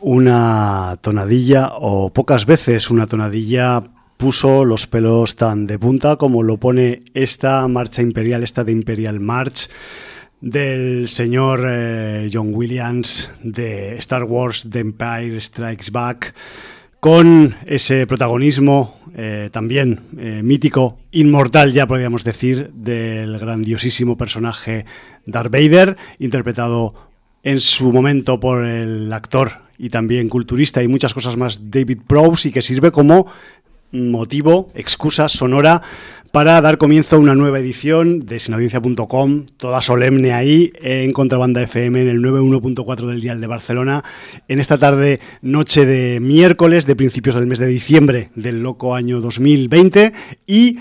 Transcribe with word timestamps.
Una 0.00 0.96
tonadilla, 1.00 1.72
o 1.78 2.12
pocas 2.12 2.46
veces 2.46 2.90
una 2.90 3.06
tonadilla, 3.06 3.82
puso 4.16 4.64
los 4.64 4.86
pelos 4.86 5.36
tan 5.36 5.66
de 5.66 5.78
punta 5.78 6.16
como 6.16 6.42
lo 6.42 6.58
pone 6.58 7.02
esta 7.14 7.66
marcha 7.68 8.02
imperial, 8.02 8.42
esta 8.42 8.64
de 8.64 8.72
Imperial 8.72 9.20
March 9.20 9.68
del 10.40 11.08
señor 11.08 11.66
eh, 11.68 12.28
John 12.32 12.54
Williams 12.54 13.30
de 13.42 13.96
Star 13.96 14.24
Wars 14.24 14.66
The 14.70 14.80
Empire 14.80 15.40
Strikes 15.40 15.90
Back, 15.90 16.34
con 17.00 17.54
ese 17.66 18.06
protagonismo 18.06 19.00
eh, 19.16 19.48
también 19.52 20.02
eh, 20.18 20.42
mítico, 20.42 20.98
inmortal 21.12 21.72
ya 21.72 21.86
podríamos 21.86 22.24
decir, 22.24 22.70
del 22.74 23.38
grandiosísimo 23.38 24.16
personaje 24.16 24.84
Darth 25.24 25.50
Vader, 25.50 25.96
interpretado 26.18 27.05
en 27.46 27.60
su 27.60 27.92
momento 27.92 28.40
por 28.40 28.64
el 28.64 29.12
actor 29.12 29.52
y 29.78 29.90
también 29.90 30.28
culturista 30.28 30.82
y 30.82 30.88
muchas 30.88 31.14
cosas 31.14 31.36
más 31.36 31.70
David 31.70 32.00
Prowse 32.04 32.48
y 32.48 32.52
que 32.52 32.60
sirve 32.60 32.90
como 32.90 33.28
motivo, 33.92 34.72
excusa 34.74 35.28
sonora 35.28 35.80
para 36.32 36.60
dar 36.60 36.76
comienzo 36.76 37.14
a 37.14 37.18
una 37.20 37.36
nueva 37.36 37.60
edición 37.60 38.26
de 38.26 38.40
sinaudiencia.com, 38.40 39.46
toda 39.58 39.80
solemne 39.80 40.32
ahí 40.32 40.72
en 40.82 41.12
Contrabanda 41.12 41.62
FM 41.62 42.02
en 42.02 42.08
el 42.08 42.20
91.4 42.20 43.06
del 43.06 43.20
Dial 43.20 43.40
de 43.40 43.46
Barcelona, 43.46 44.02
en 44.48 44.58
esta 44.58 44.76
tarde, 44.76 45.20
noche 45.40 45.86
de 45.86 46.18
miércoles 46.18 46.84
de 46.84 46.96
principios 46.96 47.36
del 47.36 47.46
mes 47.46 47.60
de 47.60 47.68
diciembre 47.68 48.30
del 48.34 48.60
loco 48.60 48.96
año 48.96 49.20
2020 49.20 50.12
y 50.48 50.78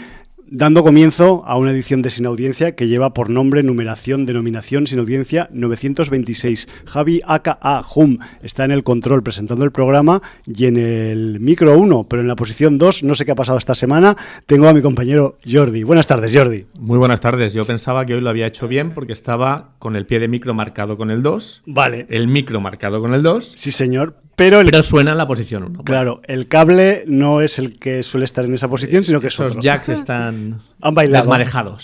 dando 0.55 0.83
comienzo 0.83 1.43
a 1.45 1.57
una 1.57 1.71
edición 1.71 2.01
de 2.01 2.09
Sin 2.09 2.25
Audiencia 2.25 2.75
que 2.75 2.87
lleva 2.87 3.13
por 3.13 3.29
nombre, 3.29 3.61
numeración, 3.61 4.25
denominación 4.25 4.87
Sin 4.87 4.99
Audiencia 4.99 5.49
926. 5.51 6.69
Javi 6.85 7.19
A.K.A. 7.27 7.83
Hum 7.93 8.19
está 8.41 8.63
en 8.63 8.71
el 8.71 8.83
control 8.83 9.21
presentando 9.21 9.65
el 9.65 9.71
programa 9.71 10.21
y 10.47 10.65
en 10.65 10.77
el 10.77 11.41
micro 11.41 11.77
1, 11.77 12.05
pero 12.09 12.21
en 12.21 12.29
la 12.29 12.37
posición 12.37 12.77
2, 12.77 13.03
no 13.03 13.15
sé 13.15 13.25
qué 13.25 13.31
ha 13.33 13.35
pasado 13.35 13.57
esta 13.57 13.75
semana, 13.75 14.15
tengo 14.45 14.69
a 14.69 14.73
mi 14.73 14.81
compañero 14.81 15.37
Jordi. 15.45 15.83
Buenas 15.83 16.07
tardes, 16.07 16.33
Jordi. 16.33 16.65
Muy 16.75 16.97
buenas 16.97 17.19
tardes. 17.19 17.53
Yo 17.53 17.65
pensaba 17.65 18.05
que 18.05 18.15
hoy 18.15 18.21
lo 18.21 18.29
había 18.29 18.47
hecho 18.47 18.69
bien 18.69 18.91
porque 18.91 19.11
estaba 19.11 19.71
con 19.79 19.97
el 19.97 20.05
pie 20.05 20.19
de 20.19 20.29
micro 20.29 20.53
marcado 20.53 20.95
con 20.95 21.11
el 21.11 21.21
2. 21.21 21.63
Vale. 21.65 22.07
El 22.09 22.29
micro 22.29 22.61
marcado 22.61 23.01
con 23.01 23.13
el 23.13 23.23
2. 23.23 23.53
Sí, 23.57 23.71
señor. 23.71 24.15
Pero, 24.35 24.59
el, 24.59 24.65
pero 24.69 24.83
suena 24.83 25.11
en 25.13 25.17
la 25.17 25.27
posición 25.27 25.63
1. 25.63 25.83
Claro, 25.83 26.21
el 26.25 26.47
cable 26.49 27.05
no 27.07 27.39
es 27.39 27.57
el 27.57 27.79
que 27.79 28.03
suele 28.03 28.25
estar 28.25 28.43
en 28.43 28.53
esa 28.53 28.67
posición, 28.67 29.05
sino 29.05 29.21
que 29.21 29.27
es 29.27 29.33
Esos 29.33 29.51
otro. 29.51 29.61
jacks 29.61 29.87
están 29.87 30.44
Han 30.81 30.93
bailado. 30.93 31.31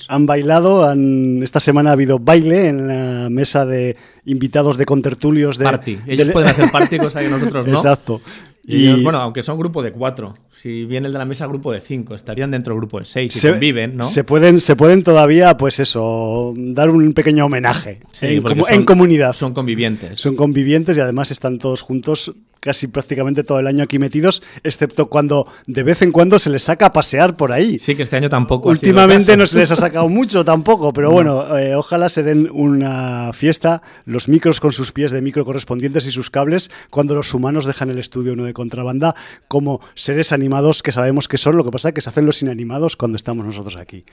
Han 0.10 0.26
bailado, 0.26 0.86
han- 0.90 1.42
esta 1.44 1.60
semana 1.60 1.90
ha 1.90 1.94
habido 1.94 2.20
baile 2.20 2.68
en 2.68 2.88
la 2.88 3.30
mesa 3.30 3.66
de 3.66 3.96
invitados 4.26 4.78
de 4.78 4.86
contertulios 4.86 5.58
de... 5.58 5.66
Party. 5.66 5.98
Ellos 6.08 6.28
de- 6.28 6.34
pueden 6.34 6.50
hacer 6.50 6.70
party, 6.72 6.98
cosa 7.00 7.22
que 7.22 7.30
nosotros 7.30 7.66
no. 7.68 7.74
Exacto. 7.74 8.22
Y 8.64 8.88
ellos, 8.88 9.02
bueno, 9.04 9.18
aunque 9.20 9.42
son 9.42 9.58
grupo 9.58 9.82
de 9.82 9.92
cuatro. 9.92 10.34
Si 10.52 10.86
viene 10.86 11.08
el 11.08 11.14
de 11.14 11.18
la 11.20 11.26
mesa, 11.26 11.48
grupo 11.48 11.72
de 11.72 11.82
cinco. 11.82 12.14
Estarían 12.14 12.52
dentro 12.52 12.74
del 12.76 12.80
grupo 12.82 13.00
de 13.00 13.06
seis. 13.06 13.34
Si 13.34 13.50
conviven, 13.50 13.98
¿no? 13.98 14.04
Se 14.04 14.24
pueden, 14.24 14.60
se 14.60 14.76
pueden 14.76 15.02
todavía, 15.04 15.58
pues 15.58 15.80
eso, 15.80 16.54
dar 16.56 16.92
un 16.92 17.14
pequeño 17.14 17.46
homenaje 17.48 18.02
Sí, 18.12 18.40
son- 18.40 18.64
en 18.70 18.86
comunidad. 18.86 19.34
Son 19.34 19.54
convivientes. 19.56 20.20
Son 20.20 20.36
convivientes 20.36 20.96
y 20.96 21.00
además 21.00 21.32
están 21.32 21.58
todos 21.58 21.82
juntos 21.82 22.34
casi 22.62 22.88
prácticamente 22.88 23.44
todo 23.44 23.60
el 23.60 23.68
año 23.68 23.84
aquí 23.84 24.00
metidos, 24.00 24.42
excepto 24.64 25.10
cuando 25.10 25.52
de 25.66 25.82
vez 25.82 26.04
en 26.04 26.12
cuando 26.12 26.38
se 26.38 26.52
les 26.52 26.64
saca 26.64 26.86
a 26.86 26.92
pasear 26.92 27.36
por 27.36 27.52
ahí. 27.52 27.80
Sí, 27.80 27.96
que 27.96 28.04
este 28.04 28.16
año 28.16 28.30
tampoco. 28.30 28.70
Últimamente 28.70 29.36
no 29.36 29.48
se 29.48 29.58
les 29.58 29.72
ha 29.72 29.76
sacado 29.76 30.08
mucho 30.10 30.46
tampoco, 30.46 30.94
pero 30.94 31.12
bueno, 31.12 31.58
eh, 31.58 31.76
ojalá 31.76 32.08
se 32.08 32.22
den 32.22 32.50
una 32.54 33.34
fiesta, 33.34 33.82
los 34.06 34.30
micros 34.30 34.60
con 34.60 34.72
sus 34.72 34.92
pies 34.92 35.12
de 35.12 35.22
micro 35.22 35.44
correspondientes 35.44 36.06
y 36.06 36.12
sus 36.12 36.30
cables, 36.30 36.70
cuando 36.92 37.16
los 37.16 37.34
humanos 37.34 37.66
dejan 37.66 37.90
el 37.90 37.98
estudio 37.98 38.34
uno 38.34 38.46
de 38.46 38.54
contrabanda 38.54 39.16
como 39.48 39.82
seres 39.96 40.32
animados 40.32 40.84
que 40.84 40.92
sabemos 40.92 41.28
que 41.28 41.38
son, 41.38 41.58
lo 41.58 41.66
que 41.66 41.72
pasa 41.72 41.90
es 41.90 41.96
que 41.96 42.02
se 42.02 42.10
hacen 42.10 42.28
los 42.28 42.44
inanimados 42.44 42.96
cuando 42.96 43.16
estamos 43.16 43.44
nosotros 43.44 43.76
aquí. 43.76 44.06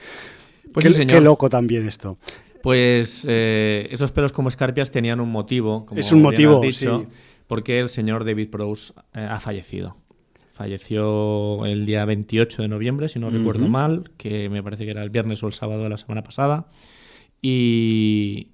Pues 0.72 0.84
qué, 0.84 0.90
sí, 0.90 0.96
señor. 0.96 1.18
qué 1.18 1.20
loco 1.20 1.50
también 1.50 1.86
esto. 1.86 2.16
Pues 2.62 3.26
eh, 3.28 3.86
esos 3.90 4.10
pelos 4.10 4.32
como 4.32 4.48
escarpias 4.48 4.90
tenían 4.90 5.20
un 5.20 5.30
motivo. 5.30 5.84
Como 5.86 6.00
Es 6.00 6.12
un 6.12 6.22
motivo, 6.22 6.60
dicho, 6.60 7.06
sí. 7.10 7.16
Porque 7.48 7.80
el 7.80 7.88
señor 7.88 8.24
David 8.24 8.50
Prowse 8.50 8.92
eh, 9.14 9.26
ha 9.28 9.40
fallecido. 9.40 9.96
Falleció 10.52 11.64
el 11.66 11.84
día 11.86 12.04
28 12.04 12.62
de 12.62 12.68
noviembre, 12.68 13.08
si 13.08 13.18
no 13.18 13.30
recuerdo 13.30 13.66
mal, 13.68 14.10
que 14.16 14.48
me 14.48 14.62
parece 14.62 14.84
que 14.84 14.90
era 14.92 15.02
el 15.02 15.10
viernes 15.10 15.42
o 15.42 15.46
el 15.46 15.52
sábado 15.52 15.82
de 15.84 15.88
la 15.88 15.96
semana 15.96 16.22
pasada. 16.22 16.66
Y, 17.40 18.48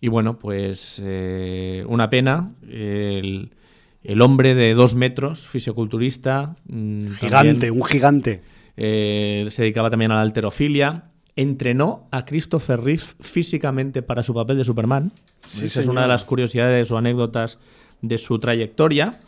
y 0.00 0.08
bueno, 0.08 0.38
pues 0.38 1.02
eh, 1.04 1.84
una 1.88 2.08
pena. 2.10 2.52
El, 2.68 3.50
el 4.04 4.20
hombre 4.22 4.54
de 4.54 4.74
dos 4.74 4.94
metros, 4.94 5.48
fisioculturista. 5.48 6.56
mm, 6.68 6.98
Gigante, 7.14 7.52
también, 7.66 7.72
un 7.72 7.84
gigante. 7.84 8.40
eh, 8.76 9.46
se 9.50 9.62
dedicaba 9.62 9.90
también 9.90 10.12
a 10.12 10.16
la 10.16 10.22
alterofilia. 10.22 11.10
Entrenó 11.36 12.08
a 12.10 12.24
Christopher 12.24 12.80
Reeve 12.80 13.02
físicamente 13.20 14.02
para 14.02 14.22
su 14.22 14.34
papel 14.34 14.58
de 14.58 14.64
Superman. 14.64 15.12
Sí, 15.48 15.66
Esa 15.66 15.80
es 15.80 15.86
una 15.86 16.02
de 16.02 16.08
las 16.08 16.24
curiosidades 16.24 16.90
o 16.90 16.96
anécdotas 16.98 17.58
de 18.02 18.18
su 18.18 18.38
trayectoria. 18.38 19.20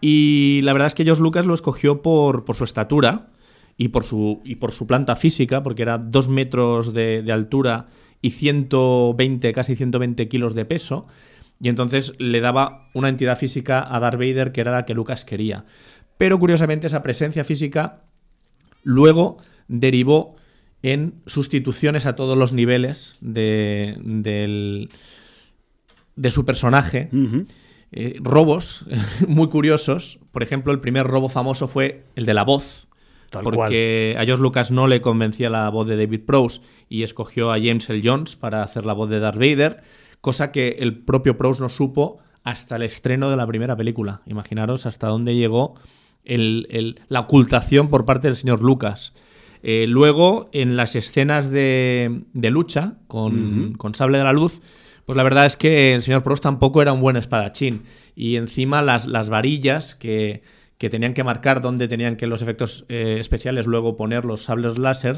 Y 0.00 0.60
la 0.62 0.72
verdad 0.72 0.88
es 0.88 0.94
que 0.94 1.04
George 1.04 1.22
Lucas 1.22 1.46
lo 1.46 1.54
escogió 1.54 2.02
por, 2.02 2.44
por 2.44 2.56
su 2.56 2.64
estatura 2.64 3.28
y 3.76 3.88
por 3.88 4.04
su, 4.04 4.40
y 4.44 4.56
por 4.56 4.72
su 4.72 4.86
planta 4.86 5.16
física, 5.16 5.62
porque 5.62 5.82
era 5.82 5.98
dos 5.98 6.28
metros 6.28 6.92
de, 6.92 7.24
altura 7.32 7.86
y 8.20 8.30
120, 8.30 9.52
casi 9.52 9.76
120 9.76 10.28
kilos 10.28 10.54
de 10.54 10.64
peso. 10.64 11.06
Y 11.60 11.68
entonces 11.68 12.14
le 12.18 12.40
daba 12.40 12.88
una 12.94 13.08
entidad 13.08 13.38
física 13.38 13.84
a 13.88 13.98
Darth 14.00 14.18
Vader 14.18 14.52
que 14.52 14.60
era 14.60 14.72
la 14.72 14.84
que 14.84 14.94
Lucas 14.94 15.24
quería. 15.24 15.64
Pero 16.18 16.38
curiosamente 16.38 16.86
esa 16.86 17.02
presencia 17.02 17.42
física 17.44 18.02
luego 18.82 19.38
derivó 19.68 20.36
en 20.82 21.14
sustituciones 21.26 22.04
a 22.04 22.14
todos 22.14 22.36
los 22.36 22.52
niveles 22.52 23.16
de, 23.20 23.96
del- 24.02 24.90
de 26.16 26.30
su 26.30 26.44
personaje. 26.44 27.08
Eh, 27.96 28.16
robos 28.20 28.84
muy 29.28 29.48
curiosos. 29.48 30.18
Por 30.32 30.42
ejemplo, 30.42 30.72
el 30.72 30.80
primer 30.80 31.06
robo 31.06 31.28
famoso 31.28 31.68
fue 31.68 32.04
el 32.16 32.26
de 32.26 32.34
la 32.34 32.42
voz. 32.42 32.88
Tal 33.30 33.42
porque 33.44 34.16
a 34.18 34.24
George 34.24 34.42
Lucas 34.42 34.70
no 34.72 34.86
le 34.88 35.00
convencía 35.00 35.48
la 35.50 35.68
voz 35.70 35.86
de 35.88 35.96
David 35.96 36.22
Prowse 36.26 36.60
y 36.88 37.02
escogió 37.04 37.52
a 37.52 37.56
James 37.58 37.88
L. 37.90 38.00
Jones 38.04 38.36
para 38.36 38.62
hacer 38.62 38.84
la 38.84 38.92
voz 38.94 39.10
de 39.10 39.18
Darth 39.20 39.36
Vader, 39.38 39.82
cosa 40.20 40.50
que 40.52 40.76
el 40.80 40.98
propio 40.98 41.36
Prowse 41.38 41.60
no 41.62 41.68
supo 41.68 42.18
hasta 42.42 42.76
el 42.76 42.82
estreno 42.82 43.30
de 43.30 43.36
la 43.36 43.46
primera 43.46 43.76
película. 43.76 44.22
Imaginaros 44.26 44.86
hasta 44.86 45.08
dónde 45.08 45.34
llegó 45.34 45.74
el- 46.24 46.66
el- 46.70 47.00
la 47.08 47.20
ocultación 47.20 47.88
por 47.90 48.04
parte 48.04 48.28
del 48.28 48.36
señor 48.36 48.60
Lucas. 48.62 49.14
Eh, 49.62 49.86
luego, 49.88 50.48
en 50.52 50.76
las 50.76 50.94
escenas 50.94 51.50
de, 51.50 52.22
de 52.34 52.50
lucha 52.50 52.98
con, 53.08 53.74
con 53.78 53.94
Sable 53.94 54.18
de 54.18 54.24
la 54.24 54.32
Luz, 54.32 54.60
pues 55.06 55.16
la 55.16 55.22
verdad 55.22 55.46
es 55.46 55.56
que 55.56 55.94
el 55.94 56.02
señor 56.02 56.22
Proust 56.22 56.42
tampoco 56.42 56.82
era 56.82 56.92
un 56.92 57.00
buen 57.00 57.16
espadachín. 57.16 57.82
Y 58.14 58.36
encima 58.36 58.82
las, 58.82 59.06
las 59.06 59.30
varillas 59.30 59.94
que, 59.94 60.42
que 60.78 60.90
tenían 60.90 61.14
que 61.14 61.24
marcar 61.24 61.60
dónde 61.60 61.88
tenían 61.88 62.16
que 62.16 62.26
los 62.26 62.42
efectos 62.42 62.84
eh, 62.88 63.16
especiales 63.18 63.66
luego 63.66 63.96
poner 63.96 64.24
los 64.24 64.42
sables 64.42 64.78
láser, 64.78 65.16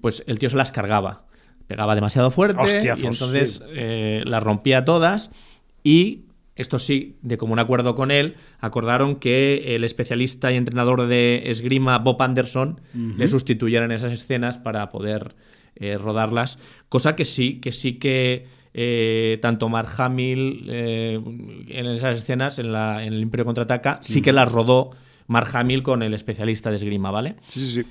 pues 0.00 0.24
el 0.26 0.38
tío 0.38 0.50
se 0.50 0.56
las 0.56 0.72
cargaba. 0.72 1.26
Pegaba 1.66 1.94
demasiado 1.94 2.30
fuerte 2.30 2.62
Hostiazos, 2.62 3.04
y 3.04 3.06
entonces 3.06 3.54
sí. 3.54 3.62
eh, 3.70 4.22
las 4.24 4.42
rompía 4.42 4.84
todas 4.84 5.30
y 5.82 6.26
esto 6.54 6.78
sí, 6.78 7.18
de 7.20 7.36
común 7.36 7.58
acuerdo 7.58 7.94
con 7.94 8.10
él, 8.10 8.36
acordaron 8.60 9.16
que 9.16 9.74
el 9.76 9.84
especialista 9.84 10.50
y 10.50 10.56
entrenador 10.56 11.06
de 11.06 11.42
esgrima 11.50 11.98
Bob 11.98 12.20
Anderson 12.22 12.80
le 12.94 13.28
sustituyera 13.28 13.84
en 13.84 13.92
esas 13.92 14.12
escenas 14.12 14.56
para 14.56 14.88
poder 14.88 15.36
eh, 15.74 15.98
rodarlas, 15.98 16.58
cosa 16.88 17.14
que 17.14 17.26
sí, 17.26 17.60
que 17.60 17.72
sí 17.72 17.98
que 17.98 18.46
eh, 18.78 19.38
tanto 19.40 19.70
Mark 19.70 19.88
Hamill 19.96 20.66
eh, 20.68 21.18
en 21.68 21.86
esas 21.86 22.18
escenas, 22.18 22.58
en, 22.58 22.72
la, 22.72 23.02
en 23.02 23.14
el 23.14 23.22
Imperio 23.22 23.46
Contraataca, 23.46 24.00
sí 24.02 24.20
que 24.20 24.34
las 24.34 24.52
rodó 24.52 24.90
Mark 25.28 25.48
Hamill 25.54 25.82
con 25.82 26.02
el 26.02 26.12
especialista 26.12 26.68
de 26.68 26.76
esgrima, 26.76 27.10
¿vale? 27.10 27.36
Sí, 27.48 27.60
sí, 27.60 27.82
sí. 27.82 27.88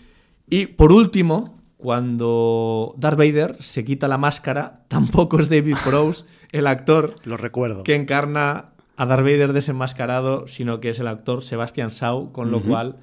Y 0.48 0.68
por 0.68 0.92
último, 0.92 1.58
cuando 1.78 2.94
Darth 2.98 3.18
Vader 3.18 3.58
se 3.62 3.84
quita 3.84 4.08
la 4.08 4.20
máscara, 4.20 4.84
tampoco 4.88 5.40
es 5.40 5.50
David 5.50 5.78
Prowse 5.84 6.26
el 6.52 6.68
actor 6.68 7.16
Lo 7.26 7.36
recuerdo. 7.36 7.82
que 7.82 7.96
encarna 7.96 8.70
a 8.96 9.06
Darth 9.08 9.24
Vader 9.24 9.54
desenmascarado, 9.54 10.48
sino 10.48 10.80
que 10.82 10.90
es 10.90 11.00
el 11.00 11.08
actor 11.08 11.42
Sebastian 11.42 11.90
Shaw, 11.90 12.32
con 12.32 12.52
lo 12.52 12.62
cual 12.62 12.98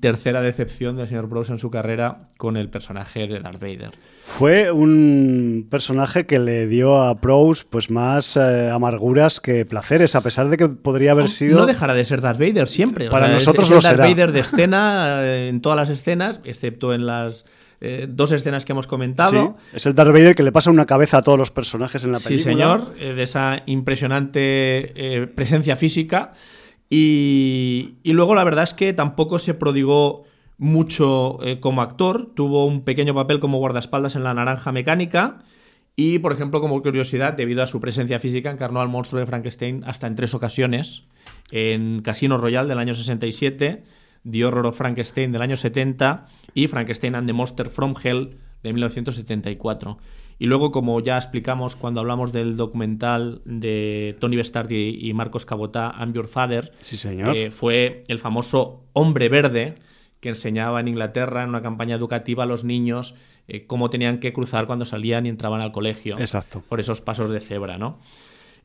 tercera 0.00 0.40
decepción 0.42 0.96
del 0.96 1.06
señor 1.06 1.28
Prowse 1.28 1.52
en 1.52 1.58
su 1.58 1.70
carrera 1.70 2.26
con 2.38 2.56
el 2.56 2.70
personaje 2.70 3.28
de 3.28 3.40
Darth 3.40 3.60
Vader. 3.60 3.90
Fue 4.24 4.70
un 4.72 5.66
personaje 5.70 6.26
que 6.26 6.38
le 6.38 6.66
dio 6.66 7.02
a 7.02 7.20
Prowse 7.20 7.64
pues 7.68 7.90
más 7.90 8.36
eh, 8.36 8.70
amarguras 8.70 9.38
que 9.38 9.64
placeres, 9.66 10.14
a 10.16 10.22
pesar 10.22 10.48
de 10.48 10.56
que 10.56 10.68
podría 10.68 11.12
haber 11.12 11.28
sido. 11.28 11.58
No 11.60 11.66
dejará 11.66 11.94
de 11.94 12.04
ser 12.04 12.20
Darth 12.20 12.38
Vader 12.40 12.68
siempre. 12.68 13.08
o 13.08 13.10
Para 13.10 13.26
sea, 13.26 13.36
es- 13.36 13.42
nosotros 13.46 13.66
es, 13.66 13.70
el 13.70 13.76
lo 13.76 13.82
Darth 13.82 13.96
será. 13.96 14.08
Vader 14.08 14.32
de 14.32 14.40
escena 14.40 15.20
eh, 15.24 15.48
en 15.48 15.60
todas 15.60 15.76
las 15.76 15.90
escenas, 15.90 16.40
excepto 16.44 16.92
en 16.94 17.06
las 17.06 17.44
eh, 17.82 18.06
dos 18.08 18.32
escenas 18.32 18.64
que 18.64 18.72
hemos 18.72 18.86
comentado. 18.86 19.56
Sí, 19.70 19.76
es 19.76 19.86
el 19.86 19.94
Darth 19.94 20.12
Vader 20.12 20.34
que 20.34 20.42
le 20.42 20.52
pasa 20.52 20.70
una 20.70 20.86
cabeza 20.86 21.18
a 21.18 21.22
todos 21.22 21.38
los 21.38 21.50
personajes 21.50 22.02
en 22.04 22.12
la 22.12 22.18
película. 22.18 22.38
Sí, 22.38 22.44
señor, 22.50 22.94
eh, 22.98 23.14
de 23.14 23.22
esa 23.22 23.62
impresionante 23.66 25.28
presencia 25.34 25.76
física. 25.76 26.32
Y, 26.90 27.98
luego 28.04 28.34
la 28.34 28.44
verdad 28.44 28.64
es 28.64 28.74
que 28.74 28.92
tampoco 28.92 29.38
se 29.38 29.54
prodigó 29.54 30.24
mucho 30.58 31.38
como 31.60 31.80
actor. 31.80 32.32
Tuvo 32.34 32.66
un 32.66 32.82
pequeño 32.82 33.14
papel 33.14 33.40
como 33.40 33.58
guardaespaldas 33.58 34.16
en 34.16 34.24
La 34.24 34.34
Naranja 34.34 34.72
Mecánica. 34.72 35.44
Y, 35.96 36.18
por 36.18 36.32
ejemplo, 36.32 36.60
como 36.60 36.80
curiosidad, 36.82 37.34
debido 37.34 37.62
a 37.62 37.66
su 37.66 37.78
presencia 37.78 38.18
física, 38.18 38.50
encarnó 38.50 38.80
al 38.80 38.88
monstruo 38.88 39.20
de 39.20 39.26
Frankenstein 39.26 39.84
hasta 39.84 40.06
en 40.06 40.16
tres 40.16 40.34
ocasiones. 40.34 41.04
En 41.50 42.00
Casino 42.00 42.38
Royale 42.38 42.68
del 42.68 42.78
año 42.78 42.94
67, 42.94 43.84
The 44.28 44.44
Horror 44.44 44.66
of 44.66 44.76
Frankenstein 44.76 45.32
del 45.32 45.42
año 45.42 45.56
70 45.56 46.26
y 46.54 46.68
Frankenstein 46.68 47.14
and 47.14 47.26
the 47.26 47.32
Monster 47.32 47.68
from 47.70 47.94
Hell 48.02 48.36
de 48.62 48.72
1974. 48.72 49.98
Y 50.40 50.46
luego, 50.46 50.72
como 50.72 50.98
ya 51.00 51.18
explicamos 51.18 51.76
cuando 51.76 52.00
hablamos 52.00 52.32
del 52.32 52.56
documental 52.56 53.42
de 53.44 54.16
Tony 54.20 54.36
Bestardi 54.36 54.98
y 54.98 55.12
Marcos 55.12 55.44
Cabotá, 55.44 55.94
I'm 55.98 56.14
Your 56.14 56.28
Father, 56.28 56.72
sí, 56.80 56.96
señor. 56.96 57.36
Eh, 57.36 57.50
fue 57.50 58.04
el 58.08 58.18
famoso 58.18 58.82
hombre 58.94 59.28
verde 59.28 59.74
que 60.18 60.30
enseñaba 60.30 60.80
en 60.80 60.88
Inglaterra 60.88 61.42
en 61.42 61.50
una 61.50 61.60
campaña 61.60 61.94
educativa 61.94 62.44
a 62.44 62.46
los 62.46 62.64
niños 62.64 63.14
eh, 63.48 63.66
cómo 63.66 63.90
tenían 63.90 64.18
que 64.18 64.32
cruzar 64.32 64.66
cuando 64.66 64.86
salían 64.86 65.26
y 65.26 65.28
entraban 65.28 65.60
al 65.60 65.72
colegio. 65.72 66.18
Exacto. 66.18 66.62
Por 66.66 66.80
esos 66.80 67.02
pasos 67.02 67.28
de 67.28 67.40
cebra, 67.40 67.76
¿no? 67.76 67.98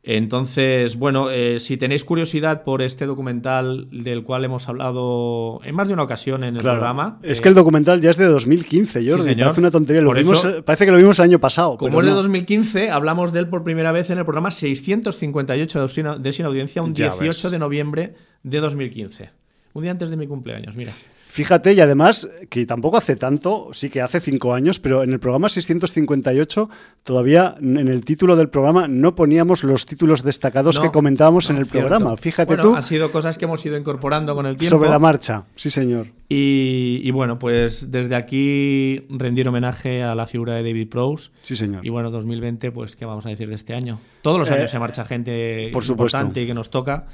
Entonces, 0.08 0.98
bueno, 0.98 1.32
eh, 1.32 1.58
si 1.58 1.78
tenéis 1.78 2.06
curiosidad 2.06 2.62
por 2.62 2.84
este 2.84 3.08
documental 3.08 3.88
del 3.90 4.24
cual 4.24 4.46
hemos 4.46 4.70
hablado 4.70 5.62
en 5.64 5.74
más 5.74 5.88
de 5.88 5.96
una 5.96 6.04
ocasión 6.04 6.44
en 6.44 6.58
el 6.58 6.62
programa. 6.62 7.18
Es 7.24 7.42
que 7.42 7.50
el 7.50 7.56
documental 7.56 8.02
ya 8.02 8.12
es 8.12 8.18
de 8.18 8.26
200015, 8.26 9.10
Jordi. 9.10 9.30
Sí, 9.30 9.36
parece 9.36 9.60
una 9.60 9.72
tontería. 9.72 10.04
Lo 10.04 10.14
vimos, 10.14 10.48
parece 10.64 10.86
que 10.86 10.92
lo 10.92 10.98
vimos 10.98 11.18
el 11.18 11.26
año 11.26 11.40
pasado. 11.40 11.76
Como 11.78 12.02
es 12.02 12.06
de 12.06 12.12
2015, 12.12 12.92
hablamos 12.92 13.34
de 13.34 13.40
él 13.40 13.50
por 13.50 13.64
primera 13.64 13.92
vez 13.92 14.12
en 14.12 14.20
el 14.20 14.26
programa 14.26 14.52
658 14.52 15.88
de 16.20 16.32
Sin 16.32 16.46
Audiencia, 16.46 16.84
un 16.84 16.94
18 16.94 17.50
de 17.50 17.58
noviembre 17.58 18.14
de 18.44 18.60
2015. 18.60 19.32
Un 19.74 19.82
día 19.82 19.92
antes 19.92 20.12
de 20.12 20.18
mi 20.18 20.28
cumpleaños, 20.28 20.76
mira. 20.76 20.94
Fíjate, 21.36 21.74
y 21.74 21.82
además, 21.82 22.30
que 22.50 22.66
tampoco 22.66 22.96
hace 22.96 23.18
tanto, 23.18 23.68
sí 23.74 23.90
que 23.90 24.02
hace 24.02 24.22
cinco 24.22 24.54
años, 24.54 24.80
pero 24.80 25.04
en 25.04 25.12
el 25.12 25.20
programa 25.20 25.50
658 25.50 26.70
todavía 27.04 27.58
en 27.60 27.90
el 27.90 28.06
título 28.06 28.38
del 28.38 28.48
programa 28.48 28.88
no 28.88 29.16
poníamos 29.16 29.66
los 29.66 29.86
títulos 29.86 30.24
destacados 30.24 30.80
que 30.80 30.92
comentábamos 30.92 31.50
en 31.50 31.58
el 31.58 31.66
programa. 31.66 32.16
Fíjate 32.16 32.56
tú. 32.56 32.74
Han 32.74 32.84
sido 32.84 33.12
cosas 33.12 33.38
que 33.38 33.44
hemos 33.44 33.66
ido 33.66 33.76
incorporando 33.76 34.34
con 34.34 34.46
el 34.46 34.56
tiempo. 34.56 34.78
Sobre 34.78 34.90
la 34.90 34.98
marcha, 34.98 35.44
sí, 35.58 35.70
señor. 35.70 36.08
Y, 36.30 37.02
y, 37.04 37.12
bueno, 37.12 37.38
pues 37.38 37.92
desde 37.92 38.16
aquí 38.16 39.06
rendir 39.10 39.50
homenaje 39.50 40.04
a 40.04 40.16
la 40.16 40.28
figura 40.28 40.54
de 40.54 40.64
David 40.64 40.88
Prowse. 40.88 41.32
Sí, 41.42 41.58
señor. 41.58 41.86
Y 41.86 41.90
bueno, 41.90 42.12
2020, 42.12 42.72
pues, 42.72 42.96
¿qué 42.96 43.04
vamos 43.04 43.26
a 43.26 43.30
decir 43.30 43.50
de 43.50 43.56
este 43.56 43.74
año? 43.74 44.00
Todos 44.22 44.40
los 44.40 44.50
años 44.50 44.72
se 44.72 44.80
marcha 44.80 45.04
gente 45.04 45.70
por 45.74 45.84
importante 45.84 46.42
y 46.42 46.48
que 46.48 46.54
nos 46.54 46.70
toca 46.70 47.08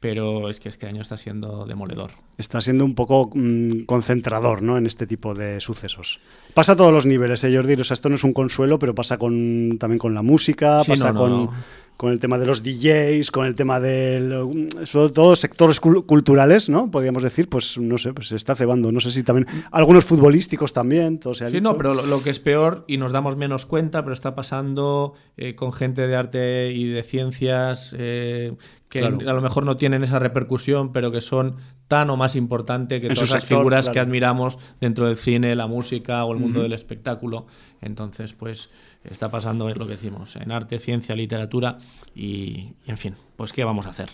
pero 0.00 0.48
es 0.48 0.60
que 0.60 0.68
este 0.68 0.86
año 0.86 1.02
está 1.02 1.16
siendo 1.16 1.66
demoledor. 1.66 2.12
Está 2.36 2.60
siendo 2.60 2.84
un 2.84 2.94
poco 2.94 3.30
mmm, 3.34 3.80
concentrador 3.84 4.62
¿no? 4.62 4.78
en 4.78 4.86
este 4.86 5.06
tipo 5.06 5.34
de 5.34 5.60
sucesos. 5.60 6.20
Pasa 6.54 6.72
a 6.72 6.76
todos 6.76 6.92
los 6.92 7.04
niveles, 7.04 7.42
¿eh, 7.44 7.54
Jordi? 7.54 7.74
O 7.74 7.84
sea, 7.84 7.94
esto 7.94 8.08
no 8.08 8.14
es 8.14 8.24
un 8.24 8.32
consuelo, 8.32 8.78
pero 8.78 8.94
pasa 8.94 9.18
con, 9.18 9.76
también 9.78 9.98
con 9.98 10.14
la 10.14 10.22
música, 10.22 10.84
Sí, 10.84 10.92
pasa 10.92 11.12
no, 11.12 11.14
no, 11.14 11.20
con, 11.20 11.30
no. 11.46 11.54
Con 11.98 12.12
el 12.12 12.20
tema 12.20 12.38
de 12.38 12.46
los 12.46 12.62
DJs, 12.62 13.30
con 13.32 13.44
el 13.44 13.54
tema 13.56 13.80
de 13.80 14.46
sobre 14.84 15.12
todo 15.12 15.34
sectores 15.34 15.82
cul- 15.82 16.06
culturales, 16.06 16.68
¿no? 16.68 16.90
Podríamos 16.92 17.24
decir, 17.24 17.48
pues 17.48 17.76
no 17.76 17.98
sé, 17.98 18.12
pues 18.14 18.28
se 18.28 18.36
está 18.36 18.54
cebando. 18.54 18.92
No 18.92 19.00
sé 19.00 19.10
si 19.10 19.24
también 19.24 19.48
algunos 19.72 20.04
futbolísticos 20.04 20.72
también, 20.72 21.18
todo 21.18 21.34
se 21.34 21.44
ha 21.44 21.48
Sí, 21.48 21.54
dicho. 21.54 21.64
no, 21.64 21.76
pero 21.76 21.94
lo, 21.94 22.06
lo 22.06 22.22
que 22.22 22.30
es 22.30 22.38
peor, 22.38 22.84
y 22.86 22.98
nos 22.98 23.10
damos 23.10 23.36
menos 23.36 23.66
cuenta, 23.66 24.02
pero 24.04 24.12
está 24.12 24.36
pasando 24.36 25.14
eh, 25.36 25.56
con 25.56 25.72
gente 25.72 26.06
de 26.06 26.14
arte 26.14 26.72
y 26.72 26.84
de 26.84 27.02
ciencias 27.02 27.92
eh, 27.98 28.54
que 28.88 29.00
Claro. 29.00 29.18
a 29.28 29.32
lo 29.34 29.40
mejor 29.42 29.66
no 29.66 29.76
tienen 29.76 30.04
esa 30.04 30.20
repercusión, 30.20 30.92
pero 30.92 31.10
que 31.10 31.20
son 31.20 31.56
tan 31.88 32.10
o 32.10 32.16
más 32.16 32.36
importantes 32.36 33.00
que 33.00 33.08
En 33.08 33.14
todas 33.14 33.28
las 33.30 33.40
sector, 33.42 33.58
figuras 33.58 33.88
que 33.88 33.98
admiramos 33.98 34.58
dentro 34.80 35.06
del 35.06 35.16
cine, 35.16 35.56
la 35.56 35.66
música 35.66 36.24
o 36.24 36.32
el 36.32 36.38
mundo 36.38 36.62
del 36.62 36.74
espectáculo. 36.74 37.46
Entonces, 37.80 38.34
pues 38.34 38.70
está 39.04 39.30
pasando 39.30 39.68
es 39.68 39.76
lo 39.76 39.84
que 39.86 39.92
decimos, 39.92 40.36
en 40.36 40.50
arte, 40.52 40.78
ciencia, 40.78 41.14
literatura 41.14 41.76
y, 42.14 42.68
en 42.86 42.96
fin, 42.96 43.14
pues 43.36 43.52
¿qué 43.52 43.64
vamos 43.64 43.86
a 43.86 43.90
hacer? 43.90 44.08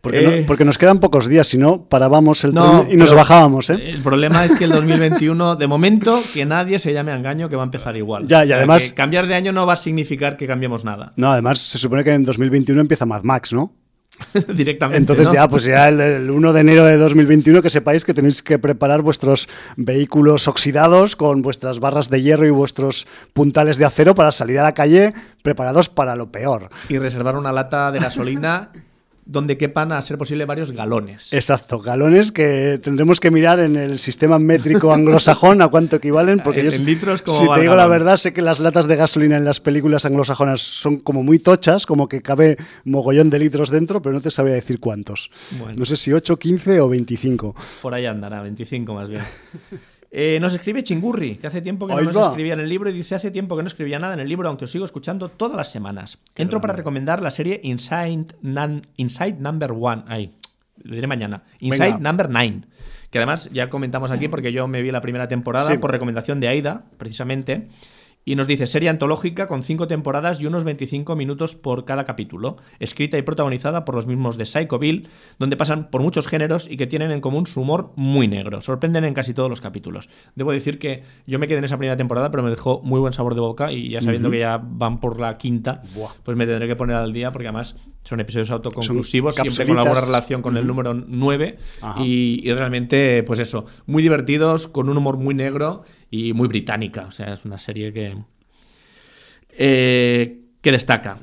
Porque, 0.00 0.20
Eh, 0.20 0.40
no- 0.42 0.46
porque 0.46 0.64
nos 0.64 0.78
quedan 0.78 1.00
pocos 1.00 1.26
días, 1.26 1.48
si 1.48 1.58
no, 1.58 1.82
parábamos 1.88 2.44
el 2.44 2.54
No, 2.54 2.82
tren 2.82 2.92
y 2.92 2.96
nos 2.96 3.12
bajábamos, 3.12 3.70
¿eh? 3.70 3.90
El 3.90 4.02
problema 4.02 4.44
es 4.44 4.54
que 4.54 4.64
el 4.64 4.70
2021, 4.70 5.56
de 5.56 5.66
momento, 5.66 6.20
que 6.32 6.44
nadie 6.44 6.78
se 6.78 6.92
llame 6.92 7.10
a 7.10 7.16
engaño, 7.16 7.48
que 7.48 7.56
va 7.56 7.62
a 7.62 7.64
empezar 7.64 7.96
igual. 7.96 8.26
Ya, 8.28 8.44
y 8.44 8.52
además- 8.52 8.92
cambiar 8.94 9.26
de 9.26 9.34
año 9.34 9.52
no 9.52 9.66
va 9.66 9.72
a 9.72 9.76
significar 9.76 10.36
que 10.36 10.46
cambiemos 10.46 10.84
nada. 10.84 11.12
No, 11.16 11.32
además 11.32 11.58
se 11.58 11.78
supone 11.78 12.04
que 12.04 12.12
en 12.12 12.22
2021 12.24 12.80
empieza 12.80 13.04
Mad 13.04 13.22
Max, 13.24 13.52
¿no? 13.52 13.72
Directamente. 14.48 14.98
Entonces 14.98 15.28
¿no? 15.28 15.34
ya, 15.34 15.48
pues 15.48 15.64
ya 15.64 15.88
el, 15.88 16.00
el 16.00 16.30
1 16.30 16.52
de 16.52 16.60
enero 16.60 16.84
de 16.84 16.96
2021 16.96 17.62
que 17.62 17.70
sepáis 17.70 18.04
que 18.04 18.14
tenéis 18.14 18.42
que 18.42 18.58
preparar 18.58 19.02
vuestros 19.02 19.48
vehículos 19.76 20.48
oxidados 20.48 21.16
con 21.16 21.42
vuestras 21.42 21.80
barras 21.80 22.10
de 22.10 22.22
hierro 22.22 22.46
y 22.46 22.50
vuestros 22.50 23.06
puntales 23.32 23.78
de 23.78 23.84
acero 23.84 24.14
para 24.14 24.32
salir 24.32 24.58
a 24.58 24.62
la 24.62 24.72
calle 24.72 25.12
preparados 25.42 25.88
para 25.88 26.16
lo 26.16 26.30
peor. 26.32 26.70
Y 26.88 26.98
reservar 26.98 27.36
una 27.36 27.52
lata 27.52 27.92
de 27.92 27.98
gasolina 27.98 28.70
donde 29.26 29.58
quepan, 29.58 29.90
a 29.92 30.00
ser 30.02 30.16
posible, 30.18 30.44
varios 30.44 30.70
galones. 30.72 31.32
Exacto, 31.32 31.80
galones 31.80 32.30
que 32.30 32.78
tendremos 32.82 33.18
que 33.18 33.30
mirar 33.32 33.58
en 33.58 33.76
el 33.76 33.98
sistema 33.98 34.38
métrico 34.38 34.92
anglosajón 34.94 35.60
a 35.62 35.68
cuánto 35.68 35.96
equivalen, 35.96 36.38
porque 36.40 36.60
En- 36.60 36.70
yo, 36.70 36.76
en 36.76 36.84
litros, 36.84 37.22
¿cómo 37.22 37.36
si 37.38 37.46
te 37.48 37.54
el 37.54 37.60
digo 37.62 37.74
la 37.74 37.88
verdad, 37.88 38.16
sé 38.16 38.32
que 38.32 38.40
las 38.40 38.60
latas 38.60 38.86
de 38.86 38.94
gasolina 38.96 39.36
en 39.36 39.44
las 39.44 39.58
películas 39.60 40.04
anglosajonas 40.04 40.60
son 40.60 40.98
como 40.98 41.24
muy 41.24 41.38
tochas, 41.40 41.86
como 41.86 42.08
que 42.08 42.22
cabe 42.22 42.56
mogollón 42.84 43.28
de 43.28 43.40
litros 43.40 43.70
dentro, 43.70 44.00
pero 44.00 44.14
no 44.14 44.20
te 44.20 44.30
sabría 44.30 44.54
decir 44.54 44.78
cuántos. 44.78 45.30
Bueno. 45.58 45.74
No 45.76 45.84
sé 45.84 45.96
si 45.96 46.12
8, 46.12 46.38
15 46.38 46.80
o 46.80 46.88
25. 46.88 47.54
Por 47.82 47.94
ahí 47.94 48.06
andará, 48.06 48.42
25 48.42 48.94
más 48.94 49.08
bien. 49.10 49.22
Eh, 50.10 50.38
nos 50.40 50.54
escribe 50.54 50.82
Chingurri, 50.82 51.36
que 51.36 51.46
hace 51.46 51.60
tiempo 51.60 51.86
que 51.86 51.92
no 51.92 51.98
Ahí 51.98 52.06
nos 52.06 52.16
escribía 52.28 52.54
en 52.54 52.60
el 52.60 52.68
libro 52.68 52.88
y 52.88 52.92
dice 52.92 53.14
hace 53.16 53.30
tiempo 53.30 53.56
que 53.56 53.62
no 53.62 53.66
escribía 53.66 53.98
nada 53.98 54.14
en 54.14 54.20
el 54.20 54.28
libro, 54.28 54.48
aunque 54.48 54.64
os 54.64 54.70
sigo 54.70 54.84
escuchando 54.84 55.28
todas 55.28 55.56
las 55.56 55.70
semanas. 55.70 56.18
Entro 56.36 56.60
para 56.60 56.72
recomendar 56.74 57.20
la 57.22 57.30
serie 57.30 57.60
Inside, 57.64 58.26
Nan- 58.42 58.82
Inside 58.96 59.34
Number 59.40 59.72
One. 59.72 60.04
Ay, 60.06 60.32
le 60.82 60.94
diré 60.94 61.06
mañana. 61.06 61.42
Inside 61.58 61.92
Venga. 61.94 61.98
Number 62.10 62.30
Nine. 62.30 62.62
Que 63.10 63.18
además 63.18 63.50
ya 63.52 63.68
comentamos 63.68 64.10
aquí 64.10 64.28
porque 64.28 64.52
yo 64.52 64.68
me 64.68 64.80
vi 64.82 64.90
la 64.90 65.00
primera 65.00 65.26
temporada 65.28 65.66
Sí. 65.70 65.78
por 65.78 65.90
recomendación 65.90 66.40
de 66.40 66.48
Aida, 66.48 66.84
precisamente. 66.98 67.68
Y 68.28 68.34
nos 68.34 68.48
dice 68.48 68.66
serie 68.66 68.88
antológica 68.88 69.46
con 69.46 69.62
cinco 69.62 69.86
temporadas 69.86 70.40
y 70.40 70.46
unos 70.46 70.64
25 70.64 71.14
minutos 71.14 71.54
por 71.54 71.84
cada 71.84 72.04
capítulo, 72.04 72.56
escrita 72.80 73.16
y 73.16 73.22
protagonizada 73.22 73.84
por 73.84 73.94
los 73.94 74.08
mismos 74.08 74.36
de 74.36 74.46
Psycho 74.46 74.80
Bill, 74.80 75.08
donde 75.38 75.56
pasan 75.56 75.90
por 75.90 76.02
muchos 76.02 76.26
géneros 76.26 76.66
y 76.68 76.76
que 76.76 76.88
tienen 76.88 77.12
en 77.12 77.20
común 77.20 77.46
su 77.46 77.60
humor 77.60 77.92
muy 77.94 78.26
negro. 78.26 78.60
Sorprenden 78.60 79.04
en 79.04 79.14
casi 79.14 79.32
todos 79.32 79.48
los 79.48 79.60
capítulos. 79.60 80.10
Debo 80.34 80.50
decir 80.50 80.80
que 80.80 81.04
yo 81.28 81.38
me 81.38 81.46
quedé 81.46 81.58
en 81.58 81.66
esa 81.66 81.78
primera 81.78 81.96
temporada, 81.96 82.32
pero 82.32 82.42
me 82.42 82.50
dejó 82.50 82.82
muy 82.82 82.98
buen 82.98 83.12
sabor 83.12 83.36
de 83.36 83.42
boca 83.42 83.70
y 83.70 83.90
ya 83.90 84.00
sabiendo 84.00 84.28
que 84.28 84.40
ya 84.40 84.60
van 84.60 84.98
por 84.98 85.20
la 85.20 85.38
quinta, 85.38 85.82
pues 86.24 86.36
me 86.36 86.46
tendré 86.46 86.66
que 86.66 86.74
poner 86.74 86.96
al 86.96 87.12
día 87.12 87.30
porque 87.30 87.46
además 87.46 87.76
son 88.02 88.18
episodios 88.18 88.50
autoconclusivos, 88.50 89.36
Son 89.36 89.50
siempre 89.50 89.66
con 89.66 89.78
alguna 89.78 90.00
relación 90.00 90.42
con 90.42 90.56
el 90.56 90.66
número 90.66 90.94
9 90.94 91.58
Ajá. 91.80 92.02
y, 92.02 92.40
y 92.42 92.52
realmente, 92.52 93.22
pues 93.24 93.38
eso, 93.38 93.66
muy 93.86 94.02
divertidos, 94.02 94.66
con 94.66 94.88
un 94.88 94.96
humor 94.96 95.16
muy 95.16 95.34
negro 95.34 95.84
y 96.10 96.32
muy 96.32 96.48
británica. 96.48 97.06
O 97.06 97.10
sea, 97.10 97.32
es 97.32 97.44
una 97.44 97.58
serie 97.58 97.92
que, 97.92 98.16
eh, 99.50 100.40
que 100.60 100.72
destaca. 100.72 101.18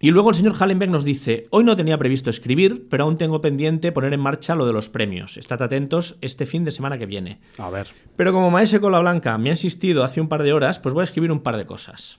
Y 0.00 0.10
luego 0.10 0.30
el 0.30 0.34
señor 0.34 0.56
Hallenberg 0.58 0.90
nos 0.90 1.04
dice, 1.04 1.44
hoy 1.50 1.62
no 1.62 1.76
tenía 1.76 1.96
previsto 1.96 2.28
escribir, 2.28 2.88
pero 2.90 3.04
aún 3.04 3.18
tengo 3.18 3.40
pendiente 3.40 3.92
poner 3.92 4.12
en 4.12 4.18
marcha 4.18 4.56
lo 4.56 4.66
de 4.66 4.72
los 4.72 4.90
premios. 4.90 5.36
Estad 5.36 5.62
atentos 5.62 6.16
este 6.20 6.44
fin 6.44 6.64
de 6.64 6.72
semana 6.72 6.98
que 6.98 7.06
viene. 7.06 7.40
A 7.56 7.70
ver. 7.70 7.86
Pero 8.16 8.32
como 8.32 8.50
Maese 8.50 8.80
Cola 8.80 8.98
Blanca 8.98 9.38
me 9.38 9.50
ha 9.50 9.52
insistido 9.52 10.02
hace 10.02 10.20
un 10.20 10.26
par 10.28 10.42
de 10.42 10.52
horas, 10.52 10.80
pues 10.80 10.92
voy 10.92 11.02
a 11.02 11.04
escribir 11.04 11.30
un 11.30 11.44
par 11.44 11.56
de 11.56 11.66
cosas. 11.66 12.18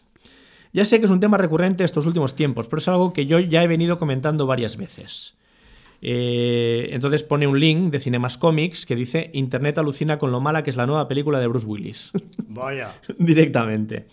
Ya 0.71 0.85
sé 0.85 0.99
que 0.99 1.05
es 1.05 1.11
un 1.11 1.19
tema 1.19 1.37
recurrente 1.37 1.83
estos 1.83 2.05
últimos 2.05 2.35
tiempos, 2.35 2.69
pero 2.69 2.79
es 2.79 2.87
algo 2.87 3.11
que 3.11 3.25
yo 3.25 3.37
ya 3.39 3.61
he 3.61 3.67
venido 3.67 3.99
comentando 3.99 4.47
varias 4.47 4.77
veces. 4.77 5.35
Eh, 6.05 6.89
entonces 6.91 7.23
pone 7.23 7.47
un 7.47 7.57
link 7.57 7.89
de 7.89 8.01
Cinemas 8.01 8.37
Comics 8.37 8.85
que 8.85 8.93
dice 8.93 9.29
Internet 9.33 9.77
alucina 9.77 10.17
con 10.17 10.31
lo 10.31 10.41
mala 10.41 10.61
que 10.61 10.69
es 10.69 10.75
la 10.75 10.85
nueva 10.85 11.07
película 11.07 11.39
de 11.39 11.47
Bruce 11.47 11.65
Willis. 11.65 12.11
Vaya. 12.49 12.93
Directamente. 13.17 14.07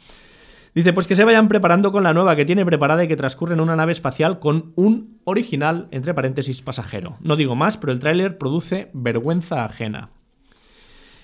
Dice, 0.73 0.92
pues 0.92 1.09
que 1.09 1.16
se 1.16 1.25
vayan 1.25 1.49
preparando 1.49 1.90
con 1.90 2.04
la 2.04 2.14
nueva 2.14 2.37
que 2.37 2.44
tiene 2.44 2.64
preparada 2.64 3.02
y 3.02 3.09
que 3.09 3.16
transcurre 3.16 3.54
en 3.54 3.61
una 3.61 3.75
nave 3.75 3.90
espacial 3.90 4.38
con 4.38 4.73
un 4.76 5.18
original, 5.25 5.88
entre 5.90 6.14
paréntesis, 6.14 6.62
pasajero. 6.62 7.16
No 7.20 7.35
digo 7.35 7.56
más, 7.56 7.76
pero 7.76 7.92
el 7.92 7.99
tráiler 7.99 8.38
produce 8.38 8.88
vergüenza 8.92 9.64
ajena. 9.64 10.11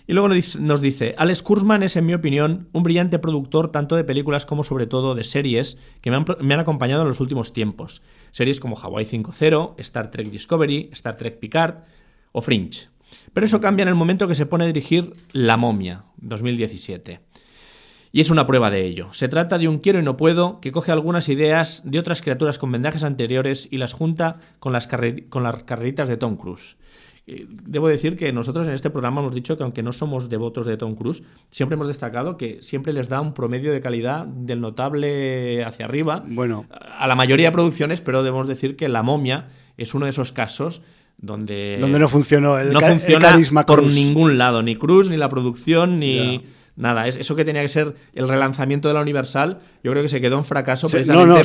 Y 0.06 0.12
luego 0.12 0.28
nos 0.60 0.80
dice- 0.80 1.14
Alex 1.18 1.42
Kurzman 1.42 1.82
es, 1.82 1.96
en 1.96 2.06
mi 2.06 2.14
opinión, 2.14 2.68
un 2.72 2.82
brillante 2.84 3.18
productor 3.18 3.72
tanto 3.72 3.96
de 3.96 4.04
películas 4.04 4.46
como 4.46 4.62
sobre 4.62 4.86
todo 4.86 5.14
de 5.16 5.24
series 5.24 5.78
que 6.00 6.10
me 6.10 6.16
han, 6.16 6.24
pro- 6.24 6.38
me 6.40 6.54
han 6.54 6.60
acompañado 6.60 7.02
en 7.02 7.08
los 7.08 7.20
últimos 7.20 7.52
tiempos. 7.52 8.02
Series 8.30 8.60
como 8.60 8.76
Hawaii 8.76 9.04
5.0, 9.06 9.74
Star 9.78 10.10
Trek 10.10 10.30
Discovery, 10.30 10.90
Star 10.92 11.16
Trek 11.16 11.38
Picard 11.40 11.78
o 12.32 12.40
Fringe. 12.40 12.88
Pero 13.32 13.46
eso 13.46 13.60
cambia 13.60 13.82
en 13.82 13.88
el 13.88 13.94
momento 13.96 14.28
que 14.28 14.34
se 14.34 14.46
pone 14.46 14.64
a 14.64 14.66
dirigir 14.68 15.12
La 15.32 15.56
momia, 15.56 16.04
2017. 16.18 17.20
Y 18.12 18.20
es 18.20 18.30
una 18.30 18.46
prueba 18.46 18.70
de 18.70 18.84
ello. 18.86 19.08
Se 19.12 19.28
trata 19.28 19.58
de 19.58 19.68
un 19.68 19.78
quiero 19.78 19.98
y 19.98 20.02
no 20.02 20.16
puedo 20.16 20.60
que 20.60 20.72
coge 20.72 20.90
algunas 20.92 21.28
ideas 21.28 21.82
de 21.84 21.98
otras 21.98 22.22
criaturas 22.22 22.58
con 22.58 22.72
vendajes 22.72 23.02
anteriores 23.04 23.68
y 23.70 23.76
las 23.78 23.92
junta 23.92 24.38
con 24.58 24.72
las, 24.72 24.88
con 25.28 25.42
las 25.42 25.64
carreritas 25.64 26.08
de 26.08 26.16
Tom 26.16 26.36
Cruise. 26.36 26.76
Eh, 27.28 27.44
debo 27.48 27.88
decir 27.88 28.16
que 28.16 28.32
nosotros 28.32 28.68
en 28.68 28.72
este 28.72 28.88
programa 28.88 29.20
hemos 29.20 29.34
dicho 29.34 29.56
que 29.56 29.64
aunque 29.64 29.82
no 29.82 29.92
somos 29.92 30.28
devotos 30.28 30.64
de 30.64 30.76
Tom 30.76 30.94
Cruise, 30.94 31.24
siempre 31.50 31.74
hemos 31.74 31.88
destacado 31.88 32.36
que 32.36 32.62
siempre 32.62 32.92
les 32.92 33.08
da 33.08 33.20
un 33.20 33.34
promedio 33.34 33.72
de 33.72 33.80
calidad 33.80 34.26
del 34.26 34.60
notable 34.60 35.64
hacia 35.64 35.86
arriba. 35.86 36.22
Bueno. 36.24 36.66
a 36.70 37.06
la 37.08 37.16
mayoría 37.16 37.48
de 37.48 37.52
producciones, 37.52 38.00
pero 38.00 38.22
debemos 38.22 38.46
decir 38.46 38.76
que 38.76 38.88
La 38.88 39.02
momia 39.02 39.48
es 39.76 39.92
uno 39.94 40.06
de 40.06 40.10
esos 40.10 40.32
casos 40.32 40.82
donde, 41.18 41.78
donde 41.80 41.98
no 41.98 42.08
funcionó 42.08 42.58
el, 42.58 42.72
no 42.72 42.80
funciona 42.80 43.36
por 43.66 43.82
ningún 43.82 44.38
lado, 44.38 44.62
ni 44.62 44.76
Cruz, 44.76 45.10
ni 45.10 45.16
la 45.16 45.28
producción, 45.28 45.98
ni... 45.98 46.44
Nada, 46.76 47.08
eso 47.08 47.34
que 47.34 47.44
tenía 47.46 47.62
que 47.62 47.68
ser 47.68 47.94
el 48.12 48.28
relanzamiento 48.28 48.88
de 48.88 48.92
la 48.92 49.00
Universal, 49.00 49.60
yo 49.82 49.92
creo 49.92 50.02
que 50.02 50.10
se 50.10 50.20
quedó 50.20 50.36
en 50.36 50.44
fracaso 50.44 50.86
precisamente 50.90 51.42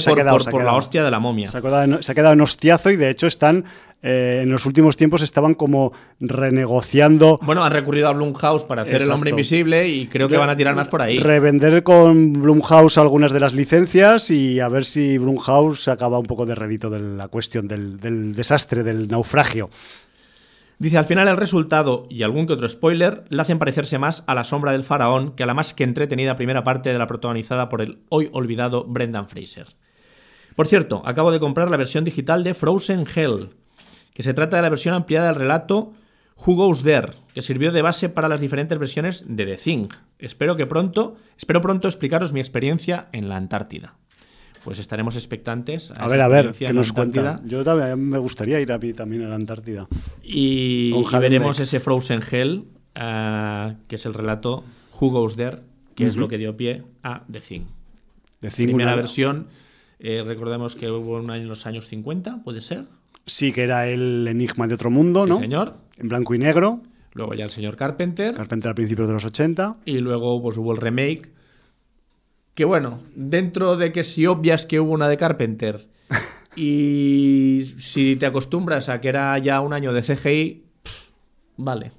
por, 0.52 0.62
la 0.62 0.76
hostia 0.76 1.06
de 1.06 1.10
la 1.10 1.22
momia. 1.22 1.48
Se 1.48 1.58
ha, 1.58 1.62
quedado, 1.62 2.04
se 2.04 2.12
ha 2.12 2.16
quedado 2.16 2.34
en 2.34 2.42
hostiazo 2.42 2.92
y 2.92 2.98
de 2.98 3.10
hecho 3.10 3.28
están 3.28 3.64
eh, 4.02 4.40
en 4.44 4.50
los 4.50 4.66
últimos 4.66 4.98
tiempos 4.98 5.22
estaban 5.22 5.54
como 5.54 5.94
renegociando. 6.20 7.40
Bueno, 7.44 7.64
han 7.64 7.72
recurrido 7.72 8.08
a 8.08 8.14
Blumhouse 8.14 8.64
para 8.64 8.82
hacer 8.82 9.02
El 9.02 9.12
Hombre 9.12 9.30
Invisible 9.32 9.88
y 9.88 10.08
creo 10.08 10.28
que 10.28 10.38
van 10.38 10.50
a 10.50 10.56
tirar 10.56 10.76
más 10.76 10.88
por 10.88 11.02
ahí. 11.02 11.20
Revender 11.20 11.84
con 11.84 12.34
Blumhouse 12.34 12.98
algunas 12.98 13.32
de 13.32 13.40
las 13.40 13.54
licencias 13.54 14.32
y 14.32 14.60
a 14.60 14.68
ver 14.68 14.86
si 14.86 15.18
Blumhouse 15.18 15.88
acaba 15.88 16.20
un 16.20 16.26
poco 16.26 16.46
de 16.46 16.56
redito 16.56 16.90
de 16.90 17.00
la 17.00 17.28
cuestión 17.28 17.68
del, 17.68 18.00
del 18.00 18.34
desastre, 18.34 18.84
del 18.84 19.08
naufragio. 19.08 19.70
Dice, 20.82 20.98
al 20.98 21.06
final 21.06 21.28
el 21.28 21.38
resultado 21.38 22.08
y 22.10 22.24
algún 22.24 22.48
que 22.48 22.54
otro 22.54 22.68
spoiler 22.68 23.26
le 23.30 23.40
hacen 23.40 23.60
parecerse 23.60 24.00
más 24.00 24.24
a 24.26 24.34
La 24.34 24.44
sombra 24.44 24.72
del 24.72 24.84
faraón 24.84 25.34
que 25.36 25.44
a 25.44 25.46
la 25.46 25.54
más 25.54 25.76
que 25.76 25.84
entretenida 25.84 26.36
primera 26.36 26.64
parte 26.64 26.92
de 26.92 26.98
la 26.98 27.06
protagonizada 27.06 27.70
por 27.70 27.84
el 27.84 28.00
hoy 28.10 28.30
olvidado 28.34 28.86
Brendan 28.86 29.28
Fraser. 29.28 29.68
Por 30.56 30.68
cierto, 30.68 31.04
acabo 31.06 31.32
de 31.32 31.40
comprar 31.40 31.70
la 31.70 31.78
versión 31.78 32.04
digital 32.04 32.44
de 32.44 32.56
Frozen 32.56 33.06
Hell, 33.16 33.52
que 34.14 34.24
se 34.24 34.34
trata 34.34 34.58
de 34.58 34.62
la 34.62 34.70
versión 34.70 34.96
ampliada 34.96 35.28
del 35.28 35.36
relato 35.36 35.92
Who 36.46 36.56
Goes 36.56 36.84
There, 36.84 37.14
que 37.34 37.42
sirvió 37.42 37.72
de 37.72 37.82
base 37.82 38.10
para 38.10 38.28
las 38.28 38.42
diferentes 38.42 38.78
versiones 38.78 39.26
de 39.28 39.46
The 39.46 39.58
Thing. 39.58 39.88
Espero 40.20 40.56
que 40.56 40.66
pronto, 40.66 41.16
espero 41.38 41.62
pronto 41.62 41.88
explicaros 41.88 42.34
mi 42.34 42.40
experiencia 42.40 43.08
en 43.12 43.30
la 43.30 43.38
Antártida. 43.38 43.96
Pues 44.64 44.80
estaremos 44.80 45.16
expectantes. 45.16 45.92
A, 45.96 46.08
ver, 46.08 46.22
a 46.22 46.28
ver, 46.28 46.52
¿qué 46.52 46.72
nos 46.72 46.94
cuenta? 46.94 47.42
Yo 47.46 47.64
también 47.64 48.10
me 48.10 48.20
gustaría 48.20 48.60
ir 48.60 48.72
a 48.72 48.78
mí 48.78 48.94
también 48.94 49.24
a 49.24 49.30
la 49.30 49.36
Antártida. 49.36 49.88
Y, 50.22 50.94
veremos 51.14 51.60
ese 51.60 51.80
Frozen 51.80 52.22
Hell, 52.30 52.66
eh, 52.94 53.76
que 53.88 53.96
es 53.96 54.06
el 54.06 54.14
relato 54.14 54.64
Who 55.00 55.10
Goes 55.10 55.36
There, 55.36 55.60
que 55.96 56.06
es 56.06 56.16
lo 56.16 56.28
que 56.28 56.38
dio 56.38 56.56
pie 56.56 56.84
a 57.04 57.24
The 57.32 57.40
Thing. 57.40 57.62
The 58.40 58.50
Thing 58.50 58.68
Primera 58.68 58.96
versión, 58.96 59.48
eh, 60.00 60.24
recordemos 60.26 60.76
que 60.76 60.90
hubo 60.90 61.18
una 61.18 61.38
en 61.38 61.48
los 61.48 61.66
años 61.66 61.88
50, 61.88 62.44
¿puede 62.44 62.62
ser? 62.62 62.86
Sí, 63.26 63.52
que 63.52 63.64
era 63.64 63.88
el 63.88 64.28
enigma 64.28 64.68
de 64.68 64.74
otro 64.74 64.90
mundo, 64.90 65.26
¿no? 65.26 65.38
señor. 65.38 65.76
En 65.98 66.10
blanco 66.10 66.34
y 66.34 66.40
negro. 66.40 66.82
Luego 67.14 67.34
ya 67.34 67.44
el 67.44 67.52
señor 67.52 67.76
Carpenter. 67.76 68.34
Carpenter 68.34 68.72
a 68.72 68.76
principios 68.76 69.08
de 69.08 69.14
los 69.14 69.26
80. 69.26 69.78
Y 69.86 70.00
luego 70.00 70.42
pues, 70.42 70.58
hubo 70.58 70.72
el 70.72 70.78
remake. 70.78 71.32
Que 72.54 72.66
bueno, 72.66 73.00
dentro 73.16 73.76
de 73.78 73.92
que 73.92 74.04
si 74.04 74.26
obvias 74.28 74.66
que 74.66 74.80
hubo 74.80 74.92
una 74.92 75.08
de 75.08 75.18
Carpenter 75.18 75.88
y 76.56 77.64
si 77.78 78.16
te 78.18 78.26
acostumbras 78.26 78.90
a 78.90 79.00
que 79.00 79.10
era 79.10 79.38
ya 79.38 79.62
un 79.62 79.74
año 79.74 79.94
de 79.94 80.02
CGI, 80.02 80.64
vale. 81.58 81.92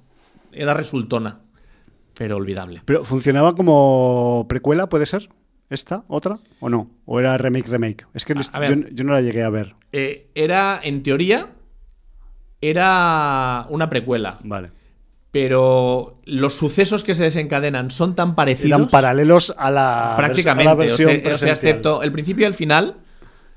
Era 0.53 0.75
resultona, 0.75 1.41
pero 2.15 2.37
olvidable. 2.37 2.83
Pero 2.85 3.05
funcionaba 3.05 3.55
como 3.55 4.45
precuela, 4.49 4.89
¿puede 4.89 5.07
ser? 5.07 5.31
¿Esta? 5.73 6.05
¿Otra? 6.09 6.39
¿O 6.61 6.69
no? 6.69 6.91
¿O 7.07 7.19
era 7.19 7.39
remake, 7.39 7.67
remake? 7.67 8.07
Es 8.13 8.27
que 8.27 8.35
yo, 8.35 9.05
no 9.05 9.13
la 9.15 9.23
llegué 9.23 9.43
a 9.43 9.49
ver. 9.49 9.75
Eh, 9.91 10.29
era, 10.35 10.79
en 10.83 11.03
teoría, 11.03 11.49
era 12.61 13.67
una 13.71 13.89
precuela. 13.89 14.39
Vale. 14.45 14.71
Pero 15.31 16.21
los 16.27 16.53
sucesos 16.53 17.05
que 17.05 17.15
se 17.15 17.23
desencadenan 17.23 17.91
son 17.91 18.15
tan 18.15 18.35
parecidos. 18.35 18.81
Eran 18.81 18.89
paralelos 18.91 19.55
a 19.57 19.71
la, 19.71 20.13
prácticamente, 20.19 20.75
versión 20.75 21.23
o 21.25 21.35
sea, 21.37 21.53
excepto 21.55 22.03
el 22.03 22.13
principio 22.13 22.43
y 22.43 22.49
el 22.49 22.55
final. 22.55 22.97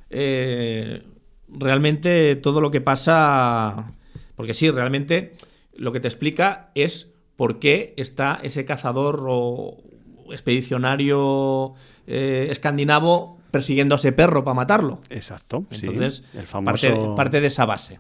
Eh, 0.10 1.04
realmente 1.50 2.38
todo 2.38 2.62
lo 2.62 2.72
que 2.72 2.80
pasa. 2.80 3.92
Porque 4.36 4.54
sí, 4.54 4.72
realmente 4.72 5.34
lo 5.76 5.92
que 5.92 6.00
te 6.00 6.08
explica 6.08 6.72
es 6.76 7.12
por 7.36 7.60
qué 7.60 7.94
está 7.98 8.40
ese 8.42 8.64
cazador 8.64 9.26
o 9.28 9.84
expedicionario 10.32 11.74
eh, 12.08 12.48
escandinavo 12.50 13.38
persiguiendo 13.52 13.96
a 13.96 13.98
ese 13.98 14.12
perro 14.12 14.44
para 14.44 14.54
matarlo. 14.54 15.00
Exacto. 15.10 15.66
Entonces, 15.72 16.24
el 16.34 16.46
famoso... 16.46 17.16
parte, 17.16 17.40
de 17.40 17.48
esa 17.48 17.66
base. 17.66 18.00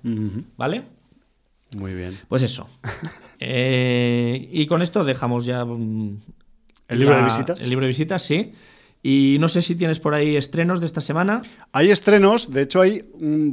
¿Vale? 0.58 0.84
Muy 1.78 1.94
bien. 1.94 2.18
Pues 2.28 2.42
eso. 2.42 2.70
Eh, 3.38 4.48
y 4.54 4.66
con 4.66 4.82
esto 4.82 5.04
dejamos 5.04 5.46
ya. 5.46 5.66
Mm, 5.66 6.22
¿El 6.88 7.00
libro 7.00 7.18
de 7.18 7.26
visitas? 7.26 7.62
El 7.62 7.70
libro 7.70 7.84
de 7.84 7.90
visitas, 7.90 8.22
sí. 8.22 8.54
Y 9.08 9.38
no 9.40 9.50
sé 9.50 9.62
si 9.62 9.76
tienes 9.76 10.00
por 10.00 10.16
ahí 10.16 10.36
estrenos 10.36 10.80
de 10.80 10.88
esta 10.88 11.00
semana. 11.00 11.44
Hay 11.72 11.92
estrenos, 11.92 12.52
de 12.52 12.64
hecho 12.64 12.82
hay 12.82 13.04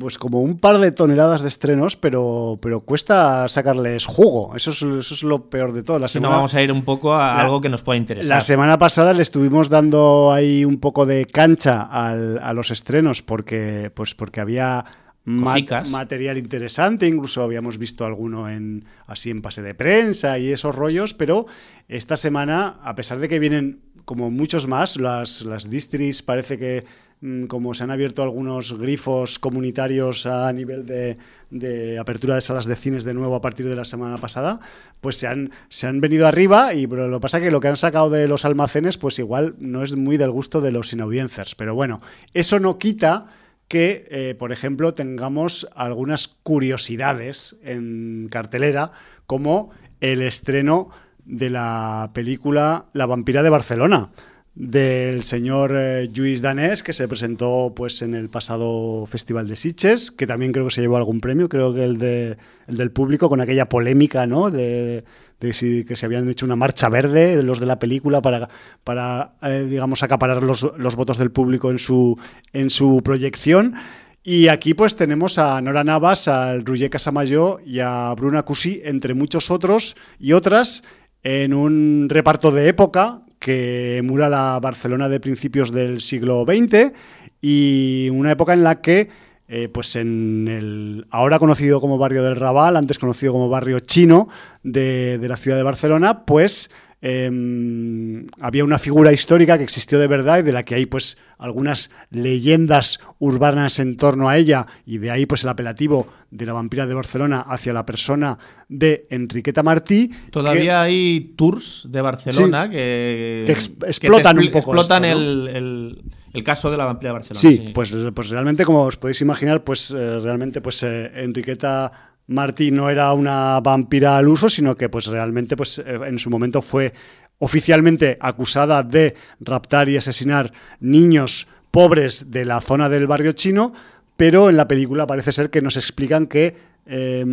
pues 0.01 0.17
como 0.17 0.41
un 0.41 0.59
par 0.59 0.79
de 0.79 0.93
toneladas 0.93 1.43
de 1.43 1.49
estrenos, 1.49 1.95
pero, 1.95 2.59
pero 2.63 2.81
cuesta 2.81 3.47
sacarles 3.49 4.07
jugo. 4.07 4.57
Eso 4.57 4.71
es, 4.71 5.23
lo 5.23 5.51
peor 5.51 5.75
de 5.75 5.83
todo. 5.83 5.99
La 5.99 6.09
semana, 6.09 6.31
no, 6.31 6.37
vamos 6.37 6.55
a 6.55 6.63
ir 6.63 6.73
un 6.73 6.85
poco 6.87 7.13
a 7.13 7.39
algo 7.39 7.61
que 7.61 7.69
nos 7.69 7.83
pueda 7.83 7.99
interesar. 7.99 8.39
La 8.39 8.41
semana 8.41 8.79
pasada 8.79 9.13
le 9.13 9.21
estuvimos 9.21 9.69
dando 9.69 10.33
ahí 10.33 10.65
un 10.65 10.81
poco 10.81 11.05
de 11.05 11.27
cancha 11.27 11.83
a 11.83 12.55
los 12.55 12.71
estrenos 12.71 13.21
porque, 13.21 13.93
pues 13.95 14.15
porque 14.15 14.41
había 14.41 14.87
material 15.25 16.37
interesante, 16.37 17.07
incluso 17.07 17.43
habíamos 17.43 17.79
visto 17.79 18.05
alguno 18.05 18.49
en 18.49 18.85
así 19.07 19.31
en 19.31 19.41
pase 19.41 19.63
de 19.63 19.75
prensa 19.75 20.39
y 20.39 20.51
esos 20.51 20.75
rollos, 20.75 21.15
pero 21.15 21.47
esta 21.89 22.17
semana, 22.17 22.81
a 22.83 22.95
pesar 22.95 23.19
de 23.19 23.29
que 23.29 23.39
vienen 23.39 23.81
como 24.13 24.31
muchos 24.31 24.69
más, 24.69 24.99
las, 24.99 25.41
las 25.41 25.71
distris 25.71 26.21
parece 26.21 26.59
que 26.59 26.85
mm, 27.23 27.45
como 27.45 27.73
se 27.73 27.83
han 27.83 27.91
abierto 27.91 28.23
algunos 28.23 28.79
grifos 28.79 29.39
comunitarios 29.39 30.27
a 30.27 30.53
nivel 30.53 30.85
de, 30.85 31.17
de, 31.49 31.99
apertura 31.99 32.35
de 32.35 32.43
salas 32.43 32.67
de 32.67 32.77
cines 32.77 33.05
de 33.05 33.15
nuevo 33.15 33.35
a 33.35 33.41
partir 33.41 33.67
de 33.67 33.75
la 33.75 33.87
semana 33.87 34.19
pasada, 34.19 34.61
pues 35.01 35.17
se 35.17 35.29
han, 35.29 35.51
se 35.71 35.87
han 35.87 36.03
venido 36.03 36.27
arriba 36.27 36.75
y 36.75 36.87
pero 36.87 37.09
lo 37.09 37.21
que 37.21 37.23
pasa 37.23 37.39
es 37.39 37.45
que 37.45 37.51
lo 37.51 37.61
que 37.61 37.69
han 37.69 37.77
sacado 37.79 38.11
de 38.11 38.29
los 38.29 38.45
almacenes 38.45 38.99
pues 38.99 39.19
igual 39.19 39.55
no 39.59 39.83
es 39.83 39.97
muy 39.97 40.19
del 40.19 40.31
gusto 40.31 40.61
de 40.61 40.73
los 40.73 40.93
inaudiencers. 40.93 41.55
Pero 41.55 41.75
bueno, 41.75 42.03
eso 42.35 42.61
no 42.61 42.79
quita 42.79 43.29
que, 43.67 44.07
eh, 44.11 44.35
por 44.39 44.53
ejemplo, 44.53 44.93
tengamos 44.93 45.67
algunas 45.75 46.29
curiosidades 46.29 47.57
en 47.65 48.29
cartelera 48.31 48.93
como 49.25 49.71
el 50.03 50.21
estreno 50.21 50.91
de 51.33 51.49
la 51.49 52.11
película 52.13 52.87
La 52.93 53.07
vampira 53.07 53.43
de 53.43 53.51
Barcelona 53.51 54.11
del 54.55 55.23
señor 55.23 55.73
eh, 55.75 56.11
Lluís 56.13 56.43
Danés, 56.43 56.83
que 56.83 56.93
se 56.93 57.09
presentó 57.09 57.73
pues 57.75 58.03
en 58.03 58.15
el 58.15 58.29
pasado 58.29 59.07
Festival 59.07 59.49
de 59.49 59.57
Sitges, 59.57 60.11
que 60.11 60.27
también 60.27 60.53
creo 60.53 60.67
que 60.67 60.75
se 60.75 60.83
llevó 60.83 60.99
algún 60.99 61.21
premio, 61.21 61.49
creo 61.49 61.73
que 61.73 61.85
el, 61.85 61.97
de, 61.97 62.37
el 62.67 62.77
del 62.77 62.91
público, 62.91 63.31
con 63.31 63.41
aquella 63.41 63.71
polémica, 63.71 64.27
¿no? 64.27 64.51
De, 64.51 65.05
de 65.41 65.85
que 65.87 65.97
se 65.97 66.07
habían 66.07 66.29
hecho 66.29 66.45
una 66.45 66.55
marcha 66.55 66.91
verde, 66.91 67.43
los 67.43 67.61
de 67.61 67.67
la 67.67 67.79
película, 67.79 68.21
para, 68.21 68.51
para 68.85 69.37
eh, 69.43 69.67
digamos, 69.69 70.03
acaparar 70.03 70.43
los, 70.43 70.71
los, 70.77 70.97
votos 70.97 71.17
del 71.17 71.31
público 71.31 71.71
en 71.71 71.79
su, 71.79 72.19
en 72.53 72.69
su 72.69 73.01
proyección. 73.03 73.75
Y 74.23 74.49
aquí 74.49 74.73
pues 74.75 74.95
tenemos 74.95 75.39
a 75.39 75.61
Nora 75.61 75.83
Navas, 75.83 76.29
al 76.29 76.65
Roger 76.65 76.91
Casamayor 76.91 77.61
y 77.67 77.81
a 77.81 78.15
Bruna 78.15 78.45
Cusí, 78.45 78.81
entre 78.85 79.15
muchos 79.15 79.51
otros 79.51 79.97
y 80.21 80.33
otras, 80.33 80.85
en 81.23 81.55
un 81.55 82.09
reparto 82.09 82.51
de 82.51 82.69
época 82.69 83.23
que 83.39 83.99
emula 83.99 84.29
la 84.29 84.59
Barcelona 84.61 85.09
de 85.09 85.21
principios 85.21 85.73
del 85.73 86.01
siglo 86.01 86.45
XX 86.45 86.93
y 87.41 88.09
una 88.13 88.33
época 88.33 88.53
en 88.53 88.63
la 88.63 88.81
que, 88.81 89.09
eh, 89.49 89.69
pues 89.69 89.97
en 89.97 90.47
el 90.49 91.07
ahora 91.11 91.39
conocido 91.39 91.81
como 91.81 91.99
barrio 91.99 92.23
del 92.23 92.37
Raval, 92.37 92.77
antes 92.77 92.99
conocido 92.99 93.33
como 93.33 93.49
barrio 93.49 93.81
chino 93.81 94.29
de, 94.63 95.19
la 95.23 95.37
ciudad 95.37 95.57
de 95.57 95.65
Barcelona, 95.65 96.25
pues 96.25 96.71
Em, 97.05 98.29
había 98.39 98.63
una 98.63 98.79
figura 98.79 99.13
histórica 99.13 99.59
que 99.59 99.65
existió 99.65 99.99
de 99.99 100.07
verdad 100.07 100.39
y 100.39 100.43
de 100.43 100.53
la 100.53 100.63
que 100.63 100.77
hay 100.77 100.87
pues 100.87 101.19
algunas 101.43 101.91
leyendas 102.11 103.01
urbanas 103.19 103.79
en 103.79 103.97
torno 103.97 104.29
a 104.29 104.39
ella 104.39 104.67
y 104.87 104.99
de 104.99 105.11
ahí 105.11 105.27
pues 105.27 105.43
el 105.43 105.51
apelativo 105.51 106.07
de 106.31 106.47
la 106.47 106.53
vampira 106.53 106.87
de 106.87 106.95
Barcelona 106.95 107.41
hacia 107.41 107.73
la 107.73 107.85
persona 107.85 108.39
de 108.69 109.07
Enriqueta 109.11 109.63
Martí. 109.63 110.11
Todavía 110.31 110.83
hay 110.83 111.35
tours 111.37 111.87
de 111.91 112.01
Barcelona 112.01 112.71
que, 112.71 113.45
explotan 113.49 114.39
un 114.39 114.47
poco. 114.47 114.73
Explotan 114.73 115.05
el, 115.05 116.03
caso 116.45 116.71
de 116.71 116.77
la 116.79 116.87
vampira 116.87 117.11
de 117.11 117.13
Barcelona. 117.13 117.41
Sí, 117.41 117.73
Pues, 117.75 117.95
pues 118.15 118.29
realmente 118.31 118.65
como 118.65 118.83
os 118.83 118.97
podéis 118.97 119.21
imaginar, 119.21 119.65
pues 119.65 119.91
eh, 119.91 120.21
realmente 120.21 120.61
pues 120.61 120.83
eh, 120.83 121.11
Enriqueta 121.17 122.13
Martí 122.29 122.71
no 122.71 122.89
era 122.89 123.13
una 123.13 123.61
vampira 123.61 124.17
al 124.17 124.29
uso, 124.29 124.49
sino 124.49 124.77
que 124.77 124.89
pues 124.89 125.07
realmente 125.07 125.57
pues 125.57 125.79
eh, 125.79 126.01
en 126.07 126.19
su 126.19 126.31
momento 126.31 126.63
fue 126.63 126.93
oficialmente 127.39 128.19
acusada 128.21 128.83
de 128.83 129.15
raptar 129.41 129.89
y 129.89 129.97
asesinar 129.97 130.53
niños 130.81 131.49
pobres 131.71 132.31
de 132.31 132.45
la 132.45 132.61
zona 132.61 132.89
del 132.89 133.07
barrio 133.07 133.33
chino, 133.33 133.73
pero 134.17 134.51
en 134.51 134.57
la 134.57 134.69
película 134.69 135.07
parece 135.07 135.33
ser 135.33 135.51
que 135.51 135.63
nos 135.63 135.77
explican 135.77 136.27
que 136.27 136.55
eh, 136.87 137.25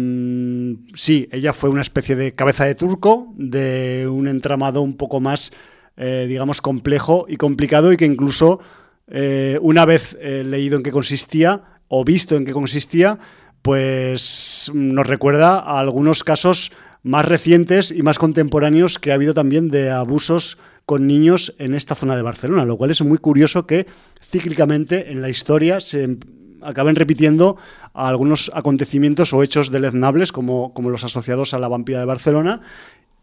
sí, 0.96 1.28
ella 1.32 1.54
fue 1.54 1.70
una 1.70 1.82
especie 1.82 2.16
de 2.16 2.34
cabeza 2.34 2.66
de 2.66 2.76
turco, 2.76 3.34
de 3.36 4.08
un 4.10 4.28
entramado 4.28 4.82
un 4.82 4.96
poco 4.96 5.20
más, 5.20 5.52
eh, 5.98 6.26
digamos, 6.28 6.62
complejo 6.62 7.26
y 7.28 7.38
complicado 7.38 7.92
y 7.92 7.98
que 7.98 8.06
incluso 8.06 8.60
eh, 9.12 9.58
una 9.62 9.86
vez 9.86 10.16
eh, 10.22 10.44
leído 10.46 10.78
en 10.78 10.84
qué 10.84 10.92
consistía 10.92 11.64
o 11.88 12.06
visto 12.06 12.36
en 12.36 12.46
qué 12.46 12.52
consistía, 12.52 13.18
pues 13.62 14.72
nos 14.74 15.08
recuerda 15.08 15.60
a 15.60 15.80
algunos 15.80 16.24
casos 16.24 16.72
más 17.04 17.26
recientes 17.26 17.92
y 17.92 18.02
más 18.04 18.20
contemporáneos 18.20 19.00
que 19.00 19.12
ha 19.12 19.16
habido 19.16 19.34
también 19.34 19.70
de 19.70 19.90
abusos 19.92 20.58
con 20.86 21.08
niños 21.08 21.54
en 21.60 21.76
esta 21.76 21.96
zona 21.96 22.16
de 22.16 22.24
Barcelona, 22.24 22.66
lo 22.66 22.78
cual 22.78 22.92
es 22.92 23.02
muy 23.04 23.20
curioso 23.20 23.68
que 23.68 23.86
cíclicamente 24.22 25.12
en 25.12 25.22
la 25.22 25.30
historia 25.30 25.80
se 25.80 26.18
acaben 26.62 26.96
repitiendo 26.96 27.58
algunos 27.94 28.52
acontecimientos 28.54 29.34
o 29.34 29.44
hechos 29.44 29.72
deleznables 29.72 30.32
como, 30.32 30.74
como 30.74 30.90
los 30.90 31.04
asociados 31.04 31.54
a 31.54 31.60
la 31.60 31.68
vampira 31.68 32.00
de 32.00 32.06
Barcelona 32.06 32.62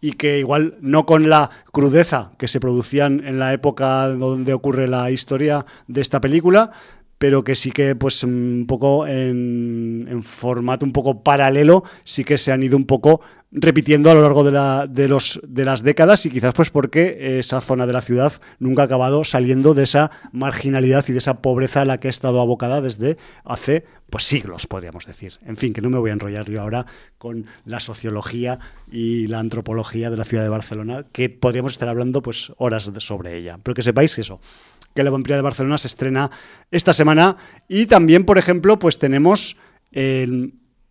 y 0.01 0.13
que 0.13 0.39
igual 0.39 0.77
no 0.81 1.07
con 1.07 1.29
la 1.29 1.51
crudeza 1.73 2.33
que 2.39 2.49
se 2.49 2.61
producían 2.61 3.27
en 3.27 3.39
la 3.39 3.53
época 3.53 4.09
donde 4.09 4.53
ocurre 4.53 4.87
la 4.87 5.11
historia 5.11 5.67
de 5.89 6.01
esta 6.03 6.21
película, 6.21 6.71
pero 7.19 7.45
que 7.45 7.55
sí 7.55 7.71
que 7.71 7.97
pues 7.97 8.23
un 8.23 8.67
poco 8.69 9.07
en, 9.07 10.07
en, 10.09 10.23
formato 10.23 10.85
un 10.85 10.93
poco 10.93 11.23
paralelo 11.23 11.83
sí 12.05 12.25
que 12.25 12.37
se 12.37 12.53
han 12.53 12.63
ido 12.63 12.77
un 12.77 12.85
poco 12.85 13.23
repitiendo 13.59 14.11
a 14.11 14.15
lo 14.15 14.21
largo 14.21 14.45
de, 14.45 14.53
la, 14.53 14.87
de, 14.87 15.09
los, 15.09 15.41
de 15.43 15.65
las 15.65 15.83
décadas 15.83 16.27
y 16.27 16.31
quizás 16.31 16.53
pues 16.53 16.69
porque 16.69 17.39
esa 17.39 17.63
zona 17.63 17.87
de 17.87 17.95
la 17.95 18.03
ciudad 18.03 18.35
nunca 18.59 18.83
ha 18.83 18.85
acabado 18.85 19.25
saliendo 19.25 19.73
de 19.73 19.85
esa 19.85 20.11
marginalidad 20.31 21.05
y 21.09 21.13
de 21.13 21.19
esa 21.19 21.41
pobreza 21.41 21.81
a 21.81 21.85
la 21.87 21.99
que 21.99 22.09
ha 22.09 22.11
estado 22.11 22.43
abocada 22.43 22.83
desde 22.83 23.17
hace 23.45 23.87
pues 24.11 24.25
siglos, 24.25 24.67
podríamos 24.67 25.07
decir. 25.07 25.39
En 25.45 25.57
fin, 25.57 25.73
que 25.73 25.81
no 25.81 25.89
me 25.89 25.99
voy 25.99 26.11
a 26.11 26.13
enrollar 26.13 26.49
yo 26.51 26.61
ahora 26.61 26.85
con 27.17 27.47
la 27.65 27.81
sociología 27.81 28.59
y 28.93 29.27
la 29.27 29.39
antropología 29.39 30.11
de 30.11 30.19
la 30.19 30.25
ciudad 30.25 30.43
de 30.43 30.51
Barcelona, 30.51 31.07
que 31.11 31.31
podríamos 31.31 31.73
estar 31.73 31.89
hablando 31.89 32.21
pues 32.21 32.53
horas 32.59 32.93
sobre 32.99 33.39
ella. 33.39 33.59
Pero 33.63 33.75
que 33.75 33.83
sepáis 33.83 34.19
eso, 34.19 34.39
que 34.95 35.03
La 35.03 35.11
Vampira 35.11 35.37
de 35.37 35.43
Barcelona 35.43 35.79
se 35.79 35.89
estrena 35.89 36.31
esta 36.71 36.93
semana 36.93 37.39
y 37.69 37.87
también, 37.87 38.25
por 38.27 38.37
ejemplo, 38.37 38.79
pues 38.79 38.99
tenemos 38.99 39.57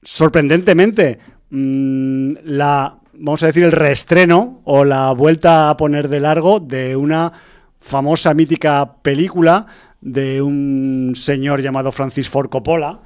sorprendentemente 0.02 1.20
mmm, 1.50 2.34
la, 2.44 2.98
vamos 3.14 3.44
a 3.44 3.48
decir, 3.48 3.64
el 3.64 3.72
reestreno 3.72 4.62
o 4.64 4.84
la 4.84 5.12
vuelta 5.12 5.70
a 5.70 5.78
poner 5.78 6.08
de 6.10 6.20
largo 6.20 6.60
de 6.60 6.96
una 6.96 7.32
famosa, 7.80 8.34
mítica 8.34 8.96
película 9.02 9.68
de 10.02 10.42
un 10.42 11.14
señor 11.16 11.62
llamado 11.62 11.92
Francis 11.92 12.30
Ford 12.30 12.50
Coppola, 12.50 13.02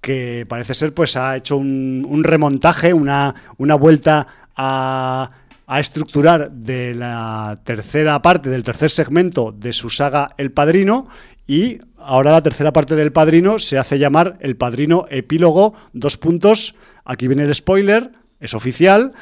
que 0.00 0.44
parece 0.48 0.74
ser, 0.74 0.92
pues 0.92 1.16
ha 1.16 1.36
hecho 1.36 1.56
un, 1.56 2.22
remontaje, 2.24 2.92
una, 2.92 3.34
una 3.58 3.74
vuelta 3.76 4.26
a, 4.56 5.30
estructurar 5.78 6.50
de 6.50 6.94
la 6.94 7.58
tercera 7.64 8.20
parte, 8.20 8.50
del 8.50 8.62
tercer 8.62 8.90
segmento 8.90 9.52
de 9.52 9.72
su 9.72 9.88
saga 9.88 10.34
El 10.36 10.50
Padrino, 10.50 11.08
y 11.46 11.78
ahora 11.96 12.32
la 12.32 12.42
tercera 12.42 12.72
parte 12.72 12.96
del 12.96 13.12
Padrino 13.12 13.58
se 13.58 13.78
hace 13.78 13.98
llamar 13.98 14.36
El 14.40 14.56
Padrino 14.56 15.06
Epílogo, 15.10 15.74
dos 15.92 16.16
puntos, 16.16 16.74
aquí 17.04 17.26
viene 17.26 17.44
el 17.44 17.54
spoiler, 17.54 18.12
es 18.40 18.54
oficial, 18.54 19.12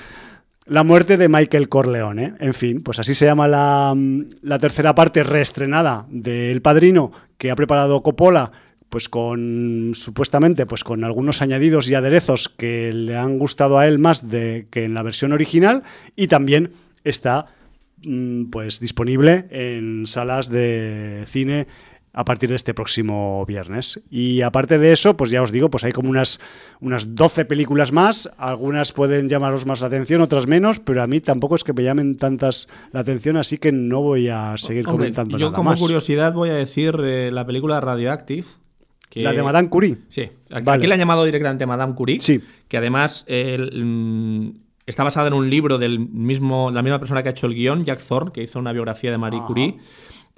la 0.66 0.85
muerte 0.85 1.16
de 1.16 1.28
Michael 1.28 1.68
Corleone. 1.68 2.35
En 2.38 2.54
fin, 2.54 2.83
pues 2.83 2.98
así 2.98 3.14
se 3.14 3.26
llama 3.26 3.48
la, 3.48 3.96
la 4.42 4.59
tercera 4.59 4.94
parte 4.94 5.22
reestrenada 5.22 6.06
de 6.09 6.52
El 6.52 6.62
Padrino 6.62 7.12
que 7.38 7.50
ha 7.50 7.56
preparado 7.56 8.02
Coppola 8.02 8.52
pues 8.90 9.09
con 9.09 9.92
supuestamente 9.94 10.66
pues 10.66 10.85
con 10.85 11.04
algunos 11.04 11.42
añadidos 11.42 11.88
y 11.88 11.94
aderezos 11.94 12.48
que 12.48 12.92
le 12.92 13.16
han 13.16 13.38
gustado 13.38 13.78
a 13.78 13.87
él 13.87 13.98
más 13.98 14.28
de 14.28 14.66
que 14.70 14.85
en 14.85 14.94
la 14.94 15.04
versión 15.04 15.33
original 15.33 15.85
y 16.16 16.26
también 16.26 16.72
está 17.04 17.46
pues 18.50 18.80
disponible 18.80 19.46
en 19.50 20.06
salas 20.06 20.50
de 20.50 21.24
cine 21.26 21.68
a 22.12 22.25
partir 22.25 22.49
de 22.49 22.57
este 22.57 22.75
próximo 22.75 23.44
viernes. 23.46 24.01
Y 24.11 24.42
aparte 24.42 24.79
de 24.79 24.92
eso, 24.92 25.16
pues 25.16 25.31
ya 25.31 25.42
os 25.42 25.53
digo, 25.53 25.70
pues 25.70 25.85
hay 25.85 25.92
como 25.92 26.11
unas, 26.11 26.40
unas 26.81 27.14
12 27.14 27.44
películas 27.44 27.92
más, 27.92 28.31
algunas 28.37 28.92
pueden 28.92 29.29
llamaros 29.29 29.66
más 29.66 29.81
la 29.81 29.87
atención, 29.87 30.20
otras 30.20 30.46
menos, 30.46 30.81
pero 30.81 31.03
a 31.03 31.07
mí 31.07 31.20
tampoco 31.20 31.55
es 31.55 31.64
que 31.64 31.73
me 31.73 31.85
llamen 31.85 32.16
tantas 32.16 32.68
la 32.92 33.01
atención, 33.01 33.37
así 33.37 33.59
que 33.59 33.70
no 33.70 34.03
voy 34.03 34.29
a 34.29 34.55
seguir 34.57 34.87
Hombre, 34.88 35.05
comentando 35.05 35.38
yo 35.38 35.46
nada 35.46 35.57
como 35.57 35.70
más. 35.70 35.79
curiosidad 35.79 36.33
voy 36.33 36.51
a 36.51 36.55
decir 36.55 36.96
eh, 37.03 37.31
la 37.33 37.46
película 37.46 37.81
Radioactive. 37.81 38.46
Que... 39.09 39.23
La 39.23 39.33
de 39.33 39.42
Madame 39.42 39.68
Curie. 39.68 39.99
Sí, 40.09 40.23
aquí 40.51 40.64
vale. 40.64 40.87
la 40.87 40.94
han 40.94 41.01
llamado 41.01 41.25
directamente 41.25 41.66
Madame 41.66 41.96
Curie, 41.96 42.20
sí. 42.20 42.40
que 42.68 42.77
además 42.77 43.25
eh, 43.27 43.59
está 44.87 45.03
basada 45.03 45.29
en 45.29 45.35
un 45.35 45.51
libro 45.51 45.79
del 45.79 45.99
mismo, 45.99 46.70
la 46.70 46.83
misma 46.83 47.01
persona 47.01 47.23
que 47.23 47.29
ha 47.29 47.33
hecho 47.33 47.49
el 47.49 47.55
guion, 47.55 47.85
Jack 47.85 48.01
Thorne, 48.07 48.31
que 48.33 48.42
hizo 48.42 48.61
una 48.61 48.73
biografía 48.73 49.11
de 49.11 49.18
Marie 49.18 49.40
Ajá. 49.40 49.49
Curie. 49.49 49.79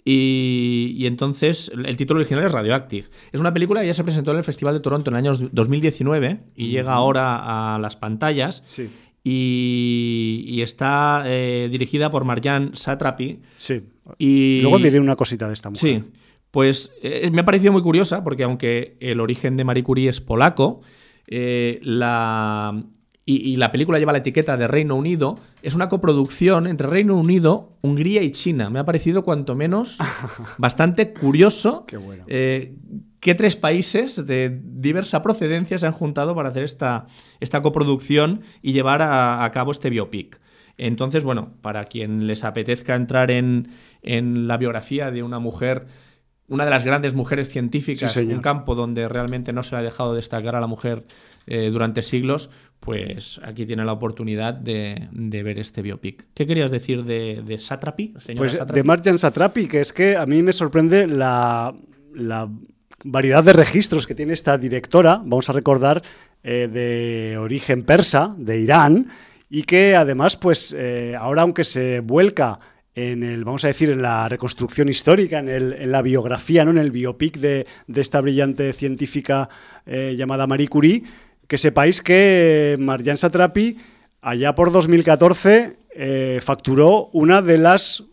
Y, 0.05 0.95
y, 0.97 1.07
entonces 1.07 1.71
el 1.73 1.97
título 1.97 2.21
original 2.21 2.45
es 2.45 2.53
Radioactive. 2.53 3.07
Es 3.31 3.41
una 3.41 3.53
película 3.55 3.81
que 3.81 3.87
ya 3.87 3.95
se 3.95 4.03
presentó 4.03 4.33
en 4.33 4.39
el 4.39 4.45
Festival 4.45 4.75
de 4.75 4.81
Toronto 4.81 5.11
en 5.11 5.17
el 5.17 5.27
año 5.27 5.49
2019 5.53 6.41
y 6.57 6.65
uh 6.65 6.67
-huh. 6.67 6.71
llega 6.71 6.93
ahora 6.93 7.75
a 7.75 7.79
las 7.79 7.97
pantallas. 7.97 8.63
Sí. 8.67 8.91
Y, 9.25 10.45
y, 10.49 10.63
está 10.63 11.23
eh, 11.27 11.69
dirigida 11.71 12.11
por 12.11 12.25
Marjan 12.25 12.75
Satrapi. 12.75 13.39
Sí. 13.57 13.83
Y, 14.19 14.61
Luego 14.63 14.79
diré 14.79 14.99
una 14.99 15.15
cosita 15.15 15.47
de 15.47 15.55
esta 15.55 15.71
mujer. 15.71 16.03
Sí. 16.03 16.11
Pues 16.51 16.93
eh, 17.03 17.31
me 17.33 17.41
ha 17.41 17.45
parecido 17.45 17.73
muy 17.73 17.83
curiosa 17.83 18.25
porque 18.25 18.43
aunque 18.43 18.97
el 19.01 19.21
origen 19.21 19.57
de 19.57 19.65
Marie 19.65 19.85
Curie 19.85 20.11
es 20.11 20.21
polaco, 20.21 20.83
eh, 21.29 21.79
la, 21.83 22.85
y, 23.25 23.37
y, 23.37 23.57
la 23.57 23.71
película 23.71 23.99
lleva 24.01 24.13
la 24.13 24.19
etiqueta 24.19 24.57
de 24.57 24.67
Reino 24.67 24.97
Unido, 24.97 25.39
es 25.63 25.75
una 25.75 25.89
coproducción 25.89 26.67
entre 26.67 26.89
Reino 26.89 27.17
Unido, 27.17 27.77
Hungría 27.81 28.23
y 28.23 28.33
China. 28.33 28.69
Me 28.69 28.81
ha 28.81 28.85
parecido 28.85 29.23
cuanto 29.23 29.55
menos 29.55 29.99
bastante 30.59 31.13
curioso 31.13 31.85
Qué 31.87 31.99
bueno. 31.99 32.25
eh, 32.27 32.75
que 33.21 33.37
tres 33.37 33.55
países 33.55 34.27
de 34.27 34.61
diversa 34.65 35.23
procedencia 35.23 35.79
se 35.79 35.87
han 35.87 35.93
juntado 35.93 36.35
para 36.35 36.49
hacer 36.49 36.65
esta, 36.65 37.07
esta 37.39 37.63
coproducción 37.63 38.41
y 38.61 38.73
llevar 38.73 39.03
a, 39.03 39.45
a, 39.45 39.51
cabo 39.53 39.71
este 39.71 39.89
biopic. 39.89 40.41
Entonces, 40.77 41.23
bueno, 41.23 41.53
para 41.61 41.85
quien 41.85 42.27
les 42.27 42.43
apetezca 42.43 42.97
entrar 42.97 43.31
en, 43.31 43.69
en 44.03 44.49
la 44.49 44.57
biografía 44.57 45.13
de 45.13 45.23
una 45.23 45.39
mujer 45.39 45.87
una 46.49 46.65
de 46.67 46.71
las 46.71 46.85
grandes 46.85 47.15
mujeres 47.15 47.49
científicas, 47.49 48.13
sí, 48.13 48.21
un 48.21 48.41
campo 48.41 48.75
donde 48.75 49.09
realmente 49.09 49.55
no 49.55 49.63
se 49.63 49.75
le 49.75 49.81
ha 49.81 49.83
dejado 49.83 50.15
destacar 50.15 50.55
a 50.55 50.61
la 50.61 50.67
mujer 50.67 51.07
eh, 51.47 51.71
durante 51.71 52.03
siglos, 52.03 52.51
pues 52.83 53.41
aquí 53.45 53.65
tiene 53.65 53.85
la 53.85 53.93
oportunidad 53.93 54.55
de, 54.55 55.09
de, 55.13 55.43
ver 55.45 55.61
este 55.61 55.83
biopic. 55.83 56.27
¿Qué 56.35 56.49
querías 56.49 56.73
decir 56.73 57.05
de, 57.05 57.41
de 57.47 57.57
Satrapi? 57.61 58.09
Pues 58.09 58.25
Satrapi? 58.53 58.73
de 58.75 58.83
Marjan 58.83 59.19
Satrapi, 59.19 59.69
que 59.69 59.81
es 59.81 59.93
que 59.93 60.17
a 60.17 60.27
mí 60.27 60.43
me 60.43 60.53
sorprende 60.53 61.07
la, 61.07 61.73
la 62.13 62.51
variedad 63.05 63.45
de 63.45 63.53
registros 63.53 64.05
que 64.05 64.17
tiene 64.17 64.33
esta 64.33 64.59
directora, 64.59 65.19
vamos 65.19 65.49
a 65.49 65.53
recordar, 65.53 66.03
eh, 66.43 66.69
de 66.73 67.39
origen 67.39 67.85
persa, 67.85 68.35
de 68.37 68.59
Irán, 68.59 69.07
y 69.49 69.63
que 69.63 69.95
además, 69.95 70.37
pues 70.37 70.75
eh, 70.77 71.15
ahora 71.17 71.43
aunque 71.43 71.63
se 71.63 72.01
vuelca 72.01 72.59
en 72.97 73.23
el, 73.23 73.45
vamos 73.45 73.63
a 73.65 73.69
decir, 73.69 73.91
en 73.91 74.03
la 74.03 74.29
reconstrucción 74.29 74.89
histórica, 74.89 75.39
en, 75.39 75.49
el, 75.49 75.73
en 75.75 75.93
la 75.93 76.03
biografía, 76.03 76.65
¿no? 76.65 76.73
en 76.73 76.79
el 76.79 76.91
biopic 76.91 77.39
de, 77.39 77.65
de 77.87 78.01
esta 78.01 78.21
brillante 78.21 78.73
científica 78.73 79.49
eh, 79.87 80.15
llamada 80.17 80.49
Marie 80.49 80.67
Curie, 80.67 81.05
que 81.53 81.59
sepáis 81.59 82.01
que 82.01 82.79
Marjan 82.81 83.19
Satrapi, 83.19 83.77
allá 84.23 84.55
por 84.55 84.73
2014, 84.73 85.77
eh, 85.95 86.41
facturó 86.43 87.11
una 87.13 87.43
de 87.43 87.59
las 87.59 88.05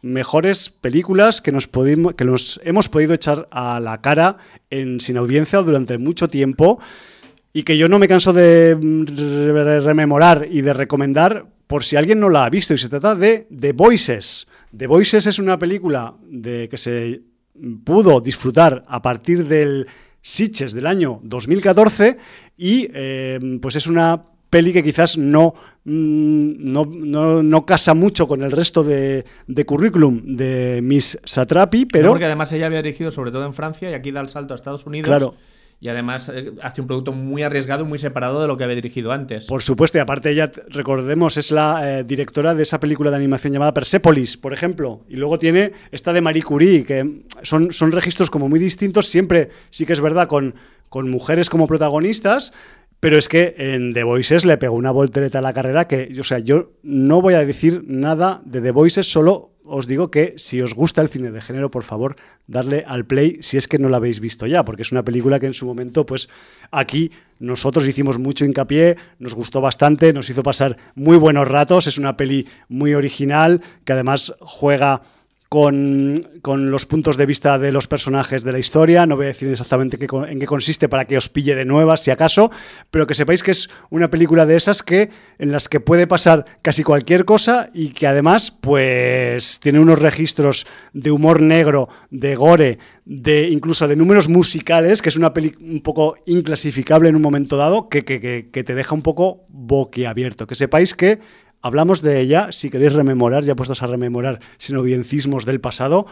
mejores 0.00 0.70
películas 0.70 1.40
que 1.40 1.50
nos, 1.50 1.66
que 1.66 2.24
nos 2.24 2.60
hemos 2.62 2.88
podido 2.88 3.12
echar 3.12 3.48
a 3.50 3.80
la 3.80 4.00
cara 4.00 4.36
en 4.70 5.00
Sin 5.00 5.16
Audiencia 5.16 5.58
durante 5.58 5.98
mucho 5.98 6.28
tiempo 6.28 6.78
y 7.52 7.64
que 7.64 7.76
yo 7.76 7.88
no 7.88 7.98
me 7.98 8.06
canso 8.06 8.32
de 8.32 8.76
rememorar 9.84 10.46
y 10.48 10.60
de 10.60 10.72
recomendar 10.72 11.46
por 11.66 11.82
si 11.82 11.96
alguien 11.96 12.20
no 12.20 12.28
la 12.28 12.44
ha 12.44 12.50
visto, 12.50 12.74
y 12.74 12.78
se 12.78 12.88
trata 12.88 13.16
de 13.16 13.48
The 13.50 13.72
Voices. 13.72 14.46
The 14.76 14.86
Voices 14.86 15.26
es 15.26 15.40
una 15.40 15.58
película 15.58 16.14
de 16.30 16.68
que 16.68 16.78
se 16.78 17.22
pudo 17.82 18.20
disfrutar 18.20 18.84
a 18.86 19.02
partir 19.02 19.48
del 19.48 19.88
Sitges 20.26 20.72
del 20.72 20.86
año 20.86 21.20
2014 21.22 22.16
y 22.56 22.88
eh, 22.94 23.58
pues 23.60 23.76
es 23.76 23.86
una 23.86 24.22
peli 24.48 24.72
que 24.72 24.82
quizás 24.82 25.18
no, 25.18 25.54
no, 25.84 26.86
no, 26.86 27.42
no, 27.42 27.66
casa 27.66 27.92
mucho 27.92 28.26
con 28.26 28.42
el 28.42 28.50
resto 28.50 28.82
de, 28.82 29.26
de 29.46 29.66
currículum 29.66 30.36
de 30.36 30.80
Miss 30.82 31.18
Satrapi, 31.24 31.84
pero... 31.84 32.06
No, 32.06 32.10
porque 32.12 32.24
además 32.24 32.50
ella 32.52 32.66
había 32.66 32.80
dirigido 32.80 33.10
sobre 33.10 33.32
todo 33.32 33.44
en 33.44 33.52
Francia 33.52 33.90
y 33.90 33.94
aquí 33.94 34.12
da 34.12 34.22
el 34.22 34.30
salto 34.30 34.54
a 34.54 34.56
Estados 34.56 34.86
Unidos. 34.86 35.08
Claro 35.08 35.34
y 35.80 35.88
además 35.88 36.30
eh, 36.32 36.52
hace 36.62 36.80
un 36.80 36.86
producto 36.86 37.12
muy 37.12 37.42
arriesgado 37.42 37.84
y 37.84 37.88
muy 37.88 37.98
separado 37.98 38.40
de 38.40 38.48
lo 38.48 38.56
que 38.56 38.64
había 38.64 38.76
dirigido 38.76 39.12
antes. 39.12 39.46
Por 39.46 39.62
supuesto, 39.62 39.98
y 39.98 40.00
aparte 40.00 40.30
ella, 40.30 40.50
recordemos, 40.68 41.36
es 41.36 41.50
la 41.50 41.98
eh, 42.00 42.04
directora 42.04 42.54
de 42.54 42.62
esa 42.62 42.80
película 42.80 43.10
de 43.10 43.16
animación 43.16 43.52
llamada 43.52 43.74
Persepolis, 43.74 44.36
por 44.36 44.52
ejemplo, 44.52 45.04
y 45.08 45.16
luego 45.16 45.38
tiene 45.38 45.72
esta 45.90 46.12
de 46.12 46.20
Marie 46.20 46.42
Curie, 46.42 46.84
que 46.84 47.24
son, 47.42 47.72
son 47.72 47.92
registros 47.92 48.30
como 48.30 48.48
muy 48.48 48.58
distintos, 48.58 49.06
siempre 49.06 49.50
sí 49.70 49.86
que 49.86 49.92
es 49.92 50.00
verdad 50.00 50.28
con, 50.28 50.54
con 50.88 51.10
mujeres 51.10 51.50
como 51.50 51.66
protagonistas, 51.66 52.52
pero 53.00 53.18
es 53.18 53.28
que 53.28 53.54
en 53.58 53.92
The 53.92 54.04
Voices 54.04 54.46
le 54.46 54.56
pegó 54.56 54.76
una 54.76 54.90
voltereta 54.90 55.40
a 55.40 55.42
la 55.42 55.52
carrera 55.52 55.86
que, 55.86 56.10
o 56.18 56.24
sea, 56.24 56.38
yo 56.38 56.72
no 56.82 57.20
voy 57.20 57.34
a 57.34 57.44
decir 57.44 57.84
nada 57.86 58.40
de 58.46 58.62
The 58.62 58.70
Voices, 58.70 59.10
solo 59.10 59.53
os 59.64 59.86
digo 59.86 60.10
que 60.10 60.34
si 60.36 60.60
os 60.60 60.74
gusta 60.74 61.00
el 61.00 61.08
cine 61.08 61.30
de 61.30 61.40
género, 61.40 61.70
por 61.70 61.82
favor, 61.82 62.16
darle 62.46 62.84
al 62.86 63.06
play 63.06 63.38
si 63.40 63.56
es 63.56 63.66
que 63.66 63.78
no 63.78 63.88
la 63.88 63.96
habéis 63.96 64.20
visto 64.20 64.46
ya, 64.46 64.64
porque 64.64 64.82
es 64.82 64.92
una 64.92 65.04
película 65.04 65.40
que 65.40 65.46
en 65.46 65.54
su 65.54 65.66
momento, 65.66 66.04
pues 66.04 66.28
aquí 66.70 67.10
nosotros 67.38 67.88
hicimos 67.88 68.18
mucho 68.18 68.44
hincapié, 68.44 68.96
nos 69.18 69.34
gustó 69.34 69.60
bastante, 69.60 70.12
nos 70.12 70.28
hizo 70.28 70.42
pasar 70.42 70.76
muy 70.94 71.16
buenos 71.16 71.48
ratos, 71.48 71.86
es 71.86 71.98
una 71.98 72.16
peli 72.16 72.46
muy 72.68 72.94
original, 72.94 73.62
que 73.84 73.92
además 73.92 74.34
juega 74.40 75.02
con, 75.48 76.30
los 76.42 76.86
puntos 76.86 77.16
de 77.16 77.26
vista 77.26 77.58
de 77.58 77.70
los 77.70 77.86
personajes 77.86 78.42
de 78.42 78.52
la 78.52 78.58
historia. 78.58 79.06
No 79.06 79.16
voy 79.16 79.26
a 79.26 79.28
decir 79.28 79.48
exactamente 79.48 79.98
en 80.00 80.40
qué 80.40 80.46
consiste 80.46 80.88
para 80.88 81.04
que 81.04 81.16
os 81.16 81.28
pille 81.28 81.54
de 81.54 81.64
nuevas, 81.64 82.02
si 82.02 82.10
acaso, 82.10 82.50
pero 82.90 83.06
que 83.06 83.14
sepáis 83.14 83.42
que 83.42 83.52
es 83.52 83.70
una 83.90 84.10
película 84.10 84.46
de 84.46 84.56
esas 84.56 84.82
que 84.82 85.10
en 85.38 85.52
las 85.52 85.68
que 85.68 85.80
puede 85.80 86.06
pasar 86.06 86.44
casi 86.62 86.82
cualquier 86.82 87.24
cosa 87.24 87.70
y 87.72 87.90
que 87.90 88.06
además, 88.06 88.50
pues, 88.50 89.60
tiene 89.60 89.80
unos 89.80 90.00
registros 90.00 90.66
de 90.92 91.10
humor 91.10 91.40
negro, 91.40 91.88
de 92.10 92.34
gore, 92.34 92.78
de 93.04 93.48
incluso 93.48 93.86
de 93.86 93.96
números 93.96 94.28
musicales, 94.28 95.02
que 95.02 95.08
es 95.10 95.16
una 95.16 95.34
peli 95.34 95.54
un 95.60 95.82
poco 95.82 96.16
inclasificable 96.26 97.08
en 97.08 97.16
un 97.16 97.22
momento 97.22 97.56
dado, 97.56 97.88
que, 97.88 98.04
que 98.04 98.64
te 98.64 98.74
deja 98.74 98.94
un 98.94 99.02
poco 99.02 99.44
boquiabierto. 99.48 100.46
Que 100.46 100.54
sepáis 100.54 100.94
que 100.94 101.20
Hablamos 101.64 102.02
de 102.02 102.20
ella, 102.20 102.52
si 102.52 102.68
queréis 102.68 102.92
rememorar, 102.92 103.42
ya 103.42 103.56
puestos 103.56 103.82
a 103.82 103.86
rememorar 103.86 104.38
sin 104.58 104.76
audienciismos 104.76 105.46
del 105.46 105.62
pasado, 105.62 106.04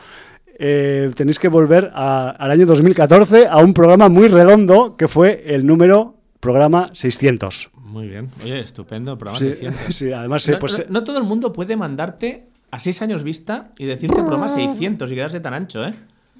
eh, 0.58 1.10
tenéis 1.14 1.38
que 1.38 1.48
volver 1.48 1.90
al 1.94 2.50
año 2.50 2.64
2014 2.64 3.48
a 3.48 3.58
un 3.58 3.74
programa 3.74 4.08
muy 4.08 4.28
redondo 4.28 4.96
que 4.96 5.08
fue 5.08 5.44
el 5.46 5.66
número 5.66 6.14
programa 6.40 6.88
600. 6.94 7.70
Muy 7.82 8.08
bien, 8.08 8.30
oye, 8.42 8.60
estupendo, 8.60 9.18
programa 9.18 9.40
600. 9.40 9.94
Sí, 9.94 10.10
además, 10.10 10.48
no, 10.48 10.58
pues, 10.58 10.86
no, 10.88 11.04
todo 11.04 11.18
el 11.18 11.24
mundo 11.24 11.52
puede 11.52 11.76
mandarte 11.76 12.46
a 12.70 12.80
seis 12.80 13.02
años 13.02 13.22
vista 13.22 13.72
y 13.76 13.84
decirte 13.84 14.22
programa 14.22 14.48
600 14.48 15.12
y 15.12 15.14
quedarse 15.14 15.40
tan 15.40 15.52
ancho, 15.52 15.84
¿eh? 15.84 15.92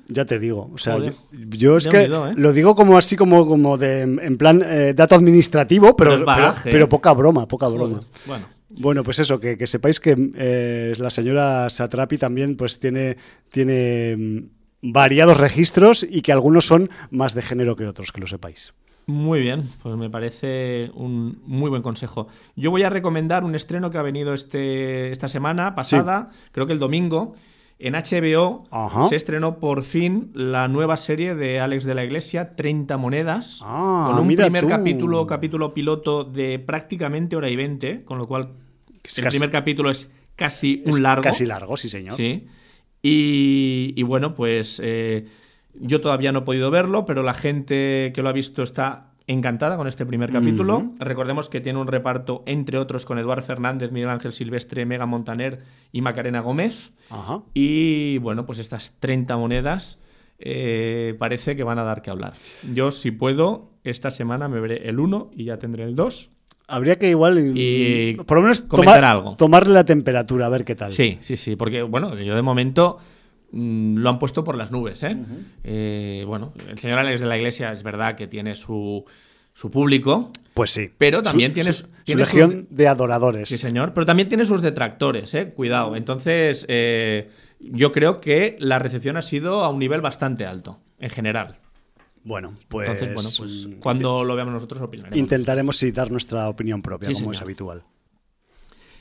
Ya 0.09 0.25
te 0.25 0.39
digo, 0.39 0.71
o 0.73 0.79
sea, 0.79 0.97
yo, 1.31 1.77
es 1.77 1.87
que 1.87 2.05
¿eh? 2.05 2.09
lo 2.09 2.53
digo 2.55 2.75
como 2.75 2.97
así 2.97 3.15
como, 3.15 3.47
como 3.47 3.77
de 3.77 4.01
en 4.01 4.39
plan 4.39 4.63
eh, 4.65 4.95
dato 4.97 5.17
administrativo, 5.17 5.95
pero, 5.97 6.17
pero, 6.65 6.89
poca 6.89 7.13
broma, 7.13 7.47
poca 7.47 7.69
broma. 7.69 8.01
Bueno. 8.25 8.47
Bueno, 8.79 9.05
pues 9.05 9.19
eso, 9.19 9.39
que, 9.41 9.67
sepáis 9.67 10.01
que 10.01 10.17
eh, 10.37 10.95
la 10.99 11.11
señora 11.11 11.69
Satrapi 11.69 12.19
también 12.19 12.57
pues 12.57 12.79
tiene, 12.79 13.17
tiene 13.51 14.17
mm, 14.17 14.91
variados 14.93 15.37
registros 15.37 16.07
y 16.09 16.23
que 16.23 16.33
algunos 16.33 16.67
son 16.67 16.91
más 17.11 17.35
de 17.35 17.43
género 17.43 17.77
que 17.77 17.87
otros, 17.87 18.13
que 18.13 18.21
lo 18.21 18.27
sepáis. 18.27 18.73
Muy 19.07 19.41
bien, 19.41 19.69
pues 19.83 19.97
me 19.97 20.11
parece 20.11 20.91
un 20.95 21.43
muy 21.45 21.69
buen 21.71 21.83
consejo. 21.83 22.29
Yo 22.55 22.71
voy 22.71 22.85
a 22.85 22.91
recomendar 22.91 23.43
un 23.43 23.55
estreno 23.55 23.91
que 23.91 23.99
ha 23.99 24.03
venido 24.03 24.33
este, 24.33 25.11
esta 25.11 25.27
semana 25.27 25.75
pasada, 25.75 26.31
creo 26.53 26.67
que 26.67 26.73
el 26.73 26.79
domingo. 26.79 27.35
En 27.85 27.95
HBO 27.95 28.63
se 29.09 29.17
estrenó 29.17 29.59
por 29.59 29.83
fin 29.83 30.31
la 30.35 30.69
nueva 30.69 30.97
serie 30.97 31.35
de 31.35 31.59
Alex 31.59 31.85
de 31.85 31.97
la 31.97 32.05
Iglesia, 32.05 32.55
30 32.55 32.97
monedas, 32.97 33.59
ah, 33.65 34.09
con 34.09 34.21
un 34.21 34.37
primer 34.37 34.69
capítulo, 34.69 35.27
capítulo 35.27 35.75
piloto 35.75 36.23
de 36.23 36.61
prácticamente 36.61 37.35
hora 37.35 37.49
y 37.49 37.57
20, 37.57 38.05
con 38.05 38.19
lo 38.19 38.29
cual 38.29 38.51
el 39.17 39.29
primer 39.29 39.51
capítulo 39.51 39.91
es 39.91 40.09
casi 40.37 40.85
un 40.87 41.03
largo. 41.03 41.25
Casi 41.25 41.45
largo, 41.45 41.77
sí, 41.77 41.89
señor. 41.89 42.15
Sí. 42.17 42.47
Y, 43.03 44.01
bueno, 44.05 44.35
pues 44.35 44.81
eh, 44.81 45.27
yo 45.75 46.01
todavía 46.01 46.31
no 46.31 46.41
he 46.41 46.43
podido 46.43 46.71
verlo, 46.71 47.05
pero 47.05 47.25
la 47.25 47.35
gente 47.35 48.13
que 48.15 48.23
lo 48.23 48.29
ha 48.29 48.33
visto 48.33 48.63
está 48.63 49.12
encantada 49.27 49.77
con 49.77 49.87
este 49.87 50.07
primer 50.07 50.31
capítulo. 50.31 50.93
Recordemos 50.99 51.49
que 51.49 51.61
tiene 51.61 51.79
un 51.79 51.87
reparto, 51.87 52.43
entre 52.47 52.79
otros, 52.79 53.05
con 53.07 53.19
Eduard 53.19 53.43
Fernández, 53.43 53.93
Miguel 53.93 54.11
Ángel 54.11 54.33
Silvestre, 54.33 54.87
Mega 54.87 55.07
Montaner 55.07 55.61
y 55.93 56.01
Macarena 56.01 56.41
Gómez. 56.41 56.93
Y 57.55 58.19
bueno, 58.19 58.47
pues 58.47 58.59
estas 58.59 58.95
30 59.01 59.37
monedas 59.37 60.01
eh, 60.39 61.15
parece 61.19 61.57
que 61.57 61.65
van 61.65 61.79
a 61.79 61.85
dar 61.85 62.03
que 62.03 62.11
hablar. 62.11 62.33
Yo, 62.73 62.91
si 62.91 63.11
puedo, 63.11 63.71
esta 63.85 64.11
semana 64.11 64.49
me 64.49 64.61
veré 64.61 64.89
el 64.89 64.99
1 64.99 65.31
y 65.37 65.45
ya 65.45 65.59
tendré 65.59 65.85
el 65.85 65.95
2. 65.95 66.31
Habría 66.69 66.99
que 66.99 67.11
igual, 67.11 67.53
y 67.55 68.15
por 68.27 68.39
lo 68.39 68.43
menos 68.43 68.63
comentar 68.63 69.05
algo. 69.05 69.37
tomarle 69.37 69.75
la 69.75 69.85
temperatura, 69.85 70.47
a 70.47 70.49
ver 70.49 70.65
qué 70.65 70.75
tal. 70.75 70.93
Sí, 70.93 71.19
sí, 71.21 71.37
sí, 71.37 71.55
porque 71.55 71.83
bueno, 71.83 72.19
yo 72.19 72.35
de 72.35 72.43
momento 72.43 72.99
lo 73.53 74.11
han 74.11 74.19
puesto 74.19 74.45
por 74.45 74.57
las 74.57 74.73
nubes. 74.73 75.03
¿eh? 75.03 75.17
¿eh? 75.65 76.25
bueno, 76.27 76.53
el 76.69 76.79
señor 76.79 76.99
Alex 76.99 77.21
de 77.21 77.27
la 77.27 77.37
Iglesia 77.37 77.73
es 77.73 77.83
verdad 77.83 78.17
que 78.17 78.27
tiene 78.27 78.55
su, 78.55 79.05
su 79.53 79.71
público. 79.71 80.31
Pues 80.55 80.71
sí. 80.71 80.91
Pero 80.97 81.23
también 81.23 81.53
tiene 81.53 81.73
su, 81.73 81.87
legión 82.07 82.67
de 82.71 82.89
adoradores. 82.89 83.49
Sí, 83.49 83.57
señor. 83.57 83.93
Pero 83.95 84.07
también 84.07 84.29
tiene 84.29 84.45
sus 84.45 84.63
detractores, 84.63 85.35
¿eh? 85.35 85.53
Cuidado. 85.55 85.97
Entonces, 85.97 86.67
eh, 86.69 87.31
yo 87.61 87.93
creo 87.93 88.21
que 88.21 88.57
la 88.59 88.79
recepción 88.79 89.17
ha 89.17 89.23
sido 89.23 89.65
a 89.65 89.69
un 89.69 89.79
nivel 89.79 90.01
bastante 90.01 90.47
alto, 90.47 90.81
en 90.99 91.11
general. 91.11 91.59
Bueno, 92.25 92.55
pues. 92.69 92.89
Entonces, 92.89 93.15
bueno, 93.15 93.31
pues 93.37 93.67
mm, 93.67 93.81
cuando 93.81 94.25
lo 94.25 94.37
veamos 94.37 94.55
nosotros 94.55 94.81
opinaremos. 94.83 95.19
Intentaremos 95.19 95.77
sí 95.77 95.91
dar 95.91 96.11
nuestra 96.11 96.49
opinión 96.49 96.83
propia, 96.83 97.11
como 97.13 97.33
es 97.33 97.43
habitual. 97.43 97.83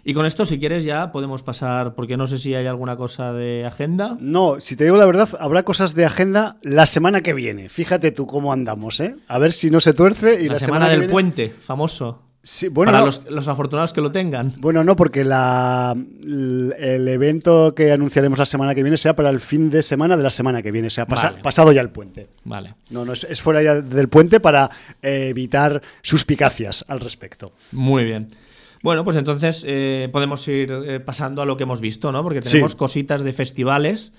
Y 0.03 0.13
con 0.13 0.25
esto, 0.25 0.45
si 0.45 0.59
quieres, 0.59 0.83
ya 0.83 1.11
podemos 1.11 1.43
pasar, 1.43 1.93
porque 1.93 2.17
no 2.17 2.25
sé 2.25 2.37
si 2.37 2.55
hay 2.55 2.65
alguna 2.65 2.95
cosa 2.95 3.33
de 3.33 3.65
agenda. 3.65 4.17
No, 4.19 4.59
si 4.59 4.75
te 4.75 4.85
digo 4.85 4.97
la 4.97 5.05
verdad, 5.05 5.29
habrá 5.39 5.63
cosas 5.63 5.93
de 5.93 6.05
agenda 6.05 6.57
la 6.63 6.85
semana 6.85 7.21
que 7.21 7.33
viene. 7.33 7.69
Fíjate 7.69 8.11
tú 8.11 8.25
cómo 8.25 8.51
andamos, 8.51 8.99
¿eh? 8.99 9.15
A 9.27 9.37
ver 9.37 9.51
si 9.51 9.69
no 9.69 9.79
se 9.79 9.93
tuerce. 9.93 10.41
Y 10.41 10.49
la, 10.49 10.57
semana, 10.57 10.89
del 10.89 11.07
puente, 11.07 11.49
famoso. 11.49 12.23
bueno, 12.71 12.91
Para 12.91 13.05
los, 13.05 13.47
afortunados 13.47 13.93
que 13.93 14.01
lo 14.01 14.11
tengan. 14.11 14.53
Bueno, 14.57 14.83
no, 14.83 14.95
porque 14.95 15.23
la, 15.23 15.95
el 15.95 17.07
evento 17.07 17.75
que 17.75 17.91
anunciaremos 17.91 18.39
la 18.39 18.45
semana 18.45 18.73
que 18.73 18.81
viene 18.81 18.97
sea 18.97 19.15
para 19.15 19.29
el 19.29 19.39
fin 19.39 19.69
de 19.69 19.83
semana 19.83 20.17
de 20.17 20.23
la 20.23 20.31
semana 20.31 20.63
que 20.63 20.71
viene, 20.71 20.87
o 20.87 20.91
sea, 20.91 21.05
pasado 21.05 21.71
ya 21.71 21.81
el 21.81 21.91
puente. 21.91 22.27
Vale. 22.43 22.73
No, 22.89 23.05
no, 23.05 23.13
es, 23.13 23.39
fuera 23.39 23.61
ya 23.61 23.79
del 23.79 24.09
puente 24.09 24.39
para 24.39 24.71
eh, 25.03 25.27
evitar 25.29 25.79
suspicacias 26.01 26.85
al 26.87 27.01
respecto. 27.01 27.53
Muy 27.71 28.03
bien. 28.03 28.31
Bueno, 28.83 29.03
pues 29.03 29.15
entonces 29.15 29.63
eh, 29.67 30.09
podemos 30.11 30.47
ir 30.47 30.71
eh, 30.71 30.99
pasando 30.99 31.41
a 31.41 31.45
lo 31.45 31.57
que 31.57 31.63
hemos 31.63 31.81
visto, 31.81 32.11
¿no? 32.11 32.23
Porque 32.23 32.41
tenemos 32.41 32.75
cositas 32.75 33.23
de 33.23 33.33
festivales. 33.33 34.11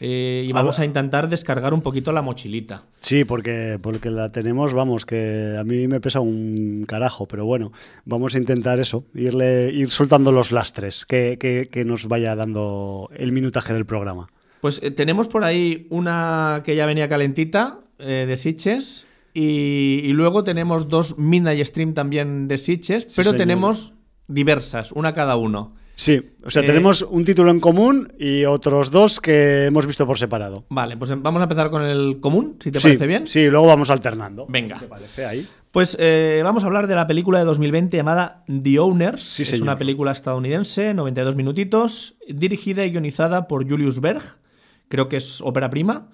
Eh, 0.00 0.44
y 0.46 0.52
vamos 0.52 0.80
a 0.80 0.84
intentar 0.84 1.28
descargar 1.28 1.72
un 1.72 1.80
poquito 1.80 2.12
la 2.12 2.20
mochilita. 2.20 2.82
Sí, 3.00 3.24
porque, 3.24 3.78
porque 3.80 4.10
la 4.10 4.28
tenemos, 4.28 4.72
vamos, 4.72 5.06
que 5.06 5.56
a 5.58 5.62
mí 5.62 5.86
me 5.86 6.00
pesa 6.00 6.18
un 6.18 6.84
carajo, 6.86 7.26
pero 7.26 7.46
bueno, 7.46 7.72
vamos 8.04 8.34
a 8.34 8.38
intentar 8.38 8.80
eso, 8.80 9.04
irle, 9.14 9.70
ir 9.72 9.90
soltando 9.90 10.32
los 10.32 10.50
lastres, 10.50 11.06
que, 11.06 11.38
que, 11.70 11.84
nos 11.84 12.08
vaya 12.08 12.34
dando 12.34 13.08
el 13.14 13.30
minutaje 13.30 13.72
del 13.72 13.86
programa. 13.86 14.28
Pues 14.60 14.82
tenemos 14.96 15.28
por 15.28 15.44
ahí 15.44 15.86
una 15.90 16.62
que 16.64 16.74
ya 16.74 16.86
venía 16.86 17.08
calentita, 17.08 17.78
de 17.96 18.36
Sitches, 18.36 19.06
y, 19.32 20.12
luego 20.12 20.44
tenemos 20.44 20.88
dos 20.88 21.18
Midnight 21.18 21.64
Stream 21.64 21.94
también 21.94 22.46
de 22.46 22.56
Sitches, 22.56 23.08
pero 23.16 23.34
tenemos 23.34 23.93
diversas, 24.26 24.92
una 24.92 25.14
cada 25.14 25.36
uno. 25.36 25.74
Sí, 25.96 26.20
o 26.44 26.50
sea, 26.50 26.62
eh, 26.62 26.66
tenemos 26.66 27.02
un 27.02 27.24
título 27.24 27.52
en 27.52 27.60
común 27.60 28.12
y 28.18 28.44
otros 28.44 28.90
dos 28.90 29.20
que 29.20 29.66
hemos 29.66 29.86
visto 29.86 30.06
por 30.06 30.18
separado. 30.18 30.64
Vale, 30.68 30.96
pues 30.96 31.10
vamos 31.22 31.40
a 31.40 31.44
empezar 31.44 31.70
con 31.70 31.82
el 31.82 32.18
común, 32.18 32.56
si 32.60 32.72
te 32.72 32.80
parece 32.80 33.06
bien. 33.06 33.28
Sí, 33.28 33.48
luego 33.48 33.66
vamos 33.66 33.90
alternando. 33.90 34.46
Venga. 34.48 34.76
¿Te 34.76 34.88
parece 34.88 35.24
ahí? 35.24 35.46
Pues 35.70 35.96
eh, 36.00 36.40
vamos 36.42 36.64
a 36.64 36.66
hablar 36.66 36.88
de 36.88 36.96
la 36.96 37.06
película 37.06 37.38
de 37.38 37.44
2020 37.44 37.96
llamada 37.96 38.44
The 38.46 38.78
Owners. 38.80 39.40
es 39.40 39.60
una 39.60 39.76
película 39.76 40.10
estadounidense, 40.10 40.94
92 40.94 41.36
minutitos, 41.36 42.16
dirigida 42.28 42.84
y 42.84 42.90
guionizada 42.90 43.46
por 43.46 43.68
Julius 43.68 44.00
Berg. 44.00 44.22
Creo 44.88 45.08
que 45.08 45.16
es 45.16 45.40
ópera 45.40 45.70
prima. 45.70 46.08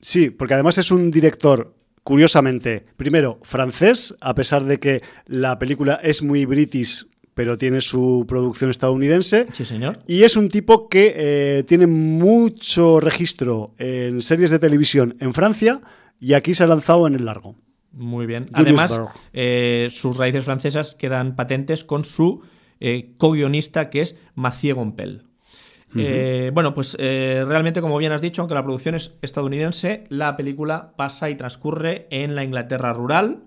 Sí, 0.00 0.30
porque 0.30 0.54
además 0.54 0.78
es 0.78 0.90
un 0.90 1.10
director 1.10 1.74
curiosamente, 2.02 2.86
primero, 2.96 3.38
francés, 3.42 4.16
a 4.20 4.34
pesar 4.34 4.64
de 4.64 4.80
que 4.80 5.02
la 5.26 5.58
película 5.58 6.00
es 6.02 6.22
muy 6.22 6.44
british 6.46 7.06
pero 7.40 7.56
tiene 7.56 7.80
su 7.80 8.26
producción 8.28 8.70
estadounidense. 8.70 9.46
Sí, 9.52 9.64
señor. 9.64 10.00
Y 10.06 10.24
es 10.24 10.36
un 10.36 10.50
tipo 10.50 10.90
que 10.90 11.14
eh, 11.16 11.64
tiene 11.66 11.86
mucho 11.86 13.00
registro 13.00 13.72
en 13.78 14.20
series 14.20 14.50
de 14.50 14.58
televisión 14.58 15.16
en 15.20 15.32
Francia 15.32 15.80
y 16.20 16.34
aquí 16.34 16.52
se 16.52 16.64
ha 16.64 16.66
lanzado 16.66 17.06
en 17.06 17.14
el 17.14 17.24
largo. 17.24 17.56
Muy 17.92 18.26
bien. 18.26 18.50
Además, 18.52 19.00
eh, 19.32 19.86
sus 19.88 20.18
raíces 20.18 20.44
francesas 20.44 20.94
quedan 20.94 21.34
patentes 21.34 21.82
con 21.82 22.04
su 22.04 22.42
eh, 22.78 23.14
co-guionista 23.16 23.88
que 23.88 24.02
es 24.02 24.18
Mathieu 24.34 24.76
Gompel. 24.76 25.24
Eh, 25.96 26.50
bueno, 26.52 26.74
pues 26.74 26.94
eh, 27.00 27.42
realmente, 27.48 27.80
como 27.80 27.96
bien 27.96 28.12
has 28.12 28.20
dicho, 28.20 28.42
aunque 28.42 28.54
la 28.54 28.62
producción 28.62 28.96
es 28.96 29.14
estadounidense, 29.22 30.04
la 30.10 30.36
película 30.36 30.92
pasa 30.94 31.30
y 31.30 31.36
transcurre 31.36 32.06
en 32.10 32.34
la 32.34 32.44
Inglaterra 32.44 32.92
rural 32.92 33.44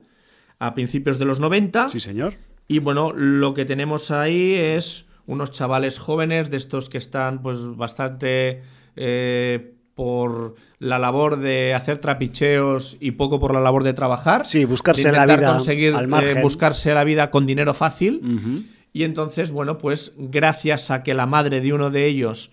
a 0.58 0.73
principios 0.73 1.19
de 1.19 1.25
los 1.25 1.39
90. 1.39 1.89
Sí, 1.89 1.99
señor. 1.99 2.34
Y 2.67 2.80
bueno, 2.80 3.12
lo 3.13 3.54
que 3.54 3.65
tenemos 3.65 4.12
ahí 4.12 4.54
es 4.54 5.06
unos 5.26 5.52
chavales 5.52 5.99
jóvenes 5.99 6.49
de 6.49 6.58
estos 6.58 6.89
que 6.89 6.97
están 6.97 7.41
pues 7.41 7.76
bastante 7.76 8.62
eh, 8.95 9.73
por 9.95 10.56
la 10.80 10.99
labor 10.99 11.39
de 11.39 11.73
hacer 11.73 11.99
trapicheos 11.99 12.97
y 12.99 13.12
poco 13.12 13.39
por 13.39 13.54
la 13.54 13.60
labor 13.62 13.84
de 13.84 13.93
trabajar. 13.93 14.45
Sí, 14.45 14.65
buscarse 14.65 15.12
la 15.12 15.26
vida 15.26 15.52
conseguir 15.54 15.93
al 15.93 16.06
eh, 16.06 16.08
margen. 16.08 16.41
buscarse 16.41 16.93
la 16.93 17.04
vida 17.04 17.30
con 17.30 17.45
dinero 17.45 17.73
fácil. 17.73 18.65
Y 18.91 19.04
entonces, 19.04 19.52
bueno, 19.52 19.78
pues 19.78 20.13
gracias 20.17 20.91
a 20.91 21.04
que 21.04 21.13
la 21.13 21.26
madre 21.26 21.62
de 21.62 21.73
uno 21.73 21.89
de 21.89 22.06
ellos 22.06 22.52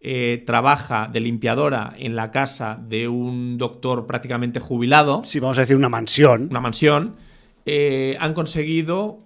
eh, 0.00 0.42
trabaja 0.46 1.08
de 1.12 1.20
limpiadora 1.20 1.94
en 1.98 2.16
la 2.16 2.30
casa 2.30 2.78
de 2.88 3.08
un 3.08 3.56
doctor 3.58 4.06
prácticamente 4.06 4.58
jubilado, 4.58 5.22
Sí, 5.24 5.38
vamos 5.38 5.58
a 5.58 5.62
decir 5.62 5.76
una 5.76 5.88
mansión. 5.88 6.48
una 6.50 6.60
mansión, 6.60 7.14
eh, 7.66 8.16
han 8.20 8.34
conseguido 8.34 9.20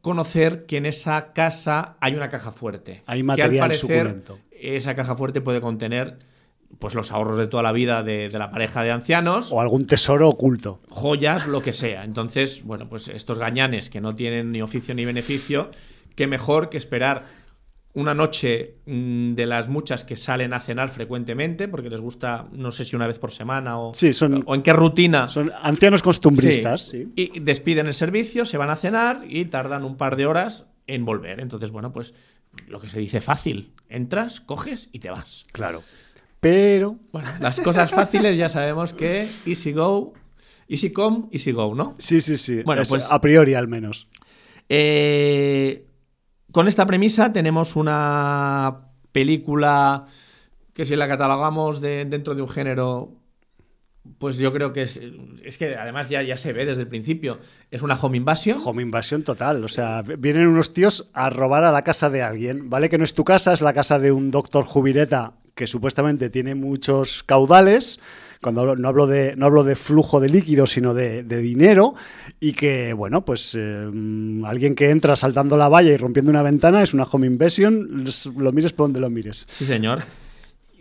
conocer 0.00 0.66
que 0.66 0.76
en 0.78 0.86
esa 0.86 1.32
casa 1.32 1.96
hay 2.00 2.14
una 2.14 2.28
caja 2.28 2.52
fuerte. 2.52 3.02
Hay 3.06 3.20
que 3.20 3.24
material 3.24 3.52
al 3.64 3.68
parecer 3.68 3.80
suculento. 3.98 4.38
esa 4.50 4.94
caja 4.94 5.14
fuerte 5.16 5.40
puede 5.40 5.60
contener 5.60 6.18
pues 6.78 6.94
los 6.94 7.10
ahorros 7.10 7.36
de 7.36 7.48
toda 7.48 7.62
la 7.64 7.72
vida 7.72 8.02
de, 8.02 8.28
de 8.28 8.38
la 8.38 8.50
pareja 8.50 8.82
de 8.84 8.92
ancianos, 8.92 9.50
O 9.52 9.60
algún 9.60 9.86
tesoro 9.86 10.28
oculto. 10.28 10.80
joyas, 10.88 11.46
lo 11.48 11.62
que 11.62 11.72
sea. 11.72 12.04
Entonces, 12.04 12.62
bueno, 12.64 12.88
pues 12.88 13.08
estos 13.08 13.38
gañanes 13.40 13.90
que 13.90 14.00
no 14.00 14.14
tienen 14.14 14.52
ni 14.52 14.62
oficio 14.62 14.94
ni 14.94 15.04
beneficio, 15.04 15.68
qué 16.14 16.26
mejor 16.28 16.68
que 16.70 16.76
esperar 16.78 17.24
una 17.92 18.14
noche 18.14 18.76
mm, 18.86 19.34
de 19.34 19.46
las 19.46 19.68
muchas 19.68 20.04
que 20.04 20.14
salen 20.16 20.52
a 20.52 20.60
cenar 20.60 20.90
frecuentemente, 20.90 21.66
porque 21.66 21.90
les 21.90 22.00
gusta, 22.00 22.46
no 22.52 22.70
sé 22.70 22.84
si 22.84 22.94
una 22.94 23.06
vez 23.08 23.18
por 23.18 23.32
semana 23.32 23.78
o, 23.80 23.92
Sí, 23.94 24.12
son- 24.12 24.44
o 24.46 24.54
en 24.54 24.62
qué 24.62 24.72
rutina. 24.72 25.28
Son 25.28 25.50
ancianos 25.62 26.02
costumbristas. 26.02 26.82
Sí. 26.88 27.08
Sí. 27.16 27.32
Y 27.34 27.40
despiden 27.40 27.86
el 27.88 27.94
servicio, 27.94 28.44
se 28.44 28.58
van 28.58 28.70
a 28.70 28.76
cenar 28.76 29.24
y 29.28 29.46
tardan 29.46 29.84
un 29.84 29.96
par 29.96 30.14
de 30.16 30.26
horas 30.26 30.66
en 30.86 31.04
volver. 31.04 31.40
Entonces, 31.40 31.70
bueno, 31.72 31.92
pues 31.92 32.14
lo 32.68 32.80
que 32.80 32.88
se 32.88 33.00
dice 33.00 33.20
fácil. 33.20 33.72
Entras, 33.88 34.40
coges 34.40 34.88
y 34.92 35.00
te 35.00 35.10
vas. 35.10 35.46
Claro. 35.52 35.82
Pero 36.40 36.96
Bueno, 37.12 37.28
las 37.40 37.60
cosas 37.60 37.90
fáciles 37.90 38.36
ya 38.38 38.48
sabemos 38.48 38.92
que 38.92 39.26
easy 39.46 39.72
go, 39.72 40.14
easy 40.68 40.90
come, 40.90 41.24
easy 41.32 41.52
go, 41.52 41.74
¿no? 41.74 41.96
sí, 41.98 42.20
sí, 42.20 42.36
sí. 42.38 42.62
Bueno, 42.62 42.82
Es 42.82 42.88
pues- 42.88 43.10
a 43.10 43.20
priori 43.20 43.54
al 43.54 43.68
menos. 43.68 44.06
Eh, 44.68 45.84
con 46.52 46.68
esta 46.68 46.86
premisa 46.86 47.32
tenemos 47.32 47.76
una 47.76 48.80
película 49.12 50.06
que 50.72 50.84
si 50.84 50.96
la 50.96 51.08
catalogamos 51.08 51.80
de- 51.80 52.04
dentro 52.04 52.34
de 52.34 52.42
un 52.42 52.48
género, 52.48 53.12
pues 54.18 54.36
yo 54.38 54.52
creo 54.52 54.72
que 54.72 54.82
es, 54.82 55.00
es 55.44 55.58
que 55.58 55.74
además 55.76 56.08
ya, 56.08 56.22
ya 56.22 56.36
se 56.36 56.52
ve 56.52 56.64
desde 56.64 56.82
el 56.82 56.88
principio, 56.88 57.38
es 57.70 57.82
una 57.82 57.94
home 57.94 58.16
invasion. 58.16 58.58
Home 58.64 58.82
invasión 58.82 59.22
total. 59.22 59.62
O 59.64 59.68
sea, 59.68 60.02
vienen 60.02 60.46
unos 60.46 60.72
tíos 60.72 61.10
a 61.12 61.28
robar 61.30 61.64
a 61.64 61.72
la 61.72 61.82
casa 61.82 62.08
de 62.08 62.22
alguien. 62.22 62.70
¿Vale? 62.70 62.88
Que 62.88 62.98
no 62.98 63.04
es 63.04 63.14
tu 63.14 63.24
casa, 63.24 63.52
es 63.52 63.60
la 63.60 63.72
casa 63.74 63.98
de 63.98 64.12
un 64.12 64.30
doctor 64.30 64.64
jubileta 64.64 65.34
que 65.54 65.66
supuestamente 65.66 66.30
tiene 66.30 66.54
muchos 66.54 67.22
caudales. 67.24 68.00
Cuando 68.42 68.62
hablo- 68.62 68.76
no 68.76 68.88
hablo 68.88 69.06
de, 69.06 69.34
no 69.36 69.46
hablo 69.46 69.64
de 69.64 69.74
flujo 69.76 70.18
de 70.20 70.30
líquido, 70.30 70.66
sino 70.66 70.94
de, 70.94 71.22
de 71.22 71.38
dinero. 71.38 71.94
Y 72.40 72.52
que, 72.54 72.92
bueno, 72.94 73.24
pues 73.24 73.54
eh, 73.58 73.86
mm, 73.92 74.44
alguien 74.46 74.74
que 74.74 74.90
entra 74.90 75.14
saltando 75.16 75.56
la 75.58 75.68
valla 75.68 75.92
y 75.92 75.96
rompiendo 75.98 76.30
una 76.30 76.42
ventana 76.42 76.82
es 76.82 76.94
una 76.94 77.04
home 77.04 77.26
invasion. 77.26 78.04
Lo 78.38 78.52
mires 78.52 78.72
por 78.72 78.84
donde 78.86 79.00
lo 79.00 79.10
mires. 79.10 79.46
Sí, 79.50 79.64
señor. 79.66 80.02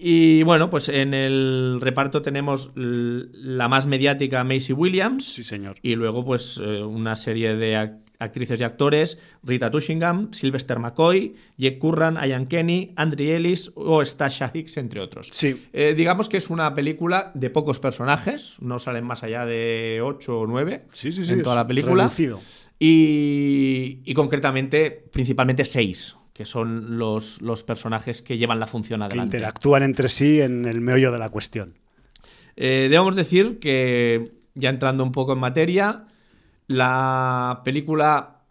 Y 0.02 0.44
bueno, 0.44 0.70
pues 0.70 0.88
en 0.88 1.14
el 1.14 1.80
reparto 1.82 2.22
tenemos 2.22 2.72
la 2.76 3.68
más 3.68 3.86
mediática 3.86 4.46
Macy 4.46 4.72
Williams. 4.72 5.26
Sí, 5.26 5.44
señor. 5.44 5.76
Y 5.82 5.96
luego, 5.96 6.24
pues, 6.24 6.62
eh, 6.64 6.82
una 6.84 7.18
serie 7.18 7.58
de 7.58 7.76
actrices 8.20 8.62
y 8.62 8.64
actores: 8.64 9.18
Rita 9.44 9.72
Tushingham, 9.72 10.32
Sylvester 10.34 10.78
McCoy, 10.80 11.36
Jack 11.58 11.80
Curran, 11.80 12.18
Ian 12.28 12.46
Kenny, 12.46 12.94
Andrew 12.96 13.28
Ellis 13.32 13.72
o 13.76 14.04
Stasha 14.06 14.52
Hicks, 14.54 14.78
entre 14.78 15.00
otros. 15.00 15.30
Sí. 15.32 15.68
Eh, 15.74 15.94
digamos 15.98 16.30
que 16.30 16.38
es 16.38 16.50
una 16.50 16.74
película 16.74 17.32
de 17.34 17.50
pocos 17.50 17.80
personajes, 17.80 18.56
no 18.60 18.78
salen 18.80 19.06
más 19.06 19.24
allá 19.24 19.46
de 19.46 20.02
8 20.04 20.40
o 20.42 20.46
9 20.48 20.86
Sí, 20.94 21.12
sí, 21.12 21.24
sí. 21.24 21.34
en 21.34 21.42
toda 21.44 21.56
la 21.56 21.66
película. 21.68 22.04
reducido. 22.04 22.40
Y, 22.82 24.00
y 24.06 24.14
concretamente, 24.14 24.90
principalmente 25.12 25.66
6, 25.66 26.16
que 26.34 26.46
son 26.46 26.98
los, 26.98 27.42
los 27.42 27.64
personajes 27.64 28.22
que 28.22 28.38
llevan 28.38 28.60
la 28.60 28.68
función 28.68 29.02
Que 29.02 29.06
adelante. 29.08 29.38
interactúan 29.38 29.84
entre 29.84 30.10
sí 30.10 30.40
en 30.42 30.66
el 30.66 30.80
meollo 30.82 31.12
de 31.12 31.20
la 31.20 31.30
cuestión. 31.30 31.76
Eh, 32.56 32.88
debemos 32.90 33.16
decir 33.16 33.60
que, 33.60 34.32
ya 34.56 34.70
entrando 34.70 35.04
un 35.04 35.12
poco 35.12 35.34
en 35.34 35.40
materia, 35.40 36.08
la 36.70 37.62
película 37.66 38.44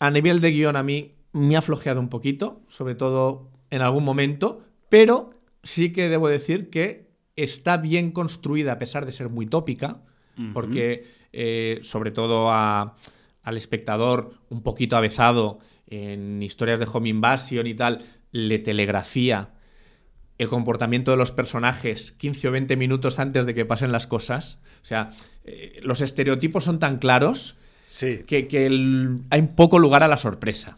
a 0.00 0.10
nivel 0.10 0.40
de 0.40 0.50
guion 0.50 0.74
a 0.74 0.82
mí 0.82 1.12
me 1.32 1.56
ha 1.56 1.62
flojeado 1.62 2.00
un 2.00 2.08
poquito, 2.08 2.62
sobre 2.66 2.94
todo 2.94 3.50
en 3.70 3.82
algún 3.82 4.04
momento, 4.04 4.62
pero 4.88 5.30
sí 5.62 5.92
que 5.92 6.08
debo 6.08 6.28
decir 6.28 6.70
que 6.70 7.12
está 7.36 7.76
bien 7.76 8.10
construida 8.10 8.72
a 8.72 8.78
pesar 8.78 9.06
de 9.06 9.12
ser 9.12 9.28
muy 9.28 9.46
tópica, 9.46 10.02
porque 10.54 11.04
eh, 11.32 11.78
sobre 11.82 12.10
todo 12.10 12.50
a- 12.50 12.96
al 13.42 13.56
espectador 13.56 14.32
un 14.48 14.62
poquito 14.62 14.96
avezado 14.96 15.58
en 15.86 16.42
historias 16.42 16.80
de 16.80 16.88
home 16.90 17.10
invasion 17.10 17.66
y 17.66 17.74
tal, 17.74 18.02
le 18.32 18.58
telegrafía 18.58 19.50
el 20.38 20.48
comportamiento 20.48 21.10
de 21.10 21.16
los 21.16 21.30
personajes 21.32 22.12
15 22.12 22.48
o 22.48 22.52
20 22.52 22.76
minutos 22.76 23.18
antes 23.18 23.46
de 23.46 23.54
que 23.54 23.64
pasen 23.64 23.92
las 23.92 24.06
cosas. 24.06 24.58
O 24.82 24.86
sea, 24.86 25.10
eh, 25.44 25.78
los 25.82 26.00
estereotipos 26.00 26.64
son 26.64 26.78
tan 26.78 26.98
claros 26.98 27.56
Sí. 27.86 28.20
que, 28.26 28.48
que 28.48 28.66
el- 28.66 29.20
hay 29.30 29.42
poco 29.42 29.78
lugar 29.78 30.02
a 30.02 30.08
la 30.08 30.16
sorpresa. 30.16 30.76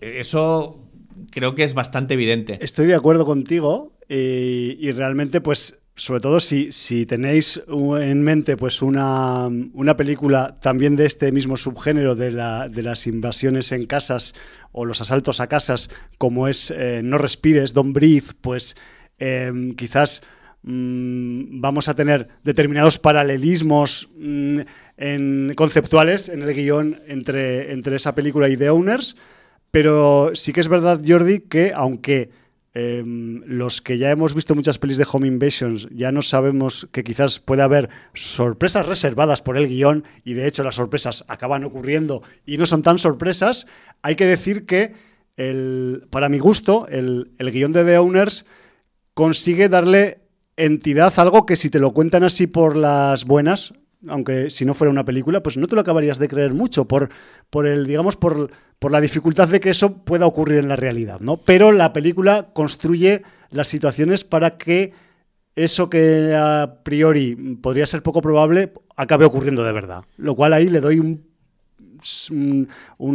Eh, 0.00 0.16
Eso 0.20 0.82
creo 1.30 1.54
que 1.54 1.62
es 1.64 1.74
bastante 1.74 2.14
evidente. 2.14 2.58
Estoy 2.62 2.86
de 2.86 2.94
acuerdo 2.94 3.26
contigo 3.26 3.92
y, 4.08 4.76
y 4.80 4.92
realmente, 4.92 5.40
pues, 5.40 5.80
sobre 5.96 6.20
todo 6.20 6.40
si, 6.40 6.72
si 6.72 7.06
tenéis 7.06 7.62
en 7.68 8.22
mente 8.22 8.56
pues 8.56 8.82
una, 8.82 9.46
una 9.72 9.96
película 9.96 10.58
también 10.60 10.94
de 10.94 11.06
este 11.06 11.32
mismo 11.32 11.56
subgénero 11.56 12.14
de, 12.14 12.30
la- 12.32 12.68
de 12.68 12.82
las 12.82 13.06
invasiones 13.06 13.72
en 13.72 13.86
casas 13.86 14.34
o 14.72 14.84
los 14.84 15.00
asaltos 15.00 15.40
a 15.40 15.46
casas, 15.46 15.88
como 16.18 16.48
es 16.48 16.70
eh, 16.70 17.00
No 17.02 17.16
Respires, 17.16 17.72
Don't 17.72 17.94
Breathe, 17.94 18.34
pues 18.42 18.76
eh, 19.18 19.50
quizás 19.76 20.22
mm, 20.64 21.60
vamos 21.62 21.88
a 21.88 21.94
tener 21.94 22.28
determinados 22.44 22.98
paralelismos 22.98 24.10
mm, 24.18 24.60
en, 24.98 25.52
conceptuales 25.56 26.28
en 26.28 26.42
el 26.42 26.52
guion 26.54 27.00
entre, 27.06 27.72
entre 27.72 27.96
esa 27.96 28.14
película 28.14 28.48
y 28.50 28.56
The 28.58 28.68
Owners. 28.70 29.16
Pero 29.70 30.30
sí 30.34 30.52
que 30.52 30.60
es 30.60 30.68
verdad, 30.68 31.00
Jordi, 31.06 31.40
que 31.40 31.72
aunque 31.74 32.30
eh, 32.78 33.02
los 33.06 33.80
que 33.80 33.96
ya 33.96 34.10
hemos 34.10 34.34
visto 34.34 34.54
muchas 34.54 34.78
pelis 34.78 34.98
de 34.98 35.06
Home 35.10 35.26
Invasions 35.26 35.88
ya 35.90 36.12
no 36.12 36.20
sabemos 36.20 36.86
que 36.92 37.04
quizás 37.04 37.40
puede 37.40 37.62
haber 37.62 37.88
sorpresas 38.12 38.84
reservadas 38.84 39.40
por 39.40 39.56
el 39.56 39.66
guion 39.66 40.04
y 40.24 40.34
de 40.34 40.46
hecho 40.46 40.62
las 40.62 40.74
sorpresas 40.74 41.24
acaban 41.26 41.64
ocurriendo 41.64 42.22
y 42.44 42.58
no 42.58 42.66
son 42.66 42.82
tan 42.82 42.98
sorpresas, 42.98 43.66
hay 44.02 44.14
que 44.14 44.26
decir 44.26 44.66
que 44.66 44.92
el, 45.38 46.06
para 46.10 46.28
mi 46.28 46.38
gusto 46.38 46.86
el, 46.90 47.30
el 47.38 47.50
guion 47.50 47.72
de 47.72 47.82
The 47.82 47.96
Owners 47.96 48.44
consigue 49.14 49.70
darle 49.70 50.18
entidad 50.58 51.18
algo 51.18 51.46
que 51.46 51.56
si 51.56 51.70
te 51.70 51.78
lo 51.78 51.94
cuentan 51.94 52.24
así 52.24 52.46
por 52.46 52.76
las 52.76 53.24
buenas, 53.24 53.72
aunque 54.08 54.50
si 54.50 54.64
no 54.64 54.74
fuera 54.74 54.90
una 54.90 55.04
película, 55.04 55.42
pues 55.42 55.56
no 55.56 55.66
te 55.66 55.74
lo 55.74 55.80
acabarías 55.80 56.18
de 56.18 56.28
creer 56.28 56.54
mucho 56.54 56.86
por, 56.86 57.10
por 57.50 57.66
el, 57.66 57.86
digamos, 57.86 58.16
por, 58.16 58.50
por 58.78 58.92
la 58.92 59.00
dificultad 59.00 59.48
de 59.48 59.60
que 59.60 59.70
eso 59.70 60.04
pueda 60.04 60.26
ocurrir 60.26 60.58
en 60.58 60.68
la 60.68 60.76
realidad, 60.76 61.20
¿no? 61.20 61.38
Pero 61.38 61.72
la 61.72 61.92
película 61.92 62.50
construye 62.52 63.22
las 63.50 63.68
situaciones 63.68 64.24
para 64.24 64.56
que 64.56 64.92
eso 65.54 65.88
que 65.88 66.34
a 66.34 66.80
priori 66.82 67.34
podría 67.62 67.86
ser 67.86 68.02
poco 68.02 68.20
probable 68.20 68.72
acabe 68.96 69.24
ocurriendo 69.24 69.64
de 69.64 69.72
verdad. 69.72 70.04
Lo 70.16 70.34
cual 70.34 70.52
ahí 70.52 70.68
le 70.68 70.80
doy 70.80 71.00
un, 71.00 71.25
un, 72.30 72.68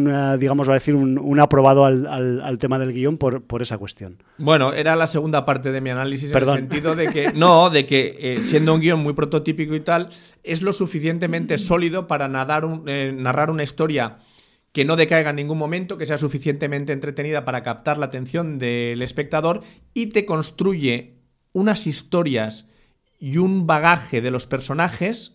eh, 0.09 0.37
digamos, 0.37 0.67
va 0.67 0.73
a 0.73 0.79
decir, 0.79 0.95
un, 0.95 1.17
un 1.17 1.39
aprobado 1.39 1.85
al, 1.85 2.05
al- 2.07 2.41
al 2.41 2.57
tema 2.57 2.79
del 2.79 2.93
guion 2.93 3.17
por, 3.17 3.43
por 3.43 3.61
esa 3.61 3.77
cuestión. 3.77 4.17
Bueno, 4.37 4.73
era 4.73 4.95
la 4.95 5.07
segunda 5.07 5.45
parte 5.45 5.71
de 5.71 5.81
mi 5.81 5.89
análisis 5.89 6.31
Perdón. 6.31 6.57
en 6.57 6.63
el 6.65 6.69
sentido 6.71 6.95
de 6.95 7.07
que, 7.07 7.33
no, 7.33 7.69
de 7.69 7.85
que 7.85 8.15
eh, 8.19 8.41
siendo 8.43 8.73
un 8.73 8.81
guion 8.81 8.99
muy 9.01 9.13
prototípico 9.13 9.75
y 9.75 9.79
tal, 9.81 10.09
es 10.43 10.61
lo 10.61 10.73
suficientemente 10.73 11.57
sólido 11.57 12.07
para 12.07 12.27
nadar 12.27 12.65
un- 12.65 12.83
eh, 12.87 13.13
narrar 13.15 13.49
una 13.51 13.63
historia 13.63 14.19
que 14.71 14.85
no 14.85 14.95
decaiga 14.95 15.31
en 15.31 15.35
ningún 15.35 15.57
momento, 15.57 15.97
que 15.97 16.05
sea 16.05 16.17
suficientemente 16.17 16.93
entretenida 16.93 17.43
para 17.43 17.61
captar 17.61 17.97
la 17.97 18.05
atención 18.05 18.57
del 18.57 19.01
espectador 19.01 19.61
y 19.93 20.07
te 20.07 20.25
construye 20.25 21.15
unas 21.51 21.87
historias 21.87 22.67
y 23.19 23.35
un 23.37 23.67
bagaje 23.67 24.21
de 24.21 24.31
los 24.31 24.47
personajes, 24.47 25.33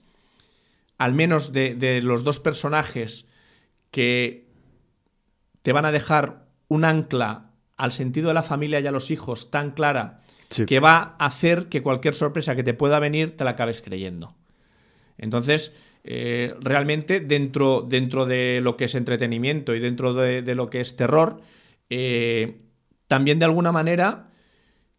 al 0.96 1.12
menos 1.12 1.52
de, 1.52 1.74
de 1.74 2.00
los 2.00 2.24
dos 2.24 2.40
personajes, 2.40 3.28
que 3.90 4.46
te 5.62 5.72
van 5.72 5.84
a 5.84 5.92
dejar 5.92 6.46
un 6.68 6.84
ancla 6.84 7.50
al 7.76 7.92
sentido 7.92 8.28
de 8.28 8.34
la 8.34 8.42
familia 8.42 8.80
y 8.80 8.86
a 8.86 8.92
los 8.92 9.10
hijos 9.10 9.50
tan 9.50 9.70
clara 9.72 10.20
Sí. 10.48 10.64
que 10.64 10.78
va 10.78 11.16
a 11.18 11.26
hacer 11.26 11.66
que 11.66 11.82
cualquier 11.82 12.14
sorpresa 12.14 12.54
que 12.54 12.62
te 12.62 12.72
pueda 12.72 13.00
venir 13.00 13.36
te 13.36 13.42
la 13.42 13.50
acabes 13.50 13.82
creyendo. 13.82 14.36
Entonces, 15.18 15.72
eh, 16.04 16.54
realmente 16.60 17.18
dentro, 17.18 17.80
dentro 17.82 18.26
de 18.26 18.60
lo 18.62 18.76
que 18.76 18.84
es 18.84 18.94
entretenimiento 18.94 19.74
y 19.74 19.80
dentro 19.80 20.14
de, 20.14 20.42
de 20.42 20.54
lo 20.54 20.70
que 20.70 20.80
es 20.80 20.94
terror, 20.94 21.40
eh, 21.90 22.60
también 23.08 23.40
de 23.40 23.44
alguna 23.46 23.72
manera 23.72 24.28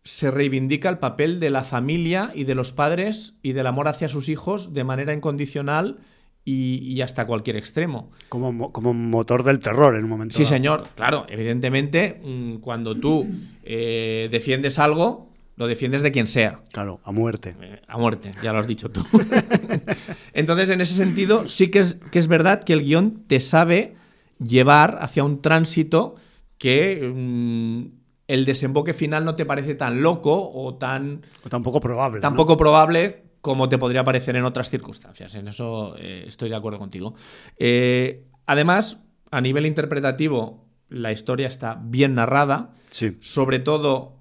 se 0.03 0.31
reivindica 0.31 0.89
el 0.89 0.99
papel 0.99 1.39
de 1.39 1.49
la 1.49 1.63
familia 1.63 2.31
y 2.35 2.43
de 2.43 2.55
los 2.55 2.73
padres 2.73 3.35
y 3.41 3.53
del 3.53 3.67
amor 3.67 3.87
hacia 3.87 4.09
sus 4.09 4.27
hijos 4.27 4.73
de 4.73 4.83
manera 4.83 5.13
incondicional 5.13 5.99
y, 6.49 6.77
y 6.93 7.01
hasta 7.01 7.25
cualquier 7.27 7.57
extremo. 7.57 8.09
Como, 8.29 8.53
mo- 8.53 8.71
como 8.71 8.93
motor 8.93 9.43
del 9.43 9.59
terror 9.59 9.95
en 9.97 10.05
un 10.05 10.09
momento. 10.09 10.37
Sí, 10.37 10.43
dado. 10.43 10.55
señor, 10.55 10.83
claro, 10.95 11.25
evidentemente, 11.27 12.21
mm, 12.23 12.55
cuando 12.59 12.95
tú 12.95 13.27
eh, 13.63 14.29
defiendes 14.31 14.79
algo, 14.79 15.27
lo 15.57 15.67
defiendes 15.67 16.03
de 16.03 16.11
quien 16.11 16.25
sea. 16.27 16.61
Claro, 16.71 17.01
a 17.03 17.11
muerte. 17.11 17.55
Eh, 17.59 17.81
A 17.87 17.97
muerte, 17.97 18.31
ya 18.41 18.53
lo 18.53 18.59
has 18.59 18.67
dicho 18.67 18.89
tú. 18.89 19.03
Entonces, 20.33 20.69
en 20.69 20.81
ese 20.81 20.93
sentido, 20.93 21.47
sí 21.47 21.69
que 21.69 21.79
es, 21.79 21.97
que 22.11 22.19
es 22.19 22.27
verdad 22.27 22.63
que 22.63 22.73
el 22.73 22.83
guion 22.83 23.23
te 23.27 23.39
sabe 23.39 23.93
llevar 24.39 24.99
hacia 25.01 25.23
un 25.23 25.41
tránsito 25.41 26.15
que 26.57 27.11
mm, 27.13 27.97
el 28.27 28.45
desemboque 28.45 28.93
final 28.93 29.25
no 29.25 29.35
te 29.35 29.45
parece 29.45 29.75
tan 29.75 30.01
loco 30.01 30.49
o 30.53 30.75
tan, 30.75 31.21
O 31.43 31.49
tampoco 31.49 31.79
probable. 31.79 32.19
tan 32.21 32.33
¿no? 32.33 32.37
poco 32.37 32.57
probable 32.57 33.23
como 33.41 33.69
te 33.69 33.77
podría 33.77 34.03
parecer 34.03 34.35
en 34.35 34.43
otras 34.43 34.69
circunstancias. 34.69 35.35
En 35.35 35.47
eso 35.47 35.95
eh, 35.97 36.25
estoy 36.27 36.49
de 36.49 36.55
acuerdo 36.55 36.79
contigo. 36.79 37.15
Eh, 37.57 38.25
además, 38.45 39.03
a 39.31 39.41
nivel 39.41 39.65
interpretativo, 39.65 40.65
la 40.89 41.11
historia 41.11 41.47
está 41.47 41.79
bien 41.81 42.15
narrada. 42.15 42.73
Sí. 42.89 43.17
Sobre 43.19 43.59
todo, 43.59 44.17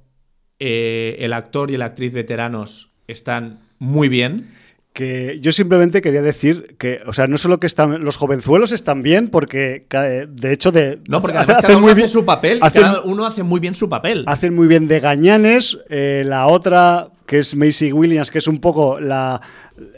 eh, 0.59 1.17
el 1.21 1.33
actor 1.33 1.71
y 1.71 1.77
la 1.77 1.87
actriz 1.87 2.13
veteranos 2.13 2.93
están 3.07 3.61
muy 3.79 4.09
bien. 4.09 4.51
Que 4.97 5.41
yo 5.43 5.53
simplemente 5.53 6.01
quería 6.01 6.23
decir 6.23 6.75
que, 6.79 7.03
o 7.07 7.13
sea, 7.13 7.27
no 7.27 7.37
solo 7.37 7.61
que 7.61 7.67
están 7.67 8.03
los 8.03 8.17
jovenzuelos 8.17 8.73
están 8.73 9.03
bien, 9.03 9.29
porque 9.29 9.85
eh, 9.93 10.27
de 10.27 10.53
hecho 10.55 10.73
de 10.73 11.01
No, 11.07 11.21
porque 11.21 11.37
hace- 11.37 11.53
hacen 11.53 11.81
muy 11.83 11.91
hace 11.91 11.97
bien- 11.97 12.09
su 12.09 12.25
papel. 12.25 12.61
hacen- 12.63 12.81
cada 12.81 13.03
uno 13.03 13.27
hace 13.27 13.43
muy 13.43 13.61
bien 13.61 13.75
su 13.75 13.91
papel. 13.91 14.25
hacen 14.27 14.55
muy 14.55 14.67
bien 14.67 14.89
de 14.89 15.01
gañanes. 15.01 15.77
eh, 15.91 16.23
la 16.27 16.47
otra, 16.47 17.09
que 17.27 17.41
es 17.41 17.55
Macy 17.55 17.93
Williams, 17.93 18.31
que 18.31 18.39
es 18.39 18.49
un 18.49 18.59
poco 18.59 18.99
la. 18.99 19.39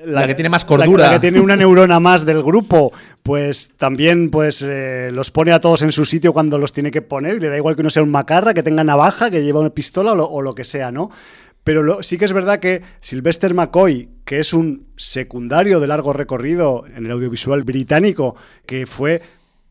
La 0.04 0.26
que 0.26 0.34
tiene 0.34 0.48
más 0.48 0.62
la- 0.64 0.66
cordura. 0.68 1.04
La, 1.06 1.12
que 1.12 1.20
tiene 1.20 1.38
una 1.38 1.54
neurona 1.54 2.00
más 2.00 2.26
del 2.26 2.42
grupo, 2.42 2.92
pues 3.22 3.70
también 3.76 4.30
pues 4.32 4.62
eh, 4.66 5.11
los 5.12 5.30
pone 5.30 5.52
a 5.52 5.61
todos 5.61 5.82
en 5.82 5.92
su 5.92 6.04
sitio 6.06 6.32
cuando 6.32 6.58
los 6.58 6.72
tiene 6.72 6.90
que 6.90 7.02
poner. 7.02 7.37
Y 7.37 7.40
le 7.40 7.50
da 7.50 7.56
igual 7.56 7.76
que 7.76 7.82
uno 7.82 7.90
sea 7.90 8.02
un 8.02 8.11
macarra, 8.11 8.52
que 8.52 8.64
tenga 8.64 8.82
navaja, 8.82 9.30
que 9.30 9.44
lleva 9.44 9.61
una 9.61 9.70
pistola 9.70 10.11
o 10.11 10.14
lo, 10.16 10.29
o 10.29 10.42
lo 10.42 10.56
que 10.56 10.64
sea, 10.64 10.90
¿no? 10.90 11.12
Pero 11.69 12.02
sí 12.02 12.16
que 12.16 12.25
es 12.25 12.33
verdad 12.33 12.60
que 12.60 12.81
Sylvester 13.00 13.52
McCoy, 13.52 14.08
que 14.25 14.38
es 14.38 14.54
un 14.54 14.87
secundario 14.96 15.81
de 15.81 15.87
largo 15.87 16.14
recorrido 16.14 16.87
en 16.87 17.04
el 17.04 17.12
audiovisual 17.12 17.62
británico, 17.62 18.37
que 18.64 18.87
fue, 18.87 19.21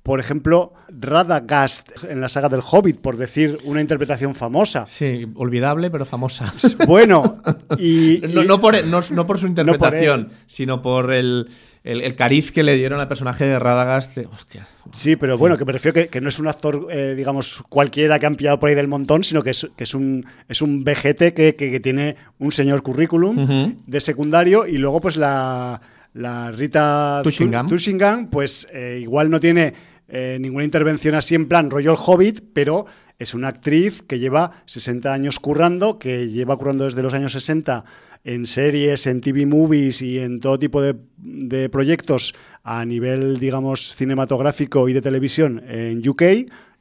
por 0.07 0.19
ejemplo, 0.19 0.73
Radagast 0.89 1.89
en 2.05 2.21
la 2.21 2.29
saga 2.29 2.49
del 2.49 2.61
Hobbit, 2.63 2.99
por 2.99 3.17
decir 3.17 3.57
una 3.65 3.81
interpretación 3.81 4.33
famosa. 4.35 4.85
Sí, 4.87 5.27
olvidable, 5.35 5.91
pero 5.91 6.05
famosa. 6.05 6.51
Bueno, 6.87 7.37
y, 7.77 8.19
No, 8.33 8.43
y- 8.43 8.47
no 8.47 8.59
por, 8.61 8.83
no- 8.85 9.01
no 9.11 9.27
por 9.27 9.37
su 9.37 9.47
interpretación, 9.53 10.29
sino 10.45 10.81
por 10.81 11.11
el, 11.13 11.49
el- 11.83 12.01
el 12.01 12.15
cariz 12.15 12.51
que 12.51 12.63
le 12.63 12.75
dieron 12.75 12.99
al 12.99 13.07
personaje 13.07 13.45
de 13.45 13.59
Radagast. 13.59 14.17
Hostia. 14.31 14.65
Sí, 14.93 15.15
pero 15.17 15.37
bueno, 15.37 15.57
que 15.57 15.65
me 15.65 15.73
refiero 15.73 15.93
que, 15.93 16.07
que 16.07 16.21
no 16.21 16.29
es 16.29 16.39
un 16.39 16.47
actor, 16.47 16.87
eh, 16.91 17.13
digamos, 17.15 17.61
cualquiera 17.67 18.17
que 18.19 18.25
han 18.25 18.35
pillado 18.37 18.59
por 18.59 18.69
ahí 18.69 18.75
del 18.75 18.87
montón, 18.87 19.23
sino 19.25 19.43
que 19.43 19.49
es, 19.49 19.67
que 19.75 19.83
es 19.83 19.93
un 19.93 20.25
es 20.47 20.61
un 20.61 20.83
vejete 20.85 21.33
que, 21.33 21.55
que- 21.55 21.69
que 21.71 21.79
tiene 21.81 22.15
un 22.39 22.51
señor 22.51 22.81
currículum 22.81 23.75
de 23.85 23.99
secundario 23.99 24.65
y 24.65 24.77
luego 24.77 25.01
pues 25.01 25.17
la, 25.17 25.81
la 26.13 26.51
Rita 26.51 27.19
Tushingham. 27.23 27.67
Tu- 27.67 27.75
Tushingham, 27.75 28.29
pues 28.29 28.67
eh, 28.73 28.99
igual 29.01 29.29
no 29.29 29.39
tiene 29.41 29.73
eh, 30.07 30.37
ninguna 30.39 30.63
intervención 30.63 31.15
así 31.15 31.35
en 31.35 31.47
plan 31.47 31.69
rollo 31.69 31.91
el 31.91 31.97
Hobbit, 31.99 32.41
pero 32.53 32.85
es 33.19 33.33
una 33.33 33.49
actriz 33.49 34.01
que 34.01 34.19
lleva 34.19 34.63
60 34.65 35.11
años 35.11 35.39
currando, 35.39 35.99
que 35.99 36.29
lleva 36.29 36.55
currando 36.57 36.85
desde 36.85 37.03
los 37.03 37.13
años 37.13 37.31
60 37.33 37.83
en 38.23 38.45
series, 38.45 39.07
en 39.07 39.21
TV 39.21 39.45
movies 39.45 40.01
y 40.01 40.19
en 40.19 40.39
todo 40.39 40.59
tipo 40.59 40.81
de, 40.81 40.95
de 41.17 41.69
proyectos 41.69 42.35
a 42.63 42.83
nivel, 42.85 43.39
digamos, 43.39 43.95
cinematográfico 43.95 44.89
y 44.89 44.93
de 44.93 45.01
televisión 45.01 45.63
en 45.67 46.07
UK. 46.07 46.23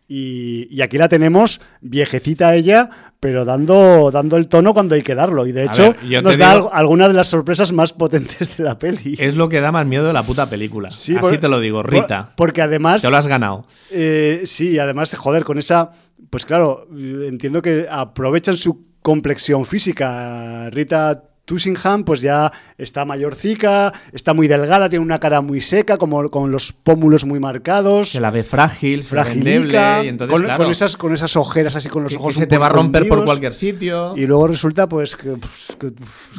Y, 0.08 0.68
y 0.70 0.82
aquí 0.82 0.98
la 0.98 1.08
tenemos, 1.08 1.60
viejecita 1.80 2.54
ella, 2.54 2.88
pero 3.18 3.44
dando, 3.44 4.10
dando 4.12 4.36
el 4.36 4.46
tono 4.46 4.72
cuando 4.72 4.94
hay 4.94 5.02
que 5.02 5.16
darlo. 5.16 5.46
Y 5.46 5.52
de 5.52 5.64
hecho, 5.64 5.96
ver, 6.08 6.22
nos 6.22 6.38
da 6.38 6.54
digo- 6.54 6.70
al- 6.72 6.78
alguna 6.80 7.08
de 7.08 7.14
las 7.14 7.26
sorpresas 7.28 7.72
más 7.72 7.92
potentes 7.92 8.56
de 8.56 8.62
la 8.62 8.78
peli. 8.78 9.16
Es 9.18 9.34
lo 9.34 9.48
que 9.48 9.60
da 9.60 9.72
más 9.72 9.84
miedo 9.86 10.06
de 10.06 10.12
la 10.12 10.22
puta 10.22 10.48
película. 10.48 10.90
Sí, 10.92 11.12
Así 11.16 11.20
por- 11.20 11.36
te 11.38 11.48
lo 11.48 11.58
digo, 11.58 11.82
por- 11.82 11.92
Rita. 11.92 12.30
Porque 12.36 12.62
además. 12.62 13.02
Te 13.02 13.10
lo 13.10 13.16
has 13.16 13.26
ganado. 13.26 13.66
Eh, 13.90 14.42
sí, 14.44 14.78
además, 14.78 15.12
joder, 15.16 15.42
con 15.42 15.58
esa. 15.58 15.90
Pues 16.30 16.46
claro, 16.46 16.86
entiendo 16.92 17.60
que 17.62 17.86
aprovechan 17.90 18.56
su 18.56 18.86
complexión 19.02 19.64
física. 19.66 20.70
Rita 20.70 21.22
Tushingham, 21.46 22.04
pues 22.04 22.20
ya 22.20 22.52
está 22.76 23.04
mayorcica, 23.06 23.92
está 24.12 24.34
muy 24.34 24.48
delgada, 24.48 24.90
tiene 24.90 25.02
una 25.04 25.18
cara 25.18 25.40
muy 25.40 25.62
seca, 25.62 25.96
como 25.96 26.28
con 26.28 26.50
los 26.52 26.72
pómulos 26.74 27.24
muy 27.24 27.40
marcados. 27.40 28.10
Se 28.10 28.20
la 28.20 28.30
ve 28.30 28.42
frágil, 28.42 29.02
fragilica, 29.04 30.04
y 30.04 30.08
entonces, 30.08 30.32
con, 30.32 30.42
claro, 30.42 30.62
con 30.64 30.72
esas, 30.72 30.96
con 30.96 31.14
esas 31.14 31.34
ojeras 31.36 31.74
así 31.76 31.88
con 31.88 32.02
los 32.02 32.14
ojos 32.16 32.34
que 32.34 32.40
se 32.40 32.46
te 32.46 32.58
va 32.58 32.66
a 32.66 32.70
romper 32.70 33.08
por 33.08 33.24
cualquier 33.24 33.54
sitio. 33.54 34.14
Y 34.16 34.26
luego 34.26 34.48
resulta, 34.48 34.88
pues, 34.88 35.16
que. 35.16 35.30
pues, 35.36 35.76
que- 35.78 35.92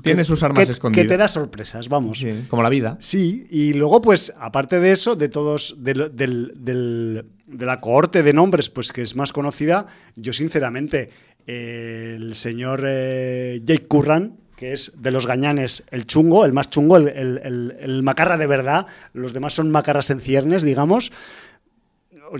Tiene 0.03 0.19
que- 0.19 0.23
sus 0.25 0.43
armas 0.43 0.65
que- 0.65 0.73
escondidas. 0.73 1.03
Que 1.03 1.07
te 1.09 1.17
da 1.17 1.27
sorpresas, 1.27 1.87
vamos. 1.89 2.19
Sí, 2.19 2.45
como 2.49 2.61
la 2.61 2.69
vida. 2.69 2.97
Sí, 2.99 3.45
y 3.49 3.73
luego, 3.73 4.01
pues, 4.01 4.33
aparte 4.39 4.79
de 4.79 4.91
eso, 4.91 5.15
de 5.15 5.29
todos, 5.29 5.75
del- 5.79 6.15
del- 6.15 6.51
del- 6.57 7.25
de 7.47 7.65
la 7.65 7.79
cohorte 7.79 8.23
de 8.23 8.33
nombres, 8.33 8.69
pues 8.69 8.91
que 8.91 9.01
es 9.01 9.15
más 9.15 9.31
conocida, 9.31 9.85
yo 10.17 10.33
sinceramente, 10.33 11.09
eh, 11.47 12.15
el 12.17 12.35
señor 12.35 12.83
eh, 12.85 13.61
Jake 13.63 13.87
Curran, 13.87 14.35
que 14.57 14.73
es 14.73 14.91
de 14.97 15.11
los 15.11 15.25
gañanes 15.25 15.83
el 15.91 16.05
chungo, 16.05 16.43
el 16.43 16.51
más 16.51 16.69
chungo, 16.69 16.97
el, 16.97 17.07
el- 17.07 17.37
el- 17.43 17.77
el 17.79 18.03
macarra 18.03 18.35
de 18.37 18.47
verdad, 18.47 18.87
los 19.13 19.31
demás 19.31 19.53
son 19.53 19.71
macarras 19.71 20.09
en 20.09 20.19
ciernes, 20.19 20.63
digamos. 20.63 21.11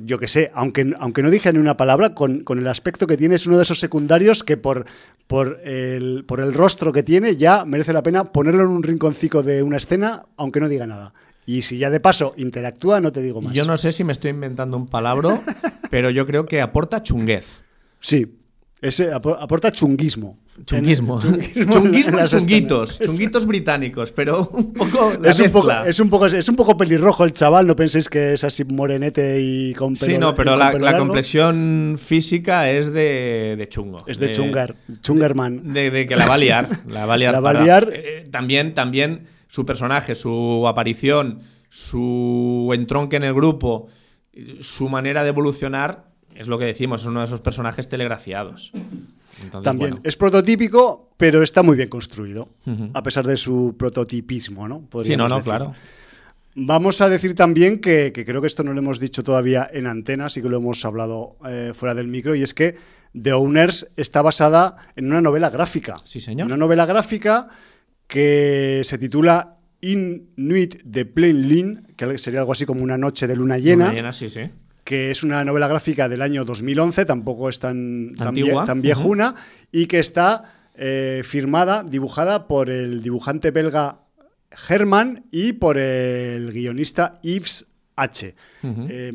Yo 0.03 0.19
que 0.19 0.27
sé, 0.27 0.51
aunque, 0.53 0.93
aunque 0.99 1.23
no 1.23 1.29
dije 1.29 1.53
ni 1.53 1.59
una 1.59 1.77
palabra, 1.77 2.13
con, 2.13 2.43
con 2.43 2.59
el 2.59 2.67
aspecto 2.67 3.07
que 3.07 3.15
tiene, 3.15 3.35
es 3.35 3.47
uno 3.47 3.55
de 3.55 3.63
esos 3.63 3.79
secundarios 3.79 4.43
que 4.43 4.57
por, 4.57 4.85
por, 5.27 5.61
el, 5.63 6.25
por 6.27 6.41
el 6.41 6.53
rostro 6.53 6.91
que 6.91 7.03
tiene 7.03 7.37
ya 7.37 7.63
merece 7.63 7.93
la 7.93 8.03
pena 8.03 8.25
ponerlo 8.33 8.63
en 8.63 8.69
un 8.69 8.83
rinconcito 8.83 9.43
de 9.43 9.63
una 9.63 9.77
escena, 9.77 10.25
aunque 10.35 10.59
no 10.59 10.67
diga 10.67 10.85
nada. 10.87 11.13
Y 11.45 11.61
si 11.61 11.77
ya 11.77 11.89
de 11.89 12.01
paso 12.01 12.33
interactúa, 12.35 12.99
no 12.99 13.13
te 13.13 13.21
digo 13.21 13.39
más. 13.41 13.53
Yo 13.53 13.63
no 13.63 13.77
sé 13.77 13.93
si 13.93 14.03
me 14.03 14.11
estoy 14.11 14.31
inventando 14.31 14.75
un 14.75 14.87
palabro, 14.87 15.39
pero 15.89 16.09
yo 16.09 16.25
creo 16.25 16.45
que 16.45 16.59
aporta 16.59 17.01
chunguez. 17.01 17.63
Sí, 18.01 18.35
ese 18.81 19.13
apo- 19.13 19.37
aporta 19.39 19.71
chunguismo. 19.71 20.37
Chunguismo. 20.65 21.19
Chunguismo, 21.19 22.19
y 22.19 22.23
chunguitos. 22.27 22.99
Chunguitos 22.99 23.45
británicos, 23.45 24.11
pero 24.11 24.49
un 24.51 24.73
poco 24.73 25.13
la 25.21 25.29
Es 25.29 25.39
un, 25.39 25.51
poco, 25.51 25.71
es, 25.85 25.99
un 25.99 26.09
poco, 26.09 26.25
es 26.25 26.49
un 26.49 26.55
poco 26.55 26.75
pelirrojo 26.75 27.23
el 27.23 27.31
chaval, 27.31 27.67
no 27.67 27.75
penséis 27.75 28.09
que 28.09 28.33
es 28.33 28.43
así 28.43 28.63
morenete 28.65 29.39
y 29.39 29.73
con 29.73 29.93
pelo 29.93 30.11
Sí, 30.11 30.17
no, 30.17 30.33
pero 30.33 30.55
la, 30.55 30.73
la 30.73 30.97
complexión 30.97 31.95
física 31.97 32.69
es 32.69 32.91
de, 32.91 33.55
de 33.57 33.69
chungo. 33.69 34.03
Es 34.07 34.19
de 34.19 34.31
chungar, 34.31 34.75
chungerman. 35.01 35.73
De, 35.73 35.91
de 35.91 36.05
que 36.05 36.15
la 36.15 36.25
va 36.25 36.33
a 36.33 36.37
liar. 36.37 36.67
La 36.87 37.05
va 37.05 37.13
a 37.13 37.17
liar. 37.17 37.33
La 37.37 37.39
va 37.39 37.49
a 37.49 37.53
parda. 37.53 37.63
liar. 37.63 37.89
Eh, 37.93 38.27
también, 38.31 38.73
también 38.73 39.27
su 39.47 39.65
personaje, 39.65 40.15
su 40.15 40.65
aparición, 40.67 41.39
su 41.69 42.71
entronque 42.73 43.17
en 43.17 43.23
el 43.23 43.33
grupo, 43.33 43.87
su 44.61 44.89
manera 44.89 45.23
de 45.23 45.29
evolucionar, 45.29 46.07
es 46.35 46.47
lo 46.47 46.57
que 46.57 46.65
decimos, 46.65 47.01
es 47.01 47.07
uno 47.07 47.19
de 47.21 47.25
esos 47.25 47.41
personajes 47.41 47.87
telegrafiados. 47.87 48.71
Entonces, 49.43 49.63
También 49.63 49.91
bueno. 49.91 50.01
es 50.03 50.15
prototípico, 50.15 51.09
pero 51.17 51.41
está 51.43 51.63
muy 51.63 51.75
bien 51.77 51.89
construido, 51.89 52.49
a 52.93 53.03
pesar 53.03 53.25
de 53.25 53.37
su 53.37 53.75
prototipismo, 53.77 54.67
¿no? 54.67 54.87
Sí, 55.03 55.15
no, 55.15 55.27
no, 55.27 55.37
decir. 55.37 55.51
claro. 55.51 55.73
Vamos 56.59 57.01
a 57.01 57.09
decir 57.09 57.35
también 57.35 57.79
que, 57.79 58.11
que 58.11 58.25
creo 58.25 58.41
que 58.41 58.47
esto 58.47 58.63
no 58.63 58.73
lo 58.73 58.79
hemos 58.79 58.99
dicho 58.99 59.23
todavía 59.23 59.69
en 59.71 59.85
antena, 59.85 60.27
sí 60.27 60.41
que 60.41 60.49
lo 60.49 60.57
hemos 60.57 60.83
hablado 60.85 61.37
eh, 61.47 61.71
fuera 61.75 61.93
del 61.93 62.07
micro, 62.07 62.33
y 62.33 62.41
es 62.41 62.55
que 62.55 62.75
The 63.19 63.33
Owners 63.33 63.89
está 63.95 64.23
basada 64.23 64.75
en 64.95 65.05
una 65.05 65.21
novela 65.21 65.51
gráfica. 65.51 65.95
Sí, 66.03 66.19
señor. 66.19 66.47
Una 66.47 66.57
novela 66.57 66.87
gráfica 66.87 67.47
que 68.07 68.81
se 68.83 68.97
titula 68.97 69.57
Inuit 69.81 70.81
de 70.83 71.05
Plain 71.05 71.47
Lin, 71.47 71.87
que 71.95 72.17
sería 72.17 72.39
algo 72.39 72.53
así 72.53 72.65
como 72.65 72.81
una 72.81 72.97
noche 72.97 73.27
de 73.27 73.35
luna 73.35 73.59
llena, 73.59 73.85
Luna 73.85 73.95
llena, 73.95 74.13
sí, 74.13 74.29
sí. 74.29 74.49
Que 74.87 75.11
es 75.11 75.21
una 75.21 75.43
novela 75.43 75.67
gráfica 75.67 76.07
del 76.07 76.21
año 76.21 76.45
2011, 76.45 77.03
tampoco 77.05 77.49
es 77.49 77.59
tan, 77.59 78.15
tan, 78.15 78.27
vie- 78.33 78.65
tan 78.65 78.81
viejuna, 78.81 79.35
y 79.69 79.85
que 79.87 79.99
está 79.99 80.53
eh, 80.75 81.23
firmada, 81.25 81.83
dibujada 81.83 82.47
por 82.47 82.69
el 82.69 83.01
dibujante 83.03 83.51
belga 83.51 83.99
Herman 84.69 85.25
y 85.29 85.51
por 85.53 85.77
el 85.77 86.53
guionista 86.53 87.19
Yves 87.21 87.67
H. 87.97 88.33
Eh, 88.89 89.11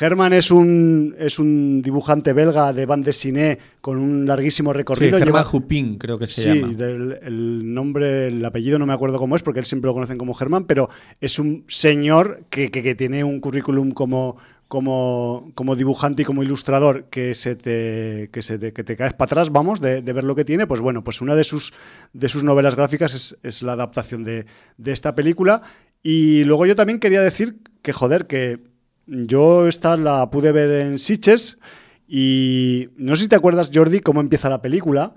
Herman 0.00 0.32
es 0.32 0.50
un, 0.50 1.14
es 1.18 1.38
un 1.38 1.80
dibujante 1.80 2.32
belga 2.32 2.72
de 2.72 2.86
bande 2.86 3.06
dessinée 3.06 3.58
con 3.80 3.98
un 3.98 4.26
larguísimo 4.26 4.72
recorrido. 4.72 5.16
Sí, 5.16 5.22
Herman 5.22 5.44
Jupin, 5.44 5.98
creo 5.98 6.18
que 6.18 6.26
se 6.26 6.42
sí, 6.42 6.60
llama. 6.60 6.74
Del, 6.74 7.18
el 7.22 7.74
nombre, 7.74 8.26
el 8.26 8.44
apellido 8.44 8.78
no 8.78 8.86
me 8.86 8.92
acuerdo 8.92 9.18
cómo 9.18 9.36
es, 9.36 9.42
porque 9.42 9.60
él 9.60 9.66
siempre 9.66 9.86
lo 9.88 9.94
conocen 9.94 10.18
como 10.18 10.36
Herman, 10.38 10.64
pero 10.64 10.90
es 11.20 11.38
un 11.38 11.64
señor 11.68 12.44
que, 12.50 12.70
que, 12.70 12.82
que 12.82 12.94
tiene 12.96 13.22
un 13.22 13.38
currículum 13.40 13.92
como, 13.92 14.36
como, 14.66 15.52
como, 15.54 15.76
dibujante 15.76 16.22
y 16.22 16.24
como 16.24 16.42
ilustrador 16.42 17.04
que 17.04 17.34
se 17.34 17.54
te, 17.54 18.28
que 18.32 18.42
se 18.42 18.58
te, 18.58 18.72
que 18.72 18.82
te 18.82 18.96
caes 18.96 19.14
para 19.14 19.26
atrás, 19.26 19.50
vamos, 19.50 19.80
de, 19.80 20.02
de, 20.02 20.12
ver 20.12 20.24
lo 20.24 20.34
que 20.34 20.44
tiene, 20.44 20.66
pues 20.66 20.80
bueno, 20.80 21.04
pues 21.04 21.20
una 21.20 21.36
de 21.36 21.44
sus, 21.44 21.72
de 22.12 22.28
sus 22.28 22.42
novelas 22.42 22.74
gráficas 22.74 23.14
es, 23.14 23.38
es 23.44 23.62
la 23.62 23.72
adaptación 23.72 24.24
de, 24.24 24.46
de 24.78 24.92
esta 24.92 25.14
película. 25.14 25.62
Y 26.02 26.44
luego 26.44 26.66
yo 26.66 26.74
también 26.74 26.98
quería 26.98 27.20
decir 27.20 27.58
que, 27.82 27.92
joder, 27.92 28.26
que 28.26 28.75
yo 29.06 29.68
esta 29.68 29.96
la 29.96 30.30
pude 30.30 30.52
ver 30.52 30.70
en 30.86 30.98
Sitges 30.98 31.58
y 32.08 32.88
no 32.96 33.16
sé 33.16 33.24
si 33.24 33.28
te 33.28 33.36
acuerdas, 33.36 33.70
Jordi, 33.72 34.00
cómo 34.00 34.20
empieza 34.20 34.48
la 34.48 34.62
película, 34.62 35.14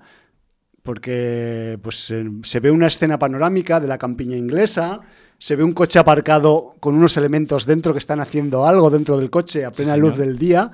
porque 0.82 1.78
pues, 1.82 2.12
se 2.42 2.60
ve 2.60 2.70
una 2.70 2.86
escena 2.86 3.18
panorámica 3.18 3.80
de 3.80 3.88
la 3.88 3.98
campiña 3.98 4.36
inglesa, 4.36 5.00
se 5.38 5.56
ve 5.56 5.64
un 5.64 5.72
coche 5.72 5.98
aparcado 5.98 6.76
con 6.80 6.94
unos 6.94 7.16
elementos 7.16 7.66
dentro 7.66 7.92
que 7.92 7.98
están 7.98 8.20
haciendo 8.20 8.66
algo 8.66 8.90
dentro 8.90 9.16
del 9.16 9.30
coche 9.30 9.64
a 9.64 9.72
plena 9.72 9.94
sí, 9.94 10.00
luz 10.00 10.16
del 10.16 10.38
día. 10.38 10.70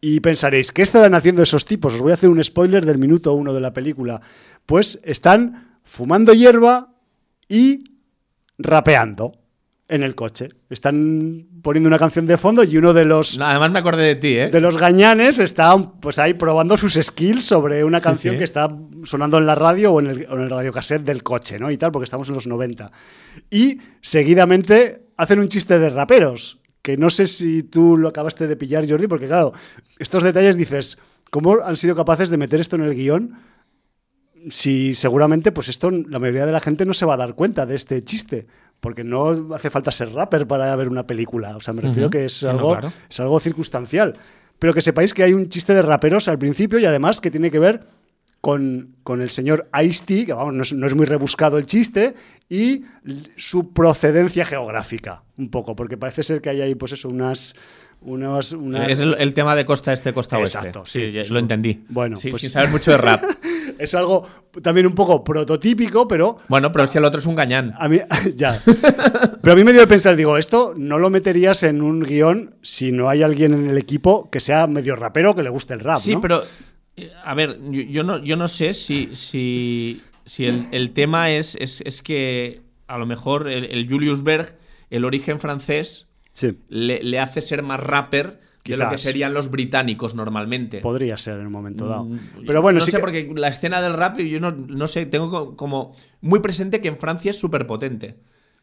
Y 0.00 0.20
pensaréis, 0.20 0.70
¿qué 0.72 0.82
estarán 0.82 1.14
haciendo 1.14 1.42
esos 1.42 1.64
tipos? 1.64 1.94
Os 1.94 2.00
voy 2.00 2.10
a 2.10 2.14
hacer 2.14 2.28
un 2.28 2.42
spoiler 2.42 2.84
del 2.84 2.98
minuto 2.98 3.32
uno 3.32 3.54
de 3.54 3.60
la 3.60 3.72
película. 3.72 4.20
Pues 4.66 5.00
están 5.02 5.78
fumando 5.82 6.32
hierba 6.34 6.94
y 7.48 7.84
rapeando 8.58 9.43
en 9.88 10.02
el 10.02 10.14
coche. 10.14 10.48
Están 10.70 11.46
poniendo 11.62 11.88
una 11.88 11.98
canción 11.98 12.26
de 12.26 12.38
fondo 12.38 12.64
y 12.64 12.76
uno 12.76 12.92
de 12.94 13.04
los. 13.04 13.38
No, 13.38 13.46
además 13.46 13.70
me 13.70 13.78
acordé 13.78 14.04
de 14.04 14.14
ti, 14.16 14.38
¿eh? 14.38 14.48
De 14.48 14.60
los 14.60 14.78
gañanes 14.78 15.38
está 15.38 15.76
pues 15.76 16.18
ahí 16.18 16.34
probando 16.34 16.76
sus 16.76 16.94
skills 16.94 17.44
sobre 17.44 17.84
una 17.84 18.00
canción 18.00 18.32
sí, 18.32 18.36
sí. 18.36 18.38
que 18.38 18.44
está 18.44 18.74
sonando 19.04 19.38
en 19.38 19.46
la 19.46 19.54
radio 19.54 19.92
o 19.92 20.00
en 20.00 20.06
el, 20.06 20.26
o 20.30 20.36
en 20.36 20.42
el 20.42 20.50
radiocassette 20.50 21.04
del 21.04 21.22
coche, 21.22 21.58
¿no? 21.58 21.70
Y 21.70 21.76
tal, 21.76 21.92
porque 21.92 22.04
estamos 22.04 22.28
en 22.28 22.34
los 22.34 22.46
90. 22.46 22.90
Y 23.50 23.78
seguidamente 24.00 25.06
hacen 25.16 25.38
un 25.38 25.48
chiste 25.48 25.78
de 25.78 25.90
raperos. 25.90 26.60
Que 26.80 26.98
no 26.98 27.08
sé 27.08 27.26
si 27.26 27.62
tú 27.62 27.96
lo 27.96 28.08
acabaste 28.08 28.46
de 28.46 28.56
pillar, 28.56 28.86
Jordi, 28.86 29.06
porque 29.06 29.26
claro, 29.26 29.54
estos 29.98 30.22
detalles 30.22 30.54
dices, 30.54 30.98
¿cómo 31.30 31.56
han 31.64 31.78
sido 31.78 31.96
capaces 31.96 32.28
de 32.28 32.36
meter 32.36 32.60
esto 32.60 32.76
en 32.76 32.82
el 32.82 32.94
guion? 32.94 33.38
Si 34.50 34.92
seguramente, 34.92 35.50
pues 35.50 35.70
esto, 35.70 35.90
la 35.90 36.18
mayoría 36.18 36.44
de 36.44 36.52
la 36.52 36.60
gente 36.60 36.84
no 36.84 36.92
se 36.92 37.06
va 37.06 37.14
a 37.14 37.16
dar 37.16 37.34
cuenta 37.34 37.64
de 37.64 37.74
este 37.74 38.04
chiste 38.04 38.46
porque 38.80 39.04
no 39.04 39.54
hace 39.54 39.70
falta 39.70 39.90
ser 39.90 40.12
rapper 40.12 40.46
para 40.46 40.74
ver 40.76 40.88
una 40.88 41.06
película. 41.06 41.56
O 41.56 41.60
sea, 41.60 41.72
me 41.74 41.82
refiero 41.82 42.06
uh 42.06 42.10
-huh. 42.10 42.12
que 42.12 42.24
es, 42.26 42.38
sí, 42.38 42.46
algo, 42.46 42.74
no, 42.74 42.80
claro. 42.80 42.92
es 43.08 43.20
algo 43.20 43.40
circunstancial. 43.40 44.16
Pero 44.58 44.74
que 44.74 44.80
sepáis 44.80 45.14
que 45.14 45.22
hay 45.22 45.32
un 45.32 45.48
chiste 45.48 45.74
de 45.74 45.82
raperos 45.82 46.28
al 46.28 46.38
principio 46.38 46.78
y 46.78 46.84
además 46.84 47.20
que 47.20 47.30
tiene 47.30 47.50
que 47.50 47.58
ver 47.58 47.86
con, 48.44 48.96
con 49.02 49.22
el 49.22 49.30
señor 49.30 49.70
Ice-T, 49.82 50.26
que 50.26 50.32
vamos, 50.34 50.52
no 50.52 50.62
es, 50.62 50.72
no 50.74 50.86
es, 50.86 50.94
muy 50.94 51.06
rebuscado 51.06 51.56
el 51.56 51.64
chiste, 51.64 52.14
y 52.50 52.84
su 53.36 53.72
procedencia 53.72 54.44
geográfica, 54.44 55.22
un 55.38 55.48
poco, 55.48 55.74
porque 55.74 55.96
parece 55.96 56.22
ser 56.22 56.42
que 56.42 56.50
hay 56.50 56.60
ahí, 56.60 56.74
pues 56.74 56.92
eso, 56.92 57.08
unas... 57.08 57.54
Unas, 58.02 58.52
unas... 58.52 58.86
Es 58.90 59.00
el, 59.00 59.16
el, 59.18 59.32
tema 59.32 59.56
de 59.56 59.64
costa 59.64 59.94
este, 59.94 60.12
costa 60.12 60.36
oeste. 60.36 60.58
Exacto, 60.58 60.84
sí. 60.84 61.10
sí 61.24 61.32
lo 61.32 61.38
entendí. 61.38 61.86
Bueno, 61.88 62.18
sí, 62.18 62.28
pues... 62.28 62.42
sin 62.42 62.50
saber 62.50 62.68
mucho 62.68 62.90
de 62.90 62.98
rap. 62.98 63.22
es 63.78 63.94
algo 63.94 64.26
también 64.62 64.86
un 64.86 64.94
poco 64.94 65.22
prototípico, 65.24 66.06
pero. 66.08 66.38
Bueno, 66.48 66.70
pero 66.72 66.86
si 66.86 66.98
el 66.98 67.04
otro 67.04 67.20
es 67.20 67.26
un 67.26 67.34
gañán. 67.34 67.74
A 67.78 67.88
mí, 67.88 67.98
ya. 68.36 68.60
pero 69.42 69.52
a 69.52 69.56
mí 69.56 69.64
me 69.64 69.72
dio 69.72 69.80
de 69.80 69.86
pensar, 69.86 70.16
digo, 70.16 70.36
esto 70.38 70.74
no 70.76 70.98
lo 70.98 71.10
meterías 71.10 71.62
en 71.62 71.82
un 71.82 72.00
guion 72.00 72.56
si 72.62 72.92
no 72.92 73.08
hay 73.08 73.22
alguien 73.22 73.52
en 73.54 73.68
el 73.70 73.78
equipo 73.78 74.30
que 74.30 74.40
sea 74.40 74.66
medio 74.66 74.96
rapero 74.96 75.34
que 75.34 75.42
le 75.42 75.50
guste 75.50 75.74
el 75.74 75.80
rap. 75.80 75.98
Sí, 75.98 76.14
¿no? 76.14 76.20
pero. 76.20 76.42
eh, 76.96 77.10
A 77.24 77.34
ver, 77.34 77.58
yo, 77.70 77.82
yo, 77.82 78.02
no, 78.04 78.22
yo 78.22 78.36
no 78.36 78.48
sé 78.48 78.72
si, 78.72 79.10
si, 79.14 80.02
si 80.24 80.46
el, 80.46 80.68
el 80.72 80.92
tema 80.92 81.30
es, 81.30 81.56
es, 81.60 81.80
es, 81.84 82.02
que 82.02 82.62
a 82.86 82.98
lo 82.98 83.06
mejor 83.06 83.48
el, 83.48 83.64
el 83.64 83.88
Julius 83.88 84.22
Berg, 84.22 84.56
el 84.90 85.04
origen 85.04 85.40
francés, 85.40 86.06
sí. 86.32 86.56
le, 86.68 87.02
le 87.02 87.18
hace 87.18 87.42
ser 87.42 87.62
más 87.62 87.80
rapper 87.80 88.40
de 88.64 88.76
lo 88.76 88.90
que 88.90 88.96
serían 88.96 89.34
los 89.34 89.50
británicos 89.50 90.14
normalmente. 90.14 90.80
Podría 90.80 91.16
ser 91.16 91.40
en 91.40 91.46
un 91.46 91.52
momento 91.52 91.86
dado. 91.86 92.08
Pero 92.46 92.62
bueno, 92.62 92.78
no 92.78 92.84
sí 92.84 92.90
sé, 92.90 92.96
que... 92.96 93.00
porque 93.00 93.32
la 93.34 93.48
escena 93.48 93.82
del 93.82 93.94
rap, 93.94 94.18
yo 94.18 94.40
no, 94.40 94.50
no 94.50 94.86
sé, 94.86 95.06
tengo 95.06 95.56
como 95.56 95.92
muy 96.20 96.40
presente 96.40 96.80
que 96.80 96.88
en 96.88 96.96
Francia 96.96 97.30
es 97.30 97.38
súper 97.38 97.66
potente. 97.66 98.16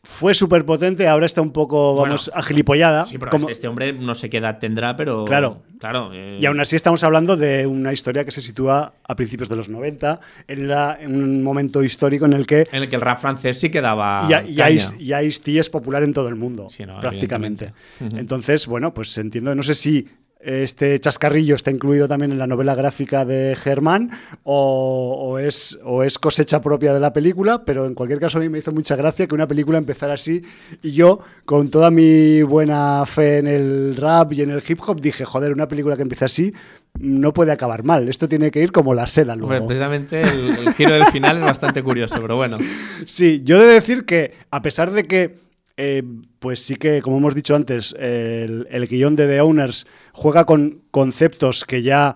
Fue 0.04 0.34
súper 0.34 0.66
potente, 0.66 1.08
ahora 1.08 1.28
está 1.28 1.42
un 1.44 1.52
poco, 1.52 1.96
vamos, 1.96 2.26
Bueno, 2.26 2.40
agilipollada. 2.40 3.06
Sí, 3.06 3.20
pero 3.20 3.30
como- 3.30 3.50
este 3.50 3.68
hombre 3.68 3.94
no 3.94 4.16
sé 4.16 4.32
qué 4.32 4.38
edad 4.38 4.58
tendrá, 4.58 4.96
pero. 4.96 5.26
Claro. 5.26 5.62
Claro. 5.80 6.10
eh, 6.12 6.40
Y 6.42 6.46
aún 6.48 6.60
así 6.60 6.76
estamos 6.76 7.04
hablando 7.04 7.38
de 7.38 7.68
una 7.68 7.94
historia 7.94 8.26
que 8.26 8.32
se 8.32 8.42
sitúa 8.42 8.94
a 9.04 9.16
principios 9.16 9.48
de 9.50 9.56
los 9.56 9.70
90, 9.70 10.20
en, 10.48 10.68
la- 10.68 10.98
en 11.00 11.16
un 11.24 11.44
momento 11.44 11.84
histórico 11.84 12.26
en 12.26 12.34
el 12.34 12.48
que 12.48 12.68
En 12.72 12.82
el 12.82 12.90
que 12.90 12.96
el 12.96 13.02
rap 13.02 13.20
francés 13.20 13.60
sí 13.60 13.70
quedaba. 13.70 14.28
ya, 14.28 14.70
Ice- 14.72 14.98
ya 15.04 15.22
Ice-T 15.22 15.60
es 15.60 15.70
popular 15.70 16.02
en 16.02 16.14
todo 16.14 16.30
el 16.30 16.36
mundo, 16.36 16.68
Sí, 16.72 16.84
no, 16.84 17.00
prácticamente. 17.00 17.72
Entonces, 18.00 18.66
bueno, 18.66 18.94
pues 18.96 19.16
entiendo, 19.20 19.54
no 19.54 19.62
sé 19.64 19.76
si 19.76 20.08
este 20.44 21.00
chascarrillo 21.00 21.56
está 21.56 21.72
incluido 21.72 22.08
también 22.08 22.32
en 22.32 22.38
la 22.38 22.48
novela 22.48 22.76
gráfica 22.76 23.26
de 23.26 23.56
Germán 23.56 24.12
o, 24.44 25.16
o 25.20 25.40
es, 25.40 25.80
o 25.84 26.04
es 26.04 26.18
cosecha 26.18 26.62
propia 26.62 26.94
de 26.94 27.00
la 27.00 27.14
película, 27.14 27.64
pero 27.66 27.86
en 27.86 27.94
cualquier 27.94 28.20
caso 28.20 28.38
a 28.38 28.42
mí 28.42 28.50
me 28.50 28.58
hizo 28.58 28.72
mucha 28.72 28.96
gracia 28.96 29.28
que 29.28 29.36
una 29.36 29.48
película 29.48 29.78
empezara 29.78 30.14
así 30.14 30.44
y 30.82 30.92
yo, 30.92 31.20
con 31.46 31.70
toda 31.70 31.92
mi 31.92 32.42
buena 32.42 33.06
fe 33.06 33.38
en 33.38 33.48
el 33.48 33.96
rap 33.96 34.34
y 34.34 34.42
en 34.42 34.52
el 34.52 34.64
hip 34.68 34.80
hop, 34.86 35.00
dije, 35.00 35.26
joder, 35.26 35.52
una 35.52 35.68
película 35.68 35.96
que 35.96 36.04
empieza 36.04 36.26
así 36.26 36.54
no 37.00 37.34
puede 37.34 37.52
acabar 37.52 37.84
mal, 37.84 38.10
esto 38.10 38.28
tiene 38.28 38.52
que 38.52 38.62
ir 38.62 38.72
como 38.72 38.94
la 38.94 39.08
seda 39.08 39.36
luego. 39.36 39.54
Hombre, 39.54 39.68
precisamente 39.68 40.22
el, 40.22 40.68
el 40.68 40.74
giro 40.74 40.92
del 40.92 41.06
final 41.06 41.38
es 41.38 41.44
bastante 41.44 41.82
curioso, 41.84 42.18
pero 42.22 42.36
bueno. 42.36 42.58
Sí, 43.06 43.42
yo 43.44 43.58
he 43.58 43.66
de 43.66 43.74
decir 43.74 44.06
que 44.06 44.34
a 44.52 44.62
pesar 44.62 44.92
de 44.92 45.06
que, 45.06 45.40
eh, 45.78 46.04
pues 46.40 46.60
sí 46.60 46.76
que, 46.76 47.02
como 47.02 47.18
hemos 47.18 47.36
dicho 47.36 47.56
antes, 47.56 47.96
el, 47.98 48.68
el 48.70 48.88
guion 48.88 49.16
de 49.16 49.28
The 49.28 49.42
Owners 49.42 49.88
juega 50.14 50.46
con 50.46 50.84
conceptos 50.92 51.66
que 51.66 51.82
ya 51.82 52.16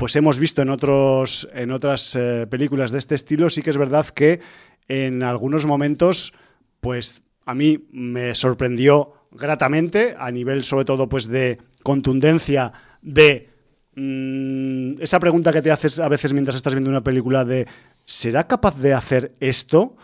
pues 0.00 0.16
hemos 0.16 0.38
visto 0.38 0.62
en, 0.62 0.70
otros, 0.70 1.46
en 1.52 1.70
otras 1.70 2.16
eh, 2.16 2.46
películas 2.48 2.90
de 2.90 2.98
este 2.98 3.14
estilo, 3.14 3.50
sí 3.50 3.60
que 3.60 3.68
es 3.68 3.76
verdad 3.76 4.06
que 4.06 4.40
en 4.88 5.22
algunos 5.22 5.66
momentos, 5.66 6.32
pues 6.80 7.20
a 7.44 7.54
mí 7.54 7.86
me 7.92 8.34
sorprendió 8.34 9.12
gratamente, 9.30 10.14
a 10.18 10.30
nivel 10.30 10.64
sobre 10.64 10.86
todo 10.86 11.06
pues 11.06 11.28
de 11.28 11.58
contundencia, 11.82 12.72
de 13.02 13.50
mm, 13.94 15.02
esa 15.02 15.20
pregunta 15.20 15.52
que 15.52 15.60
te 15.60 15.70
haces 15.70 15.98
a 15.98 16.08
veces 16.08 16.32
mientras 16.32 16.56
estás 16.56 16.72
viendo 16.72 16.88
una 16.88 17.04
película 17.04 17.44
de 17.44 17.68
¿será 18.06 18.46
capaz 18.46 18.78
de 18.78 18.94
hacer 18.94 19.34
esto? 19.38 19.96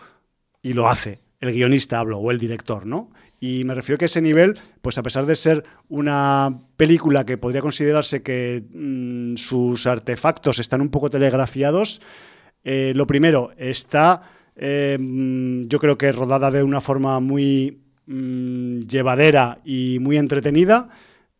Y 0.61 0.73
lo 0.73 0.87
hace. 0.87 1.26
El 1.39 1.51
guionista 1.53 1.99
hablo, 1.99 2.17
o 2.17 2.31
el 2.31 2.39
director, 2.39 2.85
¿no? 2.85 3.11
Y 3.39 3.63
me 3.63 3.75
refiero 3.75 3.99
que 3.99 4.05
ese 4.05 4.21
nivel, 4.21 4.57
pues 4.81 4.97
a 4.97 5.03
pesar 5.03 5.25
de 5.25 5.35
ser 5.35 5.63
una 5.89 6.61
película 6.75 7.25
que 7.25 7.37
podría 7.37 7.61
considerarse 7.61 8.23
que 8.23 8.63
mm, 8.73 9.35
sus 9.35 9.85
artefactos 9.85 10.57
están 10.57 10.81
un 10.81 10.89
poco 10.89 11.09
telegrafiados, 11.09 12.01
eh, 12.63 12.93
lo 12.95 13.05
primero, 13.05 13.51
está, 13.57 14.23
eh, 14.55 14.97
mm, 14.99 15.67
yo 15.67 15.79
creo 15.79 15.97
que 15.97 16.11
rodada 16.11 16.49
de 16.49 16.63
una 16.63 16.81
forma 16.81 17.19
muy 17.19 17.83
mm, 18.07 18.79
llevadera 18.79 19.59
y 19.63 19.99
muy 19.99 20.17
entretenida. 20.17 20.89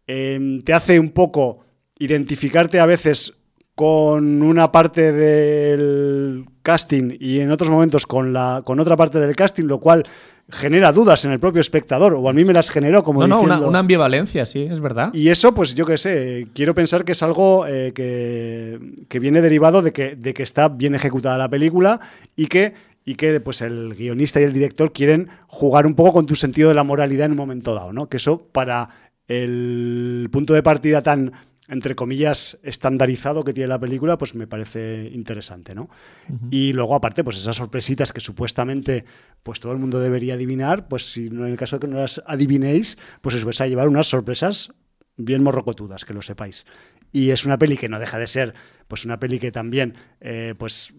Eh, 0.05 0.61
te 0.63 0.73
hace 0.73 0.99
un 0.99 1.09
poco 1.11 1.65
identificarte 1.99 2.79
a 2.79 2.85
veces 2.85 3.36
con 3.78 4.41
una 4.41 4.71
parte 4.71 5.11
del 5.11 6.45
casting 6.63 7.15
y 7.19 7.41
en 7.41 7.51
otros 7.51 7.69
momentos 7.69 8.07
con, 8.07 8.34
la, 8.34 8.63
con 8.65 8.80
otra 8.80 8.97
parte 8.97 9.19
del 9.19 9.36
casting, 9.36 9.65
lo 9.65 9.80
cual 9.80 10.03
genera 10.49 10.91
dudas 10.91 11.25
en 11.25 11.32
el 11.32 11.39
propio 11.39 11.61
espectador, 11.61 12.15
o 12.15 12.28
a 12.28 12.34
mí 12.34 12.43
me 12.43 12.53
las 12.53 12.71
generó 12.71 13.03
como 13.03 13.21
No, 13.21 13.28
no, 13.28 13.36
diciendo... 13.36 13.57
una, 13.59 13.67
una 13.67 13.80
ambivalencia, 13.80 14.47
sí, 14.47 14.63
es 14.63 14.80
verdad. 14.80 15.13
Y 15.13 15.30
eso, 15.30 15.53
pues 15.53 15.75
yo 15.75 15.86
qué 15.86 15.99
sé, 15.99 16.47
quiero 16.55 16.73
pensar 16.73 17.05
que 17.05 17.11
es 17.11 17.21
algo 17.21 17.67
eh, 17.67 17.91
que, 17.93 18.80
que 19.09 19.19
viene 19.19 19.43
derivado 19.43 19.84
de 19.84 19.93
que, 19.93 20.15
de 20.15 20.34
que 20.34 20.41
está 20.41 20.69
bien 20.69 20.95
ejecutada 20.95 21.38
la 21.38 21.47
película 21.47 21.99
y 22.36 22.47
que, 22.47 22.73
y 23.05 23.13
que 23.13 23.39
pues, 23.41 23.61
el 23.61 23.93
guionista 23.93 24.41
y 24.41 24.45
el 24.45 24.53
director 24.53 24.91
quieren 24.91 25.30
jugar 25.45 25.86
un 25.86 25.93
poco 25.93 26.13
con 26.13 26.25
tu 26.25 26.36
sentido 26.36 26.69
de 26.69 26.73
la 26.73 26.84
moralidad 26.84 27.28
en 27.28 27.34
un 27.34 27.38
momento 27.38 27.75
dado, 27.75 27.93
¿no? 27.93 28.09
Que 28.09 28.17
eso 28.17 28.41
para 28.51 28.89
el 29.28 30.30
punto 30.32 30.55
de 30.55 30.63
partida 30.63 31.03
tan 31.03 31.34
entre 31.68 31.95
comillas, 31.95 32.59
estandarizado 32.63 33.43
que 33.43 33.53
tiene 33.53 33.68
la 33.68 33.80
película, 33.80 34.18
pues 34.18 34.36
me 34.36 34.47
parece 34.47 35.09
interesante, 35.13 35.76
¿no? 35.76 35.89
Uh 36.30 36.34
-huh. 36.34 36.47
Y 36.49 36.74
luego, 36.74 36.95
aparte, 36.95 37.24
pues 37.24 37.38
esas 37.38 37.57
sorpresitas 37.57 38.13
que 38.13 38.22
supuestamente 38.22 39.03
pues 39.43 39.59
todo 39.59 39.74
el 39.74 39.78
mundo 39.78 39.99
debería 39.99 40.36
adivinar, 40.36 40.88
pues 40.88 41.11
si 41.11 41.30
no 41.30 41.45
en 41.45 41.51
el 41.51 41.57
caso 41.57 41.78
de 41.78 41.82
que 41.82 41.93
no 41.93 41.99
las 42.01 42.22
adivinéis, 42.26 42.97
pues 43.22 43.36
os 43.36 43.43
vais 43.43 43.59
a 43.61 43.68
llevar 43.68 43.88
unas 43.88 44.07
sorpresas 44.07 44.72
bien 45.18 45.43
morrocotudas, 45.43 46.05
que 46.05 46.13
lo 46.13 46.22
sepáis. 46.22 46.65
Y 47.11 47.32
es 47.32 47.45
una 47.45 47.57
peli 47.57 47.78
que 47.78 47.89
no 47.89 47.99
deja 47.99 48.20
de 48.20 48.28
ser, 48.28 48.53
pues 48.88 49.05
una 49.05 49.20
peli 49.20 49.39
que 49.39 49.51
también 49.51 49.95
eh, 50.22 50.53
pues 50.57 50.93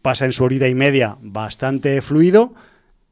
pasa 0.00 0.24
en 0.24 0.32
su 0.32 0.44
horita 0.44 0.68
y 0.68 0.74
media 0.74 1.18
bastante 1.20 2.00
fluido, 2.00 2.54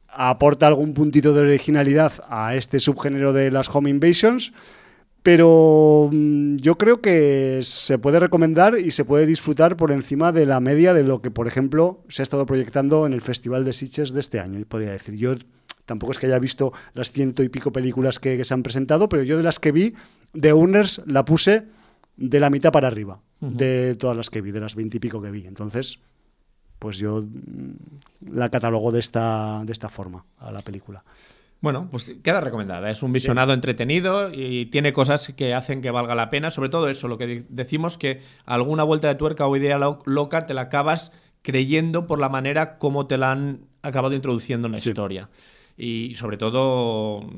aporta 0.07 0.67
algún 0.67 0.93
puntito 0.93 1.33
de 1.33 1.41
originalidad 1.41 2.13
a 2.27 2.55
este 2.55 2.79
subgénero 2.79 3.33
de 3.33 3.51
las 3.51 3.69
home 3.73 3.89
invasions, 3.89 4.51
pero 5.23 6.09
mm, 6.11 6.57
yo 6.57 6.77
creo 6.77 7.01
que 7.01 7.59
se 7.63 7.99
puede 7.99 8.19
recomendar 8.19 8.77
y 8.79 8.91
se 8.91 9.05
puede 9.05 9.25
disfrutar 9.25 9.77
por 9.77 9.91
encima 9.91 10.31
de 10.31 10.45
la 10.45 10.59
media 10.59 10.93
de 10.93 11.03
lo 11.03 11.21
que, 11.21 11.31
por 11.31 11.47
ejemplo, 11.47 12.03
se 12.09 12.21
ha 12.21 12.23
estado 12.23 12.45
proyectando 12.45 13.05
en 13.05 13.13
el 13.13 13.21
Festival 13.21 13.63
de 13.63 13.73
Sitges 13.73 14.13
de 14.13 14.19
este 14.19 14.39
año, 14.39 14.63
podría 14.67 14.91
decir. 14.91 15.15
Yo 15.15 15.35
tampoco 15.85 16.11
es 16.11 16.19
que 16.19 16.25
haya 16.25 16.39
visto 16.39 16.73
las 16.93 17.11
ciento 17.11 17.43
y 17.43 17.49
pico 17.49 17.71
películas 17.71 18.17
que, 18.17 18.43
se 18.43 18.53
han 18.53 18.63
presentado, 18.63 19.09
pero 19.09 19.23
yo 19.23 19.37
de 19.37 19.43
las 19.43 19.59
que 19.59 19.71
vi, 19.71 19.93
de 20.33 20.53
Owners 20.53 21.01
la 21.05 21.25
puse 21.25 21.65
de 22.17 22.39
la 22.39 22.49
mitad 22.49 22.71
para 22.71 22.87
arriba, 22.87 23.19
de 23.39 23.95
todas 23.95 24.17
las 24.17 24.29
que 24.29 24.41
vi, 24.41 24.51
de 24.51 24.59
las 24.59 24.75
veintipico 24.75 25.21
que 25.21 25.31
vi. 25.31 25.45
Entonces, 25.45 25.99
pues 26.79 26.97
yo 26.97 27.21
mm, 27.21 28.33
la 28.33 28.49
catalogo 28.49 28.91
de 28.91 28.99
esta, 28.99 29.63
de 29.65 29.71
esta 29.71 29.89
forma 29.89 30.25
a 30.39 30.51
la 30.51 30.61
película. 30.61 31.03
Bueno, 31.61 31.87
pues 31.91 32.15
queda 32.23 32.41
recomendada. 32.41 32.89
Es 32.89 33.03
un 33.03 33.13
visionado 33.13 33.53
entretenido 33.53 34.31
y 34.33 34.65
tiene 34.65 34.93
cosas 34.93 35.31
que 35.37 35.53
hacen 35.53 35.81
que 35.81 35.91
valga 35.91 36.15
la 36.15 36.31
pena. 36.31 36.49
Sobre 36.49 36.69
todo 36.69 36.89
eso, 36.89 37.07
lo 37.07 37.19
que 37.19 37.45
decimos 37.49 37.99
que 37.99 38.21
alguna 38.45 38.83
vuelta 38.83 39.07
de 39.07 39.15
tuerca 39.15 39.45
o 39.45 39.55
idea 39.55 39.79
loca 40.05 40.47
te 40.47 40.55
la 40.55 40.61
acabas 40.61 41.11
creyendo 41.43 42.07
por 42.07 42.19
la 42.19 42.29
manera 42.29 42.79
como 42.79 43.05
te 43.05 43.17
la 43.17 43.31
han 43.31 43.67
acabado 43.83 44.15
introduciendo 44.15 44.67
en 44.67 44.71
la 44.71 44.79
historia. 44.79 45.29
Y 45.77 46.15
sobre 46.15 46.37
todo, 46.37 47.29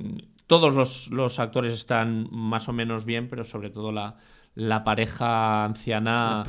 todos 0.47 0.73
los, 0.73 1.11
los, 1.11 1.39
actores 1.39 1.73
están 1.73 2.27
más 2.31 2.69
o 2.69 2.73
menos 2.73 3.05
bien, 3.05 3.27
pero 3.27 3.43
sobre 3.43 3.69
todo 3.69 3.91
la, 3.91 4.15
la 4.55 4.85
pareja 4.85 5.65
anciana 5.65 6.43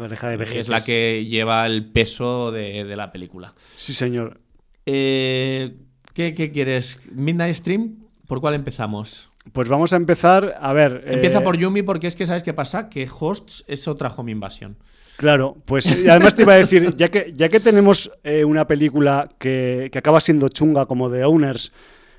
es 0.53 0.69
la 0.69 0.81
que 0.81 1.25
lleva 1.27 1.67
el 1.67 1.91
peso 1.91 2.53
de, 2.53 2.85
de 2.85 2.97
la 2.97 3.11
película. 3.11 3.55
Sí, 3.75 3.93
señor. 3.93 4.41
Eh, 4.87 5.77
¿Qué, 6.15 6.53
quieres? 6.53 7.01
¿Midnight 7.13 7.57
Stream? 7.57 7.97
¿Por 8.29 8.41
cuál 8.41 8.55
empezamos? 8.55 9.31
Pues 9.53 9.69
vamos 9.69 9.93
a 9.93 9.97
empezar, 9.97 10.55
a 10.61 10.73
ver... 10.73 11.03
Empieza 11.09 11.41
eh, 11.41 11.43
por 11.43 11.59
Yumi 11.59 11.83
porque 11.83 12.07
es 12.07 12.15
que, 12.15 12.25
¿sabes 12.25 12.45
qué 12.45 12.55
pasa? 12.55 12.89
Que 12.89 13.09
Hosts 13.11 13.65
es 13.67 13.89
otra 13.89 14.09
home 14.09 14.31
invasión. 14.31 14.77
Claro, 15.17 15.57
pues 15.65 15.91
además 15.91 16.37
te 16.37 16.43
iba 16.43 16.55
a 16.55 16.59
decir, 16.59 16.95
ya 16.97 17.11
que, 17.11 17.33
ya 17.35 17.49
que 17.49 17.59
tenemos 17.59 18.13
eh, 18.23 18.45
una 18.45 18.65
película 18.69 19.29
que, 19.39 19.91
acaba 19.93 20.21
siendo 20.21 20.49
chunga 20.49 20.87
como 20.87 21.11
The 21.11 21.25
Owners, 21.25 21.73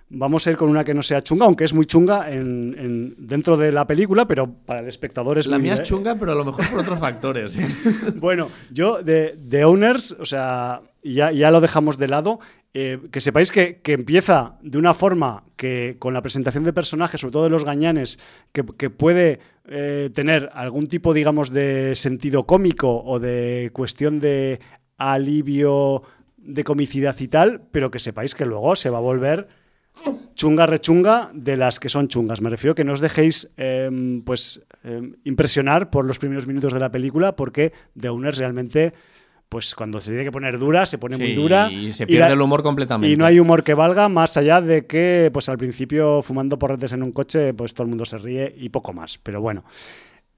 vamos 0.09 0.45
a 0.45 0.51
ir 0.51 0.57
con 0.57 0.69
una 0.69 0.83
que 0.83 0.93
no 0.93 1.01
sea 1.01 1.21
chunga, 1.21 1.45
aunque 1.45 1.63
es 1.63 1.73
muy 1.73 1.85
chunga 1.85 2.29
en, 2.29 3.15
dentro 3.17 3.55
de 3.55 3.71
la 3.71 3.87
película, 3.87 4.27
pero 4.27 4.51
para 4.65 4.81
el 4.81 4.89
espectador 4.89 5.37
es 5.37 5.47
la 5.47 5.57
muy... 5.57 5.67
La 5.67 5.73
mía 5.75 5.81
es 5.81 5.87
chunga, 5.87 6.15
pero 6.15 6.33
a 6.33 6.35
lo 6.35 6.43
mejor 6.43 6.69
por 6.69 6.79
otros 6.79 6.99
factores. 6.99 7.57
bueno, 8.15 8.49
yo 8.71 9.01
de 9.01 9.39
The 9.49 9.63
Owners, 9.63 10.17
o 10.19 10.25
sea, 10.25 10.81
ya, 11.01 11.31
ya 11.31 11.49
lo 11.49 11.61
dejamos 11.61 11.97
de 11.97 12.09
lado, 12.09 12.39
eh, 12.77 12.99
que 13.09 13.21
sepáis 13.21 13.53
que, 13.53 13.79
empieza 13.85 14.59
de 14.61 14.77
una 14.77 14.93
forma 14.93 15.45
que 15.55 15.95
con 15.97 16.13
la 16.13 16.21
presentación 16.21 16.65
de 16.65 16.73
personajes, 16.73 17.21
sobre 17.21 17.31
todo 17.31 17.45
de 17.45 17.49
los 17.49 17.63
gañanes, 17.63 18.19
que, 18.51 18.89
puede 18.89 19.39
eh, 19.69 20.09
tener 20.13 20.49
algún 20.53 20.87
tipo, 20.87 21.13
digamos, 21.13 21.51
de 21.51 21.95
sentido 21.95 22.45
cómico 22.45 23.01
o 23.05 23.17
de 23.17 23.69
cuestión 23.71 24.19
de 24.19 24.59
alivio 24.97 26.03
de 26.35 26.65
comicidad 26.65 27.15
y 27.17 27.29
tal, 27.29 27.61
pero 27.71 27.91
que 27.91 27.99
sepáis 27.99 28.35
que 28.35 28.45
luego 28.45 28.75
se 28.75 28.89
va 28.89 28.97
a 28.97 29.07
volver 29.07 29.47
chunga 30.33 30.65
rechunga 30.65 31.31
de 31.33 31.55
las 31.55 31.79
que 31.79 31.87
son 31.87 32.09
chungas. 32.09 32.41
Me 32.41 32.49
refiero 32.49 32.75
que 32.75 32.83
no 32.83 32.91
os 32.91 32.99
dejéis 32.99 33.53
em, 33.55 34.21
pues 34.21 34.61
em, 34.83 35.15
impresionar 35.23 35.89
por 35.89 36.03
los 36.03 36.19
primeros 36.19 36.45
minutos 36.45 36.73
de 36.73 36.81
la 36.81 36.91
película 36.91 37.37
porque 37.37 37.71
The 37.97 38.09
Owners 38.09 38.37
realmente 38.37 38.93
pues 39.55 39.73
cuando 39.73 40.01
se 40.01 40.09
tiene 40.11 40.25
que 40.25 40.33
poner 40.33 40.59
dura, 40.59 40.85
se 40.85 40.97
pone 40.97 41.15
muy 41.15 41.31
dura. 41.31 41.71
Y 41.71 41.93
se 41.93 42.05
pierde 42.05 42.33
el 42.33 42.41
humor 42.41 42.61
completamente. 42.61 43.09
Y 43.09 43.15
no 43.15 43.25
hay 43.25 43.39
humor 43.39 43.63
que 43.63 43.73
valga, 43.73 44.09
más 44.09 44.35
allá 44.35 44.59
de 44.59 44.85
que, 44.85 45.29
pues 45.31 45.47
al 45.47 45.57
principio, 45.57 46.21
fumando 46.21 46.59
porretes 46.59 46.91
en 46.91 47.01
un 47.01 47.13
coche, 47.13 47.53
pues 47.53 47.73
todo 47.73 47.83
el 47.83 47.87
mundo 47.87 48.03
se 48.03 48.17
ríe 48.17 48.53
y 48.57 48.67
poco 48.67 48.91
más. 48.91 49.17
Pero 49.17 49.39
bueno. 49.39 49.63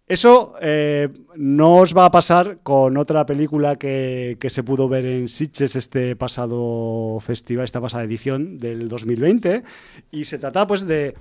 Eso 0.06 0.54
eh, 0.62 1.10
no 1.36 1.78
os 1.78 1.98
va 1.98 2.06
a 2.06 2.12
pasar 2.12 2.60
con 2.62 2.96
otra 2.96 3.26
película 3.26 3.78
que, 3.78 4.38
se 4.50 4.62
pudo 4.62 4.88
ver 4.88 5.08
en 5.08 5.30
Sitges 5.30 5.76
este 5.76 6.16
pasado 6.16 7.18
festival, 7.20 7.66
esta 7.66 7.82
pasada 7.82 8.04
edición 8.04 8.60
del 8.60 8.88
2020. 8.88 9.64
Y 10.12 10.26
se 10.26 10.38
trata 10.38 10.68
pues 10.68 10.86
de, 10.86 11.16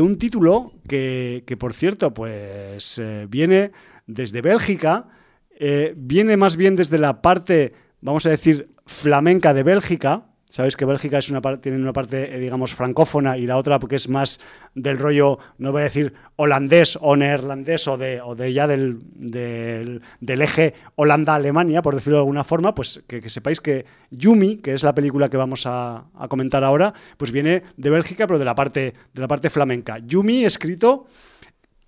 un 0.00 0.16
título 0.16 0.74
que, 0.86 1.56
por 1.58 1.74
cierto, 1.74 2.14
pues 2.14 3.00
eh, 3.02 3.26
viene 3.28 3.72
desde 4.06 4.42
Bélgica 4.42 5.08
eh, 5.58 5.94
viene 5.96 6.36
más 6.36 6.56
bien 6.56 6.76
desde 6.76 6.98
la 6.98 7.22
parte, 7.22 7.72
vamos 8.00 8.26
a 8.26 8.30
decir, 8.30 8.70
flamenca 8.86 9.54
de 9.54 9.62
Bélgica. 9.62 10.26
Sabéis 10.48 10.76
que 10.76 10.84
Bélgica 10.84 11.16
es 11.16 11.30
una 11.30 11.40
tiene 11.62 11.78
una 11.78 11.94
parte, 11.94 12.36
eh, 12.36 12.38
digamos, 12.38 12.74
francófona 12.74 13.38
y 13.38 13.46
la 13.46 13.56
otra 13.56 13.78
porque 13.78 13.96
es 13.96 14.10
más 14.10 14.38
del 14.74 14.98
rollo, 14.98 15.38
no 15.56 15.72
voy 15.72 15.80
a 15.80 15.84
decir 15.84 16.12
holandés 16.36 16.98
o 17.00 17.16
neerlandés 17.16 17.88
o 17.88 17.96
de, 17.96 18.20
o 18.20 18.34
de 18.34 18.52
ya 18.52 18.66
del, 18.66 18.98
del, 19.14 20.42
eje 20.42 20.74
Holanda-Alemania, 20.96 21.80
por 21.80 21.94
decirlo 21.94 22.18
de 22.18 22.22
alguna 22.22 22.44
forma, 22.44 22.74
pues 22.74 23.02
que, 23.06 23.26
sepáis 23.30 23.62
que 23.62 23.86
Yumi, 24.10 24.56
que 24.56 24.74
es 24.74 24.82
la 24.82 24.94
película 24.94 25.30
que 25.30 25.38
vamos 25.38 25.64
a, 25.64 26.04
a, 26.14 26.28
comentar 26.28 26.64
ahora, 26.64 26.92
pues 27.16 27.32
viene 27.32 27.62
de 27.78 27.88
Bélgica, 27.88 28.26
pero 28.26 28.38
de 28.38 28.44
la 28.44 28.54
parte, 28.54 28.92
de 29.14 29.20
la 29.22 29.28
parte 29.28 29.48
flamenca. 29.48 30.00
Yumi 30.00 30.44
escrito 30.44 31.06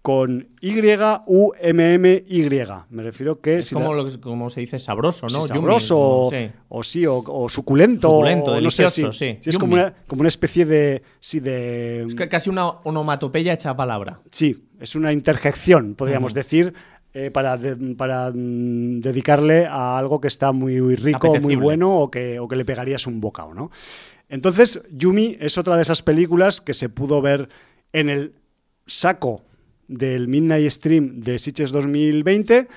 con 0.04 0.48
Y-U-M-M-Y. 0.60 2.48
Me 2.90 3.02
refiero 3.02 3.40
que... 3.40 3.60
Es 3.60 3.72
como, 3.72 4.50
se 4.50 4.60
dice 4.60 4.78
sabroso, 4.78 5.28
¿no? 5.28 5.46
sabroso, 5.46 6.28
o, 6.68 6.82
sí, 6.82 7.06
o, 7.06 7.48
suculento. 7.48 8.08
Suculento, 8.08 8.52
delicioso, 8.52 9.12
sí. 9.14 9.38
es 9.42 9.56
como 9.56 9.72
una, 9.72 9.94
como 10.06 10.20
una, 10.20 10.28
especie 10.28 10.66
de... 10.66 11.02
Sí, 11.20 11.40
de... 11.40 12.02
Es 12.02 12.14
casi 12.28 12.50
una 12.50 12.68
onomatopeya 12.68 13.54
hecha 13.54 13.74
palabra. 13.74 14.20
Sí, 14.30 14.66
es 14.78 14.94
una 14.94 15.10
interjección, 15.10 15.94
podríamos 15.94 16.34
decir, 16.34 16.74
eh, 17.14 17.30
para, 17.30 17.58
para 17.96 18.30
mm, 18.30 19.00
dedicarle 19.00 19.64
a 19.64 19.96
algo 19.96 20.20
que 20.20 20.28
está 20.28 20.52
muy 20.52 20.96
rico, 20.96 21.34
muy 21.40 21.56
bueno 21.56 21.96
o 21.96 22.10
que, 22.10 22.38
o 22.40 22.46
que 22.46 22.56
le 22.56 22.66
pegarías 22.66 23.06
un 23.06 23.22
bocado, 23.22 23.54
¿no? 23.54 23.70
Entonces, 24.28 24.82
Yumi 24.90 25.38
es 25.40 25.56
otra 25.56 25.76
de 25.76 25.82
esas 25.82 26.02
películas 26.02 26.60
que 26.60 26.74
se 26.74 26.90
pudo 26.90 27.22
ver 27.22 27.48
en 27.94 28.10
el 28.10 28.34
saco 28.86 29.40
del 29.88 30.28
Midnight 30.28 30.70
Stream 30.70 31.20
de 31.20 31.38
Sitges 31.38 31.72
2020. 31.72 32.68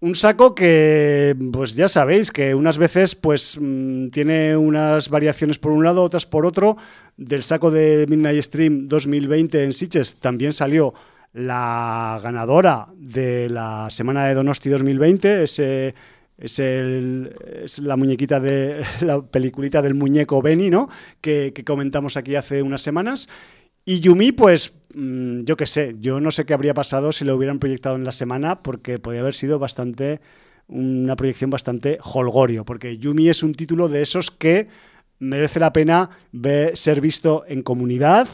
Un 0.00 0.14
saco 0.14 0.54
que, 0.54 1.34
pues 1.52 1.74
ya 1.74 1.88
sabéis, 1.88 2.30
que 2.30 2.54
unas 2.54 2.76
veces 2.76 3.14
pues 3.14 3.56
mm, 3.58 4.08
tiene 4.08 4.56
unas 4.56 5.08
variaciones 5.08 5.58
por 5.58 5.72
un 5.72 5.84
lado, 5.84 6.02
otras 6.02 6.26
por 6.26 6.44
otro. 6.44 6.76
Del 7.16 7.42
saco 7.42 7.70
de 7.70 8.06
Midnight 8.08 8.42
Stream 8.42 8.86
2020 8.88 9.64
en 9.64 9.72
Sitges 9.72 10.16
también 10.16 10.52
salió 10.52 10.92
la 11.32 12.20
ganadora 12.22 12.88
de 12.96 13.48
la 13.48 13.88
semana 13.90 14.24
de 14.26 14.34
Donosti 14.34 14.68
2020, 14.68 15.42
ese 15.42 15.94
es, 16.38 16.58
el, 16.58 17.34
es, 17.64 17.78
la 17.80 17.96
muñequita 17.96 18.40
de 18.40 18.84
la 19.00 19.20
peliculita 19.20 19.82
del 19.82 19.94
muñeco 19.94 20.40
Benny, 20.40 20.70
¿no? 20.70 20.88
Que, 21.20 21.52
que, 21.52 21.64
comentamos 21.64 22.16
aquí 22.16 22.36
hace 22.36 22.62
unas 22.62 22.82
semanas. 22.82 23.28
Y 23.84 24.00
Yumi, 24.00 24.32
pues 24.32 24.72
Mm, 24.94 25.42
yo 25.42 25.56
qué 25.56 25.66
sé, 25.66 25.96
yo 26.00 26.20
no 26.20 26.30
sé 26.30 26.46
qué 26.46 26.54
habría 26.54 26.72
pasado 26.72 27.12
si 27.12 27.24
lo 27.24 27.34
hubieran 27.36 27.58
proyectado 27.58 27.96
en 27.96 28.04
la 28.04 28.12
semana, 28.12 28.62
porque 28.62 28.98
podría 28.98 29.22
haber 29.22 29.34
sido 29.34 29.58
bastante 29.58 30.20
una 30.68 31.16
proyección 31.16 31.50
bastante 31.50 31.98
holgorio, 32.02 32.64
porque 32.64 32.96
Yumi 32.96 33.28
es 33.28 33.42
un 33.42 33.52
título 33.54 33.88
de 33.88 34.02
esos 34.02 34.30
que 34.30 34.68
merece 35.18 35.60
la 35.60 35.72
pena 35.72 36.10
ser 36.74 37.00
visto 37.00 37.44
en 37.48 37.62
comunidad 37.62 38.28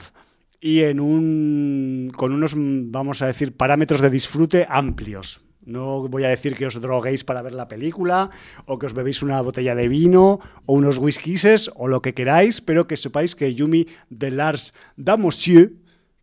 y 0.61 0.80
en 0.80 1.01
un 1.01 2.12
con 2.14 2.32
unos 2.32 2.53
vamos 2.57 3.22
a 3.22 3.26
decir 3.26 3.57
parámetros 3.57 4.01
de 4.01 4.11
disfrute 4.11 4.66
amplios. 4.68 5.40
No 5.64 6.08
voy 6.08 6.24
a 6.24 6.28
decir 6.28 6.56
que 6.56 6.66
os 6.66 6.80
droguéis 6.80 7.22
para 7.22 7.42
ver 7.42 7.52
la 7.52 7.68
película 7.68 8.30
o 8.66 8.78
que 8.78 8.86
os 8.86 8.94
bebéis 8.94 9.22
una 9.22 9.40
botella 9.42 9.74
de 9.74 9.88
vino 9.88 10.40
o 10.66 10.72
unos 10.72 10.98
whiskies 10.98 11.70
o 11.76 11.88
lo 11.88 12.00
que 12.00 12.14
queráis, 12.14 12.61
pero 12.61 12.86
que 12.86 12.96
sepáis 12.96 13.36
que 13.36 13.54
Yumi 13.54 13.86
de 14.08 14.30
Lars 14.30 14.72
Damossieu 14.96 15.80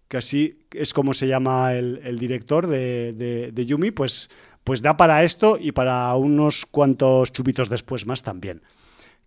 que 0.08 0.18
así 0.18 0.60
es 0.72 0.94
como 0.94 1.14
se 1.14 1.28
llama 1.28 1.74
el, 1.74 2.18
director 2.20 2.68
de, 2.68 3.66
Yumi, 3.66 3.92
pues, 3.92 4.30
pues 4.64 4.82
da 4.82 4.98
para 4.98 5.24
esto 5.24 5.58
y 5.60 5.72
para 5.72 6.16
unos 6.16 6.66
cuantos 6.66 7.32
chupitos 7.32 7.70
después 7.70 8.06
más 8.06 8.24
también. 8.24 8.62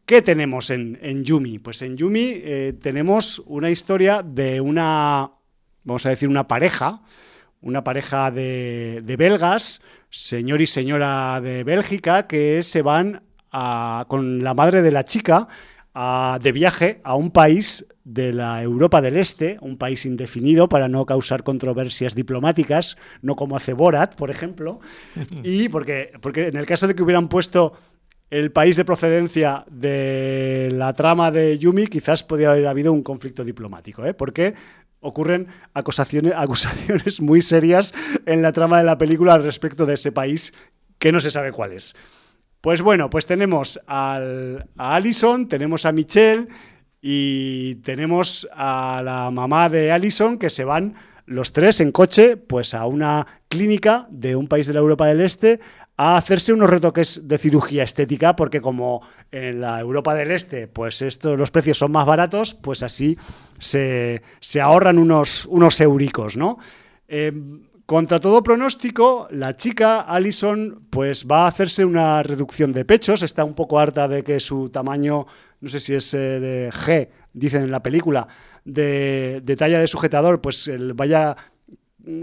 ¿Qué 0.07 0.23
tenemos 0.23 0.71
en, 0.71 1.25
Yumi? 1.25 1.59
Pues 1.59 1.83
en 1.83 1.97
Yumi 1.97 2.33
eh, 2.35 2.75
tenemos 2.81 3.43
una 3.47 3.71
historia 3.71 4.23
de 4.23 4.61
una, 4.61 5.31
vamos 5.85 6.07
a 6.07 6.09
decir, 6.09 6.29
una 6.29 6.49
pareja, 6.49 7.03
una 7.61 7.85
pareja 7.85 8.31
de, 8.31 9.17
belgas, 9.19 9.83
señor 10.11 10.61
y 10.61 10.67
señora 10.67 11.41
de 11.41 11.65
Bélgica, 11.65 12.27
que 12.27 12.63
se 12.63 12.83
van 12.83 13.23
con 14.09 14.45
la 14.45 14.55
madre 14.55 14.83
de 14.83 14.91
la 14.91 15.05
chica 15.05 15.49
de 16.41 16.53
viaje 16.53 17.01
a 17.05 17.15
un 17.17 17.31
país 17.31 17.87
de 18.05 18.33
la 18.33 18.63
Europa 18.63 19.01
del 19.01 19.17
Este, 19.17 19.59
un 19.61 19.77
país 19.77 20.05
indefinido 20.07 20.69
para 20.69 20.89
no 20.89 21.07
causar 21.07 21.43
controversias 21.43 22.15
diplomáticas, 22.15 22.97
no 23.23 23.37
como 23.37 23.57
hace 23.57 23.73
Borat, 23.73 24.15
por 24.15 24.31
ejemplo, 24.31 24.81
y 25.45 25.69
porque, 25.69 26.13
porque 26.21 26.49
en 26.49 26.57
el 26.57 26.67
caso 26.67 26.87
de 26.87 26.95
que 26.95 27.03
hubieran 27.03 27.29
puesto 27.29 27.75
el 28.31 28.53
país 28.53 28.77
de 28.77 28.85
procedencia 28.85 29.65
de 29.69 30.71
la 30.73 30.93
trama 30.95 31.33
de 31.33 31.59
Yumi, 31.59 31.89
quizás 31.89 32.23
podría 32.23 32.53
haber 32.53 32.67
habido 32.69 32.93
un 32.93 33.03
conflicto 33.03 33.45
diplomático, 33.45 34.07
¿eh? 34.07 34.15
porque 34.15 34.55
ocurren 35.01 35.49
acusaciones, 35.75 36.33
acusaciones 36.37 37.21
muy 37.21 37.43
serias 37.43 37.95
en 38.27 38.43
la 38.43 38.53
trama 38.53 38.79
de 38.79 38.85
la 38.85 38.99
película 38.99 39.35
al 39.35 39.43
respecto 39.43 39.87
de 39.87 39.95
ese 39.95 40.13
país 40.13 40.53
que 40.99 41.13
no 41.13 41.21
se 41.21 41.31
sabe 41.31 41.53
cuál 41.53 41.73
es. 41.73 41.97
Pues 42.61 42.83
bueno, 42.83 43.09
pues 43.09 43.27
tenemos 43.27 43.81
a 43.87 44.21
Allison, 44.77 45.49
tenemos 45.49 45.87
a 45.87 45.93
Michelle 45.93 46.49
y 47.01 47.77
tenemos 47.77 48.47
a 48.53 49.01
la 49.03 49.31
mamá 49.31 49.71
de 49.71 49.91
Allison 49.91 50.39
que 50.39 50.51
se 50.51 50.65
van 50.65 50.95
los 51.25 51.53
tres 51.53 51.81
en 51.81 51.93
coche 51.93 52.37
pues 52.37 52.75
a 52.75 52.87
una 52.87 53.27
clínica 53.49 54.07
de 54.11 54.37
un 54.37 54.49
país 54.49 54.67
de 54.67 54.75
la 54.75 54.81
Europa 54.81 55.07
del 55.07 55.21
Este 55.23 55.61
a 56.03 56.17
hacerse 56.17 56.55
unos 56.55 56.71
retoques 56.71 57.29
de 57.29 57.37
cirugía 57.37 57.83
estética, 57.83 58.35
porque 58.35 58.63
como 58.63 59.03
en 59.31 59.61
la 59.61 59.79
Europa 59.79 60.15
del 60.15 60.31
Este, 60.31 60.67
pues 60.67 61.05
los 61.23 61.51
precios 61.51 61.77
son 61.77 61.93
más 61.93 62.07
baratos, 62.07 62.55
pues 62.55 62.83
así 62.83 63.19
se, 63.59 64.23
ahorran 64.63 64.97
unos, 64.97 65.45
unos 65.45 65.79
euricos, 65.79 66.39
¿no? 66.39 66.57
Eh, 67.07 67.31
contra 67.85 68.19
todo 68.19 68.43
pronóstico, 68.43 69.29
la 69.31 69.59
chica, 69.59 70.01
Allison, 70.01 70.87
pues 70.89 71.27
va 71.31 71.45
a 71.45 71.49
hacerse 71.49 71.85
una 71.85 72.23
reducción 72.23 72.73
de 72.73 72.87
pechos, 72.87 73.23
está 73.23 73.45
un 73.45 73.55
poco 73.55 73.79
harta 73.79 74.09
de 74.09 74.25
que 74.25 74.41
su 74.41 74.71
tamaño, 74.71 75.27
no 75.61 75.69
sé 75.69 75.81
si 75.81 75.95
es 75.95 76.15
eh, 76.15 76.41
de 76.41 76.71
G, 76.71 77.11
dicen 77.35 77.65
en 77.65 77.71
la 77.71 77.83
película, 77.83 78.27
de, 78.65 79.43
de 79.45 79.57
talla 79.57 79.79
de 79.79 79.87
sujetador, 79.87 80.41
pues 80.41 80.71
vaya 80.95 81.37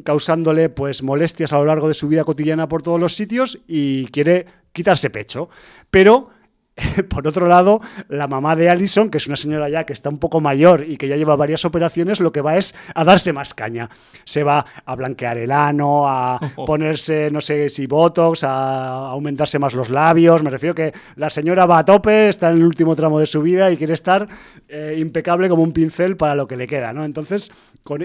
causándole 0.03 0.69
pues 0.69 1.03
molestias 1.03 1.53
a 1.53 1.57
lo 1.57 1.65
largo 1.65 1.87
de 1.87 1.93
su 1.93 2.07
vida 2.07 2.23
cotidiana 2.23 2.67
por 2.67 2.81
todos 2.83 2.99
los 2.99 3.15
sitios 3.15 3.59
y 3.67 4.07
quiere 4.07 4.45
quitarse 4.71 5.09
pecho. 5.09 5.49
Pero 5.89 6.29
por 7.09 7.27
otro 7.27 7.47
lado, 7.47 7.81
la 8.07 8.27
mamá 8.27 8.55
de 8.55 8.69
Allison, 8.69 9.09
que 9.09 9.17
es 9.17 9.27
una 9.27 9.35
señora 9.35 9.69
ya 9.69 9.85
que 9.85 9.93
está 9.93 10.09
un 10.09 10.19
poco 10.19 10.41
mayor 10.41 10.85
y 10.87 10.97
que 10.97 11.07
ya 11.07 11.15
lleva 11.15 11.35
varias 11.35 11.65
operaciones, 11.65 12.19
lo 12.19 12.31
que 12.31 12.41
va 12.41 12.57
es 12.57 12.75
a 12.93 13.03
darse 13.03 13.33
más 13.33 13.53
caña. 13.53 13.89
Se 14.25 14.43
va 14.43 14.65
a 14.85 14.95
blanquear 14.95 15.37
el 15.37 15.51
ano, 15.51 16.07
a 16.07 16.39
ponerse, 16.65 17.31
no 17.31 17.41
sé 17.41 17.69
si 17.69 17.87
botox, 17.87 18.43
a 18.43 19.09
aumentarse 19.09 19.59
más 19.59 19.73
los 19.73 19.89
labios. 19.89 20.43
Me 20.43 20.49
refiero 20.49 20.75
que 20.75 20.93
la 21.15 21.29
señora 21.29 21.65
va 21.65 21.79
a 21.79 21.85
tope, 21.85 22.29
está 22.29 22.49
en 22.51 22.57
el 22.57 22.63
último 22.63 22.95
tramo 22.95 23.19
de 23.19 23.27
su 23.27 23.41
vida 23.41 23.71
y 23.71 23.77
quiere 23.77 23.93
estar 23.93 24.27
eh, 24.67 24.95
impecable 24.99 25.49
como 25.49 25.63
un 25.63 25.71
pincel 25.71 26.15
para 26.15 26.35
lo 26.35 26.47
que 26.47 26.57
le 26.57 26.67
queda, 26.67 26.93
¿no? 26.93 27.05
Entonces, 27.05 27.51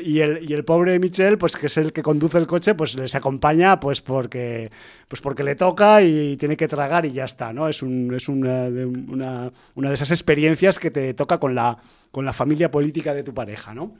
y, 0.02 0.20
el, 0.20 0.48
y 0.48 0.54
el 0.54 0.64
pobre 0.64 0.98
Michel, 0.98 1.38
pues 1.38 1.56
que 1.56 1.66
es 1.66 1.76
el 1.76 1.92
que 1.92 2.02
conduce 2.02 2.38
el 2.38 2.46
coche, 2.46 2.74
pues 2.74 2.94
les 2.94 3.14
acompaña 3.14 3.80
pues 3.80 4.00
porque, 4.00 4.70
pues 5.08 5.20
porque 5.20 5.42
le 5.42 5.56
toca 5.56 6.02
y 6.02 6.36
tiene 6.36 6.56
que 6.56 6.68
tragar 6.68 7.04
y 7.06 7.12
ya 7.12 7.24
está, 7.24 7.52
¿no? 7.52 7.68
Es, 7.68 7.82
un, 7.82 8.14
es 8.14 8.28
una, 8.28 8.70
de, 8.70 8.86
una, 8.86 9.50
de 9.74 9.94
esas 9.94 10.10
experiencias 10.10 10.78
que 10.78 10.90
te 10.90 11.14
toca 11.14 11.38
con 11.38 11.54
la, 11.54 11.78
con 12.10 12.24
la 12.24 12.32
familia 12.32 12.70
política 12.70 13.14
de 13.14 13.22
tu 13.22 13.34
pareja, 13.34 13.74
¿no? 13.74 13.94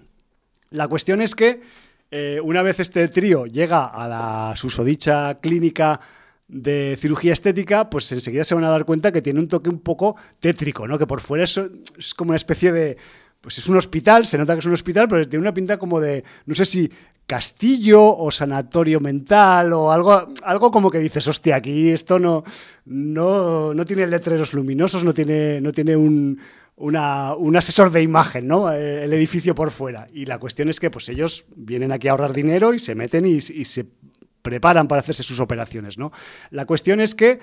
La 0.71 0.89
cuestión 0.89 1.21
es 1.21 1.35
que 1.35 1.61
eh, 2.11 2.41
una 2.43 2.63
vez 2.63 2.79
este 2.81 3.09
trío 3.09 3.47
llega 3.47 3.85
a 3.85 4.07
la 4.09 4.53
susodicha 4.57 5.35
clínica 5.37 6.01
de 6.49 6.97
cirugía 6.99 7.33
estética, 7.33 7.89
pues 7.89 8.13
enseguida 8.13 8.45
se 8.45 8.55
van 8.55 8.65
a 8.65 8.69
dar 8.69 8.85
cuenta 8.85 9.11
que 9.11 9.23
tiene 9.23 9.41
un 9.41 9.49
toque 9.49 9.71
un 9.71 9.81
poco 9.81 10.17
tétrico, 10.39 10.87
¿no? 10.87 10.99
Que 10.99 11.07
por 11.07 11.21
fuera 11.21 11.45
es 11.45 12.15
como 12.15 12.31
una 12.31 12.37
especie 12.37 12.73
de 12.73 12.99
pues 13.43 13.59
es 13.59 13.69
un 13.69 13.77
hospital, 13.77 14.25
se 14.25 14.39
nota 14.39 14.55
que 14.55 14.61
es 14.61 14.67
un 14.67 14.73
hospital, 14.73 15.09
pero 15.09 15.29
tiene 15.29 15.43
una 15.43 15.53
pinta 15.53 15.77
como 15.77 16.01
de, 16.01 16.25
no 16.47 16.55
sé 16.55 16.65
si 16.65 16.91
castillo 17.27 18.17
o 18.17 18.31
sanatorio 18.31 19.01
mental 19.01 19.73
o 19.73 19.91
algo, 19.91 20.33
algo 20.45 20.71
como 20.71 20.91
que 20.91 20.99
dices, 20.99 21.27
hostia, 21.27 21.57
aquí 21.57 21.91
esto 21.91 22.19
no, 22.19 22.45
no, 22.85 23.75
no 23.75 23.85
tiene 23.85 24.07
letreros 24.07 24.55
luminosos, 24.55 25.03
no 25.03 25.13
tiene, 25.13 25.61
no 25.61 25.73
tiene 25.73 25.97
un, 25.97 26.39
un 26.77 27.57
asesor 27.57 27.91
de 27.91 28.03
imagen, 28.03 28.47
¿no? 28.47 28.73
Eh, 28.73 29.05
el 29.05 29.13
edificio 29.13 29.55
por 29.55 29.73
fuera. 29.73 30.07
Y 30.13 30.27
la 30.27 30.39
cuestión 30.39 30.69
es 30.69 30.79
que 30.79 30.91
pues 30.91 31.09
ellos 31.09 31.45
vienen 31.57 31.91
aquí 31.91 32.09
a 32.09 32.13
ahorrar 32.13 32.33
dinero 32.33 32.75
y 32.75 32.79
se 32.79 32.95
meten 32.95 33.27
y, 33.27 33.35
y 33.35 33.65
se 33.65 33.87
preparan 34.43 34.87
para 34.87 35.01
hacerse 35.01 35.23
sus 35.23 35.41
operaciones, 35.41 35.99
¿no? 35.99 36.13
La 36.51 36.65
cuestión 36.65 37.01
es 37.01 37.15
que 37.15 37.41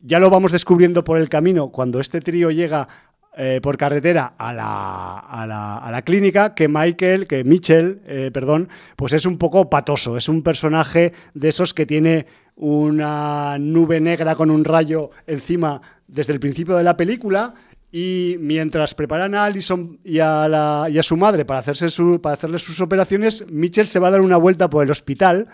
ya 0.00 0.18
lo 0.18 0.30
vamos 0.30 0.52
descubriendo 0.52 1.04
por 1.04 1.18
el 1.18 1.28
camino, 1.28 1.70
cuando 1.70 2.00
este 2.00 2.20
trío 2.20 2.50
llega 2.50 2.88
eh, 3.36 3.60
por 3.62 3.76
carretera 3.76 4.34
a 4.38 4.52
la, 4.54 5.18
a, 5.18 5.46
la, 5.46 5.76
a 5.76 5.90
la, 5.90 6.02
clínica 6.02 6.54
que 6.54 6.68
Michael, 6.68 7.26
que 7.26 7.44
Mitchell, 7.44 8.00
eh, 8.06 8.30
perdón, 8.32 8.70
pues 8.96 9.12
es 9.12 9.26
un 9.26 9.36
poco 9.36 9.68
patoso, 9.68 10.16
es 10.16 10.28
un 10.28 10.42
personaje 10.42 11.12
de 11.34 11.48
esos 11.50 11.74
que 11.74 11.84
tiene 11.84 12.26
una 12.54 13.58
nube 13.58 14.00
negra 14.00 14.34
con 14.34 14.50
un 14.50 14.64
rayo 14.64 15.10
encima 15.26 15.82
desde 16.08 16.32
el 16.32 16.40
principio 16.40 16.76
de 16.76 16.84
la 16.84 16.96
película 16.96 17.52
y 17.92 18.36
mientras 18.40 18.94
preparan 18.94 19.34
a 19.34 19.44
Allison 19.44 20.00
y 20.02 20.18
a, 20.18 20.48
la, 20.48 20.88
y 20.90 20.98
a 20.98 21.02
su 21.02 21.16
madre 21.16 21.44
para, 21.44 21.60
hacerse 21.60 21.90
su, 21.90 22.20
para 22.22 22.34
hacerle 22.34 22.58
sus 22.58 22.80
operaciones, 22.80 23.46
Mitchell 23.50 23.86
se 23.86 23.98
va 23.98 24.08
a 24.08 24.12
dar 24.12 24.22
una 24.22 24.38
vuelta 24.38 24.70
por 24.70 24.82
el 24.82 24.90
hospital 24.90 25.48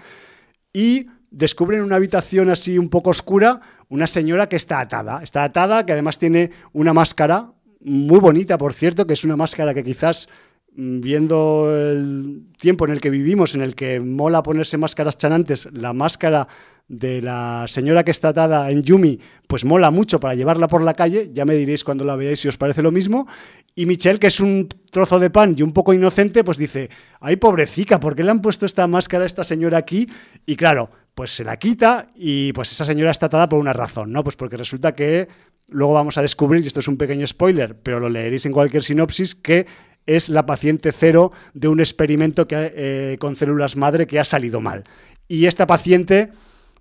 y 0.72 1.06
descubren 1.32 1.80
en 1.80 1.86
una 1.86 1.96
habitación 1.96 2.48
así 2.48 2.78
un 2.78 2.88
poco 2.88 3.10
oscura 3.10 3.60
una 3.88 4.06
señora 4.06 4.48
que 4.48 4.56
está 4.56 4.80
atada. 4.80 5.22
Está 5.22 5.44
atada, 5.44 5.84
que 5.84 5.92
además 5.92 6.16
tiene 6.16 6.50
una 6.72 6.94
máscara, 6.94 7.52
muy 7.84 8.20
bonita, 8.20 8.58
por 8.58 8.74
cierto, 8.74 9.06
que 9.06 9.14
es 9.14 9.24
una 9.24 9.36
máscara 9.36 9.74
que 9.74 9.84
quizás 9.84 10.28
mm, 10.76 11.00
viendo 11.00 11.70
el 11.74 12.44
tiempo 12.60 12.84
en 12.84 12.92
el 12.92 13.00
que 13.00 13.10
vivimos, 13.10 13.54
en 13.54 13.62
el 13.62 13.74
que 13.74 14.00
mola 14.00 14.42
ponerse 14.42 14.78
máscaras 14.78 15.18
chanantes, 15.18 15.68
la 15.72 15.92
máscara 15.92 16.48
de 16.88 17.22
la 17.22 17.64
señora 17.68 18.04
que 18.04 18.10
está 18.10 18.28
atada 18.28 18.70
en 18.70 18.82
Yumi, 18.82 19.18
pues 19.46 19.64
mola 19.64 19.90
mucho 19.90 20.20
para 20.20 20.34
llevarla 20.34 20.68
por 20.68 20.82
la 20.82 20.94
calle, 20.94 21.30
ya 21.32 21.44
me 21.44 21.54
diréis 21.54 21.84
cuando 21.84 22.04
la 22.04 22.16
veáis 22.16 22.40
si 22.40 22.48
os 22.48 22.58
parece 22.58 22.82
lo 22.82 22.90
mismo, 22.90 23.26
y 23.74 23.86
Michelle, 23.86 24.18
que 24.18 24.26
es 24.26 24.40
un 24.40 24.68
trozo 24.90 25.18
de 25.18 25.30
pan 25.30 25.54
y 25.56 25.62
un 25.62 25.72
poco 25.72 25.94
inocente, 25.94 26.44
pues 26.44 26.58
dice, 26.58 26.90
ay 27.20 27.36
pobrecita, 27.36 27.98
¿por 27.98 28.14
qué 28.14 28.24
le 28.24 28.30
han 28.30 28.42
puesto 28.42 28.66
esta 28.66 28.86
máscara 28.86 29.24
a 29.24 29.26
esta 29.26 29.44
señora 29.44 29.78
aquí? 29.78 30.08
Y 30.44 30.56
claro, 30.56 30.90
pues 31.14 31.30
se 31.30 31.44
la 31.44 31.58
quita 31.58 32.08
y 32.14 32.52
pues 32.52 32.72
esa 32.72 32.84
señora 32.84 33.10
está 33.10 33.26
atada 33.26 33.48
por 33.48 33.58
una 33.58 33.72
razón, 33.72 34.12
¿no? 34.12 34.22
Pues 34.22 34.36
porque 34.36 34.56
resulta 34.56 34.94
que 34.94 35.28
luego 35.72 35.94
vamos 35.94 36.18
a 36.18 36.22
descubrir, 36.22 36.62
y 36.62 36.66
esto 36.66 36.80
es 36.80 36.88
un 36.88 36.96
pequeño 36.96 37.26
spoiler, 37.26 37.76
pero 37.76 38.00
lo 38.00 38.08
leeréis 38.08 38.46
en 38.46 38.52
cualquier 38.52 38.82
sinopsis, 38.82 39.34
que 39.34 39.66
es 40.06 40.28
la 40.28 40.46
paciente 40.46 40.92
cero 40.92 41.30
de 41.54 41.68
un 41.68 41.80
experimento 41.80 42.46
que, 42.48 42.72
eh, 42.74 43.16
con 43.18 43.36
células 43.36 43.76
madre 43.76 44.06
que 44.06 44.18
ha 44.18 44.24
salido 44.24 44.60
mal. 44.60 44.84
Y 45.28 45.46
esta 45.46 45.66
paciente 45.66 46.30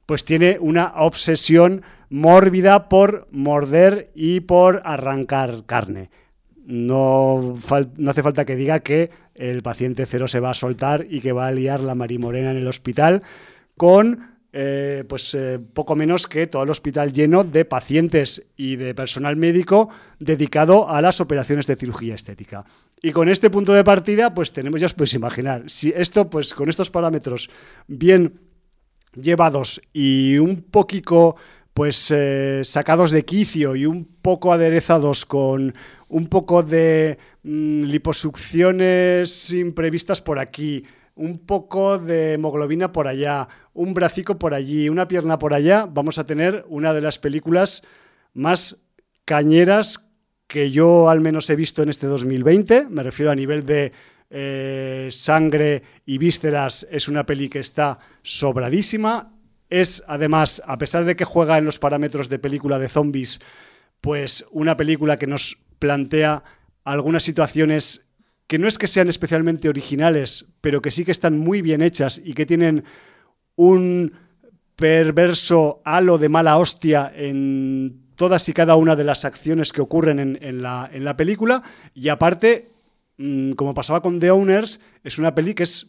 pues 0.06 0.26
tiene 0.26 0.58
una 0.60 0.94
obsesión 0.98 1.84
mórbida 2.10 2.90
por 2.90 3.28
morder 3.32 4.12
y 4.14 4.42
por 4.42 4.82
arrancar 4.84 5.64
carne. 5.66 6.10
No, 6.66 7.56
no, 7.98 8.12
hace 8.12 8.24
falta 8.24 8.46
que 8.46 8.56
diga 8.56 8.82
que 8.82 9.10
el 9.36 9.62
paciente 9.62 10.06
cero 10.06 10.28
se 10.28 10.40
va 10.40 10.52
a 10.52 10.56
soltar 10.56 11.06
y 11.10 11.22
que 11.22 11.32
va 11.32 11.48
a 11.48 11.52
liar 11.52 11.80
la 11.80 11.96
marimorena 11.96 12.52
en 12.52 12.58
el 12.58 12.68
hospital 12.68 13.24
con 13.78 14.31
eh, 14.54 15.06
pues 15.08 15.34
eh, 15.34 15.60
poco 15.60 15.96
menos 15.96 16.28
que 16.28 16.46
todo 16.46 16.64
el 16.64 16.70
hospital 16.70 17.14
lleno 17.14 17.46
de 17.46 17.64
pacientes 17.64 18.48
y 18.58 18.76
de 18.76 18.94
personal 18.94 19.38
médico 19.38 19.90
dedicado 20.20 20.90
a 20.90 21.02
las 21.02 21.22
operaciones 21.22 21.68
de 21.68 21.78
cirugía 21.78 22.16
estética. 22.16 22.66
Y 23.02 23.12
con 23.14 23.30
este 23.30 23.50
punto 23.50 23.74
de 23.74 23.84
partida, 23.84 24.34
pues 24.34 24.52
tenemos, 24.52 24.82
ya 24.82 24.88
os 24.88 24.94
podéis 24.94 25.14
imaginar, 25.14 25.64
si 25.68 25.94
esto, 25.96 26.30
pues 26.30 26.54
con 26.54 26.68
estos 26.68 26.90
parámetros 26.90 27.50
bien 27.88 28.42
llevados 29.16 29.82
y 29.94 30.38
un 30.38 30.64
poquito, 30.64 31.38
pues 31.74 32.12
eh, 32.12 32.64
sacados 32.66 33.12
de 33.12 33.24
quicio 33.24 33.76
y 33.76 33.86
un 33.86 34.06
poco 34.22 34.52
aderezados 34.52 35.26
con 35.26 35.74
un 36.10 36.28
poco 36.28 36.62
de 36.62 37.18
mm, 37.44 37.84
liposucciones 37.84 39.52
imprevistas 39.54 40.20
por 40.20 40.40
aquí, 40.40 40.84
un 41.16 41.40
poco 41.40 41.98
de 41.98 42.34
hemoglobina 42.34 42.92
por 42.92 43.08
allá, 43.08 43.48
un 43.74 43.94
bracico 43.94 44.38
por 44.38 44.54
allí, 44.54 44.90
una 44.90 45.08
pierna 45.08 45.40
por 45.40 45.54
allá, 45.54 45.88
vamos 45.90 46.18
a 46.18 46.26
tener 46.26 46.66
una 46.68 46.94
de 46.94 47.02
las 47.02 47.20
películas 47.20 47.84
más 48.34 48.78
cañeras 49.26 50.10
que 50.48 50.72
yo 50.72 51.10
al 51.10 51.22
menos 51.22 51.50
he 51.50 51.56
visto 51.56 51.82
en 51.82 51.90
este 51.90 52.08
2020. 52.08 52.88
Me 52.90 53.04
refiero 53.04 53.32
a 53.32 53.36
nivel 53.36 53.66
de 53.66 53.94
eh, 54.30 55.08
sangre 55.12 55.84
y 56.06 56.18
vísceras, 56.18 56.86
es 56.92 57.08
una 57.08 57.26
peli 57.26 57.48
que 57.48 57.60
está 57.60 58.00
sobradísima. 58.22 59.34
Es 59.70 60.04
además, 60.08 60.62
a 60.66 60.78
pesar 60.78 61.06
de 61.06 61.16
que 61.16 61.24
juega 61.24 61.58
en 61.58 61.64
los 61.64 61.80
parámetros 61.80 62.28
de 62.28 62.40
película 62.40 62.80
de 62.80 62.90
zombies, 62.90 63.40
pues 64.02 64.46
una 64.52 64.76
película 64.76 65.18
que 65.18 65.28
nos 65.28 65.58
plantea 65.80 66.44
algunas 66.84 67.24
situaciones 67.24 68.06
que 68.52 68.60
no 68.60 68.68
es 68.68 68.78
que 68.78 68.88
sean 68.88 69.08
especialmente 69.08 69.70
originales, 69.70 70.46
pero 70.60 70.82
que 70.82 70.92
sí 70.92 71.06
que 71.06 71.14
están 71.14 71.40
muy 71.40 71.62
bien 71.62 71.82
hechas 71.82 72.22
y 72.22 72.34
que 72.34 72.46
tienen 72.46 72.84
un 73.56 74.12
perverso 74.76 75.82
halo 75.86 76.18
de 76.18 76.28
mala 76.28 76.58
hostia 76.58 77.14
en 77.16 78.12
todas 78.18 78.50
y 78.50 78.54
cada 78.54 78.76
una 78.76 78.98
de 78.98 79.06
las 79.06 79.24
acciones 79.24 79.72
que 79.72 79.80
ocurren 79.80 80.20
en, 80.20 80.62
la, 80.62 80.90
en 80.92 81.06
la, 81.06 81.16
película. 81.16 81.64
Y 81.94 82.10
aparte, 82.10 82.68
mm, 83.16 83.54
como 83.54 83.74
pasaba 83.74 84.02
con 84.02 84.20
The 84.20 84.32
Owners, 84.32 84.82
es 85.02 85.18
una 85.18 85.34
peli 85.34 85.54
que 85.54 85.64
es 85.64 85.88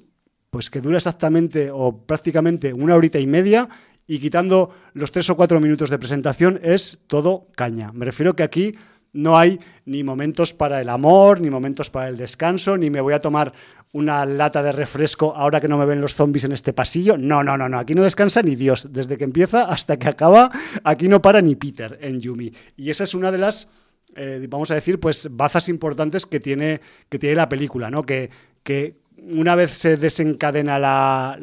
pues 0.51 0.71
que 0.71 0.81
dura 0.81 0.99
exactamente 0.99 1.69
o 1.73 2.07
prácticamente 2.07 2.73
una 2.73 2.95
horita 2.95 3.19
y 3.19 3.27
media 3.27 3.69
y 4.07 4.21
quitando 4.21 4.73
los 4.95 5.11
tres 5.11 5.29
o 5.31 5.37
cuatro 5.37 5.59
minutos 5.59 5.91
de 5.91 5.99
presentación 5.99 6.61
es 6.63 7.01
todo 7.09 7.49
caña. 7.57 7.91
Me 7.91 8.05
refiero 8.05 8.37
que 8.37 8.45
aquí 8.45 8.77
no 9.13 9.39
hay 9.39 9.61
ni 9.85 10.03
momentos 10.03 10.55
para 10.55 10.81
el 10.81 10.89
amor, 10.89 11.41
ni 11.41 11.51
momentos 11.51 11.91
para 11.91 12.09
el 12.09 12.17
descanso, 12.17 12.77
ni 12.77 12.91
me 12.91 13.01
voy 13.01 13.15
a 13.15 13.21
tomar 13.21 13.53
una 13.93 14.25
lata 14.25 14.63
de 14.63 14.73
refresco 14.73 15.35
ahora 15.37 15.61
que 15.61 15.69
no 15.69 15.77
me 15.77 15.85
ven 15.85 16.01
los 16.01 16.15
zombies 16.15 16.45
en 16.45 16.53
este 16.53 16.73
pasillo. 16.73 17.19
No, 17.19 17.45
no, 17.45 17.59
no, 17.59 17.69
no. 17.69 17.79
Aquí 17.79 17.95
no 17.95 18.03
descansa 18.03 18.43
ni 18.43 18.57
Dios. 18.57 18.89
Desde 18.91 19.19
que 19.19 19.25
empieza 19.25 19.65
hasta 19.65 19.99
que 19.99 20.09
acaba, 20.09 20.51
aquí 20.83 21.09
no 21.09 21.21
para 21.21 21.43
ni 21.43 21.57
Peter 21.57 21.99
en 22.01 22.21
Yumi. 22.21 22.53
Y 22.77 22.89
esa 22.89 23.05
es 23.05 23.15
una 23.15 23.31
de 23.31 23.39
las, 23.39 23.71
eh, 24.17 24.47
vamos 24.49 24.71
a 24.71 24.75
decir, 24.75 24.99
pues 24.99 25.29
bazas 25.31 25.69
importantes 25.69 26.25
que 26.25 26.41
tiene, 26.41 26.81
que 27.11 27.19
tiene 27.19 27.37
la 27.37 27.51
película, 27.51 27.91
¿no? 27.91 28.05
Que, 28.05 28.31
que 28.63 29.03
una 29.31 29.55
vez 29.55 29.73
se 29.73 29.97
desencadena 29.97 30.79
la, 30.79 31.39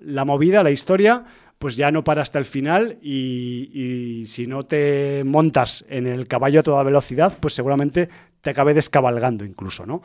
la, 0.00 0.24
movida, 0.24 0.62
la 0.62 0.70
historia, 0.70 1.24
pues 1.58 1.76
ya 1.76 1.90
no 1.90 2.04
para 2.04 2.22
hasta 2.22 2.38
el 2.38 2.44
final 2.44 2.98
y, 3.02 4.24
si 4.26 4.46
no 4.46 4.64
te 4.64 5.22
montas 5.24 5.84
en 5.88 6.06
el 6.06 6.26
caballo 6.28 6.60
a 6.60 6.62
toda 6.62 6.82
velocidad, 6.82 7.38
pues 7.40 7.54
seguramente 7.54 8.08
te 8.40 8.50
acabe 8.50 8.74
descabalgando 8.74 9.44
incluso, 9.44 9.86
¿no? 9.86 10.02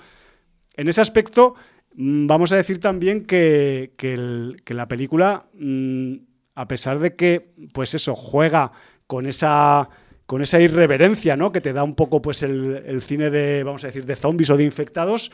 En 0.74 0.88
ese 0.88 1.02
aspecto, 1.02 1.56
mm, 1.96 2.28
vamos 2.28 2.52
a 2.52 2.56
decir 2.56 2.80
también 2.80 3.26
que, 3.26 3.94
la 4.68 4.88
película, 4.88 5.48
mm, 5.54 6.14
a 6.56 6.68
pesar 6.68 7.00
de 7.00 7.16
que, 7.16 7.54
pues 7.74 7.94
eso, 7.94 8.16
juega 8.16 8.72
con 9.08 9.26
esa 9.26 9.90
con 10.32 10.42
esa 10.42 10.62
irreverencia, 10.62 11.36
¿no? 11.36 11.52
Que 11.52 11.60
te 11.60 11.74
da 11.74 11.84
un 11.84 11.94
poco, 11.94 12.22
pues, 12.22 12.42
el, 12.42 13.02
cine 13.02 13.30
de, 13.30 13.64
vamos 13.64 13.84
a 13.84 13.88
decir, 13.88 14.06
de 14.06 14.16
zombies 14.16 14.50
o 14.50 14.56
de 14.56 14.64
infectados, 14.64 15.30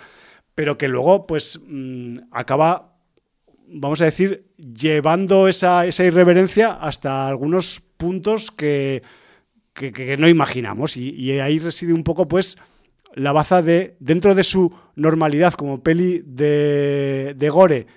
pero 0.56 0.76
que 0.76 0.88
luego, 0.88 1.28
pues, 1.28 1.62
mm, 1.68 2.18
acaba, 2.32 2.87
vamos 3.68 4.02
a 4.02 4.06
decir, 4.06 4.46
llevando 4.58 5.48
esa, 5.48 5.86
irreverencia 5.86 6.74
hasta 6.74 7.28
algunos 7.28 7.82
puntos 7.98 8.52
que, 8.52 9.02
no 10.18 10.28
imaginamos. 10.28 10.98
Y, 10.98 11.10
y, 11.12 11.40
ahí 11.40 11.60
reside 11.60 11.94
un 11.94 12.04
poco, 12.04 12.28
pues, 12.28 12.58
la 13.14 13.32
baza 13.32 13.62
de, 13.62 13.96
dentro 14.00 14.36
de 14.36 14.44
su 14.44 14.74
normalidad 14.96 15.54
como 15.54 15.82
peli 15.82 16.22
de, 16.26 17.36
de 17.36 17.50
gore, 17.50 17.88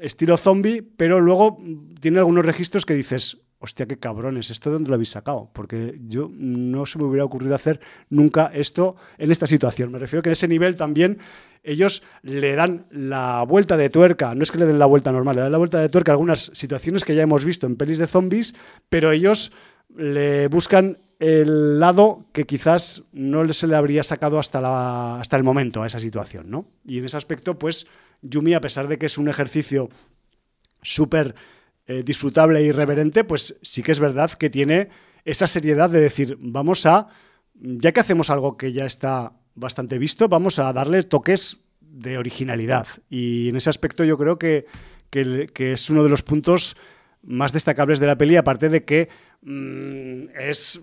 estilo 0.00 0.36
zombie, 0.36 0.82
pero 0.82 1.20
luego 1.20 1.58
tiene 2.00 2.18
algunos 2.18 2.44
registros 2.44 2.84
que 2.84 2.94
dices, 2.94 3.43
hostia, 3.64 3.86
qué 3.86 3.98
cabrones, 3.98 4.50
¿esto 4.50 4.70
de 4.70 4.74
dónde 4.74 4.88
lo 4.88 4.94
habéis 4.94 5.10
sacado? 5.10 5.50
Porque 5.52 5.98
yo 6.06 6.30
no 6.32 6.86
se 6.86 6.98
me 6.98 7.04
hubiera 7.04 7.24
ocurrido 7.24 7.54
hacer 7.54 7.80
nunca 8.10 8.50
esto 8.54 8.96
en 9.18 9.30
esta 9.30 9.46
situación. 9.46 9.90
Me 9.90 9.98
refiero 9.98 10.22
que 10.22 10.28
en 10.28 10.34
ese 10.34 10.48
nivel 10.48 10.76
también 10.76 11.18
ellos 11.62 12.02
le 12.22 12.54
dan 12.54 12.86
la 12.90 13.42
vuelta 13.48 13.76
de 13.76 13.88
tuerca, 13.88 14.34
no 14.34 14.42
es 14.42 14.52
que 14.52 14.58
le 14.58 14.66
den 14.66 14.78
la 14.78 14.86
vuelta 14.86 15.10
normal, 15.12 15.36
le 15.36 15.42
dan 15.42 15.52
la 15.52 15.58
vuelta 15.58 15.80
de 15.80 15.88
tuerca 15.88 16.12
a 16.12 16.14
algunas 16.14 16.50
situaciones 16.54 17.04
que 17.04 17.14
ya 17.14 17.22
hemos 17.22 17.44
visto 17.44 17.66
en 17.66 17.76
pelis 17.76 17.98
de 17.98 18.06
zombies, 18.06 18.54
pero 18.88 19.10
ellos 19.10 19.50
le 19.96 20.48
buscan 20.48 20.98
el 21.18 21.80
lado 21.80 22.26
que 22.32 22.44
quizás 22.44 23.04
no 23.12 23.50
se 23.52 23.66
le 23.66 23.76
habría 23.76 24.02
sacado 24.02 24.38
hasta, 24.38 24.60
la, 24.60 25.20
hasta 25.20 25.36
el 25.36 25.42
momento 25.42 25.82
a 25.82 25.86
esa 25.86 26.00
situación, 26.00 26.50
¿no? 26.50 26.66
Y 26.84 26.98
en 26.98 27.06
ese 27.06 27.16
aspecto, 27.16 27.58
pues, 27.58 27.86
Yumi, 28.20 28.52
a 28.54 28.60
pesar 28.60 28.88
de 28.88 28.98
que 28.98 29.06
es 29.06 29.16
un 29.16 29.28
ejercicio 29.28 29.88
súper 30.82 31.34
eh, 31.86 32.02
disfrutable 32.04 32.60
e 32.60 32.64
irreverente, 32.64 33.24
pues 33.24 33.58
sí 33.62 33.82
que 33.82 33.92
es 33.92 34.00
verdad 34.00 34.30
que 34.32 34.50
tiene 34.50 34.88
esa 35.24 35.46
seriedad 35.46 35.90
de 35.90 36.00
decir, 36.00 36.36
vamos 36.40 36.86
a, 36.86 37.08
ya 37.54 37.92
que 37.92 38.00
hacemos 38.00 38.30
algo 38.30 38.56
que 38.56 38.72
ya 38.72 38.84
está 38.84 39.32
bastante 39.54 39.98
visto, 39.98 40.28
vamos 40.28 40.58
a 40.58 40.72
darle 40.72 41.02
toques 41.02 41.58
de 41.80 42.18
originalidad. 42.18 42.86
Y 43.08 43.48
en 43.48 43.56
ese 43.56 43.70
aspecto 43.70 44.04
yo 44.04 44.18
creo 44.18 44.38
que, 44.38 44.66
que 45.10 45.72
es 45.72 45.90
uno 45.90 46.02
de 46.02 46.08
los 46.08 46.22
puntos 46.22 46.76
más 47.22 47.52
destacables 47.52 48.00
de 48.00 48.06
la 48.06 48.18
peli, 48.18 48.36
aparte 48.36 48.68
de 48.68 48.84
que 48.84 49.08
Mm, 49.44 50.28
es 50.38 50.80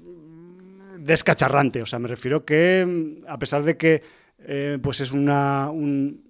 descacharrante. 0.99 1.81
O 1.81 1.85
sea, 1.85 1.99
me 1.99 2.07
refiero 2.07 2.45
que, 2.45 3.17
a 3.27 3.39
pesar 3.39 3.63
de 3.63 3.75
que 3.75 4.03
eh, 4.39 4.77
pues 4.81 5.01
es 5.01 5.11
una, 5.11 5.69
un, 5.71 6.23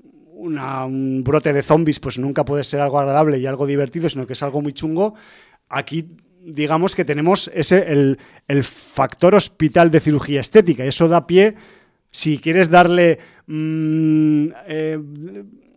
brote 1.23 1.53
de 1.53 1.61
zombies, 1.63 1.99
pues 1.99 2.17
nunca 2.17 2.45
puede 2.45 2.63
ser 2.63 2.81
algo 2.81 2.99
agradable 2.99 3.39
y 3.39 3.45
algo 3.45 3.67
divertido, 3.67 4.09
sino 4.09 4.25
que 4.25 4.33
es 4.33 4.43
algo 4.43 4.61
muy 4.61 4.73
chungo, 4.73 5.15
aquí 5.69 6.09
digamos 6.43 6.95
que 6.95 7.05
tenemos 7.05 7.51
ese, 7.53 7.91
el, 7.91 8.63
factor 8.63 9.35
hospital 9.35 9.91
de 9.91 9.99
cirugía 9.99 10.41
estética. 10.41 10.83
Y 10.83 10.89
eso 10.89 11.07
da 11.07 11.27
pie, 11.27 11.55
si 12.09 12.39
quieres 12.39 12.69
darle, 12.69 13.19
mm, 13.47 14.47
eh, 14.67 14.99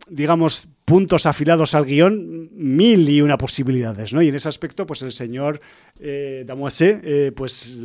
digamos, 0.09 0.67
puntos 0.85 1.25
afilados 1.25 1.73
al 1.73 1.85
guion, 1.85 2.49
mil 2.53 3.09
y 3.09 3.21
una 3.21 3.37
posibilidades, 3.37 4.13
¿no? 4.13 4.21
Y 4.21 4.29
en 4.29 4.35
ese 4.35 4.49
aspecto, 4.49 4.85
pues 4.85 5.01
el 5.01 5.11
señor 5.11 5.59
eh, 5.99 6.45
eh, 6.47 7.31
pues, 7.35 7.79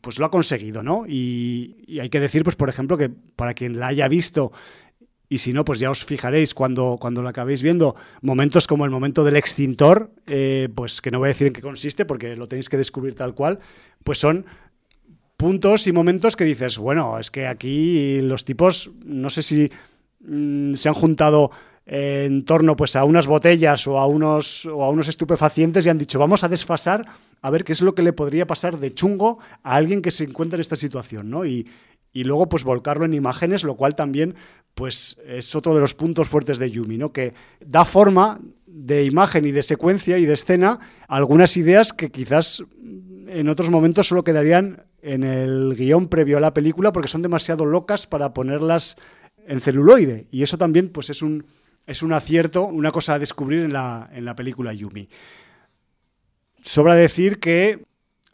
pues 0.00 0.18
lo 0.18 0.26
ha 0.26 0.30
conseguido, 0.30 0.82
¿no? 0.82 1.04
Y, 1.06 1.76
hay 2.00 2.08
que 2.08 2.20
decir, 2.20 2.42
pues 2.42 2.56
por 2.56 2.68
ejemplo, 2.68 2.98
que 2.98 3.08
para 3.08 3.54
quien 3.54 3.78
la 3.78 3.88
haya 3.88 4.08
visto, 4.08 4.52
y 5.32 5.38
si 5.38 5.52
no, 5.52 5.64
pues 5.64 5.78
ya 5.78 5.92
os 5.92 6.04
fijaréis 6.04 6.54
cuando, 6.54 6.96
cuando 7.00 7.22
la 7.22 7.30
acabéis 7.30 7.62
viendo, 7.62 7.94
momentos 8.20 8.66
como 8.66 8.84
el 8.84 8.90
momento 8.90 9.22
del 9.22 9.36
extintor, 9.36 10.10
eh, 10.26 10.68
pues 10.74 11.00
que 11.00 11.12
no 11.12 11.20
voy 11.20 11.26
a 11.26 11.32
decir 11.32 11.46
en 11.46 11.52
qué 11.52 11.62
consiste, 11.62 12.04
porque 12.04 12.34
lo 12.34 12.48
tenéis 12.48 12.68
que 12.68 12.76
descubrir 12.76 13.14
tal 13.14 13.32
cual, 13.32 13.60
pues 14.02 14.18
son 14.18 14.44
puntos 15.36 15.86
y 15.86 15.92
momentos 15.92 16.34
que 16.34 16.44
dices, 16.44 16.78
bueno, 16.78 17.16
es 17.16 17.30
que 17.30 17.46
aquí 17.46 18.20
los 18.22 18.44
tipos, 18.44 18.90
no 19.04 19.30
sé 19.30 19.44
si 19.44 19.70
mm, 20.26 20.74
se 20.74 20.88
han 20.88 20.94
juntado 20.96 21.52
en 21.86 22.44
torno 22.44 22.74
pues 22.74 22.94
a 22.96 23.04
unas 23.04 23.26
botellas 23.26 23.86
o 23.86 23.98
a 23.98 24.06
unos, 24.06 24.66
o 24.66 24.84
a 24.84 24.90
unos 24.90 25.08
estupefacientes 25.08 25.86
y 25.86 25.88
han 25.88 25.98
dicho 25.98 26.18
vamos 26.18 26.44
a 26.44 26.48
desfasar 26.48 27.04
a 27.42 27.50
ver 27.50 27.64
qué 27.64 27.72
es 27.72 27.80
lo 27.80 27.94
que 27.94 28.02
le 28.02 28.12
podría 28.12 28.46
pasar 28.46 28.78
de 28.78 28.94
chungo 28.94 29.38
a 29.62 29.74
alguien 29.74 30.02
que 30.02 30.10
se 30.10 30.24
encuentra 30.24 30.56
en 30.56 30.60
esta 30.60 30.76
situación, 30.76 31.30
¿no? 31.30 31.44
Luego 32.12 32.48
pues 32.48 32.64
volcarlo 32.64 33.04
en 33.04 33.14
imágenes, 33.14 33.64
lo 33.64 33.76
cual 33.76 33.94
también 33.94 34.34
pues 34.74 35.20
es 35.26 35.54
otro 35.54 35.74
de 35.74 35.80
los 35.80 35.94
puntos 35.94 36.28
fuertes 36.28 36.58
de 36.58 36.70
Yumi, 36.70 36.98
¿no? 36.98 37.12
Que 37.12 37.34
da 37.60 37.84
forma 37.84 38.40
de 38.66 39.04
imagen 39.04 39.44
y 39.44 39.50
de 39.50 39.62
secuencia 39.62 40.18
y 40.18 40.26
de 40.26 40.34
escena 40.34 40.80
algunas 41.08 41.56
ideas 41.56 41.92
que 41.92 42.10
quizás 42.10 42.64
en 43.28 43.48
otros 43.48 43.70
momentos 43.70 44.08
solo 44.08 44.24
quedarían 44.24 44.84
en 45.02 45.24
el 45.24 45.74
guion 45.76 46.08
previo 46.08 46.36
a 46.36 46.40
la 46.40 46.54
película 46.54 46.92
porque 46.92 47.08
son 47.08 47.22
demasiado 47.22 47.66
locas 47.66 48.06
para 48.06 48.32
ponerlas 48.32 48.96
en 49.46 49.60
celuloide 49.60 50.26
y 50.30 50.42
eso 50.42 50.58
también 50.58 50.88
pues 50.88 51.10
es 51.10 51.22
un 51.22 51.44
es 51.86 52.02
un 52.02 52.12
acierto, 52.12 52.66
una 52.66 52.92
cosa 52.92 53.14
a 53.14 53.18
descubrir 53.18 53.64
en 53.64 53.72
la, 53.72 54.08
en 54.12 54.24
la 54.24 54.36
película 54.36 54.72
Yumi. 54.72 55.08
Sobra 56.62 56.94
decir 56.94 57.40
que 57.40 57.84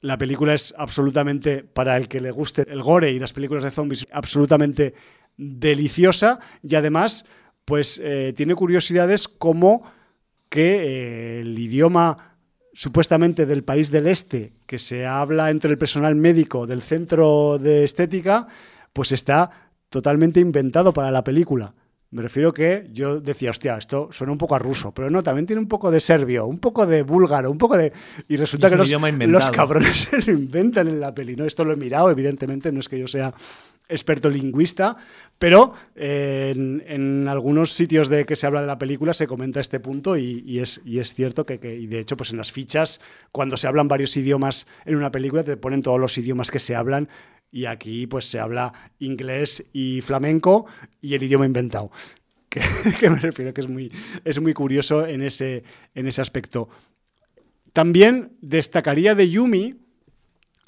la 0.00 0.18
película 0.18 0.54
es 0.54 0.74
absolutamente, 0.76 1.64
para 1.64 1.96
el 1.96 2.08
que 2.08 2.20
le 2.20 2.30
guste 2.30 2.66
el 2.70 2.82
gore 2.82 3.10
y 3.10 3.18
las 3.18 3.32
películas 3.32 3.64
de 3.64 3.70
zombies, 3.70 4.06
absolutamente 4.12 4.94
deliciosa 5.36 6.40
y 6.62 6.74
además 6.74 7.26
pues 7.64 8.00
eh, 8.02 8.32
tiene 8.36 8.54
curiosidades 8.54 9.28
como 9.28 9.82
que 10.48 11.38
eh, 11.38 11.40
el 11.40 11.58
idioma 11.58 12.38
supuestamente 12.72 13.46
del 13.46 13.64
país 13.64 13.90
del 13.90 14.06
este 14.06 14.52
que 14.66 14.78
se 14.78 15.06
habla 15.06 15.50
entre 15.50 15.70
el 15.70 15.78
personal 15.78 16.14
médico 16.14 16.66
del 16.66 16.82
centro 16.82 17.58
de 17.58 17.84
estética 17.84 18.46
pues 18.92 19.12
está 19.12 19.50
totalmente 19.90 20.40
inventado 20.40 20.92
para 20.92 21.10
la 21.10 21.24
película. 21.24 21.74
Me 22.16 22.22
refiero 22.22 22.50
que 22.50 22.88
yo 22.94 23.20
decía, 23.20 23.50
hostia, 23.50 23.76
esto 23.76 24.08
suena 24.10 24.32
un 24.32 24.38
poco 24.38 24.54
a 24.54 24.58
ruso, 24.58 24.90
pero 24.90 25.10
no, 25.10 25.22
también 25.22 25.44
tiene 25.44 25.60
un 25.60 25.68
poco 25.68 25.90
de 25.90 26.00
serbio, 26.00 26.46
un 26.46 26.56
poco 26.56 26.86
de 26.86 27.02
búlgaro, 27.02 27.50
un 27.50 27.58
poco 27.58 27.76
de... 27.76 27.92
Y 28.26 28.36
resulta 28.36 28.70
que 28.70 28.76
los, 28.76 28.90
los, 28.90 29.50
cabrones 29.50 30.08
se 30.10 30.22
lo 30.22 30.32
inventan 30.32 30.88
en 30.88 30.98
la 30.98 31.14
peli, 31.14 31.36
¿no? 31.36 31.44
Esto 31.44 31.62
lo 31.62 31.74
he 31.74 31.76
mirado, 31.76 32.10
evidentemente, 32.10 32.72
no 32.72 32.80
es 32.80 32.88
que 32.88 32.98
yo 32.98 33.06
sea 33.06 33.34
experto 33.86 34.30
lingüista, 34.30 34.96
pero 35.38 35.74
eh, 35.94 36.54
en, 36.56 37.28
algunos 37.28 37.74
sitios 37.74 38.08
de 38.08 38.24
que 38.24 38.34
se 38.34 38.46
habla 38.46 38.62
de 38.62 38.66
la 38.66 38.78
película 38.78 39.12
se 39.12 39.26
comenta 39.26 39.60
este 39.60 39.78
punto 39.78 40.16
y, 40.16 40.58
es, 40.58 40.80
y 40.86 41.00
es, 41.00 41.12
cierto 41.12 41.44
que, 41.44 41.60
que, 41.60 41.76
y 41.76 41.86
de 41.86 41.98
hecho, 41.98 42.16
pues 42.16 42.30
en 42.30 42.38
las 42.38 42.50
fichas, 42.50 43.02
cuando 43.30 43.58
se 43.58 43.66
hablan 43.66 43.88
varios 43.88 44.16
idiomas 44.16 44.66
en 44.86 44.96
una 44.96 45.12
película, 45.12 45.44
te 45.44 45.58
ponen 45.58 45.82
todos 45.82 46.00
los 46.00 46.16
idiomas 46.16 46.50
que 46.50 46.60
se 46.60 46.74
hablan 46.74 47.10
y 47.56 47.64
aquí 47.64 48.06
pues 48.06 48.26
se 48.26 48.38
habla 48.38 48.70
inglés 48.98 49.64
y 49.72 50.02
flamenco 50.02 50.66
y 51.00 51.14
el 51.14 51.22
idioma 51.22 51.46
inventado. 51.46 51.90
Que, 53.00 53.10
me 53.10 53.18
refiero 53.18 53.52
que 53.52 53.60
es 53.60 53.68
muy, 53.68 53.92
es 54.24 54.40
muy 54.40 54.54
curioso 54.54 55.06
en 55.06 55.20
ese, 55.20 55.62
en 55.94 56.06
ese 56.06 56.22
aspecto. 56.22 56.70
También 57.74 58.32
destacaría 58.40 59.14
de 59.14 59.28
Yumi, 59.28 59.74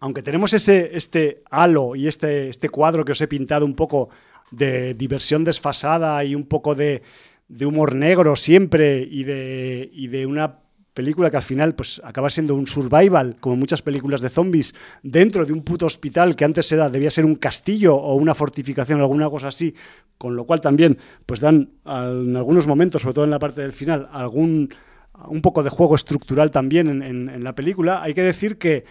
aunque 0.01 0.23
tenemos 0.23 0.53
ese, 0.53 0.91
este 0.93 1.43
halo 1.51 1.97
y 1.97 2.07
este, 2.07 2.51
este 2.51 2.69
cuadro 2.69 3.07
que 3.07 3.13
os 3.13 3.21
he 3.23 3.29
pintado 3.29 3.65
un 3.65 3.75
poco 3.75 4.11
de 4.51 4.93
diversión 4.93 5.45
desfasada 5.45 6.23
y 6.25 6.35
un 6.35 6.45
poco 6.45 6.75
de, 6.75 7.03
de 7.49 7.65
humor 7.65 7.95
negro 7.95 8.37
siempre 8.37 9.07
y 9.11 9.25
de, 9.25 9.89
y 9.93 10.09
de 10.09 10.27
una 10.27 10.59
película 10.99 11.31
que 11.31 11.37
al 11.37 11.45
final 11.45 11.77
pues 11.77 12.03
acaba 12.03 12.29
siendo 12.29 12.57
un 12.57 12.67
survival, 12.67 13.37
como 13.39 13.55
muchas 13.55 13.83
películas 13.83 14.21
de 14.21 14.29
zombies, 14.29 14.75
dentro 15.05 15.47
de 15.47 15.53
un 15.53 15.63
puto 15.63 15.87
hospital 15.87 16.35
que 16.35 16.45
antes 16.45 16.73
era, 16.73 16.91
debía 16.91 17.09
ser 17.09 17.25
un 17.25 17.37
castillo 17.37 17.95
o 17.95 18.17
una 18.17 18.35
fortificación 18.35 19.01
o 19.01 19.05
alguna 19.05 19.31
cosa 19.31 19.47
así, 19.47 19.77
con 20.19 20.35
lo 20.35 20.45
cual 20.45 20.61
también 20.61 20.99
pues 21.25 21.39
dan 21.39 21.71
en 21.87 22.37
algunos 22.37 22.67
momentos, 22.67 23.03
sobre 23.03 23.15
todo 23.15 23.25
en 23.27 23.31
la 23.31 23.39
parte 23.39 23.61
del 23.61 23.73
final, 23.73 24.09
algún 24.11 24.75
un 25.29 25.41
poco 25.41 25.63
de 25.63 25.71
juego 25.71 25.95
estructural 25.95 26.51
también 26.51 26.89
en, 26.89 27.29
en 27.29 27.45
la 27.45 27.55
película. 27.55 28.03
Hay 28.03 28.13
que 28.13 28.23
decir 28.23 28.59
que 28.59 28.85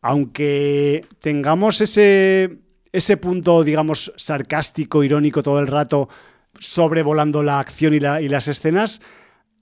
aunque 0.00 1.04
tengamos 1.20 1.82
ese, 1.82 2.56
ese 2.90 3.18
punto, 3.18 3.64
digamos, 3.64 4.14
sarcástico, 4.16 5.04
irónico 5.04 5.42
todo 5.42 5.58
el 5.58 5.66
rato, 5.66 6.08
sobrevolando 6.58 7.42
la 7.42 7.60
acción 7.60 7.92
y, 7.92 8.00
la, 8.00 8.22
y 8.22 8.30
las 8.30 8.48
escenas. 8.48 9.02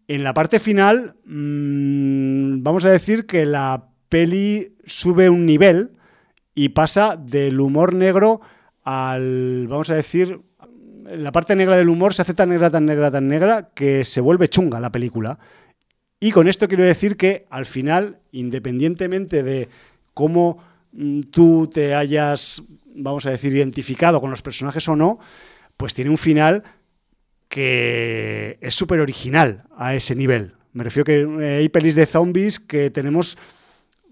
En 0.09 0.25
la 0.25 0.33
parte 0.33 0.59
final, 0.59 1.17
mmm, 1.27 2.63
vamos 2.63 2.87
a 2.87 2.91
decir 2.91 3.27
que 3.27 3.45
la 3.45 3.91
peli 4.09 4.75
sube 4.87 5.29
un 5.29 5.45
nivel 5.45 5.93
y 6.55 6.71
pasa 6.71 7.17
del 7.17 7.61
humor 7.61 7.93
negro 7.93 8.41
al, 8.85 9.67
vamos 9.69 9.91
a 9.91 9.95
decir, 9.95 10.41
la 11.05 11.31
parte 11.31 11.55
negra 11.55 11.77
del 11.77 11.91
humor 11.91 12.15
se 12.15 12.23
hace 12.23 12.33
tan 12.33 12.49
negra, 12.49 12.71
tan 12.71 12.87
negra, 12.87 13.11
tan 13.11 13.29
negra 13.29 13.69
que 13.75 14.03
se 14.07 14.23
vuelve 14.23 14.49
chunga 14.49 14.81
la 14.81 14.91
película. 14.91 15.39
Y 16.21 16.33
con 16.33 16.49
esto 16.49 16.69
quiero 16.69 16.85
decir 16.85 17.19
que 17.19 17.47
al 17.51 17.67
final, 17.67 18.19
independientemente 18.33 19.43
de 19.43 19.69
cómo 20.15 20.59
mm, 20.93 21.21
tú 21.31 21.71
te 21.73 21.95
hayas, 21.95 22.63
vamos 22.95 23.27
a 23.27 23.31
decir, 23.31 23.55
identificado 23.55 24.23
con 24.23 24.31
los 24.31 24.41
personajes 24.41 24.89
o 24.89 24.97
no, 24.97 25.19
pues 25.77 25.93
tiene 25.93 26.11
un 26.11 26.19
final 26.19 26.65
que 27.49 28.59
es 28.61 28.75
súper 28.75 29.01
original 29.01 29.65
a 29.77 29.95
ese 29.95 30.15
nivel. 30.15 30.55
Me 30.73 30.85
refiero 30.85 31.05
que 31.05 31.21
eh, 31.45 31.57
hay 31.59 31.69
pelis 31.69 31.95
de 31.95 32.07
zombies 32.07 32.61
que 32.61 32.91
tenemos 32.91 33.39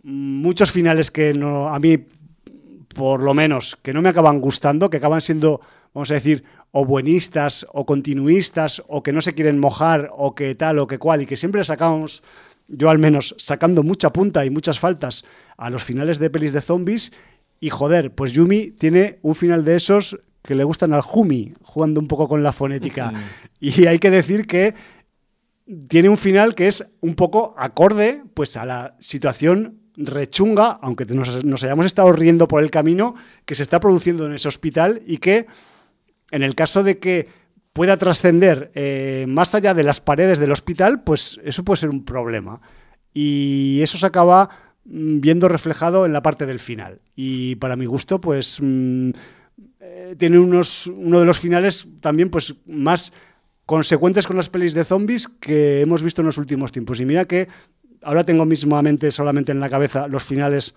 muchos 0.02 0.70
finales 0.70 1.10
que 1.10 1.34
no, 1.34 1.68
a 1.68 1.78
mí, 1.78 1.98
por 2.94 3.22
lo 3.22 3.34
menos, 3.34 3.76
que 3.82 3.92
no 3.92 4.02
me 4.02 4.08
acaban 4.08 4.40
gustando, 4.40 4.88
que 4.88 4.96
acaban 4.96 5.20
siendo, 5.20 5.60
vamos 5.92 6.10
a 6.10 6.14
decir, 6.14 6.44
o 6.70 6.84
buenistas 6.84 7.66
o 7.72 7.86
continuistas 7.86 8.82
o 8.88 9.02
que 9.02 9.12
no 9.12 9.20
se 9.20 9.34
quieren 9.34 9.58
mojar 9.58 10.10
o 10.12 10.34
que 10.34 10.54
tal 10.54 10.78
o 10.78 10.86
que 10.86 10.98
cual 10.98 11.22
y 11.22 11.26
que 11.26 11.36
siempre 11.36 11.64
sacamos, 11.64 12.22
yo 12.68 12.90
al 12.90 12.98
menos, 12.98 13.34
sacando 13.38 13.82
mucha 13.82 14.12
punta 14.12 14.44
y 14.44 14.50
muchas 14.50 14.78
faltas 14.78 15.24
a 15.56 15.70
los 15.70 15.84
finales 15.84 16.18
de 16.18 16.30
pelis 16.30 16.52
de 16.52 16.60
zombies 16.60 17.12
y 17.60 17.70
joder, 17.70 18.14
pues 18.14 18.32
Yumi 18.32 18.70
tiene 18.72 19.18
un 19.22 19.34
final 19.34 19.64
de 19.64 19.76
esos 19.76 20.18
que 20.46 20.54
le 20.54 20.64
gustan 20.64 20.92
al 20.92 21.00
Jumi, 21.00 21.54
jugando 21.62 22.00
un 22.00 22.08
poco 22.08 22.28
con 22.28 22.42
la 22.42 22.52
fonética. 22.52 23.12
y 23.60 23.86
hay 23.86 23.98
que 23.98 24.10
decir 24.10 24.46
que 24.46 24.74
tiene 25.88 26.08
un 26.08 26.16
final 26.16 26.54
que 26.54 26.68
es 26.68 26.86
un 27.00 27.14
poco 27.14 27.54
acorde 27.58 28.22
pues 28.34 28.56
a 28.56 28.64
la 28.64 28.96
situación 29.00 29.80
rechunga, 29.96 30.78
aunque 30.82 31.04
nos, 31.06 31.44
nos 31.44 31.64
hayamos 31.64 31.86
estado 31.86 32.12
riendo 32.12 32.48
por 32.48 32.62
el 32.62 32.70
camino, 32.70 33.14
que 33.44 33.54
se 33.54 33.62
está 33.62 33.80
produciendo 33.80 34.26
en 34.26 34.34
ese 34.34 34.48
hospital 34.48 35.02
y 35.06 35.18
que 35.18 35.46
en 36.30 36.42
el 36.42 36.54
caso 36.54 36.82
de 36.82 36.98
que 36.98 37.28
pueda 37.72 37.96
trascender 37.98 38.70
eh, 38.74 39.26
más 39.28 39.54
allá 39.54 39.74
de 39.74 39.82
las 39.82 40.00
paredes 40.00 40.38
del 40.38 40.52
hospital, 40.52 41.02
pues 41.02 41.38
eso 41.44 41.62
puede 41.62 41.80
ser 41.80 41.90
un 41.90 42.04
problema. 42.04 42.60
Y 43.12 43.80
eso 43.82 43.98
se 43.98 44.06
acaba 44.06 44.48
mm, 44.84 45.20
viendo 45.20 45.48
reflejado 45.48 46.06
en 46.06 46.12
la 46.12 46.22
parte 46.22 46.46
del 46.46 46.58
final. 46.58 47.00
Y 47.14 47.56
para 47.56 47.76
mi 47.76 47.86
gusto, 47.86 48.20
pues 48.20 48.58
mm, 48.62 49.10
eh, 49.88 50.16
tiene 50.18 50.38
unos, 50.38 50.88
uno 50.88 51.20
de 51.20 51.24
los 51.24 51.38
finales 51.38 51.86
también 52.00 52.28
pues 52.28 52.54
más 52.66 53.12
consecuentes 53.64 54.26
con 54.26 54.36
las 54.36 54.48
pelis 54.48 54.74
de 54.74 54.84
zombies 54.84 55.28
que 55.28 55.80
hemos 55.80 56.02
visto 56.02 56.22
en 56.22 56.26
los 56.26 56.38
últimos 56.38 56.72
tiempos. 56.72 56.98
Y 56.98 57.06
mira 57.06 57.24
que 57.24 57.48
ahora 58.02 58.24
tengo 58.24 58.44
mismamente 58.44 59.12
solamente 59.12 59.52
en 59.52 59.60
la 59.60 59.70
cabeza 59.70 60.08
los 60.08 60.24
finales 60.24 60.74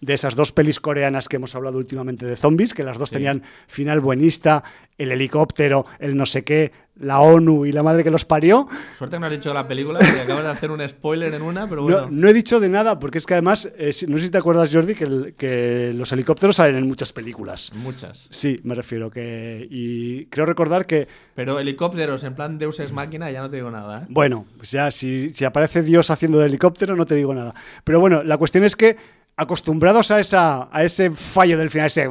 de 0.00 0.14
esas 0.14 0.34
dos 0.34 0.52
pelis 0.52 0.80
coreanas 0.80 1.28
que 1.28 1.36
hemos 1.36 1.54
hablado 1.54 1.78
últimamente 1.78 2.26
de 2.26 2.36
zombies, 2.36 2.74
que 2.74 2.84
las 2.84 2.98
dos 2.98 3.08
sí. 3.08 3.14
tenían 3.14 3.42
final 3.66 4.00
buenista, 4.00 4.62
el 4.98 5.12
helicóptero, 5.12 5.86
el 5.98 6.16
no 6.16 6.26
sé 6.26 6.44
qué, 6.44 6.72
la 6.98 7.20
ONU 7.20 7.66
y 7.66 7.72
la 7.72 7.82
madre 7.82 8.02
que 8.02 8.10
los 8.10 8.24
parió. 8.24 8.68
Suerte 8.96 9.16
que 9.16 9.20
no 9.20 9.26
has 9.26 9.32
dicho 9.32 9.52
la 9.52 9.68
película, 9.68 9.98
porque 9.98 10.20
acabas 10.20 10.44
de 10.44 10.50
hacer 10.50 10.70
un 10.70 10.86
spoiler 10.88 11.32
en 11.34 11.42
una, 11.42 11.68
pero 11.68 11.82
bueno. 11.82 12.02
No, 12.02 12.10
no 12.10 12.28
he 12.28 12.32
dicho 12.32 12.60
de 12.60 12.68
nada, 12.68 12.98
porque 12.98 13.18
es 13.18 13.26
que 13.26 13.34
además, 13.34 13.70
eh, 13.76 13.92
no 14.08 14.18
sé 14.18 14.24
si 14.24 14.30
te 14.30 14.38
acuerdas, 14.38 14.70
Jordi, 14.72 14.94
que, 14.94 15.04
el, 15.04 15.34
que, 15.36 15.92
los 15.94 16.10
helicópteros 16.12 16.56
salen 16.56 16.76
en 16.76 16.86
muchas 16.86 17.12
películas. 17.12 17.72
Muchas. 17.74 18.26
Sí, 18.30 18.60
me 18.64 18.74
refiero 18.74 19.10
que. 19.10 19.66
Y 19.70 20.26
creo 20.26 20.46
recordar 20.46 20.86
que. 20.86 21.06
Pero 21.34 21.58
helicópteros 21.58 22.24
en 22.24 22.34
plan 22.34 22.58
Deus 22.58 22.80
Ex 22.80 22.92
Máquina, 22.92 23.30
ya 23.30 23.42
no 23.42 23.50
te 23.50 23.56
digo 23.56 23.70
nada. 23.70 24.02
¿eh? 24.02 24.06
Bueno, 24.08 24.46
pues 24.56 24.70
ya, 24.70 24.90
si, 24.90 25.30
si 25.30 25.44
aparece 25.44 25.82
Dios 25.82 26.10
haciendo 26.10 26.38
de 26.38 26.46
helicóptero, 26.46 26.96
no 26.96 27.04
te 27.04 27.14
digo 27.14 27.34
nada. 27.34 27.54
Pero 27.84 28.00
bueno, 28.00 28.22
la 28.22 28.38
cuestión 28.38 28.64
es 28.64 28.74
que 28.74 28.96
acostumbrados 29.36 30.10
a, 30.10 30.18
esa, 30.18 30.68
a 30.74 30.82
ese 30.82 31.10
fallo 31.10 31.58
del 31.58 31.70
final, 31.70 31.86
ese 31.86 32.08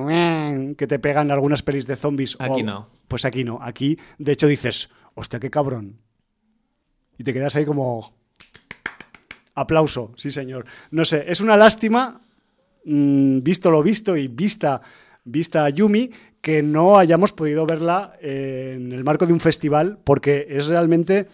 que 0.77 0.87
te 0.87 0.99
pegan 0.99 1.31
algunas 1.31 1.63
pelis 1.63 1.87
de 1.87 1.95
zombies. 1.95 2.37
Aquí 2.39 2.61
o, 2.61 2.63
no. 2.63 2.89
Pues 3.07 3.25
aquí 3.25 3.43
no. 3.43 3.59
Aquí, 3.61 3.97
de 4.17 4.31
hecho, 4.31 4.47
dices, 4.47 4.89
hostia, 5.15 5.39
qué 5.39 5.49
cabrón. 5.49 5.99
Y 7.17 7.23
te 7.23 7.33
quedas 7.33 7.55
ahí 7.55 7.65
como. 7.65 8.13
Aplauso, 9.55 10.11
sí, 10.17 10.31
señor. 10.31 10.65
No 10.91 11.05
sé, 11.05 11.25
es 11.27 11.39
una 11.39 11.55
lástima, 11.55 12.21
mmm, 12.83 13.39
visto 13.39 13.71
lo 13.71 13.81
visto 13.81 14.17
y 14.17 14.27
vista, 14.27 14.81
vista 15.23 15.63
a 15.63 15.69
Yumi, 15.69 16.11
que 16.41 16.61
no 16.61 16.97
hayamos 16.97 17.31
podido 17.31 17.65
verla 17.65 18.17
en 18.21 18.91
el 18.91 19.03
marco 19.05 19.25
de 19.25 19.33
un 19.33 19.39
festival, 19.39 19.97
porque 20.03 20.45
es 20.49 20.67
realmente 20.67 21.27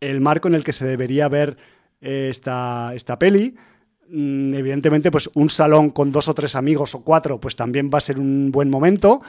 el 0.00 0.20
marco 0.20 0.46
en 0.48 0.54
el 0.54 0.62
que 0.62 0.74
se 0.74 0.86
debería 0.86 1.26
ver 1.28 1.56
eh, 2.02 2.28
esta, 2.30 2.92
esta 2.94 3.18
peli 3.18 3.56
Mm, 3.56 3.73
evidentemente, 4.10 5.10
pues 5.10 5.30
un 5.34 5.50
salón 5.50 5.90
con 5.90 6.12
dos 6.12 6.28
o 6.28 6.34
tres 6.34 6.54
amigos 6.56 6.94
o 6.94 7.02
cuatro, 7.02 7.40
pues 7.40 7.56
también 7.56 7.90
va 7.92 7.98
a 7.98 8.02
ser 8.02 8.18
un 8.18 8.50
buen 8.52 8.70
momento. 8.70 9.22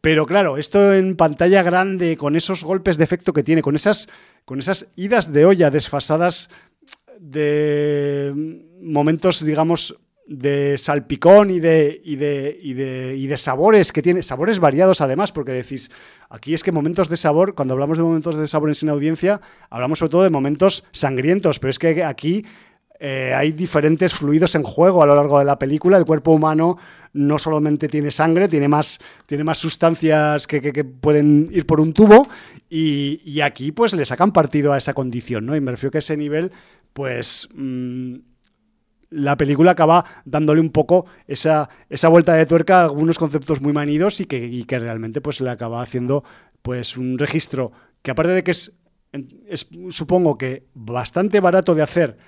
Pero 0.00 0.26
claro, 0.26 0.56
esto 0.56 0.94
en 0.94 1.16
pantalla 1.16 1.62
grande, 1.62 2.16
con 2.16 2.36
esos 2.36 2.62
golpes 2.62 2.98
de 2.98 3.04
efecto 3.04 3.32
que 3.32 3.42
tiene, 3.42 3.62
con 3.62 3.74
esas, 3.74 4.08
con 4.44 4.60
esas 4.60 4.88
idas 4.96 5.32
de 5.32 5.44
olla 5.44 5.70
desfasadas 5.70 6.50
de 7.18 8.32
momentos, 8.80 9.44
digamos, 9.44 9.98
de 10.28 10.76
salpicón 10.76 11.50
y 11.50 11.58
de, 11.58 12.00
y 12.04 12.16
de, 12.16 12.58
y 12.62 12.74
de, 12.74 13.16
y 13.16 13.26
de 13.26 13.36
sabores 13.38 13.92
que 13.92 14.02
tiene, 14.02 14.22
sabores 14.22 14.60
variados 14.60 15.00
además, 15.00 15.32
porque 15.32 15.52
decís, 15.52 15.90
aquí 16.28 16.52
es 16.52 16.62
que 16.62 16.70
momentos 16.70 17.08
de 17.08 17.16
sabor, 17.16 17.54
cuando 17.54 17.72
hablamos 17.72 17.96
de 17.96 18.04
momentos 18.04 18.36
de 18.36 18.46
sabor 18.46 18.68
en 18.68 18.74
sin 18.74 18.90
audiencia, 18.90 19.40
hablamos 19.70 19.98
sobre 19.98 20.10
todo 20.10 20.22
de 20.24 20.30
momentos 20.30 20.84
sangrientos, 20.92 21.58
pero 21.58 21.70
es 21.70 21.78
que 21.78 22.04
aquí 22.04 22.44
eh, 23.00 23.32
hay 23.34 23.52
diferentes 23.52 24.12
fluidos 24.12 24.54
en 24.54 24.64
juego 24.64 25.02
a 25.02 25.06
lo 25.06 25.14
largo 25.14 25.38
de 25.38 25.44
la 25.44 25.58
película. 25.58 25.96
El 25.96 26.04
cuerpo 26.04 26.32
humano 26.32 26.78
no 27.12 27.38
solamente 27.38 27.88
tiene 27.88 28.10
sangre, 28.10 28.48
tiene 28.48 28.68
más, 28.68 28.98
tiene 29.26 29.44
más 29.44 29.58
sustancias 29.58 30.46
que, 30.46 30.84
pueden 30.84 31.48
ir 31.52 31.66
por 31.66 31.80
un 31.80 31.92
tubo 31.92 32.28
y, 32.68 33.40
aquí 33.40 33.72
pues 33.72 33.94
le 33.94 34.04
sacan 34.04 34.32
partido 34.32 34.72
a 34.72 34.78
esa 34.78 34.94
condición, 34.94 35.46
¿no? 35.46 35.56
Y 35.56 35.60
me 35.60 35.70
refiero 35.70 35.92
que 35.92 35.98
a 35.98 36.00
ese 36.00 36.16
nivel, 36.16 36.52
pues... 36.92 37.48
Mmm, 37.54 38.16
la 39.10 39.38
película 39.38 39.70
acaba 39.70 40.04
dándole 40.26 40.60
un 40.60 40.68
poco 40.68 41.06
esa, 41.26 41.70
esa 41.88 42.08
vuelta 42.08 42.34
de 42.34 42.44
tuerca 42.44 42.80
a 42.80 42.84
algunos 42.84 43.18
conceptos 43.18 43.62
muy 43.62 43.72
manidos 43.72 44.20
y 44.20 44.26
que, 44.26 44.44
y 44.44 44.64
que 44.64 44.78
realmente 44.78 45.22
pues 45.22 45.40
le 45.40 45.48
acaba 45.48 45.80
haciendo 45.80 46.24
pues 46.60 46.98
un 46.98 47.18
registro 47.18 47.72
que 48.02 48.10
aparte 48.10 48.32
de 48.32 48.44
que 48.44 48.50
es, 48.50 48.76
es 49.48 49.66
supongo 49.88 50.36
que 50.36 50.66
bastante 50.74 51.40
barato 51.40 51.74
de 51.74 51.82
hacer 51.82 52.18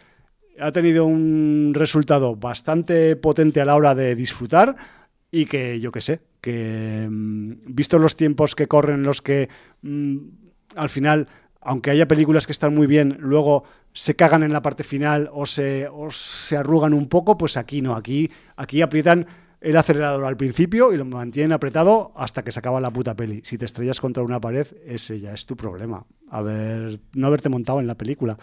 ha 0.61 0.73
tenido 0.73 1.07
un 1.07 1.73
resultado 1.75 2.37
bastante 2.37 3.17
potente 3.17 3.61
a 3.61 3.65
la 3.65 3.77
hora 3.77 3.95
de 3.95 4.15
disfrutar 4.15 4.77
y 5.31 5.47
que 5.47 5.81
yo 5.81 5.93
que 5.93 6.01
sé, 6.01 6.21
que 6.41 7.07
mm, 7.11 7.53
visto 7.67 7.99
los 7.99 8.17
tiempos 8.17 8.55
que 8.55 8.69
corren, 8.69 9.03
los 9.03 9.23
que 9.23 9.49
mmm, 9.83 10.19
al 10.77 10.89
final, 10.89 11.29
aunque 11.61 11.91
haya 11.91 12.09
películas 12.09 12.47
que 12.47 12.53
están 12.53 12.75
muy 12.75 12.87
bien, 12.87 13.17
luego 13.21 13.65
se 13.93 14.15
cagan 14.15 14.43
en 14.43 14.53
la 14.53 14.63
parte 14.63 14.85
final 14.85 15.29
o 15.33 15.47
se, 15.47 15.89
arrugan 16.57 16.95
un 16.95 17.09
poco, 17.09 17.37
pues 17.37 17.57
aquí 17.57 17.83
no, 17.83 17.95
aquí, 17.95 18.31
aquí 18.57 18.83
aprietan 18.83 19.27
el 19.61 19.77
acelerador 19.77 20.25
al 20.25 20.37
principio 20.37 20.93
y 20.93 20.97
lo 20.97 21.05
mantienen 21.05 21.53
apretado 21.53 22.13
hasta 22.17 22.43
que 22.43 22.53
se 22.53 22.61
acaba 22.61 22.81
la 22.81 22.91
puta 22.91 23.15
peli. 23.15 23.43
Si 23.45 23.59
te 23.59 23.67
estrellas 23.67 24.01
contra 24.01 24.23
una 24.23 24.41
pared, 24.41 24.67
ese 24.87 25.21
ya 25.21 25.35
es 25.35 25.45
tu 25.45 25.57
problema. 25.57 26.07
A 26.31 26.41
ver, 26.41 27.01
no 27.15 27.27
haberte 27.27 27.49
montado 27.49 27.81
en 27.81 27.87
la 27.87 27.97
película. 27.97 28.39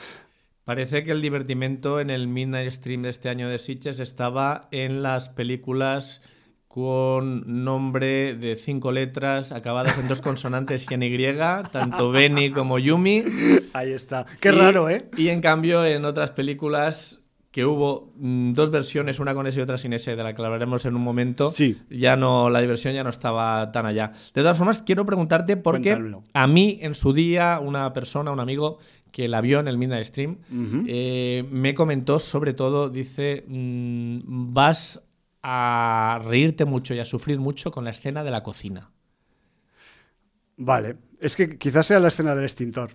Parece 0.67 1.05
que 1.05 1.11
el 1.11 1.21
divertimento 1.21 2.01
en 2.01 2.09
el 2.09 2.27
Midnight 2.27 2.69
Stream 2.71 3.03
de 3.03 3.09
este 3.09 3.29
año 3.29 3.47
de 3.47 3.57
Sitges 3.57 4.01
estaba 4.01 4.67
en 4.71 5.01
las 5.01 5.29
películas 5.29 6.21
con 6.67 7.63
nombre 7.63 8.35
de 8.35 8.57
cinco 8.57 8.91
letras 8.91 9.53
acabadas 9.53 9.97
en 9.97 10.09
dos 10.09 10.19
consonantes 10.19 10.85
y 10.91 10.93
en 10.93 11.03
Y, 11.03 11.25
tanto 11.71 12.11
Benny 12.11 12.51
como 12.51 12.79
Yumi. 12.79 13.23
Ahí 13.71 13.93
está. 13.93 14.25
Qué 14.41 14.49
y, 14.49 14.51
raro, 14.51 14.89
¿eh? 14.89 15.09
Y 15.15 15.29
en 15.29 15.39
cambio 15.39 15.85
en 15.85 16.03
otras 16.03 16.31
películas 16.31 17.21
que 17.57 17.65
hubo 17.65 18.13
mmm, 18.17 18.53
dos 18.53 18.69
versiones, 18.69 19.19
una 19.19 19.33
con 19.33 19.47
S 19.47 19.59
y 19.59 19.63
otra 19.63 19.77
sin 19.77 19.91
S, 19.93 20.15
de 20.15 20.23
la 20.23 20.35
que 20.35 20.43
hablaremos 20.43 20.85
en 20.85 20.95
un 20.95 21.01
momento, 21.01 21.49
sí. 21.49 21.75
ya 21.89 22.15
no, 22.15 22.51
la 22.51 22.61
diversión 22.61 22.93
ya 22.93 23.03
no 23.03 23.09
estaba 23.09 23.71
tan 23.71 23.87
allá. 23.87 24.11
De 24.35 24.41
todas 24.41 24.57
formas, 24.57 24.83
quiero 24.83 25.07
preguntarte 25.07 25.57
por 25.57 25.81
qué 25.81 25.97
a 26.33 26.45
mí 26.45 26.77
en 26.81 26.93
su 26.93 27.13
día 27.13 27.59
una 27.59 27.93
persona, 27.93 28.29
un 28.31 28.39
amigo, 28.39 28.77
que 29.17 29.27
la 29.27 29.41
vio 29.41 29.59
en 29.59 29.67
el 29.67 29.79
Midnight 29.79 30.05
Stream, 30.05 30.37
uh 30.51 30.53
-huh. 30.53 30.85
eh, 30.87 31.43
me 31.49 31.73
comentó 31.73 32.19
sobre 32.19 32.53
todo, 32.53 32.87
dice, 32.87 33.45
mmm, 33.47 34.53
vas 34.53 35.01
a 35.41 36.19
reírte 36.23 36.65
mucho 36.65 36.93
y 36.93 36.99
a 36.99 37.05
sufrir 37.05 37.39
mucho 37.39 37.71
con 37.71 37.83
la 37.83 37.89
escena 37.89 38.23
de 38.23 38.29
la 38.29 38.43
cocina. 38.43 38.91
Vale, 40.55 40.97
es 41.19 41.35
que 41.35 41.57
quizás 41.57 41.87
sea 41.87 41.99
la 41.99 42.09
escena 42.09 42.35
del 42.35 42.43
extintor. 42.43 42.91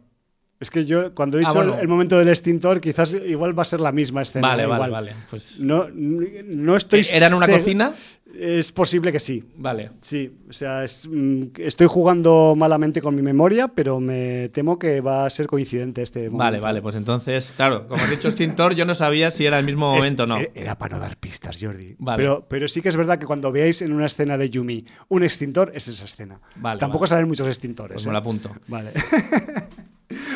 Es 0.63 0.71
que 0.71 0.85
yo, 0.85 1.13
cuando 1.13 1.39
he 1.39 1.45
Ah, 1.45 1.49
dicho 1.49 1.61
el- 1.61 1.69
bueno. 1.71 1.83
el, 1.83 1.89
momento 1.89 2.17
del 2.19 2.29
extintor, 2.29 2.81
quizás 2.81 3.13
igual 3.15 3.59
va 3.59 3.63
a 3.63 3.65
ser 3.65 3.81
la 3.81 3.91
misma 3.91 4.23
escena. 4.23 4.47
Vale, 4.47 4.65
vale, 4.67 4.91
vale. 4.93 5.13
Pues, 5.29 5.59
No, 5.59 5.89
no 5.93 6.77
estoy. 6.77 7.05
¿Era 7.13 7.27
en 7.27 7.35
una 7.35 7.49
cocina? 7.49 7.93
Es 8.39 8.73
posible 8.73 9.13
que 9.13 9.21
sí. 9.21 9.45
Vale. 9.57 9.91
Sí, 10.01 10.33
o 10.49 10.53
sea, 10.55 10.85
es, 10.85 11.07
mm, 11.07 11.49
estoy 11.59 11.87
jugando 11.87 12.55
malamente 12.57 13.03
con 13.03 13.15
mi 13.15 13.21
memoria, 13.21 13.69
pero 13.69 14.01
me 14.01 14.49
temo 14.51 14.79
que 14.79 15.03
va 15.03 15.27
a 15.27 15.31
ser 15.31 15.47
coincidente 15.49 16.01
este 16.01 16.21
momento. 16.21 16.39
Vale, 16.39 16.61
vale, 16.61 16.81
pues 16.81 16.97
entonces, 16.97 17.53
claro, 17.55 17.87
como 17.89 18.03
has 18.03 18.09
dicho 18.09 18.29
extintor, 18.29 18.75
yo 18.75 18.87
no 18.87 18.95
sabía 18.95 19.31
si 19.31 19.45
era 19.45 19.59
el 19.59 19.67
mismo 19.67 19.93
momento 19.95 20.23
o 20.23 20.27
no. 20.27 20.39
e- 20.39 20.51
Era 20.55 20.79
para 20.79 20.97
no 20.97 21.03
dar 21.03 21.19
pistas, 21.19 21.59
Jordi. 21.61 21.95
Vale. 21.99 22.17
Pero, 22.23 22.47
pero 22.49 22.69
sí 22.69 22.81
que 22.81 22.89
es 22.89 22.97
verdad 22.97 23.19
que 23.19 23.27
cuando 23.27 23.53
veáis 23.53 23.83
en 23.83 23.93
una 23.93 24.07
escena 24.07 24.39
de 24.39 24.49
Yumi 24.49 24.87
un 25.09 25.25
extintor, 25.25 25.71
es 25.75 25.89
esa 25.89 26.07
escena. 26.07 26.41
Vale, 26.57 26.81
Tampoco 26.81 27.03
vale. 27.03 27.11
salen 27.11 27.29
muchos 27.29 27.47
extintores. 27.49 27.97
Pues 27.97 28.05
¿eh? 28.07 28.09
me 28.09 28.13
lo 28.13 28.19
apunto. 28.19 28.51
Vale. 28.69 28.93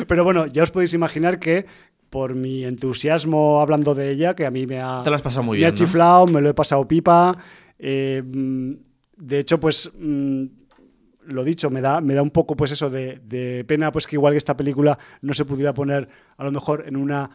pero 0.07 0.23
bueno, 0.23 0.45
ya 0.47 0.63
os 0.63 0.71
podéis 0.71 0.93
imaginar 0.93 1.39
que 1.39 1.65
por 2.09 2.35
mi 2.35 2.63
entusiasmo 2.63 3.59
hablando 3.59 3.93
de 3.93 4.11
ella, 4.11 4.35
que 4.35 4.45
a 4.45 4.51
mí 4.51 4.65
me 4.65 4.79
ha, 4.79 5.01
Te 5.03 5.09
lo 5.09 5.15
has 5.15 5.21
pasado 5.21 5.43
muy 5.43 5.59
me 5.59 5.65
ha 5.65 5.73
chiflado, 5.73 6.25
me 6.27 6.41
lo 6.41 6.49
he 6.49 6.53
pasado 6.53 6.87
pipa. 6.87 7.37
eh, 7.79 8.23
mm, 8.25 8.73
de 9.17 9.39
hecho, 9.39 9.59
pues 9.59 9.91
mm, 9.97 10.45
lo 11.25 11.43
dicho, 11.43 11.69
me 11.69 11.81
da, 11.81 11.99
me 12.01 12.13
da 12.13 12.21
un 12.21 12.31
poco 12.31 12.55
pues 12.55 12.71
eso 12.71 12.89
de, 12.89 13.19
de 13.25 13.65
pena 13.65 13.91
pues 13.91 14.07
que 14.07 14.15
igual 14.15 14.33
que 14.33 14.37
esta 14.37 14.55
película 14.55 14.97
no 15.21 15.33
se 15.33 15.43
pudiera 15.45 15.73
poner 15.73 16.07
a 16.37 16.43
lo 16.43 16.51
mejor 16.51 16.85
en 16.87 16.95
una 16.95 17.29